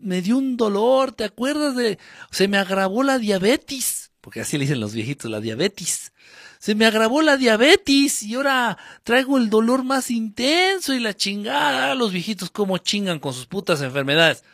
me 0.00 0.22
dio 0.22 0.36
un 0.36 0.56
dolor, 0.56 1.12
¿te 1.12 1.24
acuerdas 1.24 1.76
de? 1.76 1.98
Se 2.30 2.48
me 2.48 2.58
agravó 2.58 3.02
la 3.02 3.18
diabetes, 3.18 4.12
porque 4.20 4.40
así 4.40 4.58
le 4.58 4.64
dicen 4.64 4.80
los 4.80 4.92
viejitos, 4.92 5.30
la 5.30 5.40
diabetes. 5.40 6.12
Se 6.58 6.74
me 6.74 6.84
agravó 6.84 7.22
la 7.22 7.38
diabetes 7.38 8.22
y 8.22 8.34
ahora 8.34 8.76
traigo 9.02 9.38
el 9.38 9.48
dolor 9.48 9.82
más 9.82 10.10
intenso 10.10 10.92
y 10.92 11.00
la 11.00 11.14
chingada. 11.14 11.94
Los 11.94 12.12
viejitos 12.12 12.50
cómo 12.50 12.76
chingan 12.76 13.18
con 13.18 13.32
sus 13.32 13.46
putas 13.46 13.80
enfermedades. 13.80 14.44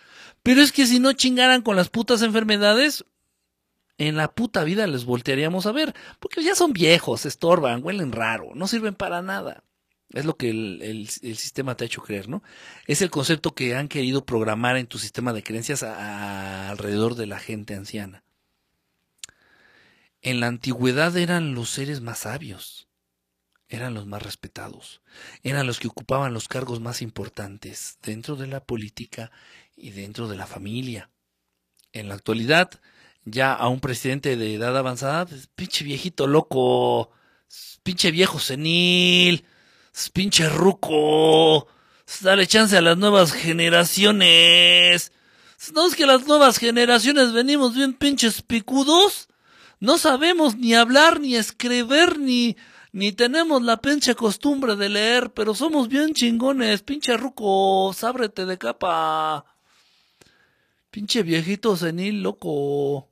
Pero 0.44 0.62
es 0.62 0.70
que 0.70 0.86
si 0.86 1.00
no 1.00 1.12
chingaran 1.12 1.62
con 1.62 1.74
las 1.74 1.88
putas 1.88 2.22
enfermedades, 2.22 3.04
en 3.98 4.16
la 4.16 4.32
puta 4.32 4.62
vida 4.62 4.86
les 4.86 5.04
voltearíamos 5.04 5.66
a 5.66 5.72
ver, 5.72 5.94
porque 6.20 6.44
ya 6.44 6.54
son 6.54 6.72
viejos, 6.72 7.26
estorban, 7.26 7.82
huelen 7.82 8.12
raro, 8.12 8.50
no 8.54 8.68
sirven 8.68 8.94
para 8.94 9.22
nada. 9.22 9.64
Es 10.16 10.24
lo 10.24 10.38
que 10.38 10.48
el, 10.48 11.08
sistema 11.08 11.76
te 11.76 11.84
ha 11.84 11.86
hecho 11.86 12.02
creer, 12.02 12.26
¿no? 12.26 12.42
Es 12.86 13.02
el 13.02 13.10
concepto 13.10 13.54
que 13.54 13.74
han 13.74 13.86
querido 13.86 14.24
programar 14.24 14.78
en 14.78 14.86
tu 14.86 14.98
sistema 14.98 15.34
de 15.34 15.42
creencias 15.42 15.82
alrededor 15.82 17.16
de 17.16 17.26
la 17.26 17.38
gente 17.38 17.74
anciana. 17.74 18.24
En 20.22 20.40
la 20.40 20.46
antigüedad 20.46 21.14
eran 21.18 21.54
los 21.54 21.68
seres 21.68 22.00
más 22.00 22.20
sabios, 22.20 22.88
eran 23.68 23.92
los 23.92 24.06
más 24.06 24.22
respetados, 24.22 25.02
eran 25.42 25.66
los 25.66 25.78
que 25.78 25.88
ocupaban 25.88 26.32
los 26.32 26.48
cargos 26.48 26.80
más 26.80 27.02
importantes 27.02 27.98
dentro 28.00 28.36
de 28.36 28.46
la 28.46 28.64
política 28.64 29.30
y 29.76 29.90
dentro 29.90 30.28
de 30.28 30.36
la 30.36 30.46
familia. 30.46 31.10
En 31.92 32.08
la 32.08 32.14
actualidad, 32.14 32.70
ya 33.26 33.52
a 33.52 33.68
un 33.68 33.80
presidente 33.80 34.38
de 34.38 34.54
edad 34.54 34.78
avanzada, 34.78 35.26
pinche 35.54 35.84
viejito 35.84 36.26
loco, 36.26 37.10
pinche 37.82 38.10
viejo 38.10 38.38
senil, 38.38 39.44
pinche 40.12 40.48
ruco, 40.48 41.66
dale 42.20 42.46
chance 42.46 42.76
a 42.76 42.82
las 42.82 42.98
nuevas 42.98 43.32
generaciones. 43.32 45.12
¿No 45.74 45.86
es 45.86 45.94
que 45.96 46.06
las 46.06 46.26
nuevas 46.26 46.58
generaciones 46.58 47.32
venimos 47.32 47.74
bien 47.74 47.94
pinches 47.94 48.42
picudos? 48.42 49.28
No 49.80 49.96
sabemos 49.96 50.56
ni 50.56 50.74
hablar, 50.74 51.20
ni 51.20 51.34
escribir, 51.36 52.18
ni, 52.18 52.56
ni 52.92 53.12
tenemos 53.12 53.62
la 53.62 53.78
pinche 53.78 54.14
costumbre 54.14 54.76
de 54.76 54.90
leer, 54.90 55.32
pero 55.32 55.54
somos 55.54 55.88
bien 55.88 56.12
chingones, 56.12 56.82
pinche 56.82 57.16
ruco, 57.16 57.92
sábrete 57.94 58.44
de 58.44 58.58
capa. 58.58 59.44
Pinche 60.90 61.22
viejito 61.22 61.76
senil 61.76 62.22
loco. 62.22 63.08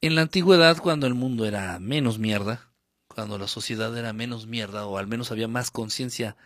En 0.00 0.14
la 0.14 0.22
antigüedad, 0.22 0.78
cuando 0.78 1.06
el 1.06 1.14
mundo 1.14 1.46
era 1.46 1.78
menos 1.78 2.18
mierda, 2.18 2.68
cuando 3.14 3.38
la 3.38 3.48
sociedad 3.48 3.96
era 3.96 4.12
menos 4.12 4.46
mierda, 4.46 4.86
o 4.86 4.98
al 4.98 5.06
menos 5.06 5.30
había 5.30 5.48
más 5.48 5.70
conciencia 5.70 6.36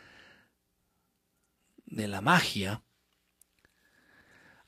de 1.86 2.08
la 2.08 2.20
magia, 2.20 2.82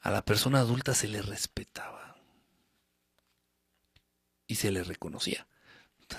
a 0.01 0.11
la 0.11 0.25
persona 0.25 0.61
adulta 0.61 0.95
se 0.95 1.09
le 1.09 1.21
respetaba 1.23 2.17
y 4.47 4.57
se 4.57 4.73
le 4.73 4.83
reconocía. 4.83 5.47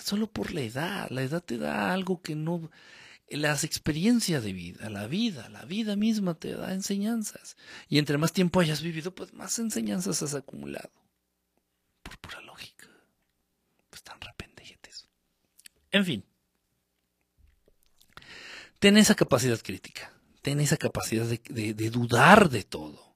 Solo 0.01 0.31
por 0.31 0.53
la 0.53 0.61
edad, 0.61 1.09
la 1.09 1.23
edad 1.23 1.43
te 1.43 1.57
da 1.57 1.91
algo 1.91 2.21
que 2.21 2.35
no 2.35 2.69
las 3.37 3.63
experiencias 3.63 4.43
de 4.43 4.53
vida, 4.53 4.89
la 4.89 5.07
vida, 5.07 5.49
la 5.49 5.63
vida 5.65 5.95
misma 5.95 6.33
te 6.35 6.53
da 6.53 6.73
enseñanzas. 6.73 7.55
Y 7.87 7.97
entre 7.97 8.17
más 8.17 8.33
tiempo 8.33 8.59
hayas 8.59 8.81
vivido, 8.81 9.15
pues 9.15 9.33
más 9.33 9.57
enseñanzas 9.59 10.21
has 10.21 10.35
acumulado. 10.35 10.91
Por 12.03 12.17
pura 12.19 12.41
lógica. 12.41 12.87
Pues 13.89 14.03
tan 14.03 14.19
rependejetes. 14.19 15.07
En 15.91 16.05
fin. 16.05 16.23
Ten 18.79 18.97
esa 18.97 19.15
capacidad 19.15 19.59
crítica. 19.61 20.11
Ten 20.41 20.59
esa 20.59 20.77
capacidad 20.77 21.25
de, 21.25 21.89
dudar 21.91 22.49
de 22.49 22.63
todo. 22.63 23.15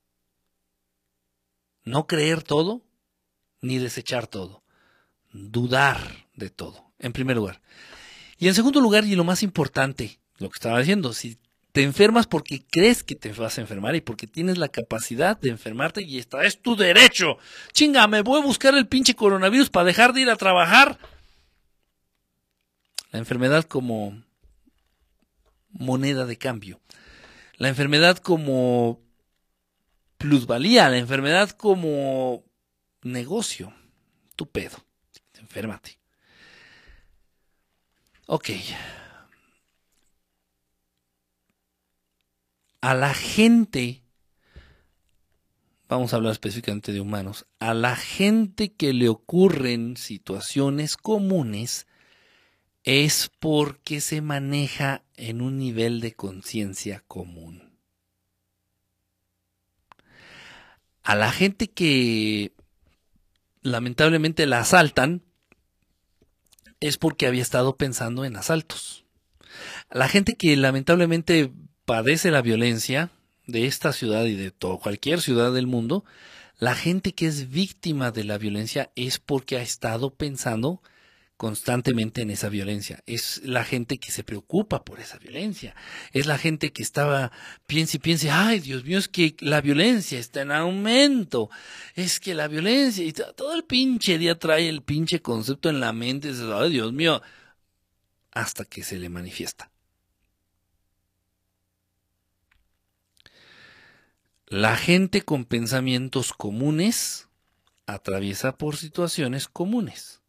No 1.84 2.06
creer 2.06 2.43
todo, 2.43 2.84
ni 3.61 3.80
desechar 3.80 4.27
todo. 4.27 4.64
Dudar 5.31 6.27
de 6.35 6.49
todo, 6.49 6.93
en 6.99 7.14
primer 7.14 7.38
lugar. 7.38 7.61
Y 8.38 8.47
en 8.47 8.53
segundo 8.53 8.80
lugar, 8.80 9.06
y 9.06 9.15
lo 9.15 9.23
más 9.23 9.41
importante, 9.41 10.19
lo 10.38 10.49
que 10.49 10.57
estaba 10.57 10.80
diciendo, 10.80 11.14
si 11.14 11.39
te 11.72 11.84
enfermas 11.84 12.27
porque 12.27 12.64
crees 12.69 13.03
que 13.03 13.15
te 13.15 13.34
vas 13.34 13.57
a 13.57 13.61
enfermar 13.61 13.95
y 13.95 14.02
porque 14.02 14.27
tienes 14.27 14.57
la 14.57 14.69
capacidad 14.69 15.39
de 15.39 15.49
enfermarte 15.49 16.03
y 16.03 16.19
está, 16.19 16.43
es 16.43 16.61
tu 16.61 16.76
derecho. 16.76 17.38
Chinga, 17.73 18.07
me 18.07 18.22
voy 18.22 18.39
a 18.39 18.45
buscar 18.45 18.76
el 18.76 18.88
pinche 18.88 19.15
coronavirus 19.15 19.69
para 19.69 19.85
dejar 19.85 20.14
de 20.14 20.22
ir 20.22 20.30
a 20.30 20.35
trabajar. 20.35 20.99
La 23.16 23.20
enfermedad 23.20 23.64
como 23.64 24.22
moneda 25.70 26.26
de 26.26 26.38
cambio. 26.38 26.82
La 27.56 27.70
enfermedad 27.70 28.18
como 28.18 29.00
plusvalía. 30.18 30.90
La 30.90 30.98
enfermedad 30.98 31.52
como 31.52 32.44
negocio. 33.04 33.74
Tu 34.36 34.52
pedo. 34.52 34.84
Enférmate. 35.36 35.98
Ok. 38.26 38.50
A 42.82 42.96
la 42.96 43.14
gente, 43.14 44.04
vamos 45.88 46.12
a 46.12 46.18
hablar 46.18 46.34
específicamente 46.34 46.92
de 46.92 47.00
humanos, 47.00 47.46
a 47.60 47.74
la 47.74 47.96
gente 47.96 48.74
que 48.74 48.92
le 48.92 49.08
ocurren 49.08 49.96
situaciones 49.96 50.98
comunes 50.98 51.88
es 52.86 53.32
porque 53.40 53.99
se 53.99 54.22
maneja 54.22 55.03
en 55.18 55.41
un 55.41 55.57
nivel 55.57 55.99
de 55.99 56.14
conciencia 56.14 57.03
común. 57.07 57.74
A 61.03 61.16
la 61.16 61.32
gente 61.32 61.70
que 61.70 62.53
lamentablemente 63.66 64.45
la 64.45 64.60
asaltan, 64.60 65.24
es 66.80 66.98
porque 66.98 67.26
había 67.26 67.41
estado 67.41 67.78
pensando 67.78 68.24
en 68.24 68.36
asaltos. 68.36 69.06
La 69.91 70.07
gente 70.07 70.36
que 70.36 70.56
lamentablemente 70.56 71.52
padece 71.86 72.30
la 72.30 72.41
violencia 72.41 73.10
de 73.48 73.66
esta 73.66 73.91
ciudad 73.91 74.26
y 74.26 74.36
de 74.36 74.52
todo, 74.52 74.78
cualquier 74.78 75.22
ciudad 75.22 75.52
del 75.52 75.68
mundo, 75.68 76.06
la 76.60 76.76
gente 76.76 77.14
que 77.14 77.26
es 77.26 77.49
víctima 77.49 78.12
de 78.12 78.24
la 78.24 78.38
violencia 78.38 78.91
es 78.95 79.20
porque 79.20 79.57
ha 79.57 79.62
estado 79.62 80.14
pensando 80.14 80.82
constantemente 81.38 82.22
en 82.22 82.30
esa 82.30 82.49
violencia. 82.49 83.03
Es 83.06 83.41
la 83.44 83.64
gente 83.64 83.98
que 83.98 84.12
se 84.12 84.24
preocupa 84.24 84.84
por 84.86 84.99
esa 84.99 85.18
violencia. 85.18 85.76
Es 86.14 86.26
la 86.26 86.38
gente 86.38 86.72
que 86.72 86.82
estaba, 86.82 87.32
piensa 87.68 87.98
y 87.98 87.99
piensa, 87.99 88.48
ay 88.48 88.60
Dios 88.60 88.84
mío, 88.86 88.98
es 88.98 89.10
que 89.10 89.36
la 89.40 89.62
violencia 89.62 90.20
está 90.20 90.41
en 90.41 90.52
aumento. 90.52 91.49
Es 91.95 92.20
que 92.20 92.34
la 92.34 92.48
violencia, 92.48 93.03
y 93.03 93.12
todo 93.12 93.53
el 93.53 93.66
pinche 93.66 94.18
día 94.18 94.40
trae 94.40 94.70
el 94.70 94.82
pinche 94.82 95.22
concepto 95.22 95.70
en 95.70 95.80
la 95.80 95.94
mente, 95.94 96.32
ay 96.53 96.72
Dios 96.72 96.94
mío, 96.94 97.22
hasta 98.32 98.66
que 98.66 98.84
se 98.84 98.98
le 98.98 99.10
manifiesta. 99.10 99.72
La 104.48 104.78
gente 104.78 105.24
con 105.24 105.44
pensamientos 105.44 106.32
comunes 106.32 107.28
atraviesa 107.88 108.57
por 108.57 108.78
situaciones 108.78 109.48
comunes 109.48 110.22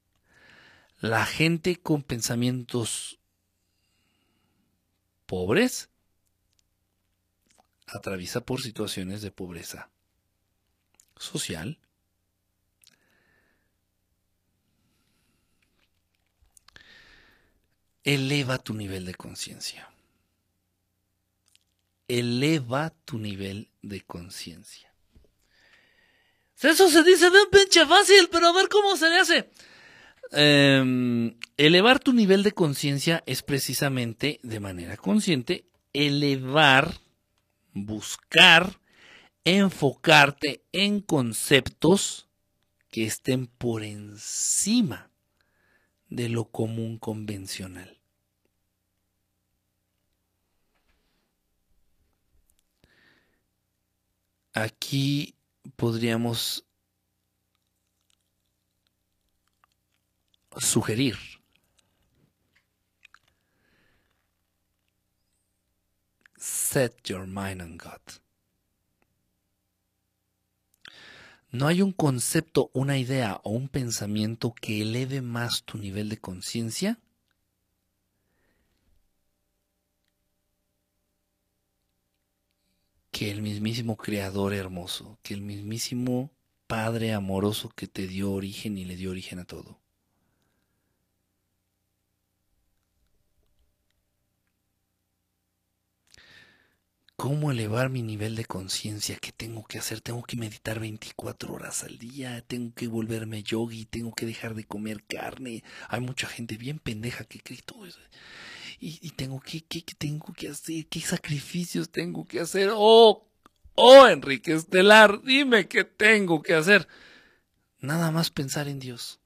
la 1.00 1.26
gente 1.26 1.76
con 1.76 2.02
pensamientos 2.02 3.18
pobres 5.26 5.90
atraviesa 7.86 8.40
por 8.40 8.62
situaciones 8.62 9.22
de 9.22 9.30
pobreza 9.30 9.90
social, 11.16 11.78
eleva 18.04 18.58
tu 18.58 18.74
nivel 18.74 19.04
de 19.04 19.14
conciencia. 19.14 19.90
Eleva 22.08 22.90
tu 23.04 23.18
nivel 23.18 23.68
de 23.82 24.00
conciencia. 24.02 24.92
Eso 26.60 26.88
se 26.88 27.02
dice 27.02 27.28
un 27.28 27.50
pinche 27.50 27.84
fácil, 27.84 28.28
pero 28.30 28.48
a 28.48 28.52
ver 28.52 28.68
cómo 28.68 28.96
se 28.96 29.08
le 29.10 29.18
hace. 29.18 29.50
Em, 30.32 31.36
elevar 31.56 32.00
tu 32.00 32.12
nivel 32.12 32.42
de 32.42 32.52
conciencia 32.52 33.22
es 33.26 33.42
precisamente, 33.42 34.40
de 34.42 34.60
manera 34.60 34.96
consciente, 34.96 35.66
elevar, 35.92 37.00
buscar, 37.72 38.80
enfocarte 39.44 40.64
en 40.72 41.00
conceptos 41.00 42.28
que 42.90 43.04
estén 43.04 43.46
por 43.46 43.82
encima 43.82 45.10
de 46.08 46.28
lo 46.28 46.46
común 46.46 46.98
convencional. 46.98 47.96
Aquí 54.52 55.34
podríamos 55.76 56.64
sugerir 60.58 61.16
set 66.46 67.08
your 67.08 67.26
mind 67.26 67.60
on 67.62 67.76
God. 67.76 68.00
No 71.50 71.68
hay 71.68 71.80
un 71.80 71.92
concepto, 71.92 72.70
una 72.74 72.98
idea 72.98 73.40
o 73.44 73.50
un 73.50 73.68
pensamiento 73.68 74.54
que 74.54 74.82
eleve 74.82 75.22
más 75.22 75.62
tu 75.64 75.78
nivel 75.78 76.08
de 76.08 76.18
conciencia 76.18 76.98
que 83.10 83.30
el 83.30 83.40
mismísimo 83.40 83.96
Creador 83.96 84.52
hermoso, 84.52 85.18
que 85.22 85.32
el 85.32 85.40
mismísimo 85.40 86.30
Padre 86.66 87.14
amoroso 87.14 87.70
que 87.70 87.86
te 87.86 88.06
dio 88.06 88.32
origen 88.32 88.76
y 88.76 88.84
le 88.84 88.96
dio 88.96 89.10
origen 89.10 89.38
a 89.38 89.44
todo. 89.46 89.80
¿Cómo 97.16 97.50
elevar 97.50 97.88
mi 97.88 98.02
nivel 98.02 98.36
de 98.36 98.44
conciencia? 98.44 99.16
¿Qué 99.16 99.32
tengo 99.32 99.64
que 99.64 99.78
hacer? 99.78 100.00
Tengo 100.00 100.22
que 100.22 100.36
meditar 100.36 100.78
24 100.78 101.52
horas 101.52 101.82
al 101.82 101.98
día, 101.98 102.42
tengo 102.42 102.74
que 102.74 102.88
volverme 102.88 103.42
yogi, 103.42 103.86
tengo 103.86 104.14
que 104.14 104.26
dejar 104.26 104.54
de 104.54 104.64
comer 104.64 105.02
carne. 105.04 105.64
Hay 105.88 106.00
mucha 106.00 106.26
gente 106.26 106.56
bien 106.58 106.78
pendeja 106.78 107.24
que 107.24 107.40
cree 107.40 107.62
todo 107.62 107.86
eso 107.86 107.98
y, 108.78 109.10
tengo 109.10 109.40
que, 109.40 109.62
¿qué 109.62 109.82
tengo 109.96 110.32
que 110.34 110.48
hacer? 110.48 110.86
¿Qué 110.86 111.00
sacrificios 111.00 111.90
tengo 111.90 112.26
que 112.26 112.40
hacer? 112.40 112.70
Oh, 112.74 113.26
oh, 113.74 114.06
Enrique 114.06 114.52
Estelar, 114.52 115.22
dime 115.22 115.68
qué 115.68 115.84
tengo 115.84 116.42
que 116.42 116.54
hacer. 116.54 116.86
Nada 117.80 118.10
más 118.10 118.30
pensar 118.30 118.68
en 118.68 118.78
Dios. 118.78 119.20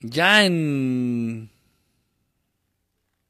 Ya 0.00 0.44
en... 0.44 1.50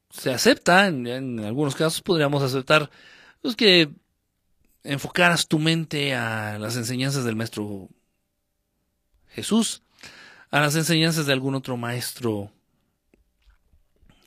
Se 0.09 0.33
acepta, 0.33 0.87
en, 0.87 1.39
algunos 1.39 1.75
casos 1.75 2.01
podríamos 2.01 2.41
aceptar, 2.41 2.89
pues 3.41 3.55
que 3.55 3.91
enfocaras 4.83 5.47
tu 5.47 5.59
mente 5.59 6.15
a 6.15 6.57
las 6.57 6.75
enseñanzas 6.75 7.23
del 7.23 7.35
maestro 7.35 7.89
Jesús, 9.27 9.83
a 10.49 10.59
las 10.59 10.75
enseñanzas 10.75 11.27
de 11.27 11.33
algún 11.33 11.53
otro 11.53 11.77
maestro 11.77 12.51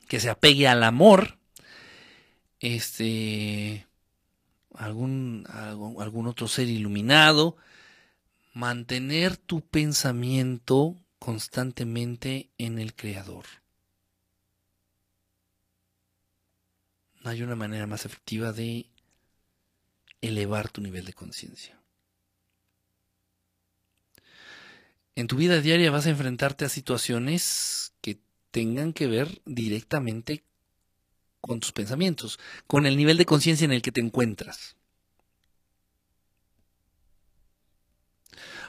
que 0.07 0.21
se 0.21 0.29
apegue 0.29 0.67
al 0.67 0.83
amor, 0.83 1.37
este, 2.61 3.85
algún, 4.73 5.45
algún 5.49 6.27
otro 6.27 6.47
ser 6.47 6.69
iluminado, 6.69 7.57
mantener 8.53 9.35
tu 9.35 9.61
pensamiento 9.61 10.95
constantemente 11.21 12.49
en 12.57 12.79
el 12.79 12.95
Creador. 12.95 13.45
No 17.23 17.29
hay 17.29 17.43
una 17.43 17.55
manera 17.55 17.85
más 17.85 18.05
efectiva 18.05 18.51
de 18.51 18.87
elevar 20.21 20.69
tu 20.69 20.81
nivel 20.81 21.05
de 21.05 21.13
conciencia. 21.13 21.81
en 25.15 25.27
tu 25.27 25.35
vida 25.35 25.61
diaria 25.61 25.91
vas 25.91 26.07
a 26.07 26.09
enfrentarte 26.09 26.65
a 26.65 26.69
situaciones 26.69 27.93
que 28.01 28.19
tengan 28.51 28.93
que 28.93 29.07
ver 29.07 29.41
directamente 29.45 30.43
con 31.39 31.59
tus 31.59 31.71
pensamientos, 31.71 32.39
con 32.67 32.85
el 32.85 32.97
nivel 32.97 33.17
de 33.17 33.25
conciencia 33.25 33.65
en 33.65 33.71
el 33.71 33.81
que 33.81 33.91
te 33.91 34.01
encuentras. 34.01 34.75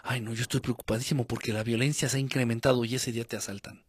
Ay, 0.02 0.20
no, 0.20 0.34
yo 0.34 0.42
estoy 0.42 0.60
preocupadísimo 0.60 1.26
porque 1.26 1.52
la 1.52 1.62
violencia 1.62 2.08
se 2.08 2.16
ha 2.16 2.20
incrementado 2.20 2.84
y 2.84 2.94
ese 2.94 3.12
día 3.12 3.24
te 3.24 3.36
asaltan. 3.36 3.84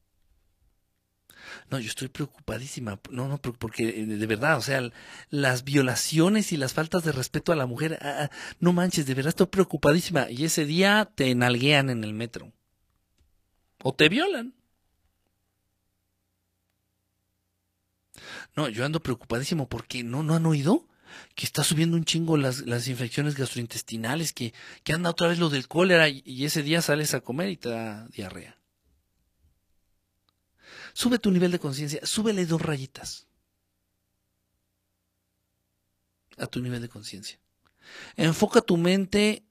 No, 1.69 1.79
yo 1.79 1.87
estoy 1.89 2.07
preocupadísima. 2.07 2.99
No, 3.09 3.27
no, 3.27 3.37
porque 3.39 4.01
eh, 4.01 4.05
de 4.05 4.27
verdad, 4.27 4.57
o 4.57 4.61
sea, 4.61 4.81
las 5.29 5.63
violaciones 5.63 6.51
y 6.51 6.57
las 6.57 6.73
faltas 6.73 7.03
de 7.03 7.11
respeto 7.11 7.51
a 7.51 7.55
la 7.55 7.65
mujer, 7.65 7.97
ah, 8.01 8.29
ah, 8.29 8.35
no 8.59 8.73
manches, 8.73 9.05
de 9.05 9.13
verdad 9.13 9.29
estoy 9.29 9.47
preocupadísima. 9.47 10.29
Y 10.29 10.45
ese 10.45 10.65
día 10.65 11.11
te 11.15 11.31
enalguean 11.31 11.89
en 11.89 12.03
el 12.03 12.13
metro. 12.13 12.53
O 13.83 13.93
te 13.93 14.09
violan. 14.09 14.53
No, 18.55 18.69
yo 18.69 18.85
ando 18.85 19.01
preocupadísimo 19.01 19.67
porque 19.67 20.03
no, 20.03 20.23
no 20.23 20.35
han 20.35 20.45
oído 20.45 20.87
que 21.35 21.45
está 21.45 21.63
subiendo 21.63 21.97
un 21.97 22.05
chingo 22.05 22.37
las, 22.37 22.61
las 22.61 22.87
infecciones 22.87 23.35
gastrointestinales, 23.35 24.33
que, 24.33 24.53
que 24.83 24.93
anda 24.93 25.09
otra 25.09 25.27
vez 25.27 25.39
lo 25.39 25.49
del 25.49 25.67
cólera 25.67 26.09
y 26.09 26.45
ese 26.45 26.63
día 26.63 26.81
sales 26.81 27.13
a 27.13 27.21
comer 27.21 27.49
y 27.49 27.57
te 27.57 27.69
da 27.69 28.07
diarrea. 28.07 28.57
Sube 30.93 31.17
tu 31.17 31.31
nivel 31.31 31.51
de 31.51 31.59
conciencia, 31.59 31.99
súbele 32.03 32.45
dos 32.45 32.61
rayitas 32.61 33.27
a 36.37 36.47
tu 36.47 36.61
nivel 36.61 36.81
de 36.81 36.89
conciencia. 36.89 37.39
Enfoca 38.15 38.61
tu 38.61 38.77
mente 38.77 39.43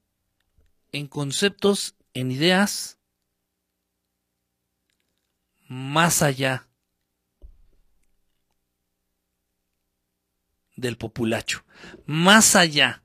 en 0.93 1.07
conceptos, 1.07 1.95
en 2.15 2.31
ideas, 2.31 2.99
más 5.69 6.23
allá 6.23 6.69
del 10.77 10.97
populacho, 10.97 11.65
más 12.07 12.57
allá 12.57 13.03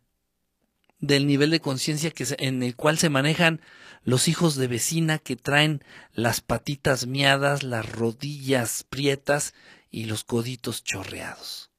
del 0.99 1.27
nivel 1.27 1.51
de 1.51 1.59
conciencia 1.59 2.11
en 2.39 2.63
el 2.63 2.75
cual 2.75 2.97
se 2.97 3.09
manejan 3.09 3.61
los 4.03 4.27
hijos 4.27 4.55
de 4.55 4.67
vecina 4.67 5.19
que 5.19 5.35
traen 5.35 5.83
las 6.13 6.41
patitas 6.41 7.07
miadas, 7.07 7.63
las 7.63 7.91
rodillas 7.91 8.85
prietas 8.89 9.53
y 9.91 10.05
los 10.05 10.23
coditos 10.23 10.83
chorreados. 10.83 11.71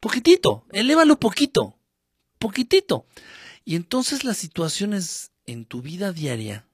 Poquitito, 0.00 0.64
elévalo 0.70 1.18
poquito, 1.18 1.78
poquitito. 2.38 3.06
Y 3.64 3.74
entonces 3.74 4.24
las 4.24 4.36
situaciones 4.36 5.32
en 5.46 5.64
tu 5.64 5.82
vida 5.82 6.12
diaria, 6.12 6.68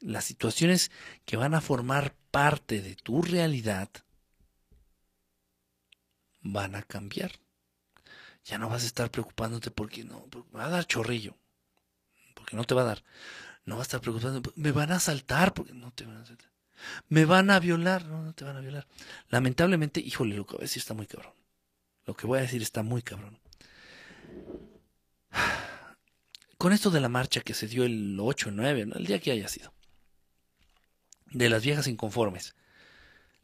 las 0.00 0.24
situaciones 0.24 0.90
que 1.24 1.36
van 1.36 1.54
a 1.54 1.60
formar 1.60 2.16
parte 2.30 2.80
de 2.80 2.96
tu 2.96 3.22
realidad, 3.22 3.90
van 6.40 6.74
a 6.74 6.82
cambiar. 6.82 7.41
Ya 8.44 8.58
no 8.58 8.68
vas 8.68 8.82
a 8.82 8.86
estar 8.86 9.10
preocupándote 9.10 9.70
porque 9.70 10.04
no, 10.04 10.26
va 10.54 10.64
a 10.64 10.68
dar 10.68 10.86
chorrillo, 10.86 11.36
porque 12.34 12.56
no 12.56 12.64
te 12.64 12.74
va 12.74 12.82
a 12.82 12.86
dar. 12.86 13.04
No 13.64 13.76
va 13.76 13.82
a 13.82 13.84
estar 13.84 14.00
preocupando, 14.00 14.42
me 14.56 14.72
van 14.72 14.90
a 14.90 14.96
asaltar, 14.96 15.54
porque 15.54 15.72
no 15.72 15.92
te 15.92 16.04
van 16.04 16.16
a 16.16 16.22
asaltar. 16.22 16.50
Me 17.08 17.24
van 17.24 17.50
a 17.50 17.60
violar, 17.60 18.06
no, 18.06 18.22
no 18.22 18.34
te 18.34 18.44
van 18.44 18.56
a 18.56 18.60
violar. 18.60 18.88
Lamentablemente, 19.28 20.00
híjole, 20.00 20.36
lo 20.36 20.46
que 20.46 20.54
voy 20.54 20.62
a 20.62 20.64
decir 20.64 20.80
está 20.80 20.94
muy 20.94 21.06
cabrón. 21.06 21.32
Lo 22.04 22.14
que 22.14 22.26
voy 22.26 22.40
a 22.40 22.42
decir 22.42 22.60
está 22.62 22.82
muy 22.82 23.02
cabrón. 23.02 23.38
Con 26.58 26.72
esto 26.72 26.90
de 26.90 27.00
la 27.00 27.08
marcha 27.08 27.40
que 27.40 27.54
se 27.54 27.66
dio 27.66 27.84
el 27.84 28.18
8, 28.20 28.50
9, 28.52 28.88
el 28.94 29.06
día 29.06 29.20
que 29.20 29.32
haya 29.32 29.48
sido, 29.48 29.72
de 31.26 31.48
las 31.48 31.62
viejas 31.62 31.86
inconformes, 31.86 32.54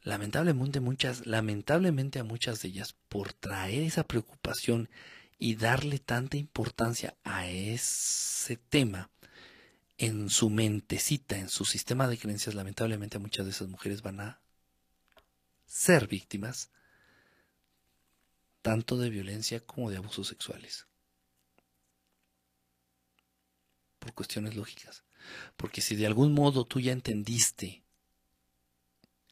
lamentablemente 0.01 0.79
muchas, 0.79 1.25
lamentablemente 1.25 2.19
a 2.19 2.23
muchas 2.23 2.61
de 2.61 2.69
ellas, 2.69 2.95
por 3.09 3.33
traer 3.33 3.83
esa 3.83 4.03
preocupación 4.03 4.89
y 5.37 5.55
darle 5.55 5.99
tanta 5.99 6.37
importancia 6.37 7.15
a 7.23 7.47
ese 7.47 8.57
tema, 8.57 9.09
en 9.99 10.29
su 10.29 10.49
mentecita, 10.49 11.37
en 11.37 11.49
su 11.49 11.65
sistema 11.65 12.07
de 12.07 12.17
creencias, 12.17 12.55
lamentablemente 12.55 13.19
muchas 13.19 13.45
de 13.45 13.51
esas 13.51 13.67
mujeres 13.67 14.01
van 14.01 14.21
a 14.21 14.41
ser 15.65 16.07
víctimas 16.07 16.71
tanto 18.61 18.97
de 18.97 19.09
violencia 19.09 19.59
como 19.59 19.91
de 19.91 19.97
abusos 19.97 20.27
sexuales. 20.27 20.87
Por 23.99 24.13
cuestiones 24.13 24.55
lógicas. 24.55 25.03
Porque 25.57 25.81
si 25.81 25.97
de 25.97 26.07
algún 26.07 26.33
modo 26.33 26.65
tú 26.65 26.79
ya 26.79 26.93
entendiste 26.93 27.83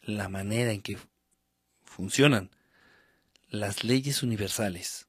la 0.07 0.29
manera 0.29 0.71
en 0.71 0.81
que 0.81 0.97
funcionan 1.84 2.49
las 3.49 3.84
leyes 3.84 4.23
universales 4.23 5.07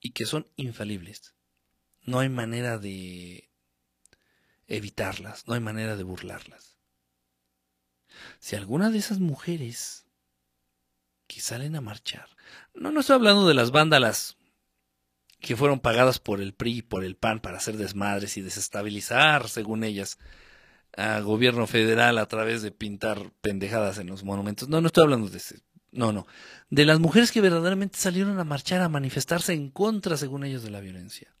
y 0.00 0.12
que 0.12 0.24
son 0.24 0.48
infalibles. 0.56 1.34
No 2.02 2.20
hay 2.20 2.28
manera 2.28 2.78
de 2.78 3.50
evitarlas, 4.68 5.48
no 5.48 5.54
hay 5.54 5.60
manera 5.60 5.96
de 5.96 6.04
burlarlas. 6.04 6.76
Si 8.38 8.54
alguna 8.54 8.90
de 8.90 8.98
esas 8.98 9.18
mujeres 9.18 10.06
que 11.26 11.40
salen 11.40 11.74
a 11.74 11.80
marchar, 11.80 12.28
no, 12.72 12.92
no 12.92 13.00
estoy 13.00 13.14
hablando 13.16 13.48
de 13.48 13.54
las 13.54 13.72
vándalas 13.72 14.36
que 15.40 15.56
fueron 15.56 15.80
pagadas 15.80 16.20
por 16.20 16.40
el 16.40 16.54
PRI 16.54 16.78
y 16.78 16.82
por 16.82 17.04
el 17.04 17.16
PAN 17.16 17.40
para 17.40 17.58
hacer 17.58 17.76
desmadres 17.76 18.36
y 18.36 18.42
desestabilizar, 18.42 19.48
según 19.48 19.82
ellas, 19.82 20.18
a 20.96 21.20
gobierno 21.20 21.66
federal 21.66 22.18
a 22.18 22.26
través 22.26 22.62
de 22.62 22.72
pintar 22.72 23.30
pendejadas 23.42 23.98
en 23.98 24.08
los 24.08 24.24
monumentos. 24.24 24.68
No, 24.68 24.80
no 24.80 24.86
estoy 24.86 25.04
hablando 25.04 25.28
de 25.28 25.38
ese. 25.38 25.60
No, 25.92 26.12
no. 26.12 26.26
De 26.70 26.84
las 26.84 27.00
mujeres 27.00 27.32
que 27.32 27.40
verdaderamente 27.40 27.98
salieron 27.98 28.38
a 28.38 28.44
marchar, 28.44 28.80
a 28.82 28.88
manifestarse 28.88 29.52
en 29.52 29.70
contra, 29.70 30.16
según 30.16 30.44
ellos, 30.44 30.62
de 30.62 30.70
la 30.70 30.80
violencia. 30.80 31.34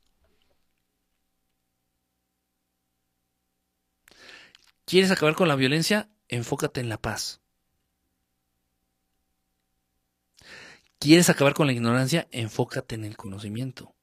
¿Quieres 4.84 5.10
acabar 5.10 5.34
con 5.34 5.48
la 5.48 5.56
violencia? 5.56 6.08
Enfócate 6.28 6.80
en 6.80 6.88
la 6.88 7.00
paz. 7.00 7.40
¿Quieres 11.00 11.28
acabar 11.28 11.54
con 11.54 11.66
la 11.66 11.72
ignorancia? 11.72 12.28
Enfócate 12.30 12.94
en 12.94 13.04
el 13.04 13.16
conocimiento. 13.16 13.95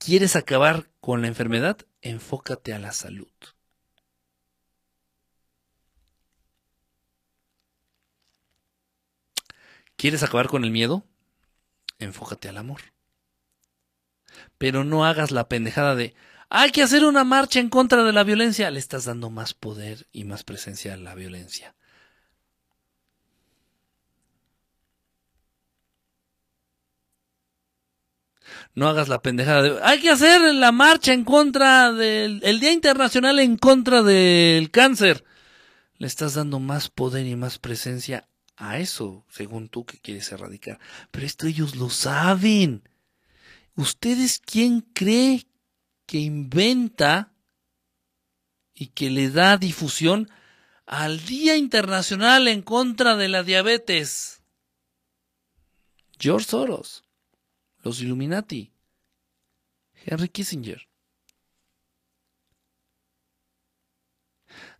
¿Quieres 0.00 0.34
acabar 0.34 0.88
con 1.02 1.20
la 1.20 1.28
enfermedad? 1.28 1.76
Enfócate 2.00 2.72
a 2.72 2.78
la 2.78 2.90
salud. 2.90 3.28
¿Quieres 9.96 10.22
acabar 10.22 10.48
con 10.48 10.64
el 10.64 10.70
miedo? 10.70 11.04
Enfócate 11.98 12.48
al 12.48 12.56
amor. 12.56 12.80
Pero 14.56 14.84
no 14.84 15.04
hagas 15.04 15.32
la 15.32 15.50
pendejada 15.50 15.94
de, 15.94 16.14
hay 16.48 16.70
que 16.70 16.82
hacer 16.82 17.04
una 17.04 17.24
marcha 17.24 17.60
en 17.60 17.68
contra 17.68 18.02
de 18.02 18.14
la 18.14 18.24
violencia. 18.24 18.70
Le 18.70 18.78
estás 18.78 19.04
dando 19.04 19.28
más 19.28 19.52
poder 19.52 20.06
y 20.12 20.24
más 20.24 20.44
presencia 20.44 20.94
a 20.94 20.96
la 20.96 21.14
violencia. 21.14 21.74
No 28.74 28.88
hagas 28.88 29.08
la 29.08 29.22
pendejada 29.22 29.62
de, 29.62 29.82
hay 29.82 30.00
que 30.00 30.10
hacer 30.10 30.54
la 30.54 30.72
marcha 30.72 31.12
en 31.12 31.24
contra 31.24 31.92
del 31.92 32.40
el 32.44 32.60
Día 32.60 32.72
Internacional 32.72 33.38
en 33.38 33.56
contra 33.56 34.02
del 34.02 34.70
cáncer. 34.70 35.24
Le 35.98 36.06
estás 36.06 36.34
dando 36.34 36.60
más 36.60 36.88
poder 36.88 37.26
y 37.26 37.36
más 37.36 37.58
presencia 37.58 38.26
a 38.56 38.78
eso, 38.78 39.24
según 39.28 39.68
tú 39.68 39.84
que 39.84 39.98
quieres 39.98 40.30
erradicar. 40.32 40.78
Pero 41.10 41.26
esto 41.26 41.46
ellos 41.46 41.76
lo 41.76 41.90
saben. 41.90 42.88
¿Ustedes 43.74 44.38
quién 44.38 44.80
cree 44.80 45.46
que 46.06 46.18
inventa 46.18 47.32
y 48.74 48.88
que 48.88 49.10
le 49.10 49.30
da 49.30 49.56
difusión 49.56 50.30
al 50.86 51.24
Día 51.24 51.56
Internacional 51.56 52.48
en 52.48 52.62
contra 52.62 53.16
de 53.16 53.28
la 53.28 53.42
diabetes? 53.42 54.42
George 56.18 56.46
Soros 56.46 57.04
los 57.82 58.00
Illuminati, 58.00 58.72
Henry 60.04 60.28
Kissinger. 60.28 60.88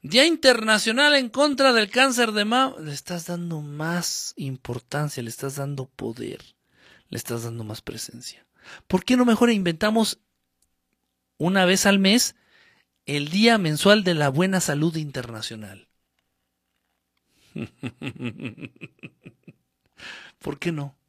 Día 0.02 0.24
Internacional 0.24 1.14
en 1.14 1.28
contra 1.28 1.72
del 1.72 1.90
cáncer 1.90 2.32
de 2.32 2.44
mama. 2.47 2.74
Le 2.81 2.93
estás 2.93 3.27
dando 3.27 3.60
más 3.60 4.32
importancia, 4.36 5.22
le 5.22 5.28
estás 5.28 5.56
dando 5.56 5.86
poder, 5.86 6.40
le 7.10 7.18
estás 7.18 7.44
dando 7.44 7.64
más 7.64 7.82
presencia. 7.82 8.47
¿Por 8.86 9.05
qué 9.05 9.16
no 9.16 9.24
mejor 9.24 9.51
inventamos 9.51 10.20
una 11.39 11.64
vez 11.64 11.86
al 11.86 11.98
mes 11.98 12.36
el 13.05 13.28
Día 13.28 13.59
Mensual 13.59 14.05
de 14.05 14.14
la 14.14 14.28
Buena 14.31 14.60
Salud 14.60 14.97
Internacional? 14.97 15.89
¿Por 20.39 20.59
qué 20.59 20.72
no? 20.72 20.99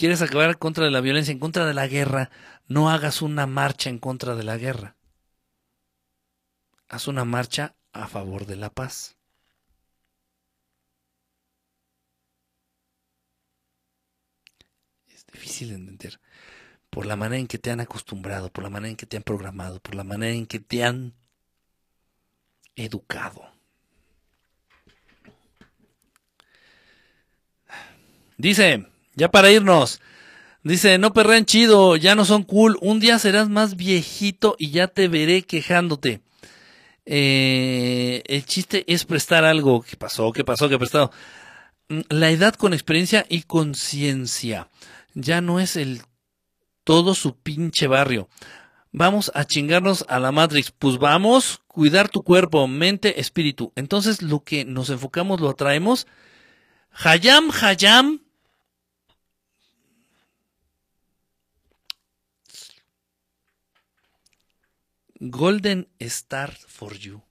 Quieres 0.00 0.22
acabar 0.22 0.56
contra 0.56 0.86
de 0.86 0.90
la 0.90 1.02
violencia, 1.02 1.30
en 1.30 1.38
contra 1.38 1.66
de 1.66 1.74
la 1.74 1.86
guerra, 1.86 2.30
no 2.68 2.88
hagas 2.88 3.20
una 3.20 3.46
marcha 3.46 3.90
en 3.90 3.98
contra 3.98 4.34
de 4.34 4.44
la 4.44 4.56
guerra. 4.56 4.96
Haz 6.88 7.06
una 7.06 7.26
marcha 7.26 7.76
a 7.92 8.08
favor 8.08 8.46
de 8.46 8.56
la 8.56 8.70
paz. 8.70 9.18
Es 15.06 15.26
difícil 15.26 15.68
de 15.68 15.74
entender. 15.74 16.18
Por 16.88 17.04
la 17.04 17.16
manera 17.16 17.38
en 17.38 17.46
que 17.46 17.58
te 17.58 17.70
han 17.70 17.80
acostumbrado, 17.80 18.50
por 18.50 18.64
la 18.64 18.70
manera 18.70 18.88
en 18.88 18.96
que 18.96 19.04
te 19.04 19.18
han 19.18 19.22
programado, 19.22 19.80
por 19.80 19.94
la 19.94 20.04
manera 20.04 20.32
en 20.32 20.46
que 20.46 20.60
te 20.60 20.82
han 20.82 21.12
educado. 22.74 23.52
Dice, 28.38 28.90
ya 29.20 29.30
para 29.30 29.50
irnos. 29.50 30.00
Dice, 30.62 30.96
no 30.96 31.12
perren 31.12 31.44
chido, 31.44 31.96
ya 31.96 32.14
no 32.14 32.24
son 32.24 32.42
cool. 32.42 32.78
Un 32.80 33.00
día 33.00 33.18
serás 33.18 33.50
más 33.50 33.76
viejito 33.76 34.56
y 34.58 34.70
ya 34.70 34.88
te 34.88 35.08
veré 35.08 35.42
quejándote. 35.42 36.22
Eh, 37.04 38.22
el 38.26 38.46
chiste 38.46 38.84
es 38.88 39.04
prestar 39.04 39.44
algo. 39.44 39.82
¿Qué 39.82 39.96
pasó? 39.96 40.32
¿Qué 40.32 40.42
pasó? 40.42 40.70
¿Qué 40.70 40.78
prestado? 40.78 41.12
Mm, 41.90 42.00
la 42.08 42.30
edad 42.30 42.54
con 42.54 42.72
experiencia 42.72 43.26
y 43.28 43.42
conciencia. 43.42 44.70
Ya 45.12 45.42
no 45.42 45.60
es 45.60 45.76
el 45.76 46.00
todo 46.84 47.14
su 47.14 47.36
pinche 47.36 47.88
barrio. 47.88 48.30
Vamos 48.90 49.30
a 49.34 49.44
chingarnos 49.44 50.06
a 50.08 50.18
la 50.18 50.32
Matrix. 50.32 50.70
Pues 50.70 50.96
vamos, 50.96 51.60
cuidar 51.66 52.08
tu 52.08 52.22
cuerpo, 52.22 52.66
mente, 52.66 53.20
espíritu. 53.20 53.70
Entonces 53.76 54.22
lo 54.22 54.44
que 54.44 54.64
nos 54.64 54.88
enfocamos 54.88 55.40
lo 55.40 55.50
atraemos. 55.50 56.06
Hayam, 56.92 57.50
Hayam, 57.50 58.20
Golden 65.20 65.88
Star 65.98 66.56
for 66.66 66.96
You. 66.96 67.22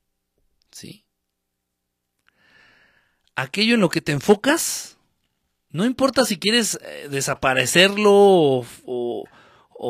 ¿Sí? 0.72 1.06
Aquello 3.36 3.76
en 3.76 3.82
lo 3.82 3.90
que 3.90 4.02
te 4.02 4.12
enfocas, 4.12 4.98
no 5.72 5.86
importa 5.86 6.24
si 6.26 6.38
quieres 6.38 6.80
eh, 6.82 7.08
desaparecerlo 7.10 8.12
o, 8.14 9.26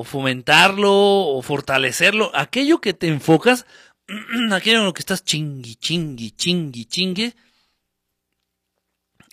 fomentarlo 0.06 0.92
o 0.92 1.42
fortalecerlo, 1.42 2.32
aquello 2.36 2.80
que 2.80 2.94
te 2.94 3.08
enfocas, 3.08 3.66
aquello 4.52 4.80
en 4.80 4.86
lo 4.86 4.94
que 4.94 5.02
estás 5.02 5.24
chingui, 5.24 5.76
chingui, 5.76 6.32
chingui, 6.32 6.86
chingue, 6.86 7.36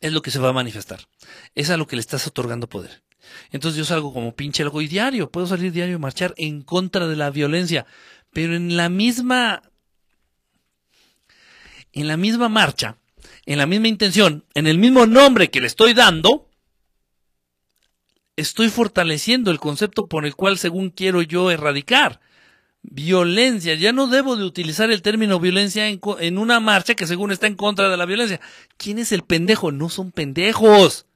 es 0.01 0.13
lo 0.13 0.23
que 0.23 0.31
se 0.31 0.39
va 0.39 0.49
a 0.49 0.55
manifestar. 0.55 1.07
Es 1.55 1.71
a 1.71 1.77
lo 1.77 1.87
que 1.87 1.97
le 1.97 2.01
estás 2.01 2.27
otorgando 2.27 2.69
poder. 2.69 3.03
Entonces 3.51 3.77
yo 3.77 3.85
salgo 3.85 4.13
como 4.13 4.35
pinche 4.35 4.65
loco 4.65 4.81
y 4.81 4.89
diario, 4.89 5.31
puedo 5.31 5.47
salir 5.47 5.73
diario 5.73 5.97
y 5.97 5.99
marchar 5.99 6.35
en 6.37 6.63
contra 6.63 7.07
de 7.07 7.17
la 7.17 7.31
violencia 7.31 7.87
pero 8.37 8.55
en 8.55 8.77
la 8.77 8.91
misma 8.91 9.63
en 11.95 12.07
la 12.07 12.19
misma 12.19 12.51
marcha, 12.51 12.99
en 13.47 13.57
la 13.57 13.65
misma 13.65 13.89
intención, 13.89 14.45
en 14.53 14.67
el 14.67 14.77
mismo 14.77 15.07
nombre 15.07 15.49
que 15.49 15.63
le 15.63 15.67
estoy 15.67 15.95
dando, 15.95 16.47
estoy 18.37 18.69
fortaleciendo 18.69 19.51
el 19.51 19.59
concepto 19.59 20.07
por 20.07 20.27
el 20.27 20.37
cual 20.37 20.59
según 20.59 20.91
quiero 20.91 21.23
yo 21.23 21.51
erradicar. 21.51 22.21
Violencia, 22.83 23.75
ya 23.75 23.93
no 23.93 24.07
debo 24.07 24.37
de 24.37 24.45
utilizar 24.45 24.91
el 24.91 25.01
término 25.01 25.41
violencia 25.41 25.89
en, 25.89 25.99
en 26.21 26.37
una 26.37 26.61
marcha 26.61 26.93
que 26.93 27.07
según 27.07 27.33
está 27.33 27.47
en 27.47 27.57
contra 27.57 27.89
de 27.89 27.97
la 27.97 28.05
violencia. 28.05 28.43
¿Quién 28.77 28.99
es 28.99 29.13
el 29.13 29.23
pendejo? 29.23 29.73
No 29.73 29.89
son 29.89 30.13
pendejos. 30.13 31.07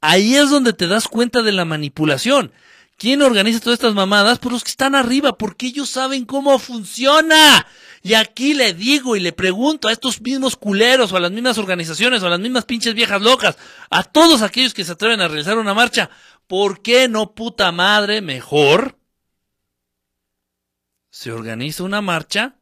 Ahí 0.00 0.36
es 0.36 0.48
donde 0.48 0.72
te 0.72 0.86
das 0.86 1.06
cuenta 1.06 1.42
de 1.42 1.52
la 1.52 1.66
manipulación. 1.66 2.50
¿Quién 2.96 3.22
organiza 3.22 3.60
todas 3.60 3.78
estas 3.78 3.94
mamadas? 3.94 4.38
Pues 4.38 4.52
los 4.52 4.64
que 4.64 4.70
están 4.70 4.94
arriba, 4.94 5.36
porque 5.36 5.66
ellos 5.66 5.90
saben 5.90 6.24
cómo 6.24 6.58
funciona. 6.58 7.66
Y 8.02 8.14
aquí 8.14 8.54
le 8.54 8.74
digo 8.74 9.16
y 9.16 9.20
le 9.20 9.32
pregunto 9.32 9.88
a 9.88 9.92
estos 9.92 10.20
mismos 10.20 10.56
culeros 10.56 11.12
o 11.12 11.16
a 11.16 11.20
las 11.20 11.32
mismas 11.32 11.58
organizaciones 11.58 12.22
o 12.22 12.26
a 12.26 12.30
las 12.30 12.38
mismas 12.38 12.66
pinches 12.66 12.94
viejas 12.94 13.20
locas, 13.22 13.56
a 13.90 14.04
todos 14.04 14.42
aquellos 14.42 14.74
que 14.74 14.84
se 14.84 14.92
atreven 14.92 15.20
a 15.20 15.28
realizar 15.28 15.58
una 15.58 15.74
marcha, 15.74 16.10
¿por 16.46 16.82
qué 16.82 17.08
no 17.08 17.34
puta 17.34 17.72
madre 17.72 18.20
mejor 18.20 18.98
se 21.10 21.32
organiza 21.32 21.82
una 21.82 22.02
marcha 22.02 22.56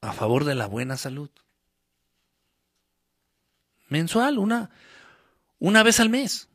a 0.00 0.12
favor 0.12 0.44
de 0.44 0.54
la 0.54 0.66
buena 0.66 0.96
salud? 0.96 1.30
Mensual, 3.88 4.38
una, 4.38 4.70
una 5.58 5.82
vez 5.82 6.00
al 6.00 6.10
mes. 6.10 6.48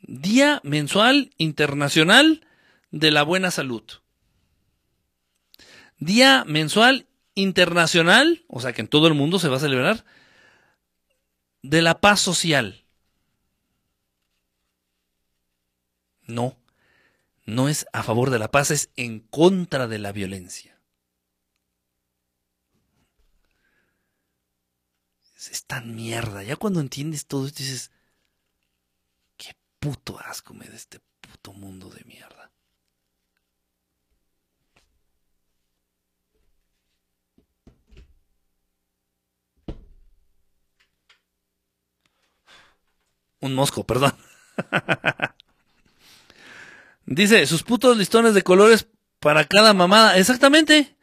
Día 0.00 0.60
Mensual 0.62 1.30
Internacional 1.36 2.46
de 2.90 3.10
la 3.10 3.24
Buena 3.24 3.50
Salud. 3.50 3.82
Día 5.98 6.44
Mensual 6.46 7.06
Internacional, 7.34 8.44
o 8.48 8.60
sea 8.60 8.72
que 8.72 8.82
en 8.82 8.88
todo 8.88 9.08
el 9.08 9.14
mundo 9.14 9.38
se 9.38 9.48
va 9.48 9.56
a 9.56 9.60
celebrar, 9.60 10.04
de 11.62 11.82
la 11.82 12.00
paz 12.00 12.20
social. 12.20 12.84
No, 16.22 16.56
no 17.44 17.68
es 17.68 17.86
a 17.92 18.02
favor 18.02 18.30
de 18.30 18.38
la 18.38 18.50
paz, 18.50 18.70
es 18.70 18.90
en 18.96 19.20
contra 19.20 19.86
de 19.88 19.98
la 19.98 20.12
violencia. 20.12 20.75
Es, 25.50 25.64
tan 25.66 25.94
mierda. 25.94 26.42
Ya 26.42 26.56
cuando 26.56 26.80
entiendes 26.80 27.26
todo 27.26 27.46
esto 27.46 27.62
dices, 27.62 27.90
qué 29.36 29.56
puto 29.78 30.18
asco 30.20 30.54
me 30.54 30.66
da 30.66 30.74
este 30.76 31.00
puto 31.20 31.52
mundo 31.52 31.90
de 31.90 32.04
mierda. 32.04 32.50
Un 43.40 43.54
mosco, 43.54 43.84
perdón. 43.84 44.14
Dice, 47.06 47.46
sus 47.46 47.62
putos 47.62 47.96
listones 47.96 48.34
de 48.34 48.42
colores 48.42 48.88
para 49.20 49.44
cada 49.44 49.72
mamada. 49.74 50.18
Exactamente. 50.18 50.96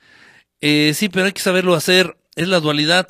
Eh, 0.60 0.94
sí, 0.96 1.10
pero 1.10 1.26
hay 1.28 1.32
que 1.32 1.42
saberlo 1.42 1.76
hacer. 1.76 2.18
Es 2.36 2.48
la 2.48 2.60
dualidad. 2.60 3.08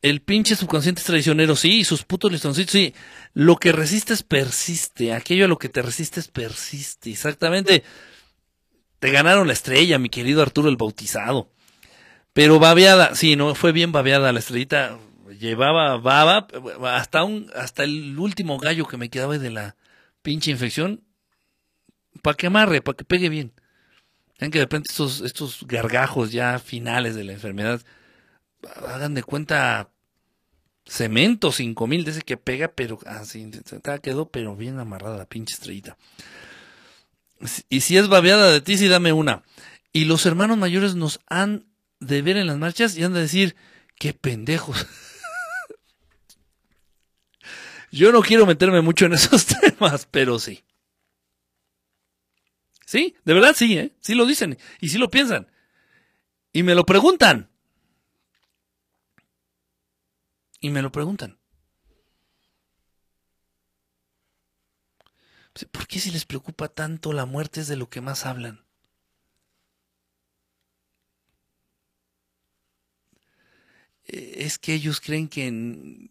El 0.00 0.20
pinche 0.20 0.54
subconsciente 0.54 1.00
es 1.00 1.06
traicionero, 1.06 1.56
sí, 1.56 1.80
y 1.80 1.84
sus 1.84 2.04
putos 2.04 2.30
listoncitos, 2.30 2.72
sí. 2.72 2.94
Lo 3.34 3.56
que 3.56 3.72
resistes 3.72 4.22
persiste. 4.22 5.12
Aquello 5.12 5.44
a 5.44 5.48
lo 5.48 5.58
que 5.58 5.68
te 5.68 5.82
resistes 5.82 6.28
persiste. 6.28 7.10
Exactamente. 7.10 7.82
Te 9.00 9.10
ganaron 9.10 9.46
la 9.46 9.52
estrella, 9.52 9.98
mi 9.98 10.08
querido 10.08 10.42
Arturo 10.42 10.68
el 10.68 10.76
Bautizado. 10.76 11.50
Pero 12.32 12.58
babeada, 12.60 13.14
sí, 13.14 13.34
no, 13.34 13.54
fue 13.54 13.72
bien 13.72 13.90
babeada 13.90 14.32
la 14.32 14.38
estrellita. 14.38 14.98
Llevaba 15.40 15.96
baba 15.98 16.46
hasta 16.84 17.24
un, 17.24 17.50
hasta 17.54 17.84
el 17.84 18.18
último 18.18 18.58
gallo 18.58 18.86
que 18.86 18.96
me 18.96 19.10
quedaba 19.10 19.38
de 19.38 19.50
la 19.50 19.76
pinche 20.22 20.50
infección 20.50 21.02
para 22.22 22.36
que 22.36 22.46
amarre, 22.46 22.82
para 22.82 22.96
que 22.96 23.04
pegue 23.04 23.28
bien. 23.28 23.52
Ven 24.38 24.50
que 24.50 24.58
de 24.58 24.64
repente 24.64 24.88
estos, 24.90 25.20
estos 25.20 25.66
gargajos 25.66 26.30
ya 26.30 26.58
finales 26.58 27.14
de 27.14 27.24
la 27.24 27.32
enfermedad, 27.32 27.82
hagan 28.86 29.14
de 29.14 29.22
cuenta 29.22 29.90
cemento 30.84 31.52
5000 31.52 32.04
de 32.04 32.10
ese 32.10 32.22
que 32.22 32.36
pega, 32.36 32.68
pero 32.68 32.98
así 33.06 33.50
ah, 33.84 33.98
quedó, 33.98 34.30
pero 34.30 34.56
bien 34.56 34.78
amarrada 34.78 35.18
la 35.18 35.26
pinche 35.26 35.54
estrellita. 35.54 35.96
Y 37.68 37.80
si 37.80 37.96
es 37.96 38.08
babeada 38.08 38.50
de 38.50 38.60
ti, 38.60 38.76
sí 38.78 38.88
dame 38.88 39.12
una. 39.12 39.42
Y 39.92 40.06
los 40.06 40.26
hermanos 40.26 40.58
mayores 40.58 40.94
nos 40.94 41.20
han 41.28 41.66
de 42.00 42.22
ver 42.22 42.36
en 42.36 42.46
las 42.46 42.58
marchas 42.58 42.96
y 42.96 43.04
han 43.04 43.14
de 43.14 43.20
decir, 43.20 43.56
qué 43.96 44.12
pendejos. 44.12 44.86
Yo 47.90 48.12
no 48.12 48.22
quiero 48.22 48.46
meterme 48.46 48.80
mucho 48.80 49.06
en 49.06 49.14
esos 49.14 49.46
temas, 49.60 50.06
pero 50.10 50.38
sí. 50.38 50.64
Sí, 52.84 53.16
de 53.24 53.34
verdad 53.34 53.54
sí, 53.56 53.78
¿eh? 53.78 53.92
Sí 54.00 54.14
lo 54.14 54.24
dicen 54.24 54.58
y 54.80 54.88
sí 54.88 54.98
lo 54.98 55.10
piensan. 55.10 55.48
Y 56.52 56.62
me 56.62 56.74
lo 56.74 56.86
preguntan. 56.86 57.50
Y 60.60 60.70
me 60.70 60.82
lo 60.82 60.90
preguntan. 60.90 61.38
¿Por 65.72 65.86
qué 65.86 65.98
si 65.98 66.10
les 66.10 66.24
preocupa 66.24 66.68
tanto 66.68 67.12
la 67.12 67.26
muerte 67.26 67.60
es 67.60 67.68
de 67.68 67.76
lo 67.76 67.88
que 67.88 68.00
más 68.00 68.26
hablan? 68.26 68.64
E, 74.06 74.44
es 74.44 74.58
que 74.58 74.74
ellos 74.74 75.00
creen 75.00 75.28
que 75.28 75.50
no, 75.50 76.10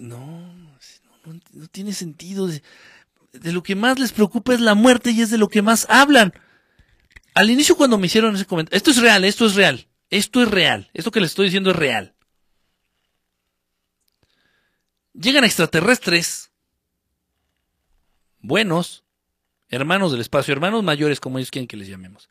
no, 0.00 1.40
no 1.52 1.68
tiene 1.68 1.92
sentido 1.92 2.46
de 2.46 3.52
lo 3.52 3.62
que 3.62 3.74
más 3.74 3.98
les 3.98 4.12
preocupa 4.12 4.54
es 4.54 4.60
la 4.60 4.74
muerte 4.74 5.10
y 5.10 5.20
es 5.20 5.30
de 5.30 5.38
lo 5.38 5.48
que 5.48 5.62
más 5.62 5.86
hablan. 5.88 6.32
Al 7.34 7.50
inicio 7.50 7.76
cuando 7.76 7.98
me 7.98 8.06
hicieron 8.06 8.34
ese 8.34 8.46
comentario, 8.46 8.76
esto 8.76 8.90
es 8.90 8.98
real, 8.98 9.24
esto 9.24 9.46
es 9.46 9.54
real, 9.54 9.86
esto 10.10 10.42
es 10.42 10.50
real, 10.50 10.90
esto 10.94 11.10
que 11.10 11.20
les 11.20 11.30
estoy 11.30 11.46
diciendo 11.46 11.70
es 11.70 11.76
real. 11.76 12.15
Llegan 15.18 15.44
extraterrestres, 15.44 16.50
buenos, 18.40 19.04
hermanos 19.70 20.12
del 20.12 20.20
espacio, 20.20 20.52
hermanos 20.52 20.82
mayores 20.82 21.20
como 21.20 21.38
ellos 21.38 21.50
quieren 21.50 21.68
que 21.68 21.78
les 21.78 21.88
llamemos. 21.88 22.28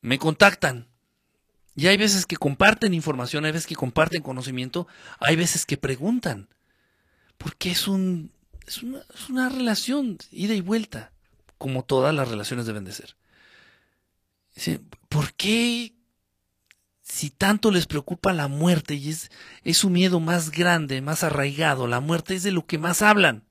Me 0.00 0.18
contactan. 0.18 0.88
Y 1.76 1.86
hay 1.86 1.98
veces 1.98 2.24
que 2.24 2.36
comparten 2.36 2.94
información, 2.94 3.44
hay 3.44 3.52
veces 3.52 3.66
que 3.66 3.76
comparten 3.76 4.22
conocimiento, 4.22 4.88
hay 5.20 5.36
veces 5.36 5.66
que 5.66 5.76
preguntan. 5.76 6.48
Porque 7.36 7.70
es 7.70 7.86
un 7.86 8.32
es 8.66 8.82
una, 8.82 9.48
relación 9.48 10.18
ida 10.30 10.54
y 10.54 10.60
vuelta, 10.60 11.12
como 11.56 11.84
todas 11.84 12.14
las 12.14 12.28
relaciones 12.28 12.66
deben 12.66 12.84
de 12.84 12.92
ser. 12.92 13.16
¿Por 15.08 15.34
qué 15.34 15.94
si 17.08 17.30
tanto 17.30 17.70
les 17.70 17.86
preocupa 17.86 18.32
la 18.32 18.48
muerte 18.48 18.94
y 18.94 19.10
es, 19.10 19.30
es 19.64 19.78
su 19.78 19.90
miedo 19.90 20.20
más 20.20 20.50
grande, 20.50 21.00
más 21.00 21.24
arraigado, 21.24 21.86
la 21.86 22.00
muerte 22.00 22.34
es 22.34 22.42
de 22.42 22.52
lo 22.52 22.66
que 22.66 22.78
más 22.78 23.02
hablan? 23.02 23.44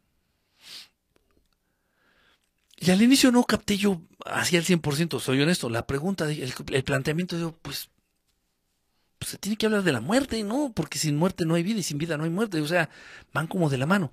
Y 2.79 2.91
al 2.91 3.01
inicio 3.01 3.31
no 3.31 3.43
capté 3.43 3.77
yo 3.77 4.01
así 4.25 4.55
al 4.55 4.63
100%, 4.63 5.19
soy 5.19 5.41
honesto. 5.41 5.67
La 5.69 5.87
pregunta, 5.87 6.29
el, 6.29 6.53
el 6.71 6.83
planteamiento, 6.83 7.35
digo, 7.35 7.57
pues 7.61 7.89
pues 9.19 9.31
se 9.31 9.37
tiene 9.37 9.57
que 9.57 9.65
hablar 9.65 9.83
de 9.83 9.91
la 9.91 10.01
muerte, 10.01 10.43
¿no? 10.43 10.71
Porque 10.75 10.99
sin 10.99 11.17
muerte 11.17 11.45
no 11.45 11.55
hay 11.55 11.63
vida 11.63 11.79
y 11.79 11.83
sin 11.83 11.97
vida 11.97 12.17
no 12.17 12.23
hay 12.23 12.29
muerte, 12.29 12.61
o 12.61 12.67
sea, 12.67 12.89
van 13.33 13.47
como 13.47 13.69
de 13.69 13.77
la 13.77 13.85
mano. 13.85 14.11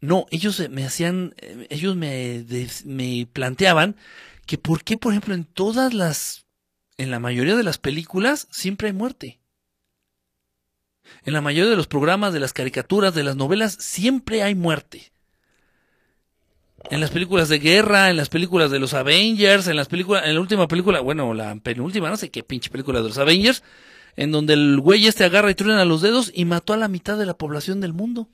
No, 0.00 0.26
ellos 0.30 0.62
me 0.70 0.84
hacían, 0.84 1.34
eh, 1.38 1.66
ellos 1.70 1.96
me, 1.96 2.44
me 2.84 3.28
planteaban 3.32 3.96
que 4.46 4.58
por 4.58 4.82
qué, 4.82 4.96
por 4.96 5.12
ejemplo, 5.12 5.34
en 5.34 5.44
todas 5.44 5.92
las, 5.92 6.45
en 6.98 7.10
la 7.10 7.20
mayoría 7.20 7.56
de 7.56 7.62
las 7.62 7.78
películas 7.78 8.48
siempre 8.50 8.88
hay 8.88 8.94
muerte. 8.94 9.40
En 11.24 11.32
la 11.32 11.40
mayoría 11.40 11.70
de 11.70 11.76
los 11.76 11.86
programas, 11.86 12.32
de 12.32 12.40
las 12.40 12.52
caricaturas, 12.52 13.14
de 13.14 13.24
las 13.24 13.36
novelas, 13.36 13.76
siempre 13.78 14.42
hay 14.42 14.54
muerte. 14.54 15.12
En 16.90 17.00
las 17.00 17.10
películas 17.10 17.48
de 17.48 17.58
guerra, 17.58 18.10
en 18.10 18.16
las 18.16 18.28
películas 18.28 18.70
de 18.70 18.78
los 18.78 18.94
Avengers, 18.94 19.66
en 19.66 19.76
las 19.76 19.88
películas, 19.88 20.24
en 20.26 20.34
la 20.34 20.40
última 20.40 20.68
película, 20.68 21.00
bueno, 21.00 21.34
la 21.34 21.54
penúltima, 21.56 22.10
no 22.10 22.16
sé 22.16 22.30
qué 22.30 22.42
pinche 22.42 22.70
película 22.70 23.00
de 23.00 23.08
los 23.08 23.18
Avengers, 23.18 23.62
en 24.16 24.30
donde 24.30 24.54
el 24.54 24.80
güey 24.80 25.06
este 25.06 25.24
agarra 25.24 25.50
y 25.50 25.54
truena 25.54 25.84
los 25.84 26.02
dedos 26.02 26.30
y 26.34 26.44
mató 26.44 26.72
a 26.72 26.76
la 26.76 26.88
mitad 26.88 27.18
de 27.18 27.26
la 27.26 27.36
población 27.36 27.80
del 27.80 27.92
mundo. 27.92 28.28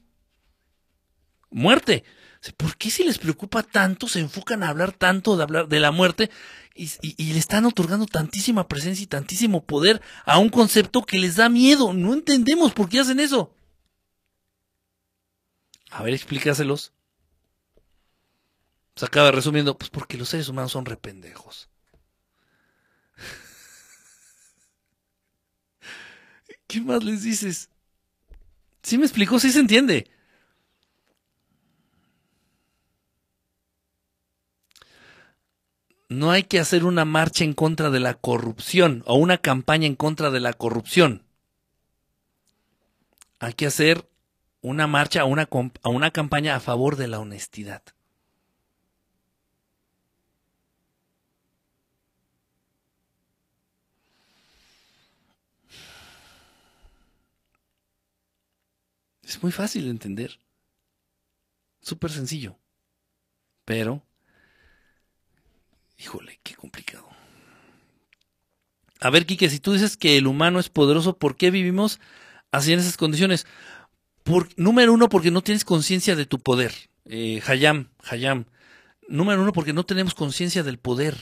Muerte. 1.51 2.05
¿Por 2.51 2.77
qué 2.77 2.91
si 2.91 3.05
les 3.05 3.19
preocupa 3.19 3.63
tanto, 3.63 4.09
se 4.09 4.19
enfocan 4.19 4.65
a 4.65 4.69
hablar 4.69 4.93
tanto 4.93 5.37
de 5.37 5.45
hablar 5.45 5.69
de 5.69 5.79
la 5.79 5.93
muerte 5.93 6.29
y, 6.75 7.33
le 7.33 7.39
están 7.39 7.67
otorgando 7.67 8.07
tantísima 8.07 8.67
presencia 8.67 9.05
y 9.05 9.07
tantísimo 9.07 9.65
poder 9.65 10.03
a 10.25 10.39
un 10.39 10.49
concepto 10.49 11.03
que 11.03 11.21
les 11.21 11.37
da 11.37 11.49
miedo? 11.49 11.93
No 11.93 12.15
entendemos 12.15 12.73
por 12.73 12.89
qué 12.89 12.99
hacen 12.99 13.21
eso. 13.21 13.55
A 15.91 16.03
ver, 16.03 16.15
explícaselos. 16.15 16.93
Se 18.97 19.05
acaba 19.05 19.31
resumiendo, 19.31 19.79
pues 19.79 19.91
porque 19.91 20.19
los 20.19 20.31
seres 20.31 20.49
humanos 20.49 20.73
son 20.73 20.85
rependejos. 20.85 21.71
¿Qué 26.67 26.81
más 26.81 27.05
les 27.05 27.23
dices? 27.23 27.71
¿Sí 28.83 28.99
me 28.99 29.05
explicó? 29.05 29.39
¿Sí 29.39 29.53
se 29.53 29.61
entiende? 29.61 30.11
No 36.13 36.31
hay 36.31 36.45
que 36.45 36.59
hacer 36.59 36.85
una 36.85 37.05
marcha 37.05 37.43
en 37.43 37.55
contra 37.55 37.91
de 37.91 37.99
la 37.99 38.15
corrupción 38.15 39.03
o 39.07 39.15
una 39.15 39.39
campaña 39.39 39.87
en 39.87 39.97
contra 39.97 40.31
de 40.31 40.41
la 40.41 40.53
corrupción. 40.53 41.25
Hay 43.39 43.55
que 43.55 43.67
hacer 43.67 44.09
una 44.61 44.87
marcha 44.87 45.25
o 45.25 45.29
una, 45.29 45.49
una 45.85 46.11
campaña 46.11 46.55
a 46.55 46.61
favor 46.61 46.97
de 46.97 47.09
la 47.09 47.19
honestidad. 47.19 47.83
Es 59.23 59.43
muy 59.43 59.51
fácil 59.51 59.85
de 59.85 59.91
entender. 59.91 60.39
Súper 61.81 62.11
sencillo. 62.11 62.59
Pero, 63.65 64.03
híjole, 66.03 66.41
qué 66.43 66.55
complicado. 66.55 67.09
A 69.01 69.11
ver, 69.11 69.27
Quique, 69.27 69.51
si 69.51 69.61
tú 69.61 69.73
dices 69.73 69.97
que 69.97 70.19
el 70.19 70.27
humano 70.27 70.59
es 70.61 70.69
poderoso, 70.69 71.17
¿por 71.17 71.37
qué 71.37 71.51
vivimos 71.51 72.01
así 72.51 72.73
en 72.73 72.81
esas 72.81 72.97
condiciones? 72.97 73.47
Por, 74.23 74.49
número 74.57 74.93
uno, 74.93 75.09
porque 75.09 75.31
no 75.31 75.43
tienes 75.43 75.65
conciencia 75.65 76.15
de 76.15 76.27
tu 76.27 76.39
poder. 76.39 76.73
Eh, 77.05 77.43
Hayam, 77.47 77.91
Hayam. 78.05 78.47
Número 79.09 79.43
uno, 79.43 79.53
porque 79.53 79.73
no 79.73 79.85
tenemos 79.85 80.15
conciencia 80.15 80.63
del 80.63 80.79
poder 80.79 81.17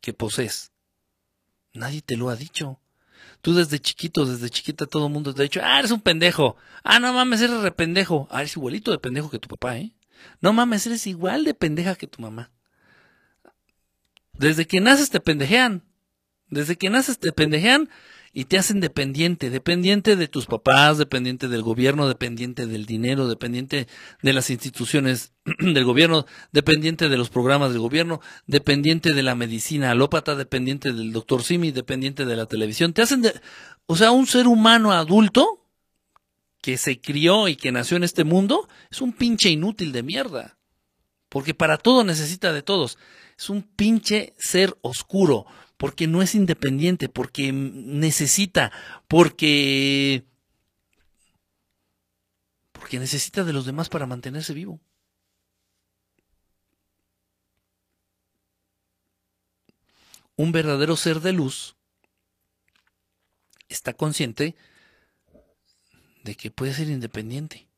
que 0.00 0.12
posees. 0.12 0.72
Nadie 1.72 2.02
te 2.02 2.16
lo 2.16 2.28
ha 2.28 2.36
dicho. 2.36 2.80
Tú 3.40 3.54
desde 3.54 3.78
chiquito, 3.78 4.26
desde 4.26 4.50
chiquita, 4.50 4.86
todo 4.86 5.06
el 5.06 5.12
mundo 5.12 5.32
te 5.32 5.42
ha 5.42 5.44
dicho, 5.44 5.60
ah, 5.62 5.78
eres 5.78 5.90
un 5.90 6.00
pendejo. 6.00 6.56
Ah, 6.82 6.98
no 6.98 7.12
mames, 7.12 7.40
eres 7.40 7.60
re 7.60 7.72
pendejo. 7.72 8.28
Ah, 8.30 8.40
eres 8.40 8.56
igualito 8.56 8.90
de 8.90 8.98
pendejo 8.98 9.30
que 9.30 9.38
tu 9.38 9.48
papá, 9.48 9.78
¿eh? 9.78 9.92
No 10.40 10.52
mames, 10.52 10.86
eres 10.86 11.06
igual 11.06 11.44
de 11.44 11.54
pendeja 11.54 11.94
que 11.94 12.06
tu 12.06 12.20
mamá. 12.20 12.50
Desde 14.38 14.66
que 14.66 14.80
naces 14.80 15.10
te 15.10 15.20
pendejean. 15.20 15.84
Desde 16.48 16.76
que 16.76 16.90
naces 16.90 17.18
te 17.18 17.32
pendejean 17.32 17.90
y 18.32 18.44
te 18.44 18.58
hacen 18.58 18.80
dependiente, 18.80 19.50
dependiente 19.50 20.16
de 20.16 20.28
tus 20.28 20.46
papás, 20.46 20.98
dependiente 20.98 21.48
del 21.48 21.62
gobierno, 21.62 22.08
dependiente 22.08 22.66
del 22.66 22.86
dinero, 22.86 23.26
dependiente 23.26 23.88
de 24.22 24.32
las 24.32 24.50
instituciones 24.50 25.32
del 25.58 25.84
gobierno, 25.84 26.26
dependiente 26.52 27.08
de 27.08 27.16
los 27.16 27.30
programas 27.30 27.72
del 27.72 27.80
gobierno, 27.80 28.20
dependiente 28.46 29.12
de 29.12 29.22
la 29.22 29.34
medicina 29.34 29.90
alópata, 29.90 30.36
dependiente 30.36 30.92
del 30.92 31.12
doctor 31.12 31.42
Simi, 31.42 31.70
dependiente 31.70 32.24
de 32.24 32.36
la 32.36 32.46
televisión. 32.46 32.92
Te 32.92 33.02
hacen, 33.02 33.22
de, 33.22 33.40
o 33.86 33.96
sea, 33.96 34.10
un 34.10 34.26
ser 34.26 34.46
humano 34.46 34.92
adulto 34.92 35.66
que 36.60 36.76
se 36.76 37.00
crió 37.00 37.48
y 37.48 37.56
que 37.56 37.72
nació 37.72 37.96
en 37.96 38.04
este 38.04 38.24
mundo 38.24 38.68
es 38.90 39.00
un 39.00 39.12
pinche 39.12 39.48
inútil 39.50 39.92
de 39.92 40.02
mierda. 40.02 40.58
Porque 41.28 41.54
para 41.54 41.76
todo 41.76 42.04
necesita 42.04 42.52
de 42.52 42.62
todos. 42.62 42.98
Es 43.38 43.50
un 43.50 43.62
pinche 43.62 44.34
ser 44.36 44.76
oscuro 44.82 45.46
porque 45.76 46.08
no 46.08 46.22
es 46.22 46.34
independiente, 46.34 47.08
porque 47.08 47.52
necesita, 47.52 48.72
porque 49.06 50.24
porque 52.72 52.98
necesita 52.98 53.44
de 53.44 53.52
los 53.52 53.64
demás 53.64 53.88
para 53.88 54.06
mantenerse 54.06 54.54
vivo. 54.54 54.80
Un 60.34 60.50
verdadero 60.50 60.96
ser 60.96 61.20
de 61.20 61.32
luz 61.32 61.76
está 63.68 63.92
consciente 63.92 64.56
de 66.24 66.34
que 66.34 66.50
puede 66.50 66.74
ser 66.74 66.88
independiente 66.88 67.68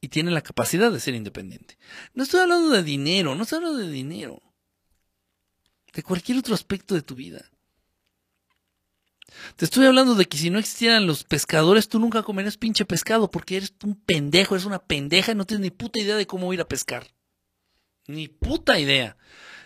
y 0.00 0.08
tiene 0.08 0.30
la 0.30 0.42
capacidad 0.42 0.92
de 0.92 1.00
ser 1.00 1.14
independiente. 1.14 1.78
No 2.14 2.22
estoy 2.22 2.40
hablando 2.40 2.70
de 2.70 2.84
dinero, 2.84 3.34
no 3.34 3.42
estoy 3.42 3.56
hablando 3.56 3.78
de 3.78 3.90
dinero 3.90 4.53
de 5.94 6.02
cualquier 6.02 6.38
otro 6.38 6.54
aspecto 6.54 6.94
de 6.94 7.02
tu 7.02 7.14
vida. 7.14 7.50
Te 9.56 9.64
estoy 9.64 9.86
hablando 9.86 10.14
de 10.14 10.26
que 10.26 10.36
si 10.36 10.50
no 10.50 10.58
existieran 10.58 11.06
los 11.06 11.24
pescadores, 11.24 11.88
tú 11.88 11.98
nunca 11.98 12.22
comerías 12.22 12.56
pinche 12.56 12.84
pescado, 12.84 13.30
porque 13.30 13.56
eres 13.56 13.72
un 13.82 13.94
pendejo, 13.94 14.54
eres 14.54 14.66
una 14.66 14.78
pendeja 14.78 15.32
y 15.32 15.34
no 15.34 15.46
tienes 15.46 15.62
ni 15.62 15.70
puta 15.70 15.98
idea 15.98 16.16
de 16.16 16.26
cómo 16.26 16.52
ir 16.52 16.60
a 16.60 16.68
pescar. 16.68 17.06
Ni 18.06 18.28
puta 18.28 18.78
idea. 18.78 19.16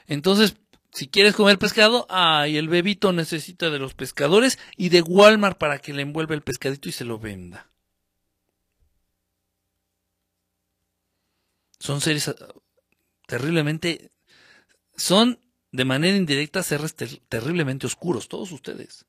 Entonces, 0.06 0.56
si 0.92 1.08
quieres 1.08 1.34
comer 1.34 1.58
pescado, 1.58 2.06
ay, 2.08 2.56
el 2.56 2.68
bebito 2.68 3.12
necesita 3.12 3.70
de 3.70 3.78
los 3.78 3.94
pescadores 3.94 4.58
y 4.76 4.88
de 4.88 5.02
Walmart 5.02 5.58
para 5.58 5.78
que 5.78 5.92
le 5.92 6.02
envuelva 6.02 6.34
el 6.34 6.42
pescadito 6.42 6.88
y 6.88 6.92
se 6.92 7.04
lo 7.04 7.18
venda. 7.18 7.70
Son 11.78 12.00
seres 12.00 12.28
ah, 12.28 12.36
terriblemente... 13.26 14.10
Son 14.96 15.38
de 15.70 15.84
manera 15.84 16.16
indirecta 16.16 16.62
seres 16.62 16.94
terriblemente 16.94 17.86
oscuros, 17.86 18.28
todos 18.28 18.52
ustedes. 18.52 19.06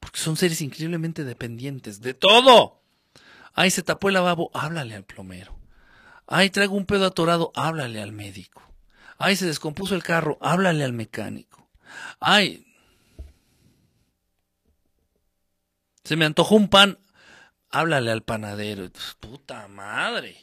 Porque 0.00 0.18
son 0.18 0.36
seres 0.36 0.60
increíblemente 0.60 1.24
dependientes 1.24 2.00
de 2.00 2.14
todo. 2.14 2.82
Ay, 3.54 3.70
se 3.70 3.82
tapó 3.82 4.08
el 4.08 4.14
lavabo, 4.14 4.50
háblale 4.52 4.94
al 4.94 5.04
plomero. 5.04 5.58
Ay, 6.26 6.50
traigo 6.50 6.76
un 6.76 6.86
pedo 6.86 7.06
atorado, 7.06 7.52
háblale 7.54 8.02
al 8.02 8.12
médico. 8.12 8.62
Ay, 9.18 9.36
se 9.36 9.46
descompuso 9.46 9.94
el 9.94 10.02
carro, 10.02 10.38
háblale 10.40 10.84
al 10.84 10.92
mecánico. 10.92 11.68
Ay, 12.20 12.66
se 16.02 16.16
me 16.16 16.26
antojó 16.26 16.56
un 16.56 16.68
pan, 16.68 16.98
háblale 17.70 18.10
al 18.10 18.22
panadero. 18.22 18.90
Puta 19.20 19.68
madre. 19.68 20.36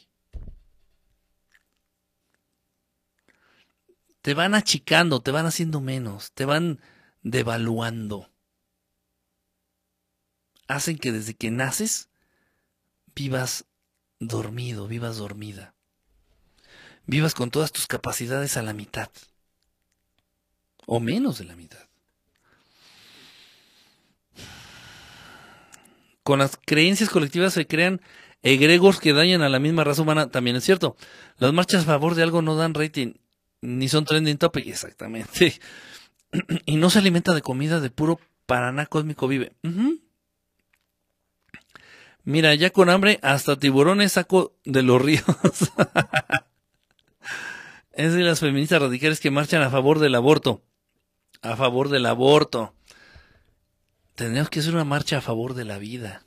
Te 4.22 4.34
van 4.34 4.54
achicando, 4.54 5.20
te 5.20 5.32
van 5.32 5.46
haciendo 5.46 5.80
menos, 5.80 6.32
te 6.32 6.44
van 6.44 6.80
devaluando. 7.22 8.30
Hacen 10.68 10.96
que 10.96 11.12
desde 11.12 11.34
que 11.34 11.50
naces 11.50 12.08
vivas 13.14 13.66
dormido, 14.20 14.86
vivas 14.86 15.16
dormida. 15.16 15.74
Vivas 17.04 17.34
con 17.34 17.50
todas 17.50 17.72
tus 17.72 17.88
capacidades 17.88 18.56
a 18.56 18.62
la 18.62 18.72
mitad. 18.72 19.10
O 20.86 21.00
menos 21.00 21.38
de 21.38 21.44
la 21.44 21.56
mitad. 21.56 21.88
Con 26.22 26.38
las 26.38 26.56
creencias 26.64 27.10
colectivas 27.10 27.52
se 27.54 27.66
crean 27.66 28.00
egregores 28.42 29.00
que 29.00 29.12
dañan 29.12 29.42
a 29.42 29.48
la 29.48 29.58
misma 29.58 29.82
raza 29.82 30.02
humana, 30.02 30.30
también 30.30 30.54
es 30.54 30.62
cierto. 30.62 30.96
Las 31.38 31.52
marchas 31.52 31.82
a 31.82 31.86
favor 31.86 32.14
de 32.14 32.22
algo 32.22 32.40
no 32.40 32.54
dan 32.54 32.74
rating 32.74 33.14
ni 33.62 33.88
son 33.88 34.04
trending 34.04 34.36
topic, 34.36 34.66
exactamente. 34.66 35.58
y 36.66 36.76
no 36.76 36.90
se 36.90 36.98
alimenta 36.98 37.32
de 37.32 37.42
comida 37.42 37.80
de 37.80 37.90
puro 37.90 38.20
Paraná 38.44 38.86
cósmico 38.86 39.28
vive. 39.28 39.52
Mira, 42.24 42.54
ya 42.54 42.70
con 42.70 42.90
hambre, 42.90 43.18
hasta 43.22 43.58
tiburones 43.58 44.12
saco 44.12 44.58
de 44.64 44.82
los 44.82 45.00
ríos. 45.00 45.24
es 47.92 48.12
de 48.12 48.22
las 48.22 48.40
feministas 48.40 48.82
radicales 48.82 49.20
que 49.20 49.30
marchan 49.30 49.62
a 49.62 49.70
favor 49.70 50.00
del 50.00 50.16
aborto. 50.16 50.62
A 51.40 51.56
favor 51.56 51.88
del 51.88 52.06
aborto. 52.06 52.74
Tenemos 54.16 54.50
que 54.50 54.60
hacer 54.60 54.74
una 54.74 54.84
marcha 54.84 55.18
a 55.18 55.22
favor 55.22 55.54
de 55.54 55.64
la 55.64 55.78
vida. 55.78 56.24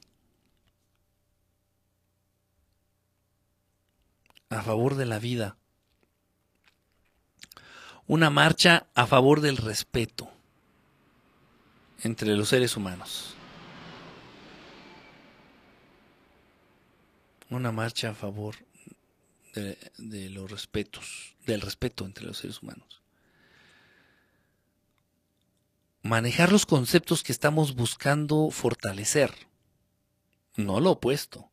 A 4.50 4.64
favor 4.64 4.96
de 4.96 5.06
la 5.06 5.20
vida 5.20 5.58
una 8.08 8.30
marcha 8.30 8.88
a 8.94 9.08
favor 9.08 9.42
del 9.42 9.58
respeto 9.58 10.32
entre 12.04 12.36
los 12.36 12.50
seres 12.50 12.78
humanos. 12.78 13.36
Una 17.50 17.72
marcha 17.72 18.10
a 18.10 18.14
favor 18.14 18.56
de, 19.54 20.30
los 20.30 20.52
respetos, 20.52 21.36
del 21.46 21.62
respeto 21.62 22.06
entre 22.06 22.26
los 22.26 22.38
seres 22.38 22.62
humanos. 22.62 23.02
Manejar 26.04 26.52
los 26.52 26.66
conceptos 26.66 27.24
que 27.24 27.32
estamos 27.32 27.74
buscando 27.74 28.52
fortalecer, 28.52 29.34
no 30.56 30.80
lo 30.80 30.92
opuesto. 30.92 31.50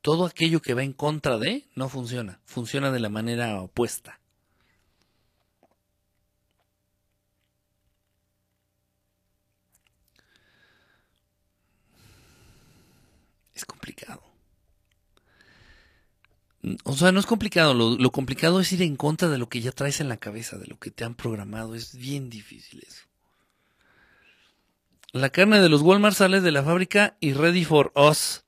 Todo 0.00 0.24
aquello 0.24 0.62
que 0.62 0.72
va 0.72 0.82
en 0.82 0.94
contra 0.94 1.36
de 1.36 1.68
no 1.74 1.90
funciona, 1.90 2.40
funciona 2.46 2.90
de 2.90 3.00
la 3.00 3.10
manera 3.10 3.60
opuesta. 3.60 4.19
Es 13.60 13.66
complicado. 13.66 14.22
O 16.84 16.94
sea, 16.94 17.12
no 17.12 17.20
es 17.20 17.26
complicado, 17.26 17.74
lo, 17.74 18.10
complicado 18.10 18.58
es 18.58 18.72
ir 18.72 18.80
en 18.80 18.96
contra 18.96 19.28
de 19.28 19.36
lo 19.36 19.50
que 19.50 19.60
ya 19.60 19.70
traes 19.70 20.00
en 20.00 20.08
la 20.08 20.16
cabeza, 20.16 20.56
de 20.56 20.66
lo 20.66 20.78
que 20.78 20.90
te 20.90 21.04
han 21.04 21.14
programado. 21.14 21.74
Es 21.74 21.94
bien 21.94 22.30
difícil 22.30 22.82
eso. 22.86 23.02
La 25.12 25.28
carne 25.28 25.60
de 25.60 25.68
los 25.68 25.82
Walmart 25.82 26.16
sale 26.16 26.40
de 26.40 26.52
la 26.52 26.62
fábrica 26.62 27.18
y 27.20 27.34
ready 27.34 27.66
for 27.66 27.92
us. 27.94 28.44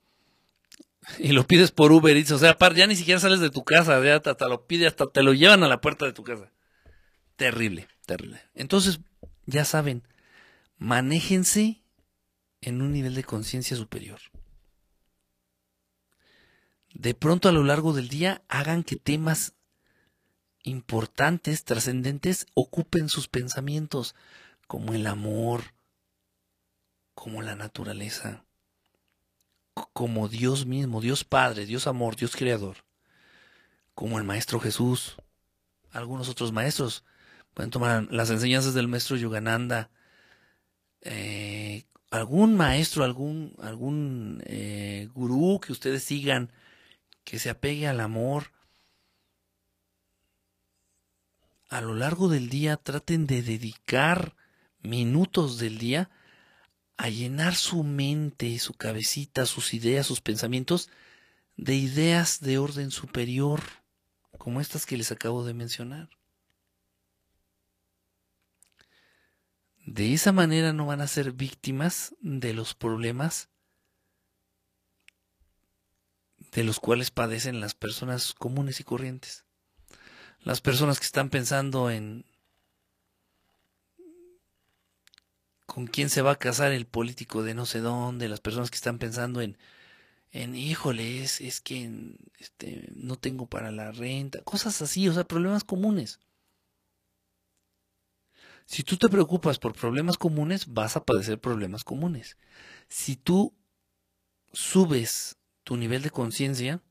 Y 1.19 1.33
lo 1.33 1.47
pides 1.47 1.73
por 1.73 1.93
Uber 1.93 2.17
Eats. 2.17 2.31
O 2.31 2.39
sea, 2.39 2.57
ya 2.75 2.87
ni 2.87 2.97
siquiera 2.97 3.21
sales 3.21 3.41
de 3.41 3.51
tu 3.51 3.65
casa, 3.65 4.03
ya 4.03 4.17
hasta 4.17 4.49
lo 4.49 4.67
pides, 4.67 4.89
hasta 4.89 5.11
te 5.11 5.23
lo 5.23 5.35
llevan 5.35 5.63
a 5.63 5.69
la 5.69 5.83
puerta 5.83 6.07
de 6.07 6.15
tu 6.15 6.25
casa. 6.25 6.51
Terrible, 7.37 7.87
terrible. 8.07 8.41
Entonces, 8.55 9.01
ya 9.45 9.67
saben, 9.67 10.09
manéjense 10.79 11.83
en 12.63 12.81
un 12.81 12.93
nivel 12.93 13.15
de 13.15 13.25
conciencia 13.25 13.77
superior 13.77 14.21
de 16.95 17.15
pronto 17.15 17.49
a 17.49 17.53
lo 17.53 17.65
largo 17.65 17.93
del 17.93 18.09
día 18.09 18.43
hagan 18.49 18.85
que 18.85 18.97
temas 18.97 19.55
importantes, 20.63 21.65
trascendentes, 21.65 22.47
ocupen 22.55 23.09
sus 23.09 23.29
pensamientos, 23.29 24.15
como 24.67 24.95
el 24.95 25.07
amor, 25.07 25.75
como 27.15 27.43
la 27.43 27.55
naturaleza, 27.55 28.45
como 29.93 30.29
Dios 30.29 30.67
mismo, 30.67 31.01
Dios 31.01 31.25
Padre, 31.25 31.67
Dios 31.67 31.87
Amor, 31.87 32.17
Dios 32.17 32.37
Creador, 32.37 32.79
como 33.95 34.19
el 34.19 34.25
Maestro 34.25 34.61
Jesús, 34.61 35.17
algunos 35.91 36.29
otros 36.29 36.53
maestros. 36.53 37.05
Pueden 37.55 37.71
tomar 37.71 38.09
las 38.11 38.31
enseñanzas 38.31 38.75
del 38.75 38.89
Maestro 38.89 39.17
Yogananda, 39.17 39.91
eh, 41.03 41.85
algún 42.11 42.57
maestro, 42.57 43.05
algún, 43.05 43.55
algún 43.61 44.43
eh, 44.47 45.09
gurú 45.15 45.61
que 45.61 45.73
ustedes 45.73 46.03
sigan, 46.03 46.51
que 47.25 47.39
se 47.39 47.51
apegue 47.51 47.87
al 47.89 48.01
amor. 48.01 48.53
A 51.69 51.81
lo 51.81 51.95
largo 51.95 52.29
del 52.29 52.49
día 52.49 52.77
traten 52.77 53.27
de 53.27 53.43
dedicar 53.43 54.37
minutos 54.81 55.59
del 55.59 55.79
día 55.79 56.11
a 56.97 57.09
llenar 57.09 57.55
su 57.55 57.83
mente, 57.83 58.59
su 58.59 58.75
cabecita, 58.75 59.47
sus 59.47 59.75
ideas, 59.75 60.07
sus 60.07 60.21
pensamientos 60.21 60.91
de 61.57 61.77
ideas 61.77 62.41
de 62.41 62.59
orden 62.59 62.91
superior, 62.91 63.61
como 64.39 64.61
estas 64.61 64.87
que 64.87 64.97
les 64.97 65.13
acabo 65.13 65.45
de 65.45 65.55
mencionar. 65.55 66.11
De 69.85 70.13
esa 70.13 70.33
manera 70.33 70.73
no 70.73 70.87
van 70.87 71.01
a 71.01 71.09
ser 71.09 71.33
víctimas 71.33 72.15
de 72.21 72.55
los 72.55 72.75
problemas 72.75 73.49
de 76.53 76.65
los 76.65 76.81
cuales 76.81 77.11
padecen 77.11 77.61
las 77.61 77.75
personas 77.75 78.35
comunes 78.35 78.81
y 78.81 78.85
corrientes. 78.85 79.45
Las 80.41 80.61
personas 80.61 81.01
que 81.01 81.07
están 81.07 81.31
pensando 81.31 81.91
en 81.91 82.25
con 85.67 85.87
quién 85.87 86.11
se 86.11 86.21
va 86.21 86.33
a 86.33 86.39
casar 86.39 86.73
el 86.73 86.87
político 86.87 87.43
de 87.43 87.55
no 87.55 87.65
sé 87.65 87.81
dónde, 87.81 88.29
las 88.29 88.41
personas 88.41 88.71
que 88.71 88.77
están 88.77 88.99
pensando 88.99 89.41
en, 89.41 89.57
en 90.31 90.55
híjole, 90.55 91.23
es, 91.23 91.61
que 91.63 92.19
este, 92.39 92.91
no 92.95 93.17
tengo 93.17 93.47
para 93.47 93.71
la 93.71 93.91
renta, 93.91 94.43
cosas 94.43 94.83
así, 94.83 95.09
o 95.09 95.15
sea, 95.15 95.25
problemas 95.25 95.65
comunes. 95.65 96.21
Si 98.67 98.83
tú 98.83 98.99
te 98.99 99.09
preocupas 99.09 99.59
por 99.59 99.73
problemas 99.73 100.19
comunes, 100.19 100.67
vas 100.67 100.97
a 100.97 101.05
padecer 101.05 101.41
problemas 101.41 101.85
comunes. 101.85 102.37
Si 102.89 103.17
tú 103.17 103.55
subes 104.53 105.39
tu 105.65 105.77
nivel 105.77 106.03
de 106.03 106.11
conciencia, 106.11 106.83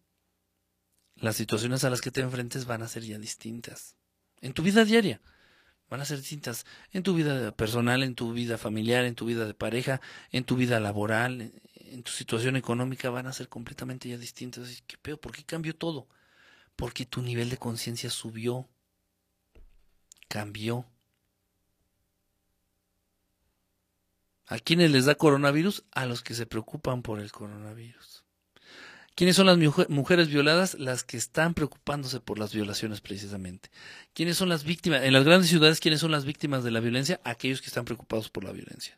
las 1.15 1.35
situaciones 1.35 1.83
a 1.83 1.89
las 1.89 2.01
que 2.01 2.11
te 2.11 2.21
enfrentes 2.21 2.65
van 2.65 2.81
a 2.81 2.87
ser 2.87 3.03
ya 3.03 3.19
distintas. 3.19 3.95
En 4.41 4.53
tu 4.53 4.63
vida 4.63 4.85
diaria 4.85 5.21
van 5.91 6.01
a 6.01 6.05
ser 6.05 6.17
distintas. 6.17 6.65
En 6.91 7.03
tu 7.03 7.13
vida 7.13 7.51
personal, 7.51 8.01
en 8.01 8.15
tu 8.15 8.31
vida 8.31 8.57
familiar, 8.57 9.03
en 9.03 9.13
tu 9.13 9.25
vida 9.25 9.45
de 9.45 9.53
pareja, 9.53 10.01
en 10.31 10.45
tu 10.45 10.55
vida 10.55 10.79
laboral, 10.79 11.51
en 11.75 12.03
tu 12.03 12.11
situación 12.11 12.55
económica 12.55 13.09
van 13.09 13.27
a 13.27 13.33
ser 13.33 13.49
completamente 13.49 14.07
ya 14.07 14.17
distintas. 14.17 14.83
¿Qué? 14.87 15.17
¿Por 15.17 15.33
qué 15.33 15.43
cambió 15.43 15.75
todo? 15.75 16.07
Porque 16.77 17.05
tu 17.05 17.21
nivel 17.21 17.49
de 17.49 17.57
conciencia 17.57 18.09
subió, 18.09 18.69
cambió. 20.29 20.85
¿A 24.47 24.59
quiénes 24.59 24.91
les 24.91 25.05
da 25.05 25.15
coronavirus? 25.15 25.83
A 25.91 26.05
los 26.05 26.23
que 26.23 26.33
se 26.33 26.45
preocupan 26.45 27.01
por 27.01 27.19
el 27.19 27.33
coronavirus. 27.33 28.20
¿Quiénes 29.21 29.35
son 29.35 29.45
las 29.45 29.59
mujeres 29.87 30.29
violadas? 30.29 30.73
Las 30.79 31.03
que 31.03 31.15
están 31.15 31.53
preocupándose 31.53 32.19
por 32.19 32.39
las 32.39 32.55
violaciones 32.55 33.01
precisamente. 33.01 33.69
¿Quiénes 34.15 34.35
son 34.35 34.49
las 34.49 34.63
víctimas? 34.63 35.03
En 35.03 35.13
las 35.13 35.23
grandes 35.25 35.47
ciudades, 35.47 35.79
¿quiénes 35.79 35.99
son 35.99 36.09
las 36.09 36.25
víctimas 36.25 36.63
de 36.63 36.71
la 36.71 36.79
violencia? 36.79 37.21
Aquellos 37.23 37.61
que 37.61 37.67
están 37.67 37.85
preocupados 37.85 38.29
por 38.29 38.43
la 38.43 38.51
violencia. 38.51 38.97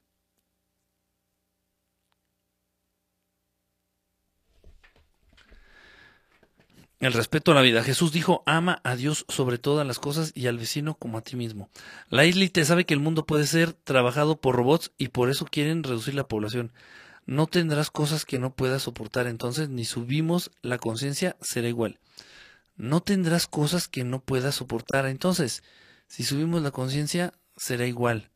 El 7.01 7.11
respeto 7.11 7.51
a 7.51 7.55
la 7.55 7.61
vida. 7.61 7.83
Jesús 7.83 8.13
dijo, 8.13 8.43
ama 8.45 8.79
a 8.85 8.95
Dios 8.95 9.25
sobre 9.27 9.57
todas 9.57 9.85
las 9.85 9.99
cosas 9.99 10.31
y 10.33 10.47
al 10.47 10.57
vecino 10.57 10.95
como 10.95 11.17
a 11.17 11.21
ti 11.21 11.35
mismo. 11.35 11.69
La 12.07 12.23
te 12.49 12.63
sabe 12.63 12.85
que 12.85 12.93
el 12.93 13.01
mundo 13.01 13.25
puede 13.25 13.45
ser 13.45 13.73
trabajado 13.73 14.39
por 14.39 14.55
robots 14.55 14.93
y 14.97 15.09
por 15.09 15.29
eso 15.29 15.43
quieren 15.43 15.83
reducir 15.83 16.15
la 16.15 16.29
población. 16.29 16.71
No 17.25 17.47
tendrás 17.47 17.89
cosas 17.91 18.25
que 18.25 18.39
no 18.39 18.55
puedas 18.55 18.83
soportar, 18.83 19.27
entonces 19.27 19.69
ni 19.69 19.85
subimos 19.85 20.51
la 20.61 20.77
conciencia, 20.77 21.37
será 21.41 21.67
igual. 21.67 21.99
No 22.75 23.01
tendrás 23.01 23.47
cosas 23.47 23.87
que 23.87 24.03
no 24.03 24.19
puedas 24.21 24.55
soportar, 24.55 25.05
entonces 25.05 25.63
si 26.07 26.23
subimos 26.23 26.61
la 26.61 26.71
conciencia, 26.71 27.33
será 27.55 27.85
igual. 27.85 28.31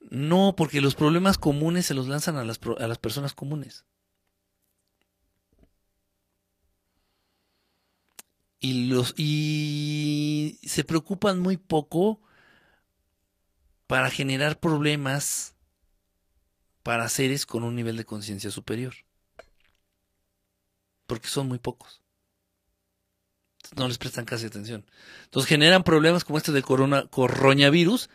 No, 0.00 0.54
porque 0.56 0.80
los 0.80 0.94
problemas 0.94 1.38
comunes 1.38 1.86
se 1.86 1.94
los 1.94 2.08
lanzan 2.08 2.36
a 2.36 2.44
las, 2.44 2.60
a 2.78 2.86
las 2.86 2.98
personas 2.98 3.34
comunes. 3.34 3.84
y 8.60 8.88
los 8.88 9.14
y 9.16 10.58
se 10.62 10.84
preocupan 10.84 11.40
muy 11.40 11.56
poco 11.56 12.20
para 13.86 14.10
generar 14.10 14.60
problemas 14.60 15.56
para 16.90 17.08
seres 17.08 17.46
con 17.46 17.62
un 17.62 17.76
nivel 17.76 17.96
de 17.96 18.04
conciencia 18.04 18.50
superior. 18.50 18.94
Porque 21.06 21.28
son 21.28 21.46
muy 21.46 21.60
pocos. 21.60 22.02
No 23.76 23.86
les 23.86 23.96
prestan 23.96 24.24
casi 24.24 24.46
atención. 24.46 24.84
Entonces 25.22 25.48
generan 25.48 25.84
problemas 25.84 26.24
como 26.24 26.36
este 26.36 26.50
de 26.50 26.64
corona, 26.64 27.06
coronavirus. 27.06 28.10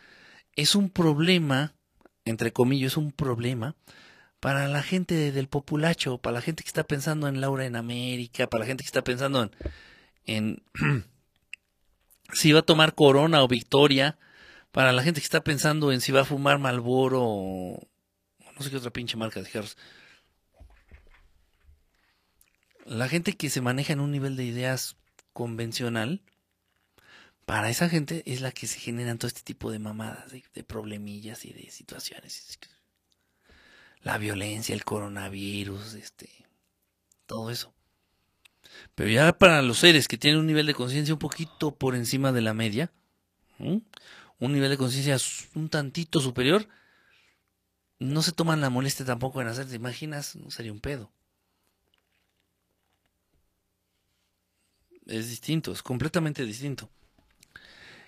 Es 0.57 0.76
un 0.76 0.89
problema, 0.89 1.73
entre 2.26 2.52
comillas, 2.52 2.91
es 2.91 2.97
un 2.97 3.14
problema 3.14 3.77
para 4.41 4.68
la 4.68 4.84
gente 4.84 5.31
del 5.31 5.47
populacho, 5.47 6.18
para 6.18 6.34
la 6.34 6.41
gente 6.41 6.64
que 6.64 6.68
está 6.68 6.84
pensando 6.84 7.30
en 7.30 7.39
Laura 7.39 7.65
en 7.65 7.77
América, 7.77 8.47
para 8.47 8.65
la 8.65 8.68
gente 8.68 8.84
que 8.84 8.89
está 8.89 9.06
pensando 9.06 9.41
en, 9.41 9.52
en 10.26 10.64
si 12.34 12.52
va 12.52 12.60
a 12.60 12.64
tomar 12.64 12.93
Corona 12.93 13.41
o 13.41 13.47
Victoria. 13.47 14.18
Para 14.73 14.91
la 14.91 15.02
gente 15.02 15.22
que 15.22 15.26
está 15.26 15.45
pensando 15.45 15.93
en 15.93 16.02
si 16.02 16.11
va 16.11 16.23
a 16.23 16.26
fumar 16.26 16.60
Malboro 16.60 17.22
o 17.23 17.88
no 18.56 18.64
sé 18.64 18.69
qué 18.69 18.77
otra 18.77 18.91
pinche 18.91 19.18
marca 19.18 19.41
de. 19.41 19.64
La 22.86 23.07
gente 23.10 23.36
que 23.36 23.49
se 23.49 23.61
maneja 23.61 23.94
en 23.94 23.99
un 23.99 24.11
nivel 24.11 24.36
de 24.36 24.45
ideas 24.45 24.95
convencional, 25.34 26.22
para 27.45 27.69
esa 27.69 27.90
gente 27.90 28.23
es 28.26 28.41
la 28.41 28.52
que 28.52 28.68
se 28.68 28.80
generan 28.80 29.18
todo 29.18 29.27
este 29.27 29.41
tipo 29.41 29.72
de 29.72 29.80
mamadas, 29.80 30.32
de, 30.32 30.44
de 30.53 30.64
problemillas 30.64 31.45
y 31.45 31.53
de 31.53 31.69
situaciones. 31.69 32.57
La 34.02 34.18
violencia, 34.18 34.73
el 34.76 34.86
coronavirus, 34.86 35.95
este, 35.95 36.30
todo 37.26 37.49
eso. 37.49 37.73
Pero 38.94 39.10
ya 39.10 39.38
para 39.38 39.61
los 39.61 39.80
seres 39.80 40.07
que 40.07 40.18
tienen 40.18 40.40
un 40.40 40.48
nivel 40.48 40.65
de 40.65 40.73
conciencia 40.73 41.14
un 41.14 41.19
poquito 41.19 41.76
por 41.76 41.95
encima 41.95 42.32
de 42.32 42.41
la 42.41 42.53
media, 42.53 42.91
un 43.57 43.84
nivel 44.40 44.69
de 44.69 44.77
conciencia 44.77 45.18
un 45.56 45.69
tantito 45.69 46.19
superior, 46.19 46.68
no 47.99 48.22
se 48.22 48.31
toman 48.31 48.61
la 48.61 48.69
molestia 48.69 49.05
tampoco 49.05 49.41
en 49.41 49.47
hacer, 49.47 49.67
¿te 49.67 49.76
imaginas? 49.76 50.38
Sería 50.49 50.72
un 50.72 50.80
pedo. 50.80 51.11
Es 55.05 55.30
distinto, 55.30 55.72
es 55.72 55.84
completamente 55.84 56.45
distinto. 56.45 56.89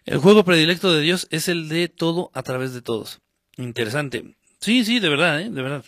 El 0.05 0.19
juego 0.19 0.43
predilecto 0.43 0.91
de 0.91 1.01
Dios 1.01 1.27
es 1.31 1.47
el 1.47 1.69
de 1.69 1.89
todo 1.89 2.31
a 2.33 2.41
través 2.41 2.73
de 2.73 2.81
todos. 2.81 3.19
Interesante. 3.57 4.35
Sí, 4.59 4.83
sí, 4.85 4.99
de 4.99 5.09
verdad, 5.09 5.41
¿eh? 5.41 5.49
de 5.49 5.61
verdad. 5.61 5.85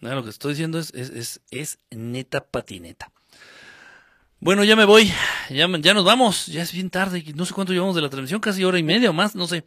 lo 0.00 0.24
que 0.24 0.30
estoy 0.30 0.52
diciendo 0.52 0.78
es, 0.78 0.92
es, 0.94 1.10
es, 1.10 1.40
es 1.50 1.78
neta 1.90 2.44
patineta. 2.44 3.12
Bueno, 4.40 4.64
ya 4.64 4.74
me 4.74 4.84
voy, 4.84 5.12
ya, 5.50 5.68
ya 5.78 5.94
nos 5.94 6.04
vamos, 6.04 6.46
ya 6.46 6.62
es 6.62 6.72
bien 6.72 6.90
tarde, 6.90 7.24
no 7.36 7.46
sé 7.46 7.54
cuánto 7.54 7.72
llevamos 7.72 7.94
de 7.94 8.02
la 8.02 8.10
transmisión, 8.10 8.40
casi 8.40 8.64
hora 8.64 8.76
y 8.76 8.82
media 8.82 9.10
o 9.10 9.12
más, 9.12 9.36
no 9.36 9.46
sé. 9.46 9.64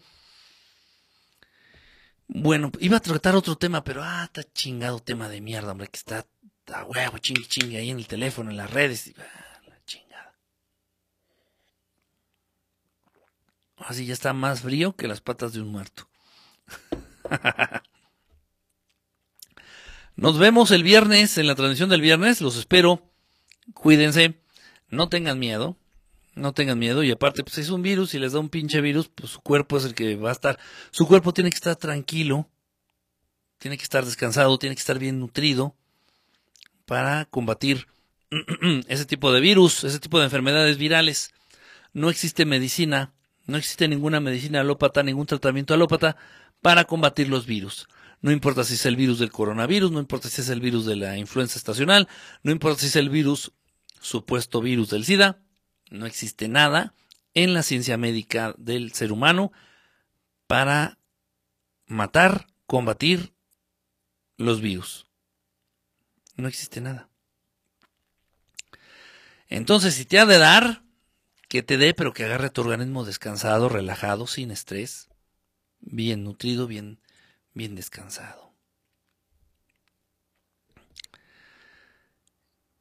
Bueno, 2.27 2.72
iba 2.80 2.97
a 2.97 3.02
tratar 3.02 3.35
otro 3.35 3.56
tema, 3.56 3.84
pero 3.84 4.03
ah, 4.03 4.23
está 4.26 4.43
chingado 4.43 4.99
tema 4.99 5.30
de 5.30 5.41
mierda, 5.41 5.72
hombre, 5.72 5.88
que 5.88 5.97
está 5.97 6.26
a 6.73 6.84
huevo, 6.84 7.18
chingue, 7.19 7.47
chingue, 7.47 7.77
ahí 7.77 7.91
en 7.91 7.99
el 7.99 8.07
teléfono, 8.07 8.49
en 8.49 8.57
las 8.57 8.72
redes, 8.72 9.14
ah, 9.18 9.61
la 9.68 9.84
chingada. 9.85 10.35
Así 13.77 14.06
ya 14.06 14.14
está 14.14 14.34
más 14.34 14.61
frío 14.61 14.95
que 14.95 15.07
las 15.07 15.22
patas 15.22 15.53
de 15.53 15.61
un 15.61 15.68
muerto. 15.68 16.10
Nos 20.15 20.39
vemos 20.39 20.72
el 20.72 20.84
viernes, 20.84 21.38
en 21.38 21.47
la 21.47 21.56
transmisión 21.56 21.89
del 21.89 22.02
viernes, 22.02 22.41
los 22.41 22.57
espero, 22.57 23.11
cuídense 23.73 24.39
no 24.89 25.10
tengan 25.10 25.39
miedo, 25.39 25.77
no 26.36 26.53
tengan 26.53 26.78
miedo 26.78 27.03
y 27.03 27.12
aparte 27.12 27.44
pues 27.44 27.57
es 27.57 27.70
un 27.70 27.82
virus 27.82 28.14
y 28.14 28.20
les 28.20 28.34
da 28.34 28.40
un 28.40 28.49
pinche 28.49 28.82
virus, 28.82 29.10
pues 29.14 29.32
su 29.32 29.41
cuerpo 29.41 29.78
es 29.78 29.86
el 29.86 29.95
que 29.95 30.16
va 30.16 30.30
a 30.30 30.34
estar, 30.34 30.60
su 30.91 31.07
cuerpo 31.07 31.34
tiene 31.34 31.49
que 31.49 31.56
estar 31.56 31.76
tranquilo, 31.76 32.49
tiene 33.57 33.78
que 33.78 33.84
estar 33.84 34.06
descansado, 34.06 34.57
tiene 34.57 34.76
que 34.76 34.82
estar 34.82 34.99
bien 34.99 35.20
nutrido 35.20 35.76
para 36.86 37.26
combatir 37.26 37.88
ese 38.88 39.06
tipo 39.06 39.32
de 39.32 39.41
virus, 39.41 39.84
ese 39.84 39.99
tipo 39.99 40.20
de 40.20 40.26
enfermedades 40.26 40.78
virales. 40.78 41.34
No 41.94 42.10
existe 42.10 42.45
medicina, 42.45 43.14
no 43.45 43.57
existe 43.57 43.88
ninguna 43.88 44.20
medicina 44.20 44.62
alópata, 44.62 45.03
ningún 45.03 45.26
tratamiento 45.26 45.74
alópata 45.74 46.18
para 46.62 46.86
combatir 46.86 47.30
los 47.30 47.45
virus. 47.45 47.88
No 48.22 48.32
importa 48.32 48.64
si 48.64 48.74
es 48.74 48.86
el 48.86 48.95
virus 48.95 49.20
del 49.20 49.32
coronavirus, 49.32 49.91
no 49.91 49.99
importa 49.99 50.30
si 50.30 50.41
es 50.41 50.49
el 50.49 50.60
virus 50.60 50.86
de 50.86 50.95
la 50.95 51.18
influenza 51.18 51.57
estacional, 51.57 52.07
no 52.44 52.52
importa 52.52 52.82
si 52.82 52.88
es 52.88 52.95
el 52.95 53.10
virus 53.10 53.52
supuesto 54.02 54.62
virus 54.62 54.90
del 54.90 55.06
SIDA. 55.06 55.40
No 55.90 56.06
existe 56.06 56.48
nada 56.48 56.94
en 57.34 57.53
la 57.53 57.64
ciencia 57.64 57.98
médica 57.98 58.56
del 58.57 58.94
ser 58.94 59.12
humano 59.12 59.52
para 60.48 60.98
matar, 61.86 62.48
combatir 62.66 63.34
los 64.38 64.62
virus. 64.62 65.07
No 66.36 66.48
existe 66.48 66.82
nada. 66.82 67.10
Entonces, 69.48 69.94
si 69.95 70.06
te 70.06 70.20
ha 70.20 70.26
de 70.26 70.38
dar, 70.38 70.84
que 71.48 71.64
te 71.64 71.78
dé, 71.78 71.94
pero 71.94 72.14
que 72.14 72.26
agarre 72.26 72.49
tu 72.49 72.62
organismo 72.62 73.06
descansado, 73.06 73.70
relajado, 73.70 74.28
sin 74.28 74.52
estrés, 74.52 75.10
bien 75.80 76.24
nutrido, 76.24 76.68
bien, 76.68 76.99
bien 77.53 77.76
descansado. 77.76 78.53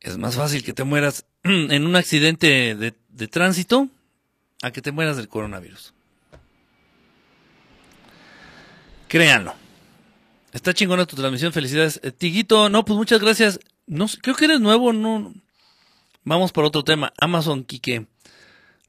Es 0.00 0.18
más 0.18 0.36
fácil 0.36 0.64
que 0.64 0.72
te 0.72 0.84
mueras 0.84 1.26
en 1.70 1.86
un 1.86 1.94
accidente 1.94 2.74
de, 2.74 3.28
tránsito 3.28 3.88
a 4.62 4.70
que 4.70 4.80
te 4.80 4.92
mueras 4.92 5.18
del 5.18 5.28
coronavirus. 5.28 5.92
Créanlo. 9.08 9.54
Está 10.52 10.72
chingona 10.72 11.04
tu 11.04 11.16
transmisión, 11.16 11.52
felicidades. 11.52 12.00
Eh, 12.02 12.12
Tiguito, 12.12 12.70
no, 12.70 12.84
pues 12.84 12.96
muchas 12.96 13.20
gracias. 13.20 13.60
No 13.86 14.06
creo 14.22 14.34
que 14.34 14.46
eres 14.46 14.60
nuevo, 14.60 14.92
no. 14.92 15.34
Vamos 16.22 16.52
por 16.52 16.64
otro 16.64 16.82
tema. 16.82 17.12
Amazon, 17.18 17.64
Kike. 17.64 18.06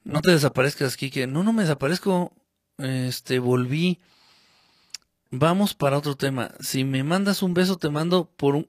No 0.04 0.22
te 0.22 0.30
desaparezcas, 0.30 0.96
Kike. 0.96 1.26
No, 1.26 1.42
no 1.42 1.52
me 1.52 1.62
desaparezco. 1.62 2.32
Este, 2.78 3.38
volví. 3.38 3.98
Vamos 5.30 5.74
para 5.74 5.98
otro 5.98 6.16
tema. 6.16 6.52
Si 6.60 6.84
me 6.84 7.04
mandas 7.04 7.42
un 7.42 7.52
beso, 7.52 7.76
te 7.76 7.90
mando 7.90 8.30
por 8.36 8.54
un. 8.54 8.68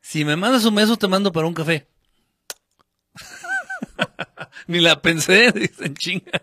Si 0.00 0.24
me 0.24 0.36
mandas 0.36 0.64
un 0.64 0.76
beso, 0.76 0.96
te 0.96 1.08
mando 1.08 1.32
para 1.32 1.48
un 1.48 1.54
café. 1.54 1.88
Ni 4.66 4.80
la 4.80 5.00
pensé, 5.00 5.52
dicen 5.52 5.94
chinga. 5.94 6.40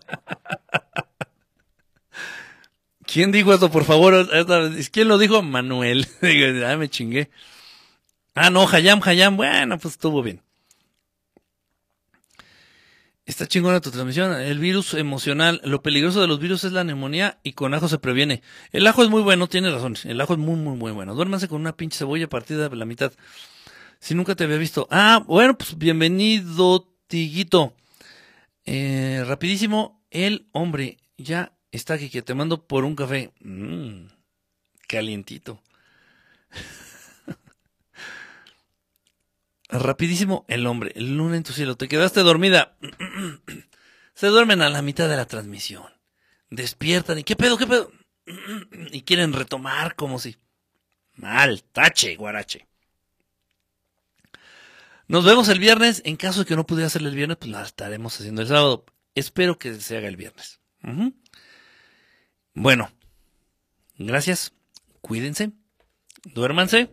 ¿Quién 3.06 3.32
dijo 3.32 3.54
esto, 3.54 3.70
por 3.70 3.84
favor? 3.84 4.28
¿Quién 4.90 5.08
lo 5.08 5.18
dijo? 5.18 5.42
Manuel. 5.42 6.06
ah, 6.66 6.76
me 6.76 6.88
chingué. 6.88 7.30
Ah, 8.34 8.50
no, 8.50 8.68
Hayam, 8.68 9.00
Hayam. 9.02 9.36
Bueno, 9.36 9.78
pues 9.78 9.94
estuvo 9.94 10.22
bien. 10.22 10.42
Está 13.24 13.46
chingona 13.46 13.80
tu 13.80 13.90
transmisión. 13.90 14.32
El 14.32 14.58
virus 14.58 14.94
emocional. 14.94 15.60
Lo 15.64 15.82
peligroso 15.82 16.20
de 16.20 16.26
los 16.26 16.40
virus 16.40 16.64
es 16.64 16.72
la 16.72 16.84
neumonía 16.84 17.38
y 17.42 17.52
con 17.52 17.74
ajo 17.74 17.88
se 17.88 17.98
previene. 17.98 18.42
El 18.72 18.86
ajo 18.86 19.02
es 19.02 19.08
muy 19.08 19.22
bueno, 19.22 19.48
tiene 19.48 19.70
razón. 19.70 19.96
El 20.04 20.20
ajo 20.20 20.34
es 20.34 20.38
muy, 20.38 20.56
muy, 20.56 20.76
muy 20.76 20.92
bueno. 20.92 21.14
Duérmanse 21.14 21.48
con 21.48 21.60
una 21.60 21.76
pinche 21.76 21.98
cebolla 21.98 22.28
partida 22.28 22.68
de 22.68 22.76
la 22.76 22.84
mitad. 22.84 23.12
Si 23.98 24.14
nunca 24.14 24.34
te 24.34 24.44
había 24.44 24.58
visto. 24.58 24.86
Ah, 24.90 25.22
bueno, 25.26 25.56
pues 25.56 25.76
bienvenido, 25.76 26.88
Tiguito. 27.06 27.74
Eh, 28.64 29.24
rapidísimo, 29.26 30.04
el 30.10 30.48
hombre 30.52 30.98
ya 31.16 31.56
está 31.70 31.94
aquí, 31.94 32.08
te 32.08 32.34
mando 32.34 32.66
por 32.66 32.84
un 32.84 32.96
café. 32.96 33.32
Mmm, 33.40 34.06
calientito. 34.86 35.62
Rapidísimo, 39.68 40.44
el 40.48 40.66
hombre, 40.66 40.92
el 40.94 41.16
luna 41.16 41.36
en 41.36 41.42
tu 41.42 41.52
cielo. 41.52 41.76
Te 41.76 41.88
quedaste 41.88 42.20
dormida. 42.20 42.76
Se 44.14 44.28
duermen 44.28 44.62
a 44.62 44.70
la 44.70 44.82
mitad 44.82 45.08
de 45.08 45.16
la 45.16 45.26
transmisión. 45.26 45.84
Despiertan 46.50 47.18
y 47.18 47.24
¿qué 47.24 47.36
pedo, 47.36 47.58
qué 47.58 47.66
pedo? 47.66 47.92
Y 48.92 49.02
quieren 49.02 49.32
retomar 49.32 49.94
como 49.94 50.18
si... 50.18 50.36
Mal, 51.14 51.62
tache, 51.62 52.16
guarache. 52.16 52.66
Nos 55.08 55.24
vemos 55.24 55.48
el 55.48 55.58
viernes. 55.58 56.02
En 56.04 56.16
caso 56.16 56.40
de 56.40 56.46
que 56.46 56.56
no 56.56 56.66
pudiera 56.66 56.88
hacerle 56.88 57.10
el 57.10 57.14
viernes, 57.14 57.38
pues 57.38 57.50
la 57.50 57.62
estaremos 57.62 58.18
haciendo 58.18 58.42
el 58.42 58.48
sábado. 58.48 58.84
Espero 59.14 59.58
que 59.58 59.74
se 59.80 59.96
haga 59.96 60.08
el 60.08 60.16
viernes. 60.16 60.60
Bueno, 62.54 62.90
gracias. 63.98 64.52
Cuídense. 65.00 65.52
Duérmanse. 66.24 66.90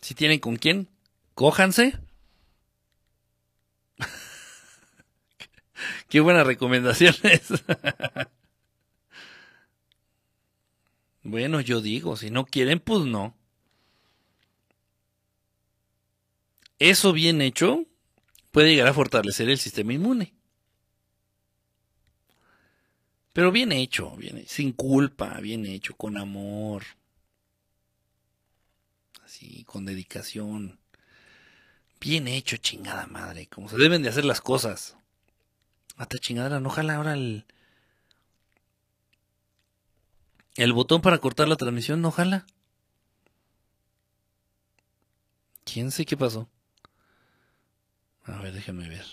Si 0.00 0.14
tienen 0.14 0.40
con 0.40 0.56
quién, 0.56 0.90
cójanse. 1.34 1.98
Qué 6.08 6.20
buenas 6.20 6.46
recomendaciones. 6.46 7.52
bueno, 11.22 11.60
yo 11.60 11.80
digo, 11.80 12.16
si 12.16 12.30
no 12.30 12.44
quieren, 12.44 12.80
pues 12.80 13.04
no. 13.04 13.36
Eso 16.84 17.12
bien 17.12 17.40
hecho 17.40 17.86
puede 18.50 18.70
llegar 18.70 18.88
a 18.88 18.92
fortalecer 18.92 19.48
el 19.48 19.56
sistema 19.56 19.92
inmune. 19.92 20.34
Pero 23.32 23.52
bien 23.52 23.70
hecho, 23.70 24.16
bien 24.16 24.44
sin 24.48 24.72
culpa, 24.72 25.38
bien 25.38 25.64
hecho, 25.64 25.94
con 25.96 26.18
amor. 26.18 26.82
Así, 29.24 29.62
con 29.62 29.84
dedicación. 29.84 30.80
Bien 32.00 32.26
hecho, 32.26 32.56
chingada 32.56 33.06
madre, 33.06 33.46
como 33.46 33.68
se 33.68 33.76
deben 33.76 34.02
de 34.02 34.08
hacer 34.08 34.24
las 34.24 34.40
cosas. 34.40 34.96
Hasta 35.96 36.18
chingada, 36.18 36.58
no 36.58 36.68
jala 36.68 36.96
ahora 36.96 37.12
el... 37.12 37.46
El 40.56 40.72
botón 40.72 41.00
para 41.00 41.18
cortar 41.18 41.46
la 41.46 41.54
transmisión, 41.54 42.02
no 42.02 42.10
jala. 42.10 42.44
¿Quién 45.64 45.92
sé 45.92 46.04
qué 46.04 46.16
pasó? 46.16 46.48
A 48.24 48.40
ver, 48.40 48.52
déjenme 48.52 48.88
ver. 48.88 49.04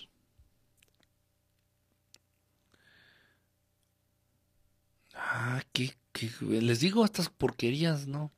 Ah, 5.14 5.62
¿qué, 5.74 5.94
les 6.42 6.80
digo 6.80 7.06
estas 7.06 7.30
porquerías, 7.30 8.08
¿no? 8.08 8.32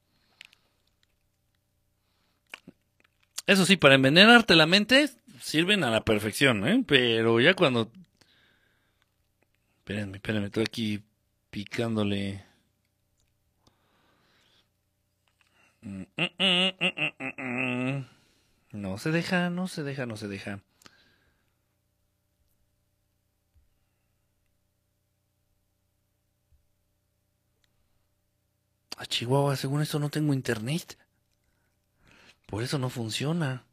Eso 3.47 3.65
sí, 3.65 3.75
para 3.75 3.95
envenenarte 3.95 4.55
la 4.55 4.65
mente 4.65 5.09
sirven 5.41 5.83
a 5.83 5.91
la 5.91 6.05
perfección, 6.05 6.67
¿eh? 6.67 6.83
Pero 6.87 7.39
ya 7.39 7.53
cuando... 7.53 7.91
Espérenme, 9.79 10.17
espérenme, 10.17 10.47
estoy 10.47 10.63
aquí 10.63 11.03
picándole... 11.49 12.45
Mm, 15.81 16.03
mm, 16.15 16.27
mm, 17.41 18.05
no 18.71 18.97
se 18.97 19.11
deja, 19.11 19.49
no 19.49 19.67
se 19.67 19.83
deja, 19.83 20.05
no 20.05 20.17
se 20.17 20.27
deja. 20.27 20.61
A 28.97 29.05
Chihuahua, 29.05 29.55
según 29.55 29.81
esto 29.81 29.99
no 29.99 30.09
tengo 30.09 30.33
internet. 30.33 30.97
Por 32.45 32.63
eso 32.63 32.77
no 32.77 32.89
funciona. 32.89 33.63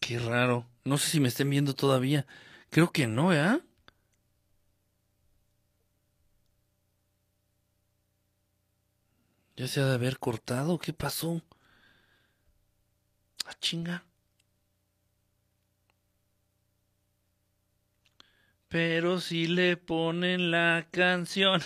Qué 0.00 0.18
raro. 0.18 0.66
No 0.84 0.98
sé 0.98 1.10
si 1.10 1.20
me 1.20 1.28
estén 1.28 1.50
viendo 1.50 1.74
todavía. 1.74 2.26
Creo 2.70 2.92
que 2.92 3.06
no, 3.06 3.32
¿eh? 3.32 3.60
Ya 9.56 9.68
se 9.68 9.80
ha 9.80 9.86
de 9.86 9.94
haber 9.94 10.18
cortado. 10.18 10.78
¿Qué 10.78 10.92
pasó? 10.92 11.42
Ah, 13.46 13.54
chinga. 13.60 14.04
Pero 18.68 19.20
si 19.20 19.46
le 19.46 19.76
ponen 19.78 20.50
la 20.50 20.86
canción. 20.90 21.62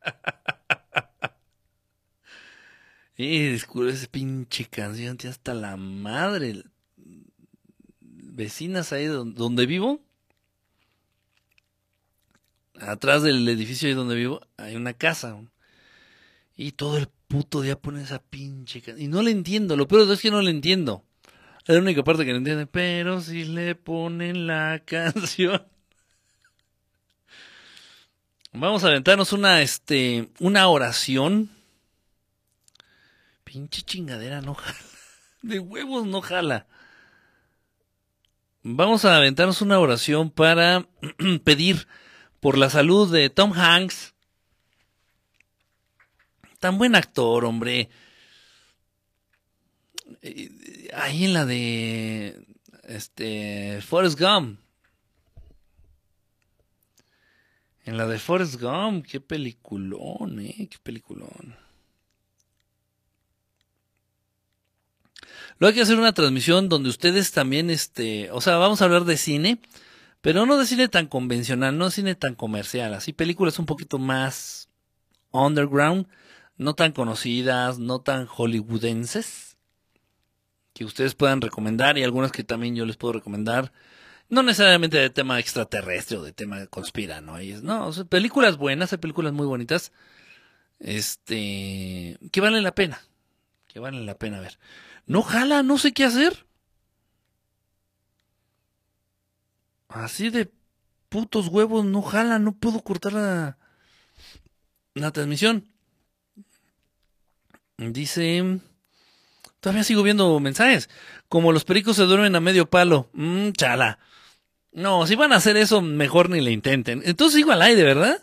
y 3.16 3.50
descubre 3.50 3.90
esa 3.90 4.06
pinche 4.06 4.66
canción, 4.66 5.18
hasta 5.28 5.54
la 5.54 5.76
madre. 5.76 6.62
Vecinas 8.00 8.92
ahí 8.92 9.06
donde 9.06 9.66
vivo. 9.66 10.00
Atrás 12.80 13.24
del 13.24 13.48
edificio 13.48 13.88
ahí 13.88 13.94
donde 13.94 14.14
vivo 14.14 14.40
hay 14.56 14.76
una 14.76 14.92
casa. 14.92 15.36
Y 16.60 16.72
todo 16.72 16.98
el 16.98 17.06
puto 17.28 17.60
día 17.60 17.80
pone 17.80 18.02
esa 18.02 18.18
pinche 18.18 18.82
canción. 18.82 19.00
Y 19.00 19.06
no 19.06 19.22
le 19.22 19.30
entiendo, 19.30 19.76
lo 19.76 19.86
peor 19.86 20.10
es 20.10 20.20
que 20.20 20.32
no 20.32 20.42
le 20.42 20.50
entiendo. 20.50 21.04
Es 21.64 21.76
la 21.76 21.80
única 21.80 22.02
parte 22.02 22.24
que 22.24 22.32
no 22.32 22.38
entiende. 22.38 22.66
Pero 22.66 23.20
si 23.20 23.44
le 23.44 23.76
ponen 23.76 24.48
la 24.48 24.82
canción. 24.84 25.64
Vamos 28.52 28.82
a 28.82 28.88
aventarnos 28.88 29.32
una, 29.32 29.62
este, 29.62 30.30
una 30.40 30.66
oración. 30.66 31.48
Pinche 33.44 33.82
chingadera, 33.82 34.40
no 34.40 34.54
jala. 34.54 34.78
De 35.42 35.60
huevos 35.60 36.06
no 36.06 36.20
jala. 36.22 36.66
Vamos 38.64 39.04
a 39.04 39.16
aventarnos 39.16 39.62
una 39.62 39.78
oración 39.78 40.32
para 40.32 40.88
pedir 41.44 41.86
por 42.40 42.58
la 42.58 42.68
salud 42.68 43.12
de 43.12 43.30
Tom 43.30 43.52
Hanks. 43.52 44.14
Tan 46.58 46.78
buen 46.78 46.94
actor, 46.94 47.44
hombre. 47.44 47.88
Eh, 50.22 50.88
ahí 50.94 51.24
en 51.24 51.34
la 51.34 51.44
de 51.44 52.44
este 52.84 53.80
Forrest 53.82 54.18
Gump. 54.18 54.58
En 57.84 57.96
la 57.96 58.06
de 58.06 58.18
Forrest 58.18 58.60
Gump, 58.60 59.06
qué 59.06 59.20
peliculón, 59.20 60.40
eh, 60.40 60.68
qué 60.70 60.78
peliculón. 60.82 61.56
Luego 65.58 65.70
hay 65.70 65.74
que 65.74 65.82
hacer 65.82 65.98
una 65.98 66.12
transmisión 66.12 66.68
donde 66.68 66.88
ustedes 66.88 67.32
también, 67.32 67.70
este, 67.70 68.30
o 68.30 68.40
sea, 68.40 68.58
vamos 68.58 68.80
a 68.80 68.84
hablar 68.84 69.04
de 69.04 69.16
cine, 69.16 69.60
pero 70.20 70.46
no 70.46 70.58
de 70.58 70.66
cine 70.66 70.88
tan 70.88 71.06
convencional, 71.06 71.76
no 71.78 71.86
de 71.86 71.90
cine 71.90 72.14
tan 72.14 72.34
comercial, 72.34 72.94
así 72.94 73.12
películas 73.12 73.58
un 73.58 73.66
poquito 73.66 73.98
más 73.98 74.68
underground, 75.32 76.06
no 76.58 76.74
tan 76.74 76.92
conocidas, 76.92 77.78
no 77.78 78.00
tan 78.00 78.26
hollywoodenses, 78.26 79.56
que 80.74 80.84
ustedes 80.84 81.14
puedan 81.14 81.40
recomendar 81.40 81.96
y 81.96 82.04
algunas 82.04 82.32
que 82.32 82.44
también 82.44 82.76
yo 82.76 82.84
les 82.84 82.96
puedo 82.96 83.14
recomendar. 83.14 83.72
No 84.28 84.42
necesariamente 84.42 84.98
de 84.98 85.08
tema 85.08 85.38
extraterrestre 85.38 86.18
o 86.18 86.22
de 86.22 86.32
tema 86.32 86.58
de 86.60 86.68
conspira, 86.68 87.20
¿no? 87.20 87.38
no, 87.62 87.90
películas 88.08 88.58
buenas, 88.58 88.92
hay 88.92 88.98
películas 88.98 89.32
muy 89.32 89.46
bonitas, 89.46 89.92
este, 90.80 92.18
que 92.30 92.40
valen 92.40 92.62
la 92.62 92.74
pena, 92.74 93.00
que 93.68 93.80
valen 93.80 94.04
la 94.04 94.18
pena 94.18 94.40
ver. 94.40 94.58
No 95.06 95.22
jala, 95.22 95.62
no 95.62 95.78
sé 95.78 95.92
qué 95.92 96.04
hacer. 96.04 96.46
Así 99.88 100.28
de 100.28 100.52
putos 101.08 101.48
huevos, 101.48 101.84
no 101.84 102.02
jala, 102.02 102.38
no 102.38 102.52
puedo 102.52 102.82
cortar 102.82 103.14
la 104.94 105.12
transmisión. 105.12 105.64
Dice, 107.78 108.60
todavía 109.60 109.84
sigo 109.84 110.02
viendo 110.02 110.38
mensajes. 110.40 110.90
Como 111.28 111.52
los 111.52 111.64
pericos 111.64 111.96
se 111.96 112.02
duermen 112.02 112.34
a 112.36 112.40
medio 112.40 112.68
palo. 112.68 113.08
Mmm, 113.12 113.52
chala. 113.52 113.98
No, 114.72 115.06
si 115.06 115.14
van 115.14 115.32
a 115.32 115.36
hacer 115.36 115.56
eso, 115.56 115.80
mejor 115.80 116.28
ni 116.28 116.40
le 116.40 116.50
intenten. 116.50 117.02
Entonces 117.04 117.40
igual 117.40 117.62
hay, 117.62 117.74
de 117.74 117.84
¿verdad? 117.84 118.22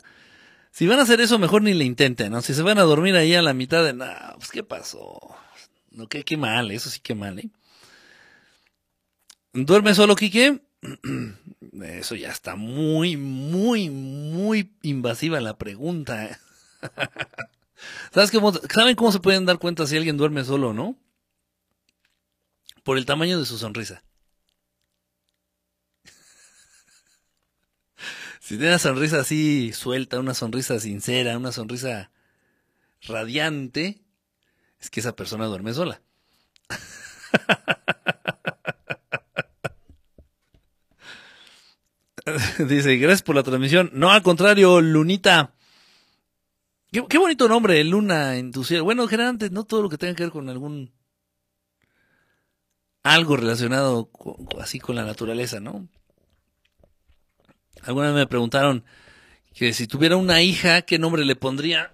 Si 0.72 0.88
van 0.88 1.00
a 1.00 1.04
hacer 1.04 1.22
eso, 1.22 1.40
mejor 1.40 1.62
ni 1.62 1.74
le 1.74 1.86
intenten, 1.86 2.32
¿no? 2.32 2.42
Si 2.42 2.54
se 2.54 2.62
van 2.62 2.78
a 2.78 2.84
dormir 2.84 3.16
ahí 3.16 3.34
a 3.34 3.42
la 3.42 3.54
mitad 3.54 3.84
de, 3.84 3.94
nada, 3.94 4.36
pues 4.38 4.52
¿qué 4.52 4.62
pasó? 4.62 5.20
No, 5.92 6.08
qué, 6.08 6.24
qué 6.24 6.36
mal, 6.36 6.72
eso 6.72 6.90
sí 6.90 7.00
que 7.00 7.16
mal, 7.16 7.40
¿eh? 7.40 7.50
¿Duerme 9.54 9.96
solo, 9.96 10.18
Quique? 10.18 10.62
Eso 11.82 12.16
ya 12.16 12.30
está 12.30 12.56
muy, 12.56 13.18
muy, 13.18 13.90
muy 13.90 14.74
invasiva 14.82 15.40
la 15.40 15.58
pregunta. 15.58 16.40
¿Sabes 18.14 18.32
¿Saben 18.74 18.96
cómo 18.96 19.12
se 19.12 19.20
pueden 19.20 19.46
dar 19.46 19.60
cuenta 19.60 19.88
si 19.88 19.98
alguien 19.98 20.18
duerme 20.18 20.44
solo 20.44 20.70
o 20.70 20.74
no? 20.74 20.98
Por 22.84 22.98
el 22.98 23.06
tamaño 23.06 23.40
de 23.40 23.46
su 23.46 23.58
sonrisa. 23.58 24.04
Si 28.46 28.56
tiene 28.58 28.68
una 28.68 28.80
sonrisa 28.80 29.22
así 29.22 29.74
suelta, 29.74 30.20
una 30.20 30.36
sonrisa 30.36 30.80
sincera, 30.80 31.36
una 31.36 31.52
sonrisa 31.52 32.12
radiante, 33.02 34.04
es 34.80 34.92
que 34.92 35.00
esa 35.00 35.16
persona 35.16 35.48
duerme 35.48 35.74
sola. 35.74 36.00
Dice, 42.68 42.98
gracias 42.98 43.24
por 43.24 43.36
la 43.36 43.42
transmisión. 43.42 43.90
No, 43.94 44.12
al 44.12 44.22
contrario, 44.22 44.80
Lunita. 44.80 45.55
Qué, 47.10 47.18
bonito 47.18 47.50
nombre, 47.50 47.84
Luna 47.84 48.38
Entusiasta. 48.38 48.82
Bueno, 48.82 49.06
generalmente 49.10 49.50
no 49.50 49.66
todo 49.66 49.82
lo 49.82 49.90
que 49.90 49.98
tenga 49.98 50.16
que 50.16 50.24
ver 50.24 50.32
con 50.32 50.48
algún... 50.48 50.94
Algo 53.04 53.36
relacionado 53.36 54.10
así 54.62 54.80
con 54.80 54.96
la 54.96 55.04
naturaleza, 55.04 55.60
¿no? 55.60 55.90
Alguna 57.84 58.08
vez 58.08 58.16
me 58.16 58.28
preguntaron 58.28 58.86
que 59.54 59.74
si 59.74 59.88
tuviera 59.88 60.16
una 60.16 60.42
hija, 60.42 60.84
¿qué 60.84 60.98
nombre 60.98 61.26
le 61.26 61.36
pondría? 61.36 61.92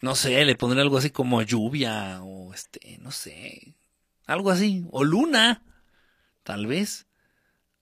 No 0.00 0.14
sé, 0.14 0.44
le 0.44 0.54
pondría 0.54 0.82
algo 0.82 0.98
así 0.98 1.10
como 1.10 1.42
lluvia 1.42 2.22
o 2.22 2.54
este, 2.54 2.98
no 2.98 3.10
sé, 3.10 3.74
algo 4.24 4.52
así, 4.52 4.86
o 4.92 5.02
luna, 5.02 5.64
tal 6.44 6.68
vez. 6.68 7.08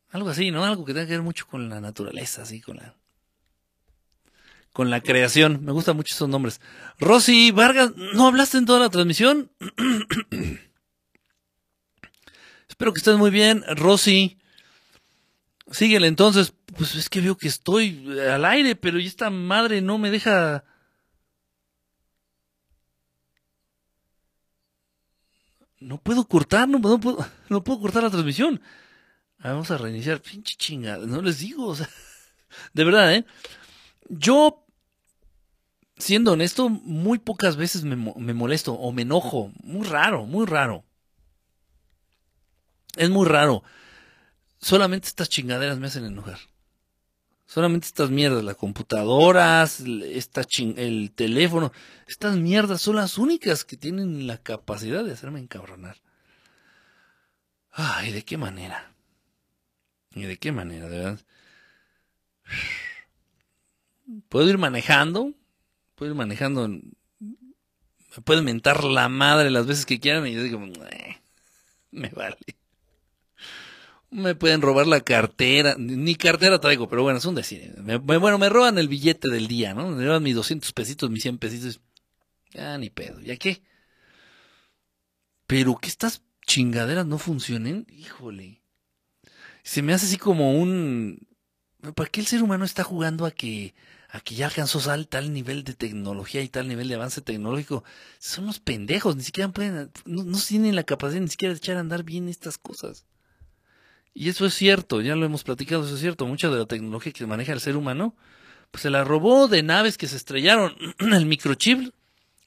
Algo 0.09 0.31
así, 0.31 0.51
¿no? 0.51 0.65
Algo 0.65 0.87
que 0.87 0.95
tenga 0.95 1.07
que 1.07 1.13
ver 1.13 1.23
mucho 1.23 1.47
con 1.47 1.69
la 1.69 1.83
naturaleza, 1.83 2.43
así, 2.43 2.63
con 2.63 2.79
la 2.79 2.97
con 4.77 4.91
la 4.91 5.01
creación. 5.01 5.65
Me 5.65 5.73
gustan 5.73 5.97
mucho 5.97 6.15
esos 6.15 6.29
nombres. 6.29 6.61
Rosy 6.99 7.51
Vargas, 7.51 7.97
¿no 7.97 8.27
hablaste 8.27 8.59
en 8.59 8.67
toda 8.67 8.79
la 8.79 8.91
transmisión? 8.91 9.51
Espero 12.69 12.93
que 12.93 12.99
estés 12.99 13.17
muy 13.17 13.31
bien, 13.31 13.65
Rosy. 13.75 14.37
Síguele 15.71 16.09
entonces. 16.09 16.53
Pues 16.77 16.95
es 16.95 17.09
que 17.09 17.23
veo 17.23 17.39
que 17.39 17.49
estoy 17.49 18.21
al 18.21 18.45
aire, 18.45 18.77
pero 18.77 18.99
esta 18.99 19.31
madre 19.31 19.81
no 19.81 19.97
me 19.97 20.11
deja. 20.11 20.63
No 25.81 25.97
puedo 25.97 26.29
cortar, 26.29 26.69
no, 26.69 26.83
puedo, 26.83 26.99
no 27.49 27.65
puedo 27.65 27.81
cortar 27.81 28.03
la 28.03 28.11
transmisión. 28.11 28.61
Vamos 29.39 29.71
a 29.71 29.79
reiniciar. 29.79 30.21
Pinche 30.21 30.55
chingada, 30.59 31.07
no 31.07 31.23
les 31.23 31.39
digo. 31.39 31.75
De 32.75 32.85
verdad, 32.85 33.15
¿eh? 33.15 33.25
Yo, 34.11 34.66
siendo 35.99 36.33
honesto, 36.33 36.69
muy 36.69 37.19
pocas 37.19 37.57
veces 37.57 37.85
me, 37.85 37.97
me 37.97 38.35
molesto 38.35 38.75
o 38.75 38.93
me 38.93 39.03
enojo. 39.03 39.53
Muy 39.63 39.87
raro, 39.87 40.27
muy 40.27 40.47
raro. 40.47 40.85
Es 42.97 43.11
muy 43.11 43.27
raro 43.27 43.63
solamente 44.59 45.09
estas 45.09 45.29
chingaderas 45.29 45.79
me 45.79 45.87
hacen 45.87 46.05
enojar. 46.05 46.39
Solamente 47.47 47.87
estas 47.87 48.11
mierdas, 48.11 48.43
las 48.43 48.57
computadoras, 48.57 49.81
esta 49.81 50.43
el 50.59 51.13
teléfono, 51.13 51.73
estas 52.09 52.37
mierdas 52.37 52.83
son 52.83 52.97
las 52.97 53.19
únicas 53.19 53.65
que 53.65 53.77
tienen 53.77 54.27
la 54.27 54.39
capacidad 54.39 55.05
de 55.05 55.13
hacerme 55.13 55.39
encabronar. 55.39 55.99
Ay, 57.71 58.11
¿de 58.11 58.25
qué 58.25 58.37
manera? 58.37 58.93
¿Y 60.11 60.23
de 60.23 60.39
qué 60.39 60.51
manera, 60.51 60.89
de 60.89 60.99
verdad? 60.99 61.21
Puedo 64.29 64.49
ir 64.49 64.59
manejando, 64.59 65.33
puedo 65.97 66.13
ir 66.13 66.17
manejando, 66.17 66.69
me 66.69 68.23
pueden 68.25 68.45
mentar 68.45 68.85
la 68.85 69.09
madre 69.09 69.51
las 69.51 69.67
veces 69.67 69.85
que 69.85 69.99
quieran 69.99 70.27
y 70.29 70.35
yo 70.35 70.43
digo, 70.43 70.61
me 71.91 72.09
vale 72.11 72.39
me 74.11 74.35
pueden 74.35 74.63
robar 74.63 74.87
la 74.87 75.01
cartera, 75.01 75.77
ni 75.79 76.15
cartera 76.15 76.61
traigo, 76.61 76.89
pero 76.89 77.03
bueno, 77.03 77.19
es 77.19 77.25
un 77.25 77.35
decir. 77.35 77.75
bueno, 78.03 78.39
me 78.39 78.49
roban 78.49 78.79
el 78.79 78.89
billete 78.89 79.29
del 79.29 79.49
día, 79.49 79.75
¿no? 79.75 79.91
Me 79.91 80.05
roban 80.05 80.23
mis 80.23 80.35
200 80.35 80.73
pesitos, 80.73 81.11
mis 81.11 81.23
100 81.23 81.39
pesitos. 81.39 81.81
Ya 82.53 82.79
ni 82.79 82.89
pedo, 82.89 83.21
¿ya 83.21 83.37
qué? 83.37 83.63
Pero 85.47 85.77
que 85.77 85.89
estas 85.89 86.23
chingaderas 86.47 87.07
no 87.07 87.19
funcionen, 87.19 87.87
híjole. 87.91 88.63
Se 89.63 89.83
me 89.83 89.93
hace 89.93 90.07
así 90.07 90.17
como 90.17 90.55
un... 90.55 91.27
¿Para 91.95 92.09
qué 92.09 92.21
el 92.21 92.27
ser 92.27 92.43
humano 92.43 92.65
está 92.65 92.85
jugando 92.85 93.27
a 93.27 93.31
que, 93.31 93.75
a 94.17 94.21
que 94.21 94.35
ya 94.35 94.47
alcanzó 94.47 94.81
tal 95.05 95.33
nivel 95.33 95.63
de 95.65 95.75
tecnología 95.75 96.43
y 96.43 96.49
tal 96.49 96.69
nivel 96.69 96.89
de 96.89 96.95
avance 96.95 97.21
tecnológico? 97.21 97.85
Son 98.19 98.47
los 98.47 98.61
pendejos, 98.61 99.17
ni 99.17 99.23
siquiera 99.23 99.51
pueden, 99.51 99.91
no, 100.05 100.25
no 100.25 100.39
tienen 100.39 100.75
la 100.75 100.85
capacidad 100.85 101.21
ni 101.21 101.29
siquiera 101.29 101.53
de 101.53 101.59
echar 101.59 101.77
a 101.77 101.81
andar 101.81 102.03
bien 102.03 102.29
estas 102.29 102.59
cosas. 102.59 103.05
Y 104.15 104.31
eso 104.31 104.47
es 104.47 104.55
cierto, 104.55 105.03
ya 105.03 105.15
lo 105.15 105.27
hemos 105.27 105.45
platicado, 105.45 105.85
eso 105.85 105.95
es 105.95 106.01
cierto. 106.01 106.27
Mucha 106.27 106.49
de 106.49 106.57
la 106.57 106.65
tecnología 106.65 107.13
que 107.13 107.27
maneja 107.27 107.53
el 107.53 107.61
ser 107.61 107.77
humano, 107.77 108.17
pues 108.71 108.81
se 108.81 108.89
la 108.89 109.05
robó 109.05 109.47
de 109.47 109.63
naves 109.63 109.99
que 109.99 110.09
se 110.09 110.17
estrellaron. 110.17 110.75
el 110.99 111.27
microchip, 111.27 111.93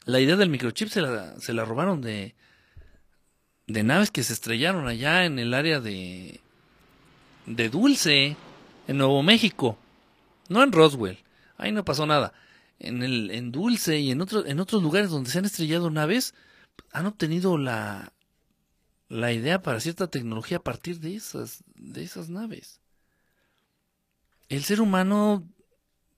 la 0.05 0.19
idea 0.19 0.35
del 0.35 0.49
microchip 0.49 0.89
se 0.89 1.01
la, 1.01 1.39
se 1.39 1.53
la 1.53 1.65
robaron 1.65 2.01
de, 2.01 2.33
de 3.67 3.83
naves 3.83 4.09
que 4.09 4.23
se 4.23 4.33
estrellaron 4.33 4.87
allá 4.87 5.25
en 5.25 5.37
el 5.37 5.53
área 5.53 5.79
de, 5.79 6.39
de 7.45 7.69
Dulce, 7.69 8.35
en 8.87 8.97
Nuevo 8.97 9.21
México. 9.21 9.77
No 10.47 10.63
en 10.63 10.71
Roswell, 10.71 11.19
ahí 11.59 11.71
no 11.71 11.85
pasó 11.85 12.05
nada. 12.07 12.33
En, 12.79 13.03
el, 13.03 13.29
en 13.31 13.51
Dulce 13.51 13.99
y 13.99 14.09
en, 14.09 14.21
otro, 14.21 14.45
en 14.45 14.59
otros 14.59 14.81
lugares 14.81 15.09
donde 15.09 15.29
se 15.29 15.37
han 15.37 15.45
estrellado 15.45 15.91
naves, 15.91 16.33
han 16.91 17.05
obtenido 17.05 17.57
la, 17.57 18.13
la 19.09 19.31
idea 19.33 19.61
para 19.61 19.79
cierta 19.79 20.07
tecnología 20.07 20.57
a 20.57 20.63
partir 20.63 20.99
de 20.99 21.15
esas, 21.15 21.63
de 21.75 22.03
esas 22.03 22.29
naves. 22.29 22.79
El 24.47 24.63
ser 24.63 24.81
humano 24.81 25.47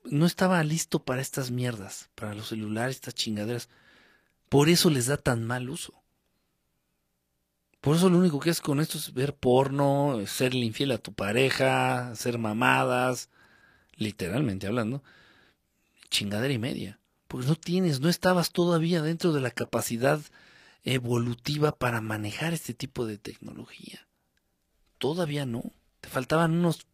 no 0.06 0.26
estaba 0.26 0.64
listo 0.64 1.03
para 1.03 1.22
estas 1.22 1.52
mierdas, 1.52 2.10
para 2.16 2.34
los 2.34 2.50
celulares, 2.50 2.95
estas 2.95 3.16
chingaderas. 3.16 3.70
Por 4.50 4.70
eso 4.70 4.90
les 4.90 5.08
da 5.08 5.18
tan 5.18 5.44
mal 5.44 5.70
uso. 5.70 6.02
Por 7.82 7.95
eso 7.95 8.10
lo 8.10 8.20
único 8.20 8.40
que 8.40 8.52
es 8.52 8.61
con 8.61 8.80
esto 8.80 9.00
es 9.00 9.14
ver 9.14 9.36
porno, 9.36 10.22
ser 10.28 10.53
infiel 10.53 10.92
a 10.92 11.00
tu 11.00 11.14
pareja, 11.14 12.11
hacer 12.11 12.38
mamadas, 12.38 13.30
literalmente 13.95 14.68
hablando, 14.68 15.03
chingadera 16.11 16.53
y 16.53 16.59
media. 16.59 16.99
Porque 17.27 17.48
no 17.48 17.56
tienes, 17.56 18.01
no 18.01 18.09
estabas 18.09 18.51
todavía 18.51 19.01
dentro 19.01 19.31
de 19.33 19.41
la 19.41 19.49
capacidad 19.49 20.22
evolutiva 20.83 21.72
para 21.72 22.01
manejar 22.01 22.53
este 22.53 22.73
tipo 22.73 23.06
de 23.07 23.17
tecnología. 23.17 24.07
Todavía 24.99 25.45
no. 25.45 25.64
Te 26.01 26.09
faltaban 26.09 26.51
unos 26.51 26.85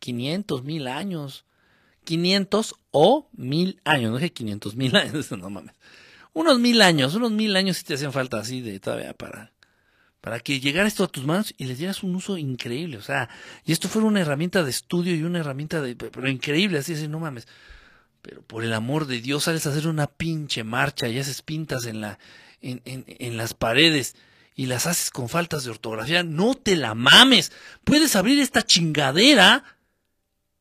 500, 0.00 0.64
mil 0.64 0.88
años. 0.88 1.44
500 2.04 2.74
o 2.90 3.28
mil 3.32 3.80
años. 3.84 4.10
No 4.10 4.16
dije 4.16 4.32
500 4.32 4.74
mil 4.76 4.96
años, 4.96 5.30
no 5.38 5.50
mames. 5.50 5.74
unos 6.32 6.58
mil 6.58 6.82
años, 6.82 7.14
unos 7.14 7.30
mil 7.30 7.54
años 7.54 7.76
si 7.76 7.84
te 7.84 7.94
hacían 7.94 8.12
falta 8.12 8.38
así 8.38 8.60
de 8.60 8.80
todavía 8.80 9.12
para, 9.12 9.52
para 10.20 10.40
que 10.40 10.58
llegara 10.58 10.88
esto 10.88 11.04
a 11.04 11.08
tus 11.08 11.24
manos 11.24 11.54
y 11.56 11.66
les 11.66 11.78
dieras 11.78 12.02
un 12.02 12.14
uso 12.14 12.38
increíble. 12.38 12.96
O 12.96 13.02
sea, 13.02 13.28
y 13.64 13.72
esto 13.72 13.88
fuera 13.88 14.08
una 14.08 14.20
herramienta 14.20 14.64
de 14.64 14.70
estudio 14.70 15.14
y 15.14 15.22
una 15.22 15.40
herramienta 15.40 15.80
de, 15.80 15.94
pero 15.94 16.28
increíble, 16.28 16.78
así, 16.78 16.94
así, 16.94 17.08
no 17.08 17.20
mames. 17.20 17.46
Pero 18.22 18.42
por 18.42 18.64
el 18.64 18.72
amor 18.72 19.06
de 19.06 19.20
Dios, 19.20 19.44
sales 19.44 19.66
a 19.66 19.70
hacer 19.70 19.88
una 19.88 20.06
pinche 20.06 20.64
marcha 20.64 21.08
y 21.08 21.18
haces 21.18 21.42
pintas 21.42 21.86
en 21.86 22.00
la, 22.00 22.18
en, 22.60 22.80
en, 22.84 23.04
en 23.06 23.36
las 23.36 23.52
paredes 23.52 24.14
y 24.54 24.66
las 24.66 24.86
haces 24.86 25.10
con 25.10 25.28
faltas 25.28 25.64
de 25.64 25.70
ortografía. 25.70 26.22
No 26.22 26.54
te 26.54 26.76
la 26.76 26.94
mames. 26.94 27.52
Puedes 27.84 28.14
abrir 28.16 28.38
esta 28.38 28.62
chingadera 28.62 29.64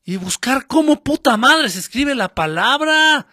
y 0.03 0.17
buscar 0.17 0.65
cómo 0.67 1.03
puta 1.03 1.37
madre 1.37 1.69
se 1.69 1.79
escribe 1.79 2.15
la 2.15 2.33
palabra. 2.33 3.27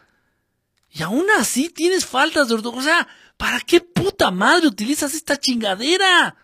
Y 0.91 1.03
aún 1.03 1.27
así 1.39 1.71
tienes 1.71 2.05
faltas 2.07 2.49
de 2.49 2.55
ortografía. 2.55 2.93
O 2.93 2.95
sea, 2.95 3.09
¿para 3.37 3.61
qué 3.61 3.81
puta 3.81 4.31
madre 4.31 4.69
utilizas 4.69 5.15
esta 5.15 5.37
chingadera? 5.39 6.37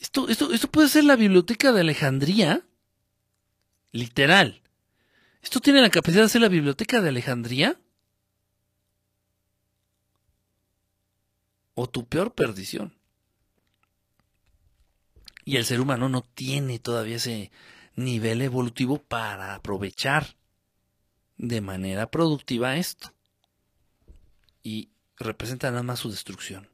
Esto, 0.00 0.28
esto, 0.28 0.52
esto 0.52 0.70
puede 0.70 0.88
ser 0.88 1.04
la 1.04 1.14
biblioteca 1.14 1.72
de 1.72 1.82
Alejandría. 1.82 2.66
Literal. 3.92 4.62
¿Esto 5.42 5.60
tiene 5.60 5.82
la 5.82 5.90
capacidad 5.90 6.22
de 6.22 6.30
ser 6.30 6.40
la 6.40 6.48
biblioteca 6.48 7.02
de 7.02 7.10
Alejandría? 7.10 7.78
¿O 11.74 11.86
tu 11.86 12.06
peor 12.06 12.34
perdición? 12.34 12.96
Y 15.44 15.56
el 15.56 15.66
ser 15.66 15.80
humano 15.80 16.08
no 16.08 16.22
tiene 16.22 16.78
todavía 16.78 17.16
ese 17.16 17.50
nivel 17.94 18.40
evolutivo 18.40 18.98
para 19.02 19.54
aprovechar 19.54 20.36
de 21.36 21.60
manera 21.60 22.10
productiva 22.10 22.76
esto. 22.76 23.12
Y 24.62 24.90
representa 25.16 25.70
nada 25.70 25.82
más 25.82 25.98
su 25.98 26.10
destrucción. 26.10 26.69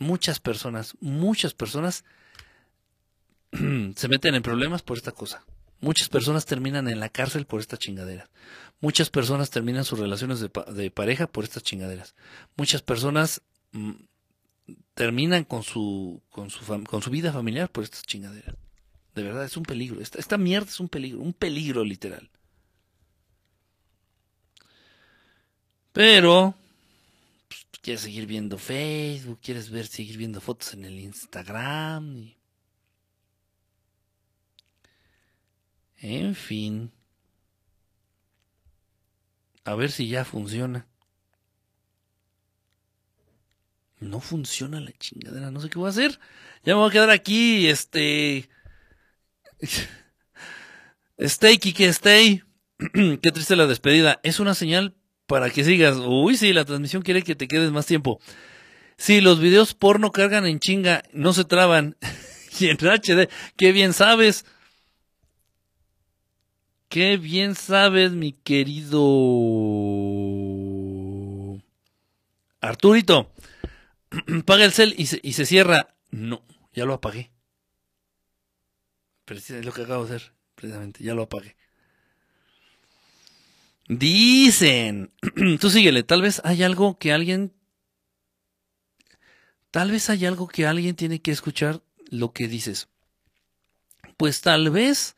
Muchas 0.00 0.40
personas, 0.40 0.96
muchas 1.00 1.54
personas 1.54 2.04
se 3.52 4.08
meten 4.08 4.34
en 4.34 4.42
problemas 4.42 4.82
por 4.82 4.96
esta 4.96 5.12
cosa. 5.12 5.44
Muchas 5.80 6.08
personas 6.08 6.44
terminan 6.44 6.88
en 6.88 6.98
la 6.98 7.08
cárcel 7.08 7.46
por 7.46 7.60
estas 7.60 7.78
chingaderas. 7.78 8.28
Muchas 8.80 9.08
personas 9.10 9.50
terminan 9.50 9.84
sus 9.84 9.98
relaciones 9.98 10.40
de, 10.40 10.90
pareja 10.90 11.26
por 11.26 11.44
estas 11.44 11.62
chingaderas. 11.62 12.14
Muchas 12.56 12.82
personas 12.82 13.42
mm, 13.72 13.92
terminan 14.94 15.44
con 15.44 15.62
su, 15.62 16.22
con 16.30 16.50
su, 16.50 16.64
con 16.84 17.02
su 17.02 17.10
vida 17.10 17.32
familiar 17.32 17.70
por 17.70 17.84
estas 17.84 18.02
chingaderas. 18.02 18.56
De 19.14 19.22
verdad, 19.22 19.44
es 19.44 19.56
un 19.56 19.64
peligro. 19.64 20.00
Esta, 20.00 20.38
mierda 20.38 20.68
es 20.68 20.80
un 20.80 20.88
peligro, 20.88 21.20
un 21.20 21.32
peligro 21.32 21.84
literal. 21.84 22.30
Pero, 25.92 26.54
quieres 27.80 28.02
seguir 28.02 28.26
viendo 28.26 28.58
Facebook, 28.58 29.40
quieres 29.42 29.70
ver, 29.70 29.86
seguir 29.86 30.16
viendo 30.16 30.40
fotos 30.40 30.74
en 30.74 30.84
el 30.84 30.98
Instagram. 30.98 32.34
En 35.98 36.34
fin. 36.34 36.92
A 39.64 39.74
ver 39.74 39.90
si 39.90 40.08
ya 40.08 40.24
funciona. 40.24 40.86
No 44.00 44.20
funciona 44.20 44.80
la 44.80 44.92
chingadera, 44.92 45.50
no 45.50 45.60
sé 45.60 45.68
qué 45.68 45.78
voy 45.78 45.88
a 45.88 45.90
hacer. 45.90 46.18
Ya 46.64 46.74
me 46.74 46.80
voy 46.80 46.88
a 46.88 46.92
quedar 46.92 47.10
aquí, 47.10 47.68
este... 47.68 48.48
Stay, 51.18 51.58
Kike, 51.58 51.86
stay. 51.88 52.42
qué 52.94 53.30
triste 53.30 53.56
la 53.56 53.66
despedida. 53.66 54.20
Es 54.22 54.40
una 54.40 54.54
señal 54.54 54.96
para 55.30 55.48
que 55.48 55.62
sigas. 55.62 55.96
Uy, 55.96 56.36
sí, 56.36 56.52
la 56.52 56.64
transmisión 56.64 57.02
quiere 57.02 57.22
que 57.22 57.36
te 57.36 57.46
quedes 57.46 57.70
más 57.70 57.86
tiempo. 57.86 58.18
Sí, 58.96 59.20
los 59.20 59.38
videos 59.38 59.74
porno 59.74 60.10
cargan 60.10 60.44
en 60.44 60.58
chinga, 60.58 61.04
no 61.12 61.32
se 61.32 61.44
traban. 61.44 61.96
y 62.58 62.66
en 62.66 62.76
HD, 62.76 63.30
qué 63.56 63.70
bien 63.70 63.92
sabes. 63.92 64.44
Qué 66.88 67.16
bien 67.16 67.54
sabes, 67.54 68.10
mi 68.10 68.32
querido 68.32 68.98
Arturito. 72.60 73.30
Paga 74.44 74.64
el 74.64 74.72
cel 74.72 74.96
y 74.98 75.06
se, 75.06 75.20
y 75.22 75.34
se 75.34 75.46
cierra. 75.46 75.94
No, 76.10 76.42
ya 76.72 76.84
lo 76.86 76.94
apagué. 76.94 77.30
Es 79.26 79.64
lo 79.64 79.72
que 79.72 79.82
acabo 79.82 80.04
de 80.04 80.16
hacer, 80.16 80.32
precisamente. 80.56 81.04
Ya 81.04 81.14
lo 81.14 81.22
apagué. 81.22 81.54
Dicen. 83.90 85.12
Tú 85.60 85.68
síguele. 85.68 86.04
Tal 86.04 86.22
vez 86.22 86.40
hay 86.44 86.62
algo 86.62 86.96
que 86.96 87.12
alguien. 87.12 87.52
Tal 89.72 89.90
vez 89.90 90.08
hay 90.10 90.26
algo 90.26 90.46
que 90.46 90.64
alguien 90.64 90.94
tiene 90.94 91.20
que 91.20 91.32
escuchar 91.32 91.82
lo 92.08 92.32
que 92.32 92.46
dices. 92.46 92.88
Pues 94.16 94.42
tal 94.42 94.70
vez. 94.70 95.16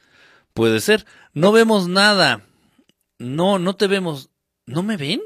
Puede 0.54 0.80
ser. 0.80 1.04
No 1.34 1.52
vemos 1.52 1.86
nada. 1.86 2.46
No, 3.18 3.58
no 3.58 3.76
te 3.76 3.88
vemos. 3.88 4.30
¿No 4.64 4.82
me 4.82 4.96
ven? 4.96 5.20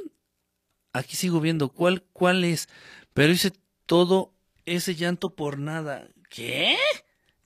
Aquí 0.92 1.15
sigo 1.15 1.41
viendo. 1.41 1.68
¿Cuál, 1.68 2.02
cuál 2.12 2.42
es? 2.42 2.68
Pero 3.15 3.33
hice 3.33 3.52
todo 3.86 4.34
ese 4.65 4.97
llanto 4.97 5.36
por 5.36 5.60
nada. 5.60 6.08
¿Qué? 6.31 6.76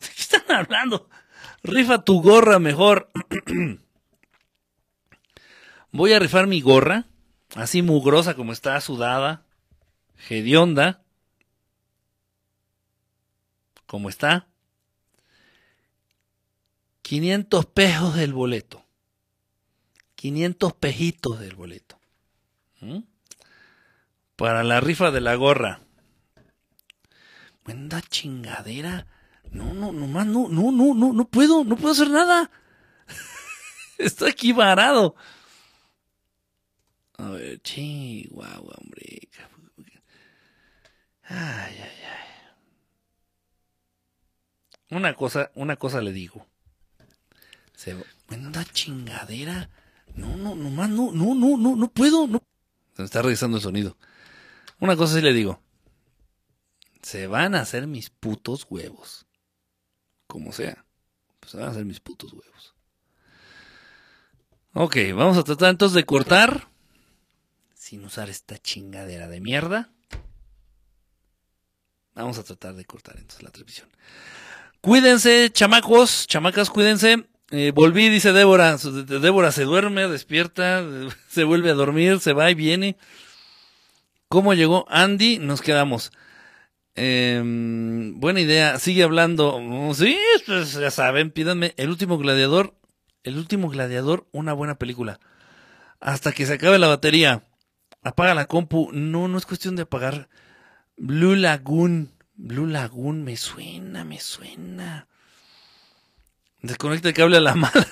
¿De 0.00 0.06
qué 0.06 0.22
están 0.22 0.50
hablando? 0.50 1.10
Rifa 1.62 2.06
tu 2.06 2.22
gorra 2.22 2.58
mejor. 2.58 3.10
Voy 5.92 6.12
a 6.12 6.18
rifar 6.18 6.46
mi 6.46 6.60
gorra, 6.60 7.06
así 7.56 7.82
mugrosa 7.82 8.34
como 8.34 8.52
está, 8.52 8.80
sudada, 8.80 9.44
hedionda, 10.28 11.02
como 13.86 14.08
está. 14.08 14.46
500 17.02 17.66
pesos 17.66 18.14
del 18.14 18.32
boleto. 18.32 18.84
500 20.14 20.74
pejitos 20.74 21.40
del 21.40 21.56
boleto. 21.56 21.98
Para 24.36 24.62
la 24.62 24.80
rifa 24.80 25.10
de 25.10 25.20
la 25.20 25.34
gorra. 25.34 25.80
Buena 27.64 28.00
chingadera. 28.02 29.08
No, 29.50 29.74
no, 29.74 29.90
nomás 29.90 30.26
no, 30.26 30.48
no, 30.48 30.70
no, 30.70 30.94
no, 30.94 31.12
no 31.12 31.24
puedo, 31.24 31.64
no 31.64 31.74
puedo 31.74 31.92
hacer 31.92 32.10
nada. 32.10 32.50
Estoy 33.98 34.30
aquí 34.30 34.52
varado. 34.52 35.16
A 37.20 37.30
ver, 37.30 37.60
chihuahua, 37.62 38.74
hombre. 38.80 39.28
Ay, 41.24 41.76
ay, 41.78 41.80
ay. 41.80 42.28
Una 44.90 45.14
cosa, 45.14 45.50
una 45.54 45.76
cosa 45.76 46.00
le 46.00 46.12
digo. 46.12 46.46
Se 47.74 47.94
Buena 48.26 48.64
chingadera. 48.64 49.70
No, 50.14 50.36
no, 50.36 50.54
nomás 50.54 50.88
no, 50.88 51.12
no, 51.12 51.34
no, 51.34 51.56
no, 51.56 51.76
no 51.76 51.90
puedo, 51.90 52.26
no. 52.26 52.42
Se 52.94 53.02
me 53.02 53.06
está 53.06 53.22
regresando 53.22 53.58
el 53.58 53.62
sonido. 53.62 53.96
Una 54.80 54.96
cosa 54.96 55.16
sí 55.16 55.20
le 55.20 55.32
digo. 55.32 55.60
Se 57.02 57.26
van 57.26 57.54
a 57.54 57.60
hacer 57.60 57.86
mis 57.86 58.08
putos 58.10 58.66
huevos 58.68 59.26
como 60.26 60.52
sea. 60.52 60.84
Pues 61.38 61.54
van 61.54 61.68
a 61.68 61.74
ser 61.74 61.84
mis 61.84 62.00
putos 62.00 62.32
huevos. 62.32 62.74
Ok, 64.72 64.96
vamos 65.14 65.36
a 65.36 65.44
tratar 65.44 65.70
entonces 65.70 65.96
de 65.96 66.06
cortar. 66.06 66.69
Sin 67.90 68.04
usar 68.04 68.30
esta 68.30 68.56
chingadera 68.56 69.26
de 69.26 69.40
mierda. 69.40 69.88
Vamos 72.14 72.38
a 72.38 72.44
tratar 72.44 72.76
de 72.76 72.84
cortar 72.84 73.16
entonces 73.18 73.42
la 73.42 73.50
televisión. 73.50 73.88
Cuídense, 74.80 75.50
chamacos, 75.52 76.28
chamacas, 76.28 76.70
cuídense. 76.70 77.26
Eh, 77.50 77.72
volví, 77.74 78.08
dice 78.08 78.32
Débora. 78.32 78.76
Débora 78.76 79.50
se 79.50 79.64
duerme, 79.64 80.06
despierta, 80.06 80.84
se 81.28 81.42
vuelve 81.42 81.70
a 81.70 81.74
dormir, 81.74 82.20
se 82.20 82.32
va 82.32 82.48
y 82.48 82.54
viene. 82.54 82.96
¿Cómo 84.28 84.54
llegó 84.54 84.86
Andy? 84.88 85.40
Nos 85.40 85.60
quedamos. 85.60 86.12
Eh, 86.94 87.42
buena 88.14 88.38
idea, 88.38 88.78
sigue 88.78 89.02
hablando. 89.02 89.58
Sí, 89.94 90.16
pues, 90.46 90.74
ya 90.74 90.92
saben, 90.92 91.32
pídanme 91.32 91.74
El 91.76 91.88
último 91.88 92.18
gladiador. 92.18 92.72
El 93.24 93.36
último 93.36 93.68
gladiador, 93.68 94.28
una 94.30 94.52
buena 94.52 94.76
película. 94.78 95.18
Hasta 95.98 96.30
que 96.30 96.46
se 96.46 96.52
acabe 96.52 96.78
la 96.78 96.86
batería. 96.86 97.49
Apaga 98.02 98.34
la 98.34 98.46
compu. 98.46 98.90
No, 98.92 99.28
no 99.28 99.38
es 99.38 99.46
cuestión 99.46 99.76
de 99.76 99.82
apagar. 99.82 100.28
Blue 100.96 101.36
Lagoon. 101.36 102.10
Blue 102.34 102.66
Lagoon, 102.66 103.22
me 103.22 103.36
suena, 103.36 104.04
me 104.04 104.18
suena. 104.18 105.06
Desconecta 106.62 107.08
el 107.08 107.14
cable 107.14 107.36
a 107.36 107.40
la 107.40 107.54
mala. 107.56 107.86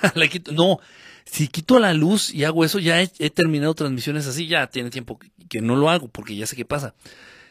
No, 0.51 0.79
si 1.25 1.47
quito 1.47 1.79
la 1.79 1.93
luz 1.93 2.33
y 2.33 2.43
hago 2.43 2.65
eso, 2.65 2.79
ya 2.79 3.01
he, 3.01 3.11
he 3.19 3.29
terminado 3.29 3.73
transmisiones 3.75 4.27
así. 4.27 4.47
Ya 4.47 4.67
tiene 4.67 4.89
tiempo 4.89 5.19
que 5.49 5.61
no 5.61 5.75
lo 5.75 5.89
hago 5.89 6.07
porque 6.07 6.35
ya 6.35 6.47
sé 6.47 6.55
qué 6.55 6.65
pasa. 6.65 6.95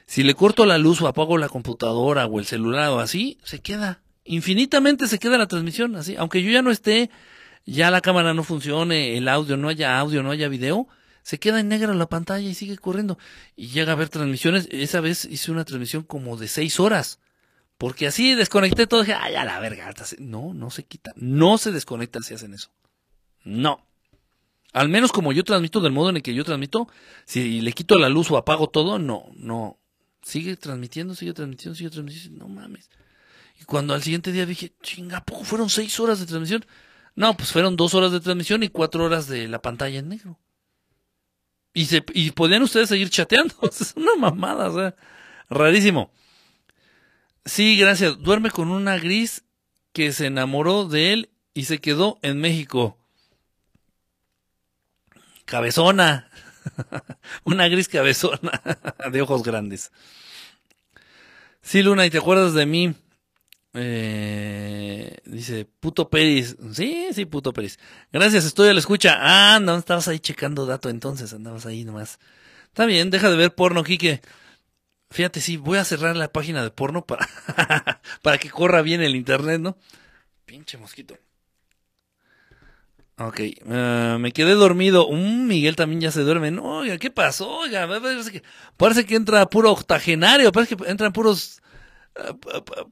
Si 0.07 0.23
le 0.23 0.35
corto 0.35 0.67
la 0.67 0.79
luz 0.79 1.01
o 1.03 1.09
apago 1.09 1.39
la 1.39 1.49
computadora 1.49 2.27
o 2.27 2.39
el 2.41 2.47
celular 2.47 2.89
o 2.91 2.99
así, 2.99 3.39
se 3.45 3.61
queda 3.61 4.01
Infinitamente 4.29 5.09
se 5.09 5.19
queda 5.19 5.39
la 5.39 5.47
transmisión, 5.47 5.97
así. 5.97 6.15
Aunque 6.17 6.43
yo 6.43 6.51
ya 6.51 6.61
no 6.61 6.71
esté, 6.71 7.11
ya 7.65 7.91
la 7.91 8.03
cámara 8.03 8.35
no 8.35 8.45
funcione, 8.45 9.17
el 9.17 9.27
audio, 9.27 9.57
no 9.57 9.71
haya 9.71 9.99
audio, 9.99 10.23
no 10.23 10.31
haya 10.31 10.49
video, 10.49 10.87
se 11.29 11.39
queda 11.39 11.61
en 11.61 11.69
negro 11.69 11.93
la 11.93 12.09
pantalla 12.09 12.49
y 12.49 12.55
sigue 12.55 12.79
corriendo. 12.79 13.19
Y 13.55 13.69
llega 13.69 13.93
a 13.93 13.97
ver 13.97 14.09
transmisiones. 14.09 14.67
Esa 14.71 15.03
vez 15.03 15.27
hice 15.27 15.51
una 15.51 15.67
transmisión 15.67 16.03
como 16.03 16.39
de 16.39 16.49
seis 16.49 16.81
horas. 16.81 17.21
Porque 17.77 18.07
así 18.07 18.35
desconecté 18.35 18.87
todo. 18.87 19.01
Dije, 19.01 19.13
ay, 19.13 19.35
a 19.35 19.45
la 19.45 19.61
verga. 19.61 19.93
No, 20.21 20.55
no 20.55 20.71
se 20.71 20.85
quita. 20.85 21.13
No 21.17 21.59
se 21.59 21.71
desconecta 21.71 22.23
si 22.23 22.33
hacen 22.33 22.55
eso. 22.55 22.71
No. 23.45 23.87
Al 24.73 24.89
menos 24.89 25.13
como 25.13 25.35
yo 25.35 25.45
transmito 25.45 25.83
del 25.83 25.93
modo 25.93 26.09
en 26.09 26.17
el 26.17 26.23
que 26.23 26.33
yo 26.33 26.45
transmito, 26.45 26.89
si 27.27 27.61
le 27.61 27.73
quito 27.73 27.99
la 27.99 28.09
luz 28.09 28.31
o 28.31 28.39
apago 28.39 28.71
todo, 28.71 28.99
no, 28.99 29.27
no. 29.35 29.77
Sigue 30.23 30.57
transmitiendo, 30.57 31.15
sigue 31.15 31.35
transmitiendo, 31.35 31.77
sigue 31.77 31.91
transmitiendo. 31.91 32.39
No 32.39 32.49
mames. 32.49 32.89
Y 33.61 33.65
cuando 33.65 33.93
al 33.93 34.03
siguiente 34.03 34.33
día 34.33 34.47
dije, 34.47 34.73
chinga, 34.83 35.23
¿poco 35.27 35.45
fueron 35.45 35.69
seis 35.69 36.01
horas 36.01 36.21
de 36.21 36.25
transmisión? 36.25 36.65
No, 37.17 37.37
pues 37.37 37.53
fueron 37.53 37.77
dos 37.77 37.93
horas 37.93 38.13
de 38.13 38.21
transmisión 38.21 38.63
y 38.63 38.71
cuatro 38.71 39.05
horas 39.05 39.29
de 39.29 39.47
la 39.47 39.61
pantalla 39.61 39.99
en 39.99 40.09
negro. 40.09 40.39
Y, 41.75 41.87
se, 41.87 42.05
y 42.15 42.31
podían 42.33 42.63
ustedes 42.63 42.89
seguir 42.89 43.11
chateando. 43.11 43.55
es 43.63 43.95
una 43.97 44.17
mamada, 44.17 44.69
o 44.69 44.75
sea, 44.75 44.97
rarísimo. 45.49 46.11
Sí, 47.45 47.77
gracias. 47.77 48.19
Duerme 48.19 48.51
con 48.51 48.71
una 48.71 48.99
gris 48.99 49.45
que 49.93 50.13
se 50.13 50.27
enamoró 50.27 50.85
de 50.85 51.13
él 51.13 51.31
y 51.55 51.65
se 51.65 51.81
quedó 51.81 52.19
en 52.23 52.41
México. 52.41 52.99
Cabezona. 55.45 56.31
una 57.45 57.69
gris 57.69 57.89
cabezona 57.89 58.61
de 59.11 59.23
ojos 59.23 59.43
grandes. 59.43 59.91
Sí, 61.63 61.83
Luna, 61.83 62.07
¿y 62.07 62.11
te 62.11 62.19
acuerdas 62.19 62.55
de 62.55 62.67
mí? 62.67 62.95
Eh, 63.81 65.17
dice, 65.25 65.67
puto 65.81 66.11
Peris. 66.11 66.57
Sí, 66.73 67.09
sí, 67.13 67.25
puto 67.27 67.53
Peris. 67.53 67.79
Gracias, 68.13 68.45
estoy 68.45 68.69
a 68.69 68.73
la 68.73 68.81
escucha. 68.81 69.19
Ah, 69.21 69.61
no, 69.61 69.77
estabas 69.77 70.09
ahí 70.09 70.19
checando 70.19 70.67
dato 70.67 70.89
entonces, 70.91 71.33
andabas 71.33 71.65
ahí 71.67 71.85
nomás. 71.85 72.19
Está 72.67 72.87
bien, 72.87 73.11
deja 73.11 73.31
de 73.31 73.37
ver 73.37 73.55
porno, 73.55 73.85
Quique. 73.85 74.21
Fíjate, 75.11 75.41
sí, 75.41 75.57
voy 75.57 75.79
a 75.79 75.85
cerrar 75.85 76.17
la 76.17 76.33
página 76.33 76.63
de 76.63 76.71
porno 76.71 77.07
para, 77.07 77.29
para 78.23 78.39
que 78.39 78.51
corra 78.51 78.83
bien 78.83 79.01
el 79.03 79.17
internet, 79.17 79.61
¿no? 79.61 79.79
Pinche 80.45 80.77
mosquito. 80.77 81.17
Ok, 83.21 83.41
uh, 83.65 84.19
me 84.19 84.33
quedé 84.33 84.53
dormido. 84.55 85.09
Um, 85.09 85.47
Miguel 85.47 85.77
también 85.77 86.01
ya 86.01 86.11
se 86.13 86.21
duerme. 86.21 86.51
No, 86.51 86.79
oiga, 86.79 86.99
¿qué 86.99 87.11
pasó? 87.11 87.49
Oiga, 87.51 87.87
parece 87.89 88.31
que, 88.31 88.43
parece 88.77 89.07
que 89.07 89.17
entra 89.17 89.47
puro 89.47 89.73
octogenario, 89.73 90.53
parece 90.53 90.77
que 90.77 90.89
entran 90.89 91.13
puros 91.13 91.61
uh, 92.17 92.91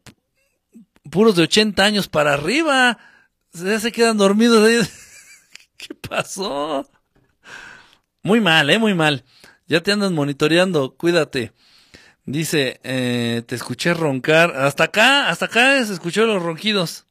puros 1.11 1.37
de 1.37 1.43
80 1.43 1.85
años 1.85 2.09
para 2.09 2.35
arriba. 2.35 2.99
Ya 3.53 3.81
se 3.81 3.93
quedan 3.93 4.19
dormidos 4.19 4.67
ahí. 4.67 4.81
¿Qué 5.77 5.95
pasó? 5.95 6.89
Muy 8.23 8.41
mal, 8.41 8.69
eh, 8.71 8.79
muy 8.79 8.95
mal. 8.95 9.25
Ya 9.67 9.83
te 9.83 9.93
andan 9.93 10.15
monitoreando, 10.15 10.97
cuídate. 10.97 11.53
Dice, 12.25 12.81
eh, 12.83 13.43
te 13.47 13.55
escuché 13.55 13.95
roncar. 13.95 14.57
Hasta 14.57 14.85
acá, 14.85 15.29
hasta 15.29 15.47
acá 15.47 15.85
se 15.85 15.93
escucharon 15.93 16.35
los 16.35 16.43
ronquidos. 16.43 17.07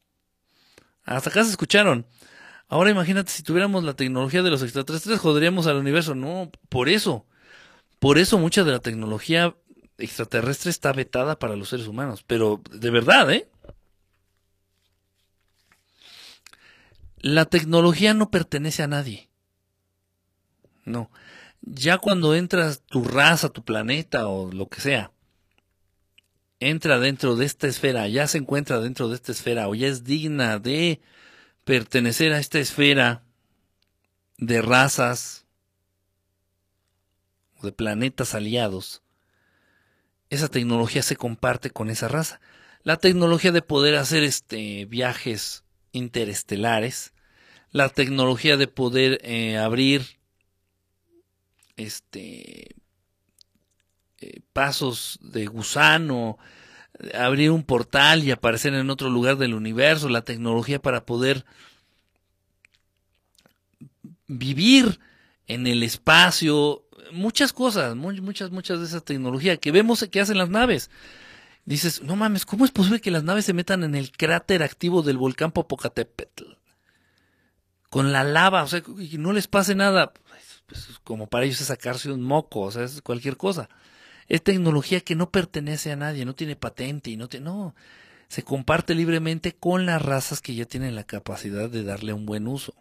Hasta 1.06 1.30
acá 1.30 1.44
se 1.44 1.52
escucharon. 1.52 2.06
Ahora 2.68 2.90
imagínate 2.90 3.32
si 3.32 3.44
tuviéramos 3.44 3.84
la 3.84 3.94
tecnología 3.94 4.42
de 4.42 4.50
los 4.50 4.64
extraterrestres, 4.64 5.20
joderíamos 5.20 5.68
al 5.68 5.78
universo. 5.78 6.16
No, 6.16 6.52
por 6.70 6.90
eso. 6.90 7.26
Por 8.00 8.18
eso 8.18 8.38
mucha 8.38 8.64
de 8.64 8.72
la 8.72 8.80
tecnología 8.80 9.56
extraterrestre 9.98 10.72
está 10.72 10.92
vetada 10.92 11.40
para 11.40 11.56
los 11.56 11.70
seres 11.70 11.88
humanos. 11.88 12.24
Pero 12.28 12.62
de 12.72 12.90
verdad, 12.90 13.32
¿eh? 13.32 13.48
La 17.26 17.46
tecnología 17.46 18.14
no 18.14 18.30
pertenece 18.30 18.84
a 18.84 18.88
nadie. 18.88 19.32
No. 20.84 21.10
Ya 21.62 21.98
cuando 21.98 22.36
entras 22.36 22.84
tu 22.84 23.04
raza, 23.04 23.50
tu 23.50 23.66
planeta 23.66 24.28
o 24.28 24.52
lo 24.52 24.70
que 24.70 24.80
sea, 24.80 25.12
entra 26.60 27.00
dentro 27.00 27.36
de 27.36 27.48
esta 27.48 27.66
esfera, 27.66 28.08
ya 28.08 28.28
se 28.28 28.38
encuentra 28.38 28.80
dentro 28.80 29.10
de 29.10 29.16
esta 29.16 29.32
esfera 29.32 29.68
o 29.68 29.74
ya 29.74 29.88
es 29.88 30.04
digna 30.04 30.60
de 30.60 31.02
pertenecer 31.64 32.32
a 32.32 32.38
esta 32.38 32.60
esfera 32.60 33.24
de 34.38 34.62
razas 34.62 35.48
o 37.60 37.66
de 37.66 37.72
planetas 37.72 38.36
aliados, 38.36 39.02
esa 40.30 40.48
tecnología 40.48 41.02
se 41.02 41.16
comparte 41.16 41.72
con 41.72 41.90
esa 41.90 42.08
raza. 42.08 42.40
La 42.84 42.98
tecnología 42.98 43.52
de 43.52 43.64
poder 43.64 43.96
hacer 43.96 44.22
este 44.22 44.86
viajes 44.86 45.64
interestelares, 45.92 47.15
la 47.76 47.90
tecnología 47.90 48.56
de 48.56 48.70
poder 48.70 49.20
eh, 49.22 49.58
abrir 49.58 50.18
este 51.76 52.74
eh, 54.22 54.40
pasos 54.54 55.20
de 55.22 55.46
gusano, 55.48 56.38
abrir 57.14 57.52
un 57.52 57.64
portal 57.64 58.24
y 58.24 58.32
aparecer 58.32 58.74
en 58.76 58.90
otro 58.90 59.10
lugar 59.10 59.36
del 59.36 59.54
universo, 59.54 60.08
la 60.08 60.22
tecnología 60.22 60.82
para 60.82 61.06
poder 61.06 61.44
vivir 64.28 65.02
en 65.48 65.68
el 65.68 65.84
espacio, 65.84 66.86
muchas 67.12 67.52
cosas, 67.52 67.94
muchas, 67.98 68.52
muchas 68.52 68.80
de 68.80 68.86
esa 68.86 69.02
tecnología 69.02 69.58
que 69.58 69.74
vemos 69.74 70.08
que 70.10 70.22
hacen 70.22 70.38
las 70.38 70.48
naves. 70.48 70.90
Dices, 71.66 72.02
no 72.04 72.16
mames, 72.16 72.46
¿cómo 72.46 72.64
es 72.64 72.72
posible 72.72 73.02
que 73.02 73.12
las 73.12 73.26
naves 73.26 73.44
se 73.44 73.54
metan 73.54 73.84
en 73.84 73.96
el 73.96 74.14
cráter 74.14 74.64
activo 74.64 75.02
del 75.02 75.18
volcán 75.18 75.52
Popocatépetl? 75.52 76.56
Con 77.96 78.12
la 78.12 78.26
lava, 78.26 78.62
o 78.64 78.68
sea, 78.68 78.84
y 79.00 79.18
no 79.18 79.32
les 79.32 79.48
pase 79.48 79.74
nada, 79.74 80.14
pues, 80.14 80.64
pues, 80.66 81.00
como 81.06 81.28
para 81.28 81.46
ellos 81.46 81.62
es 81.62 81.68
sacarse 81.68 82.12
un 82.12 82.24
moco, 82.24 82.60
o 82.60 82.70
sea, 82.70 82.84
es 82.84 83.02
cualquier 83.02 83.38
cosa. 83.38 83.70
Es 84.28 84.44
tecnología 84.44 85.00
que 85.00 85.16
no 85.16 85.32
pertenece 85.32 85.94
a 85.94 85.96
nadie, 85.96 86.26
no 86.26 86.36
tiene 86.36 86.58
patente 86.58 87.10
y 87.10 87.16
no 87.16 87.30
tiene, 87.30 87.46
no, 87.46 87.74
se 88.28 88.44
comparte 88.44 88.96
libremente 88.96 89.56
con 89.56 89.86
las 89.86 90.02
razas 90.02 90.42
que 90.42 90.54
ya 90.54 90.66
tienen 90.66 90.94
la 90.94 91.06
capacidad 91.06 91.70
de 91.70 91.84
darle 91.86 92.12
un 92.12 92.26
buen 92.26 92.50
uso. 92.50 92.74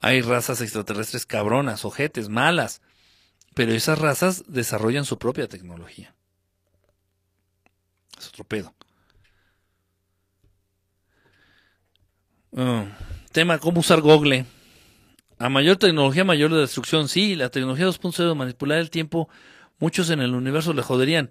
Hay 0.00 0.20
razas 0.20 0.60
extraterrestres 0.60 1.26
cabronas, 1.26 1.84
ojetes, 1.84 2.28
malas, 2.28 2.82
pero 3.54 3.70
esas 3.70 4.00
razas 4.00 4.42
desarrollan 4.48 5.04
su 5.04 5.16
propia 5.16 5.46
tecnología. 5.46 6.12
Es 8.18 8.26
otro 8.26 8.42
pedo. 8.42 8.74
Ah, 12.56 12.86
tema, 13.32 13.58
¿cómo 13.58 13.80
usar 13.80 14.00
Google? 14.00 14.46
A 15.38 15.48
mayor 15.48 15.76
tecnología, 15.76 16.24
mayor 16.24 16.52
de 16.52 16.60
destrucción. 16.60 17.08
Sí, 17.08 17.34
la 17.34 17.50
tecnología 17.50 17.86
2.0 17.86 18.34
manipular 18.36 18.78
el 18.78 18.90
tiempo, 18.90 19.28
muchos 19.80 20.10
en 20.10 20.20
el 20.20 20.34
universo 20.34 20.72
le 20.72 20.82
joderían. 20.82 21.30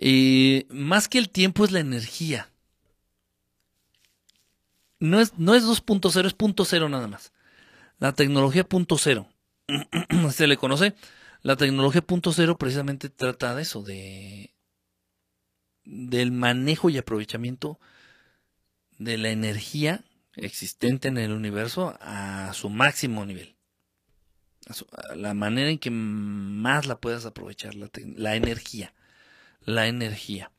Y 0.00 0.66
más 0.70 1.08
que 1.08 1.18
el 1.18 1.28
tiempo 1.28 1.64
es 1.64 1.72
la 1.72 1.80
energía. 1.80 2.48
No 5.00 5.20
es, 5.20 5.34
no 5.38 5.54
es 5.54 5.64
2.0, 5.64 6.26
es 6.26 6.34
punto 6.34 6.64
cero 6.64 6.88
nada 6.88 7.08
más. 7.08 7.32
La 7.98 8.12
tecnología. 8.14 8.66
Se 10.30 10.46
le 10.46 10.56
conoce. 10.56 10.94
La 11.42 11.56
tecnología 11.56 12.00
precisamente 12.58 13.10
trata 13.10 13.54
de 13.54 13.62
eso, 13.62 13.82
de 13.82 14.54
del 15.84 16.32
manejo 16.32 16.90
y 16.90 16.98
aprovechamiento 16.98 17.80
de 18.98 19.16
la 19.16 19.30
energía 19.30 20.04
existente 20.38 21.08
en 21.08 21.18
el 21.18 21.32
universo 21.32 21.96
a 22.00 22.52
su 22.54 22.70
máximo 22.70 23.24
nivel. 23.24 23.56
La 25.16 25.34
manera 25.34 25.70
en 25.70 25.78
que 25.78 25.90
más 25.90 26.86
la 26.86 26.98
puedas 26.98 27.24
aprovechar, 27.24 27.74
la, 27.74 27.88
la 28.16 28.36
energía. 28.36 28.94
La 29.64 29.86
energía. 29.86 30.50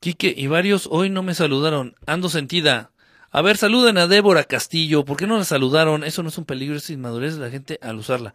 Quique 0.00 0.32
y 0.36 0.46
varios 0.46 0.88
hoy 0.90 1.10
no 1.10 1.22
me 1.22 1.34
saludaron. 1.34 1.94
Ando 2.06 2.28
sentida. 2.28 2.92
A 3.30 3.42
ver, 3.42 3.56
saluden 3.56 3.98
a 3.98 4.06
Débora 4.06 4.44
Castillo. 4.44 5.04
¿Por 5.04 5.16
qué 5.16 5.26
no 5.26 5.38
la 5.38 5.44
saludaron? 5.44 6.04
Eso 6.04 6.22
no 6.22 6.30
es 6.30 6.38
un 6.38 6.44
peligro, 6.44 6.76
es 6.76 6.90
inmadurez 6.90 7.34
de 7.34 7.44
la 7.44 7.50
gente 7.50 7.78
al 7.82 7.96
usarla. 7.96 8.34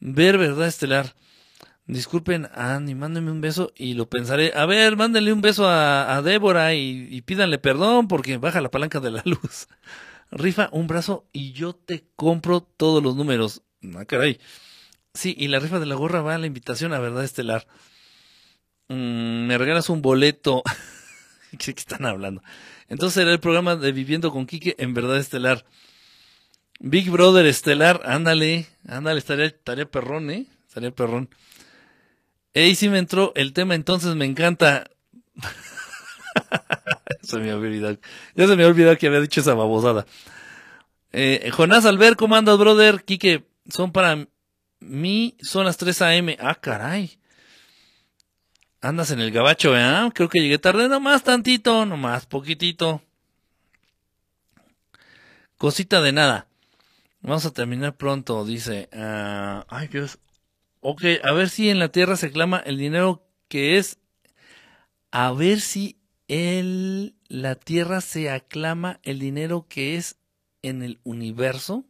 Ver 0.00 0.38
verdad 0.38 0.68
estelar. 0.68 1.14
Disculpen, 1.86 2.48
Andy, 2.54 2.94
mándenme 2.94 3.32
un 3.32 3.40
beso 3.40 3.72
y 3.76 3.94
lo 3.94 4.08
pensaré. 4.08 4.52
A 4.54 4.66
ver, 4.66 4.96
mándenle 4.96 5.32
un 5.32 5.40
beso 5.40 5.68
a, 5.68 6.22
Débora 6.22 6.74
y, 6.74 7.20
pídanle 7.22 7.58
perdón 7.58 8.08
porque 8.08 8.38
baja 8.38 8.60
la 8.60 8.70
palanca 8.70 9.00
de 9.00 9.10
la 9.10 9.22
luz. 9.26 9.68
Rifa 10.30 10.68
un 10.72 10.86
brazo 10.86 11.26
y 11.32 11.52
yo 11.52 11.74
te 11.74 12.04
compro 12.16 12.60
todos 12.62 13.02
los 13.02 13.16
números. 13.16 13.62
Ah, 13.96 14.04
caray. 14.04 14.38
Sí, 15.14 15.34
y 15.36 15.48
la 15.48 15.58
rifa 15.58 15.80
de 15.80 15.86
la 15.86 15.94
gorra 15.96 16.22
va 16.22 16.34
a 16.36 16.38
la 16.38 16.46
invitación 16.46 16.92
a 16.92 17.00
Verdad 17.00 17.24
Estelar. 17.24 17.66
Mm, 18.88 19.46
me 19.46 19.58
regalas 19.58 19.90
un 19.90 20.02
boleto. 20.02 20.62
¿Qué 21.58 21.72
están 21.72 22.06
hablando? 22.06 22.42
Entonces 22.88 23.14
será 23.14 23.32
el 23.32 23.40
programa 23.40 23.76
de 23.76 23.92
Viviendo 23.92 24.30
con 24.30 24.46
Quique 24.46 24.76
en 24.78 24.94
Verdad 24.94 25.18
Estelar. 25.18 25.66
Big 26.80 27.10
Brother 27.10 27.46
Estelar, 27.46 28.02
ándale, 28.04 28.66
ándale, 28.88 29.18
estaría, 29.18 29.46
estaría 29.46 29.90
perrón, 29.90 30.30
¿eh? 30.30 30.46
Estaría 30.66 30.90
perrón. 30.90 31.28
Ey, 32.54 32.74
sí 32.74 32.88
me 32.88 32.98
entró 32.98 33.32
el 33.34 33.52
tema, 33.52 33.74
entonces 33.74 34.14
me 34.14 34.26
encanta. 34.26 34.90
se 37.22 37.38
me 37.38 37.50
había. 37.50 37.98
Ya 38.34 38.46
se 38.46 38.46
me 38.48 38.52
había 38.52 38.68
olvidado 38.68 38.98
que 38.98 39.06
había 39.06 39.20
dicho 39.20 39.40
esa 39.40 39.54
babosada. 39.54 40.06
Eh, 41.12 41.50
Jonás 41.52 41.86
Albert, 41.86 42.16
¿cómo 42.16 42.36
andas, 42.36 42.58
brother? 42.58 43.04
Quique, 43.04 43.46
son 43.68 43.92
para 43.92 44.26
mí, 44.80 45.36
son 45.40 45.64
las 45.64 45.76
3 45.76 46.02
a.m. 46.02 46.36
Ah, 46.40 46.54
caray. 46.54 47.18
Andas 48.80 49.12
en 49.12 49.20
el 49.20 49.30
gabacho, 49.30 49.76
¿eh? 49.76 50.10
Creo 50.14 50.28
que 50.28 50.40
llegué 50.40 50.58
tarde, 50.58 50.88
nomás 50.88 51.22
tantito, 51.22 51.86
nomás 51.86 52.26
poquitito. 52.26 53.00
Cosita 55.56 56.02
de 56.02 56.12
nada. 56.12 56.48
Vamos 57.20 57.46
a 57.46 57.52
terminar 57.52 57.96
pronto, 57.96 58.44
dice. 58.44 58.88
ah, 58.92 59.64
ay, 59.68 59.86
Dios. 59.88 60.18
Ok, 60.82 61.02
a 61.22 61.32
ver 61.32 61.48
si 61.48 61.70
en 61.70 61.78
la 61.78 61.90
tierra 61.90 62.16
se 62.16 62.30
clama 62.30 62.58
el 62.58 62.76
dinero 62.76 63.26
que 63.48 63.78
es. 63.78 63.98
A 65.12 65.30
ver 65.32 65.60
si 65.60 66.00
en 66.28 67.14
la 67.28 67.54
tierra 67.54 68.00
se 68.00 68.30
aclama 68.30 68.98
el 69.04 69.18
dinero 69.20 69.66
que 69.68 69.96
es 69.96 70.18
en 70.62 70.82
el 70.82 70.98
universo. 71.04 71.84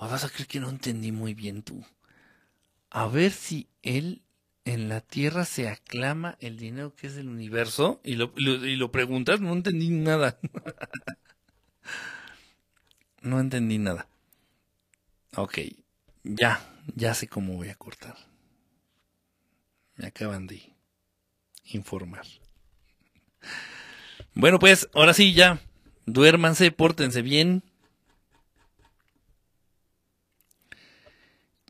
O 0.00 0.02
vas 0.10 0.24
a 0.24 0.30
creer 0.32 0.48
que 0.50 0.60
no 0.60 0.68
entendí 0.68 1.12
muy 1.12 1.32
bien 1.34 1.62
tú. 1.62 1.82
A 2.90 3.06
ver 3.08 3.32
si 3.32 3.68
él 3.82 4.22
en 4.64 4.88
la 4.88 5.00
tierra 5.00 5.44
se 5.44 5.68
aclama 5.68 6.36
el 6.40 6.56
dinero 6.58 6.94
que 6.94 7.08
es 7.08 7.14
del 7.16 7.28
universo. 7.28 8.00
Y 8.04 8.14
lo, 8.14 8.32
lo- 8.36 8.64
y 8.66 8.76
lo 8.76 8.92
preguntas, 8.92 9.40
no 9.40 9.52
entendí 9.52 9.88
nada. 9.90 10.38
no 13.22 13.40
entendí 13.40 13.78
nada. 13.78 14.06
Ok, 15.36 15.58
ya, 16.24 16.60
ya 16.94 17.14
sé 17.14 17.28
cómo 17.28 17.54
voy 17.54 17.68
a 17.68 17.74
cortar. 17.74 18.16
Me 19.96 20.06
acaban 20.06 20.46
de 20.46 20.74
informar. 21.64 22.26
Bueno, 24.34 24.58
pues, 24.58 24.88
ahora 24.94 25.14
sí, 25.14 25.34
ya. 25.34 25.60
Duérmanse, 26.06 26.72
pórtense 26.72 27.22
bien. 27.22 27.62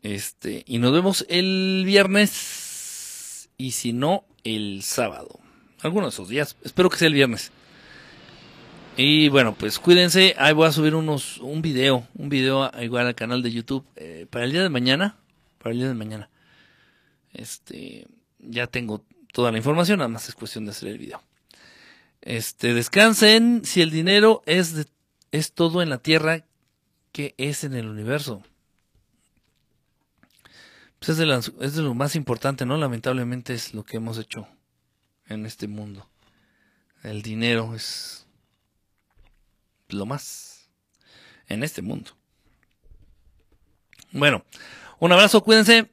Este, 0.01 0.63
y 0.65 0.79
nos 0.79 0.93
vemos 0.93 1.25
el 1.29 1.83
viernes. 1.85 3.49
Y 3.57 3.71
si 3.71 3.93
no, 3.93 4.25
el 4.43 4.81
sábado. 4.83 5.39
Algunos 5.81 6.11
de 6.11 6.15
esos 6.15 6.29
días. 6.29 6.57
Espero 6.63 6.89
que 6.89 6.97
sea 6.97 7.07
el 7.07 7.13
viernes. 7.13 7.51
Y 8.95 9.29
bueno, 9.29 9.55
pues 9.55 9.79
cuídense. 9.79 10.35
Ahí 10.37 10.53
voy 10.53 10.67
a 10.67 10.71
subir 10.71 10.93
unos, 10.95 11.39
un 11.39 11.61
video. 11.61 12.07
Un 12.15 12.29
video 12.29 12.69
igual 12.79 13.07
al 13.07 13.15
canal 13.15 13.41
de 13.41 13.51
YouTube. 13.51 13.85
eh, 13.95 14.27
para 14.29 14.45
el 14.45 14.51
día 14.51 14.61
de 14.61 14.69
mañana. 14.69 15.17
Para 15.57 15.71
el 15.73 15.79
día 15.79 15.87
de 15.87 15.93
mañana. 15.95 16.29
Este, 17.33 18.07
ya 18.39 18.67
tengo 18.67 19.03
toda 19.31 19.51
la 19.51 19.57
información. 19.57 19.97
Nada 19.99 20.09
más 20.09 20.29
es 20.29 20.35
cuestión 20.35 20.65
de 20.65 20.71
hacer 20.71 20.89
el 20.89 20.99
video. 20.99 21.21
Este, 22.21 22.73
descansen. 22.73 23.65
Si 23.65 23.81
el 23.81 23.89
dinero 23.89 24.43
es, 24.45 24.73
de- 24.75 24.85
es 25.31 25.53
todo 25.53 25.81
en 25.81 25.89
la 25.89 25.97
tierra, 25.97 26.45
¿qué 27.11 27.33
es 27.37 27.63
en 27.63 27.73
el 27.73 27.87
universo? 27.87 28.43
Pues 30.99 31.09
es 31.09 31.17
de, 31.17 31.25
las- 31.25 31.51
es 31.59 31.73
de 31.75 31.81
lo 31.81 31.95
más 31.95 32.15
importante, 32.15 32.65
¿no? 32.65 32.77
Lamentablemente 32.77 33.53
es 33.55 33.73
lo 33.73 33.83
que 33.83 33.97
hemos 33.97 34.19
hecho 34.19 34.47
en 35.27 35.45
este 35.47 35.67
mundo. 35.67 36.07
El 37.01 37.21
dinero 37.23 37.73
es 37.75 38.22
lo 39.89 40.05
más 40.05 40.69
en 41.47 41.63
este 41.63 41.81
mundo. 41.81 42.11
Bueno, 44.11 44.45
un 44.99 45.11
abrazo, 45.11 45.43
cuídense. 45.43 45.91